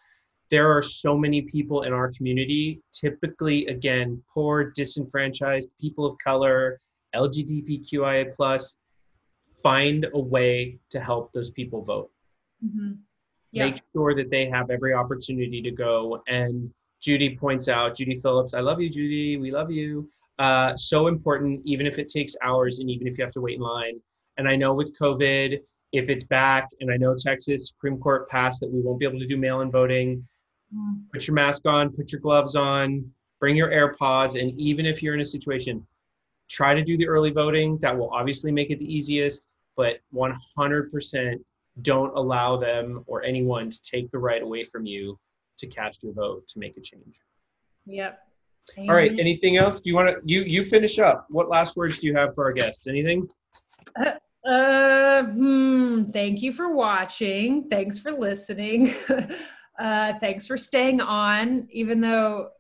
There 0.51 0.71
are 0.75 0.81
so 0.81 1.17
many 1.17 1.43
people 1.43 1.83
in 1.83 1.93
our 1.93 2.11
community, 2.13 2.81
typically 2.93 3.67
again 3.67 4.23
poor, 4.33 4.73
disenfranchised 4.75 5.69
people 5.81 6.07
of 6.07 6.17
color, 6.25 6.81
LGBTQIA 7.15 8.35
plus, 8.35 8.77
find 9.63 10.07
a 10.15 10.19
way 10.19 10.79
to 10.91 11.01
help 11.01 11.33
those 11.33 11.51
people 11.51 11.83
vote. 11.83 12.11
Mm-hmm. 12.65 12.93
Yeah. 13.53 13.67
Make 13.67 13.81
sure 13.95 14.15
that 14.15 14.31
they 14.31 14.47
have 14.47 14.71
every 14.71 14.93
opportunity 14.93 15.63
to 15.63 15.71
go. 15.71 16.23
And 16.29 16.71
Judy 17.01 17.37
points 17.37 17.69
out, 17.69 17.97
Judy 17.97 18.17
Phillips, 18.17 18.55
I 18.55 18.61
love 18.61 18.81
you, 18.81 18.91
Judy. 18.91 19.37
We 19.37 19.51
love 19.51 19.71
you. 19.71 20.11
Uh, 20.39 20.77
so 20.77 21.09
important, 21.09 21.61
even 21.65 21.87
if 21.87 21.99
it 21.99 22.09
takes 22.09 22.37
hours 22.43 22.79
and 22.79 22.91
even 22.91 23.07
if 23.07 23.19
you 23.19 23.25
have 23.25 23.33
to 23.33 23.41
wait 23.41 23.57
in 23.57 23.63
line. 23.63 24.01
And 24.37 24.49
I 24.49 24.55
know 24.55 24.75
with 24.75 24.97
COVID, 24.99 25.59
if 25.93 26.11
it's 26.11 26.25
back, 26.25 26.69
and 26.81 26.93
I 26.93 26.97
know 26.97 27.15
Texas 27.17 27.69
Supreme 27.69 27.99
Court 27.99 28.29
passed 28.29 28.61
that 28.61 28.71
we 28.71 28.81
won't 28.81 29.01
be 29.01 29.07
able 29.07 29.19
to 29.19 29.27
do 29.27 29.37
mail 29.37 29.63
in 29.63 29.71
voting, 29.71 30.27
mm. 30.75 31.01
put 31.13 31.27
your 31.27 31.35
mask 31.35 31.67
on, 31.67 31.91
put 31.91 32.13
your 32.13 32.21
gloves 32.21 32.55
on, 32.55 33.11
bring 33.41 33.57
your 33.57 33.71
AirPods. 33.71 34.41
And 34.41 34.59
even 34.61 34.87
if 34.87 35.03
you're 35.03 35.15
in 35.15 35.21
a 35.21 35.25
situation, 35.25 35.85
try 36.49 36.75
to 36.75 36.83
do 36.83 36.97
the 36.97 37.09
early 37.09 37.31
voting. 37.31 37.79
That 37.79 37.97
will 37.97 38.11
obviously 38.11 38.53
make 38.53 38.71
it 38.71 38.79
the 38.79 38.93
easiest, 38.93 39.47
but 39.77 39.99
100% 40.15 41.35
don't 41.83 42.17
allow 42.17 42.57
them 42.57 43.05
or 43.07 43.23
anyone 43.23 43.71
to 43.71 43.83
take 43.83 44.11
the 44.11 44.19
right 44.19 44.43
away 44.43 44.65
from 44.65 44.87
you 44.87 45.19
to 45.59 45.67
cast 45.67 46.03
your 46.03 46.13
vote 46.13 46.47
to 46.49 46.59
make 46.59 46.77
a 46.77 46.81
change. 46.81 47.21
Yep. 47.87 48.19
Amen. 48.77 48.91
All 48.91 48.97
right. 48.97 49.19
Anything 49.19 49.57
else? 49.57 49.81
Do 49.81 49.91
you 49.91 49.97
want 49.97 50.09
to 50.09 50.21
you 50.25 50.43
you 50.43 50.65
finish 50.65 50.99
up? 50.99 51.27
What 51.31 51.49
last 51.49 51.77
words 51.77 51.99
do 51.99 52.07
you 52.07 52.17
have 52.17 52.35
for 52.35 52.45
our 52.45 52.53
guests? 52.53 52.87
Anything? 52.87 53.29
Uh, 53.99 54.13
uh 54.47 55.23
hmm, 55.25 56.03
thank 56.05 56.43
you 56.43 56.53
for 56.53 56.73
watching. 56.73 57.69
Thanks 57.69 57.99
for 57.99 58.13
listening. 58.13 58.95
uh, 59.79 60.13
thanks 60.21 60.47
for 60.47 60.57
staying 60.57 61.01
on, 61.01 61.67
even 61.71 62.01
though. 62.01 62.51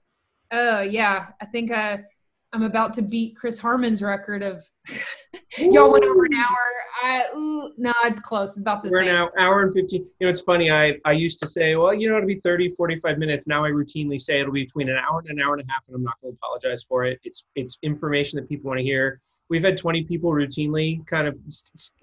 Oh 0.50 0.80
yeah, 0.80 1.26
I 1.42 1.46
think 1.46 1.70
I 1.70 2.04
I'm 2.52 2.62
about 2.62 2.94
to 2.94 3.02
beat 3.02 3.36
Chris 3.36 3.58
Harmon's 3.58 4.00
record 4.00 4.42
of 4.42 4.66
y'all 5.58 5.92
went 5.92 6.04
over 6.04 6.24
an 6.24 6.34
hour. 6.34 6.56
I 7.02 7.24
ooh, 7.36 7.72
no, 7.76 7.92
it's 8.04 8.20
close. 8.20 8.50
It's 8.50 8.60
about 8.60 8.82
the 8.82 8.90
We're 8.90 9.04
same. 9.04 9.14
We're 9.14 9.24
an 9.24 9.30
hour 9.38 9.62
and 9.62 9.72
15. 9.72 10.00
You 10.00 10.26
know, 10.26 10.30
it's 10.30 10.40
funny. 10.40 10.70
I, 10.70 10.94
I 11.04 11.12
used 11.12 11.38
to 11.40 11.46
say, 11.46 11.76
well, 11.76 11.94
you 11.94 12.08
know, 12.08 12.16
it'll 12.16 12.26
be 12.26 12.40
30, 12.40 12.70
45 12.70 13.18
minutes. 13.18 13.46
Now 13.46 13.64
I 13.64 13.70
routinely 13.70 14.20
say 14.20 14.40
it'll 14.40 14.52
be 14.52 14.64
between 14.64 14.88
an 14.88 14.96
hour 14.96 15.20
and 15.20 15.30
an 15.30 15.40
hour 15.40 15.54
and 15.54 15.62
a 15.68 15.72
half, 15.72 15.82
and 15.86 15.96
I'm 15.96 16.02
not 16.02 16.14
going 16.22 16.34
to 16.34 16.38
apologize 16.42 16.82
for 16.82 17.04
it. 17.04 17.20
It's 17.24 17.44
it's 17.54 17.78
information 17.82 18.38
that 18.38 18.48
people 18.48 18.68
want 18.68 18.78
to 18.78 18.84
hear. 18.84 19.20
We've 19.50 19.64
had 19.64 19.78
20 19.78 20.04
people 20.04 20.30
routinely 20.30 21.06
kind 21.06 21.26
of 21.26 21.38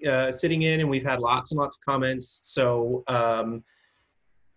uh, 0.08 0.32
sitting 0.32 0.62
in, 0.62 0.80
and 0.80 0.88
we've 0.88 1.04
had 1.04 1.20
lots 1.20 1.52
and 1.52 1.58
lots 1.58 1.76
of 1.76 1.84
comments. 1.84 2.40
So 2.42 3.04
um, 3.06 3.62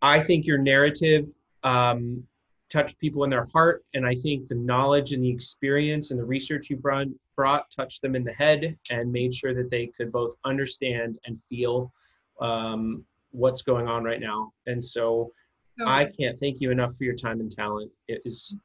I 0.02 0.20
think 0.20 0.48
your 0.48 0.58
narrative 0.58 1.28
um, 1.64 2.24
touched 2.70 3.00
people 3.00 3.24
in 3.24 3.30
their 3.30 3.48
heart. 3.54 3.84
And 3.94 4.06
I 4.06 4.14
think 4.14 4.48
the 4.48 4.56
knowledge 4.56 5.12
and 5.12 5.24
the 5.24 5.30
experience 5.30 6.12
and 6.12 6.20
the 6.20 6.26
research 6.26 6.70
you 6.70 6.78
brought, 6.78 7.08
brought 7.36 7.70
touched 7.72 8.02
them 8.02 8.16
in 8.16 8.24
the 8.24 8.34
head 8.34 8.78
and 8.90 9.12
made 9.12 9.34
sure 9.34 9.54
that 9.54 9.70
they 9.70 9.88
could 9.88 10.12
both 10.12 10.36
understand 10.46 11.18
and 11.26 11.38
feel 11.38 11.92
um, 12.40 13.04
what's 13.32 13.62
going 13.62 13.88
on 13.88 14.04
right 14.04 14.20
now. 14.20 14.52
And 14.68 14.84
so 14.84 15.32
oh. 15.82 15.88
I 15.88 16.06
can't 16.06 16.40
thank 16.40 16.62
you 16.62 16.72
enough 16.72 16.96
for 16.96 17.04
your 17.04 17.16
time 17.16 17.40
and 17.40 17.52
talent. 17.52 17.92
It 18.08 18.22
is 18.26 18.56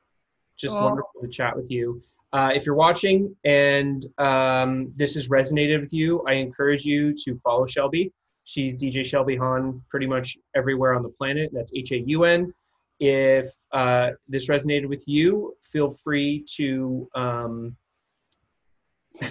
just 0.56 0.76
oh. 0.76 0.85
wonderful 0.85 1.22
to 1.22 1.28
chat 1.28 1.56
with 1.56 1.70
you. 1.70 2.02
Uh, 2.32 2.51
if 2.52 2.66
you're 2.66 2.74
watching 2.74 3.35
and 3.44 4.06
um, 4.18 4.93
this 4.97 5.14
has 5.14 5.28
resonated 5.28 5.81
with 5.81 5.93
you, 5.93 6.24
I 6.26 6.32
encourage 6.32 6.85
you 6.85 7.14
to 7.24 7.39
follow 7.44 7.64
Shelby. 7.64 8.12
She's 8.43 8.76
DJ 8.76 9.06
Shelby 9.06 9.36
Haun 9.36 9.81
pretty 9.89 10.06
much 10.06 10.36
everywhere 10.55 10.94
on 10.94 11.02
the 11.02 11.09
planet. 11.09 11.51
That's 11.52 11.72
H 11.74 11.93
A 11.93 11.98
U 11.98 12.24
N. 12.24 12.52
If 13.01 13.47
uh, 13.73 14.11
this 14.29 14.49
resonated 14.49 14.87
with 14.87 15.05
you, 15.07 15.55
feel 15.65 15.91
free 15.91 16.45
to. 16.57 17.09
Um, 17.15 17.77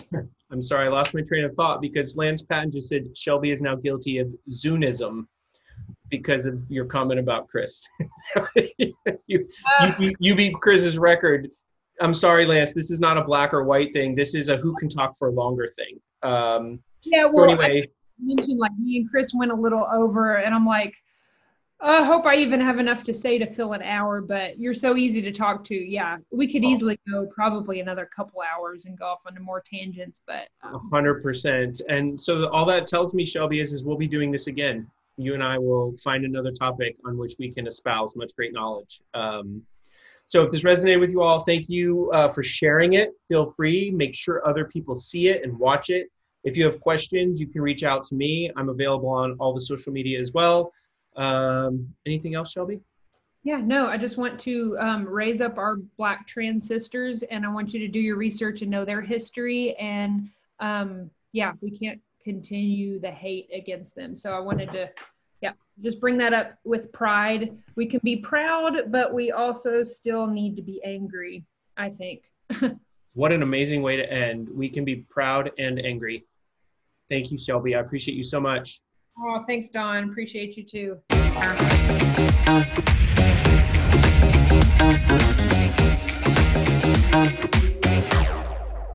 I'm 0.52 0.62
sorry, 0.62 0.86
I 0.86 0.90
lost 0.90 1.16
my 1.16 1.22
train 1.22 1.46
of 1.46 1.56
thought 1.56 1.82
because 1.82 2.16
Lance 2.16 2.44
Patton 2.44 2.72
just 2.72 2.88
said 2.88 3.18
Shelby 3.18 3.50
is 3.50 3.64
now 3.64 3.76
guilty 3.76 4.20
of 4.20 4.28
Zoonism 4.52 5.26
because 6.10 6.46
of 6.46 6.62
your 6.70 6.86
comment 6.86 7.20
about 7.20 7.48
Chris. 7.48 7.88
you, 8.78 8.94
you, 9.26 9.48
beat, 9.98 10.16
you 10.20 10.36
beat 10.36 10.54
Chris's 10.62 11.00
record. 11.00 11.50
I'm 12.02 12.14
sorry, 12.14 12.46
Lance. 12.46 12.74
This 12.74 12.92
is 12.92 13.00
not 13.00 13.18
a 13.18 13.24
black 13.24 13.52
or 13.54 13.64
white 13.64 13.94
thing. 13.94 14.14
This 14.14 14.36
is 14.36 14.50
a 14.50 14.58
who 14.58 14.76
can 14.76 14.90
talk 14.90 15.18
for 15.18 15.32
longer 15.32 15.72
thing. 15.76 16.00
Um, 16.22 16.80
yeah. 17.04 17.26
Well, 17.26 17.46
so 17.46 17.52
anyway, 17.52 17.88
I 17.88 17.88
mentioned 18.20 18.60
like 18.60 18.72
me 18.80 18.98
and 18.98 19.10
Chris 19.10 19.34
went 19.34 19.52
a 19.52 19.56
little 19.56 19.88
over, 19.92 20.36
and 20.36 20.54
I'm 20.54 20.68
like, 20.68 20.94
I 21.84 22.04
hope 22.04 22.26
I 22.26 22.36
even 22.36 22.62
have 22.62 22.80
enough 22.80 23.04
to 23.04 23.14
say 23.14 23.38
to 23.38 23.46
fill 23.46 23.74
an 23.74 23.82
hour, 23.82 24.22
but 24.22 24.58
you're 24.58 24.74
so 24.74 24.96
easy 24.96 25.22
to 25.22 25.32
talk 25.34 25.66
to. 25.66 25.76
Yeah, 25.76 26.18
we 26.32 26.52
could 26.52 26.64
easily 26.64 26.98
go 27.10 27.26
probably 27.26 27.82
another 27.82 28.10
couple 28.16 28.42
hours 28.42 28.86
and 28.86 28.98
go 28.98 29.06
off 29.06 29.24
onto 29.28 29.42
more 29.42 29.62
tangents, 29.62 30.22
but. 30.26 30.48
Um, 30.64 30.76
a 30.76 30.80
hundred 30.80 31.22
percent. 31.22 31.82
And 31.90 32.20
so 32.20 32.50
all 32.50 32.66
that 32.68 32.88
tells 32.88 33.14
me, 33.14 33.26
Shelby, 33.26 33.60
is, 33.60 33.74
is 33.74 33.84
we'll 33.84 33.98
be 33.98 34.08
doing 34.08 34.32
this 34.32 34.48
again. 34.48 34.90
You 35.18 35.34
and 35.34 35.44
I 35.44 35.58
will 35.58 35.94
find 35.98 36.24
another 36.24 36.52
topic 36.52 36.96
on 37.06 37.18
which 37.18 37.34
we 37.38 37.52
can 37.52 37.68
espouse 37.68 38.16
much 38.16 38.34
great 38.36 38.54
knowledge. 38.54 39.02
Um, 39.14 39.64
so 40.26 40.42
if 40.44 40.52
this 40.52 40.64
resonated 40.64 41.02
with 41.02 41.12
you 41.12 41.22
all, 41.22 41.42
thank 41.42 41.68
you 41.68 42.10
uh, 42.12 42.30
for 42.30 42.44
sharing 42.44 42.94
it. 42.94 43.12
Feel 43.28 43.52
free, 43.52 43.92
make 43.92 44.16
sure 44.16 44.48
other 44.48 44.64
people 44.64 44.96
see 44.96 45.28
it 45.28 45.44
and 45.44 45.60
watch 45.60 45.90
it. 45.90 46.08
If 46.46 46.56
you 46.56 46.64
have 46.66 46.80
questions, 46.80 47.42
you 47.42 47.48
can 47.48 47.62
reach 47.62 47.84
out 47.84 48.06
to 48.06 48.16
me. 48.16 48.52
I'm 48.56 48.70
available 48.70 49.10
on 49.10 49.36
all 49.40 49.54
the 49.54 49.62
social 49.62 49.92
media 49.92 50.20
as 50.20 50.32
well. 50.34 50.72
Um, 51.16 51.94
anything 52.06 52.36
else, 52.36 52.52
Shelby? 52.52 52.80
Yeah, 53.44 53.58
no, 53.58 53.88
I 53.88 53.98
just 53.98 54.18
want 54.18 54.40
to 54.42 54.78
um, 54.80 55.06
raise 55.06 55.42
up 55.42 55.58
our 55.58 55.76
Black 55.98 56.26
trans 56.28 56.66
sisters 56.66 57.24
and 57.24 57.46
I 57.46 57.52
want 57.52 57.74
you 57.74 57.80
to 57.82 57.90
do 57.90 58.00
your 58.00 58.16
research 58.16 58.62
and 58.62 58.72
know 58.72 58.86
their 58.86 59.02
history. 59.02 59.76
And 59.76 60.30
um, 60.62 61.10
yeah, 61.34 61.52
we 61.62 61.70
can't 61.70 62.00
continue 62.24 63.00
the 63.00 63.12
hate 63.12 63.50
against 63.54 63.96
them. 63.96 64.16
So 64.16 64.32
I 64.32 64.40
wanted 64.40 64.72
to, 64.72 64.90
yeah, 65.42 65.52
just 65.82 66.00
bring 66.00 66.18
that 66.20 66.32
up 66.32 66.54
with 66.64 66.94
pride. 66.94 67.58
We 67.76 67.86
can 67.86 68.00
be 68.02 68.18
proud, 68.18 68.92
but 68.92 69.14
we 69.14 69.32
also 69.34 69.84
still 69.84 70.26
need 70.26 70.56
to 70.56 70.62
be 70.62 70.82
angry, 70.86 71.44
I 71.76 71.90
think. 71.90 72.24
what 73.14 73.34
an 73.34 73.44
amazing 73.44 73.82
way 73.82 73.98
to 73.98 74.10
end. 74.10 74.48
We 74.50 74.70
can 74.70 74.86
be 74.86 74.98
proud 75.10 75.52
and 75.58 75.86
angry. 75.86 76.24
Thank 77.10 77.30
you, 77.30 77.38
Shelby. 77.38 77.76
I 77.76 77.82
appreciate 77.82 78.16
you 78.16 78.24
so 78.24 78.40
much. 78.40 78.80
Oh, 79.18 79.44
thanks, 79.46 79.70
Don. 79.70 80.10
Appreciate 80.10 80.58
you 80.58 80.64
too. 80.64 81.00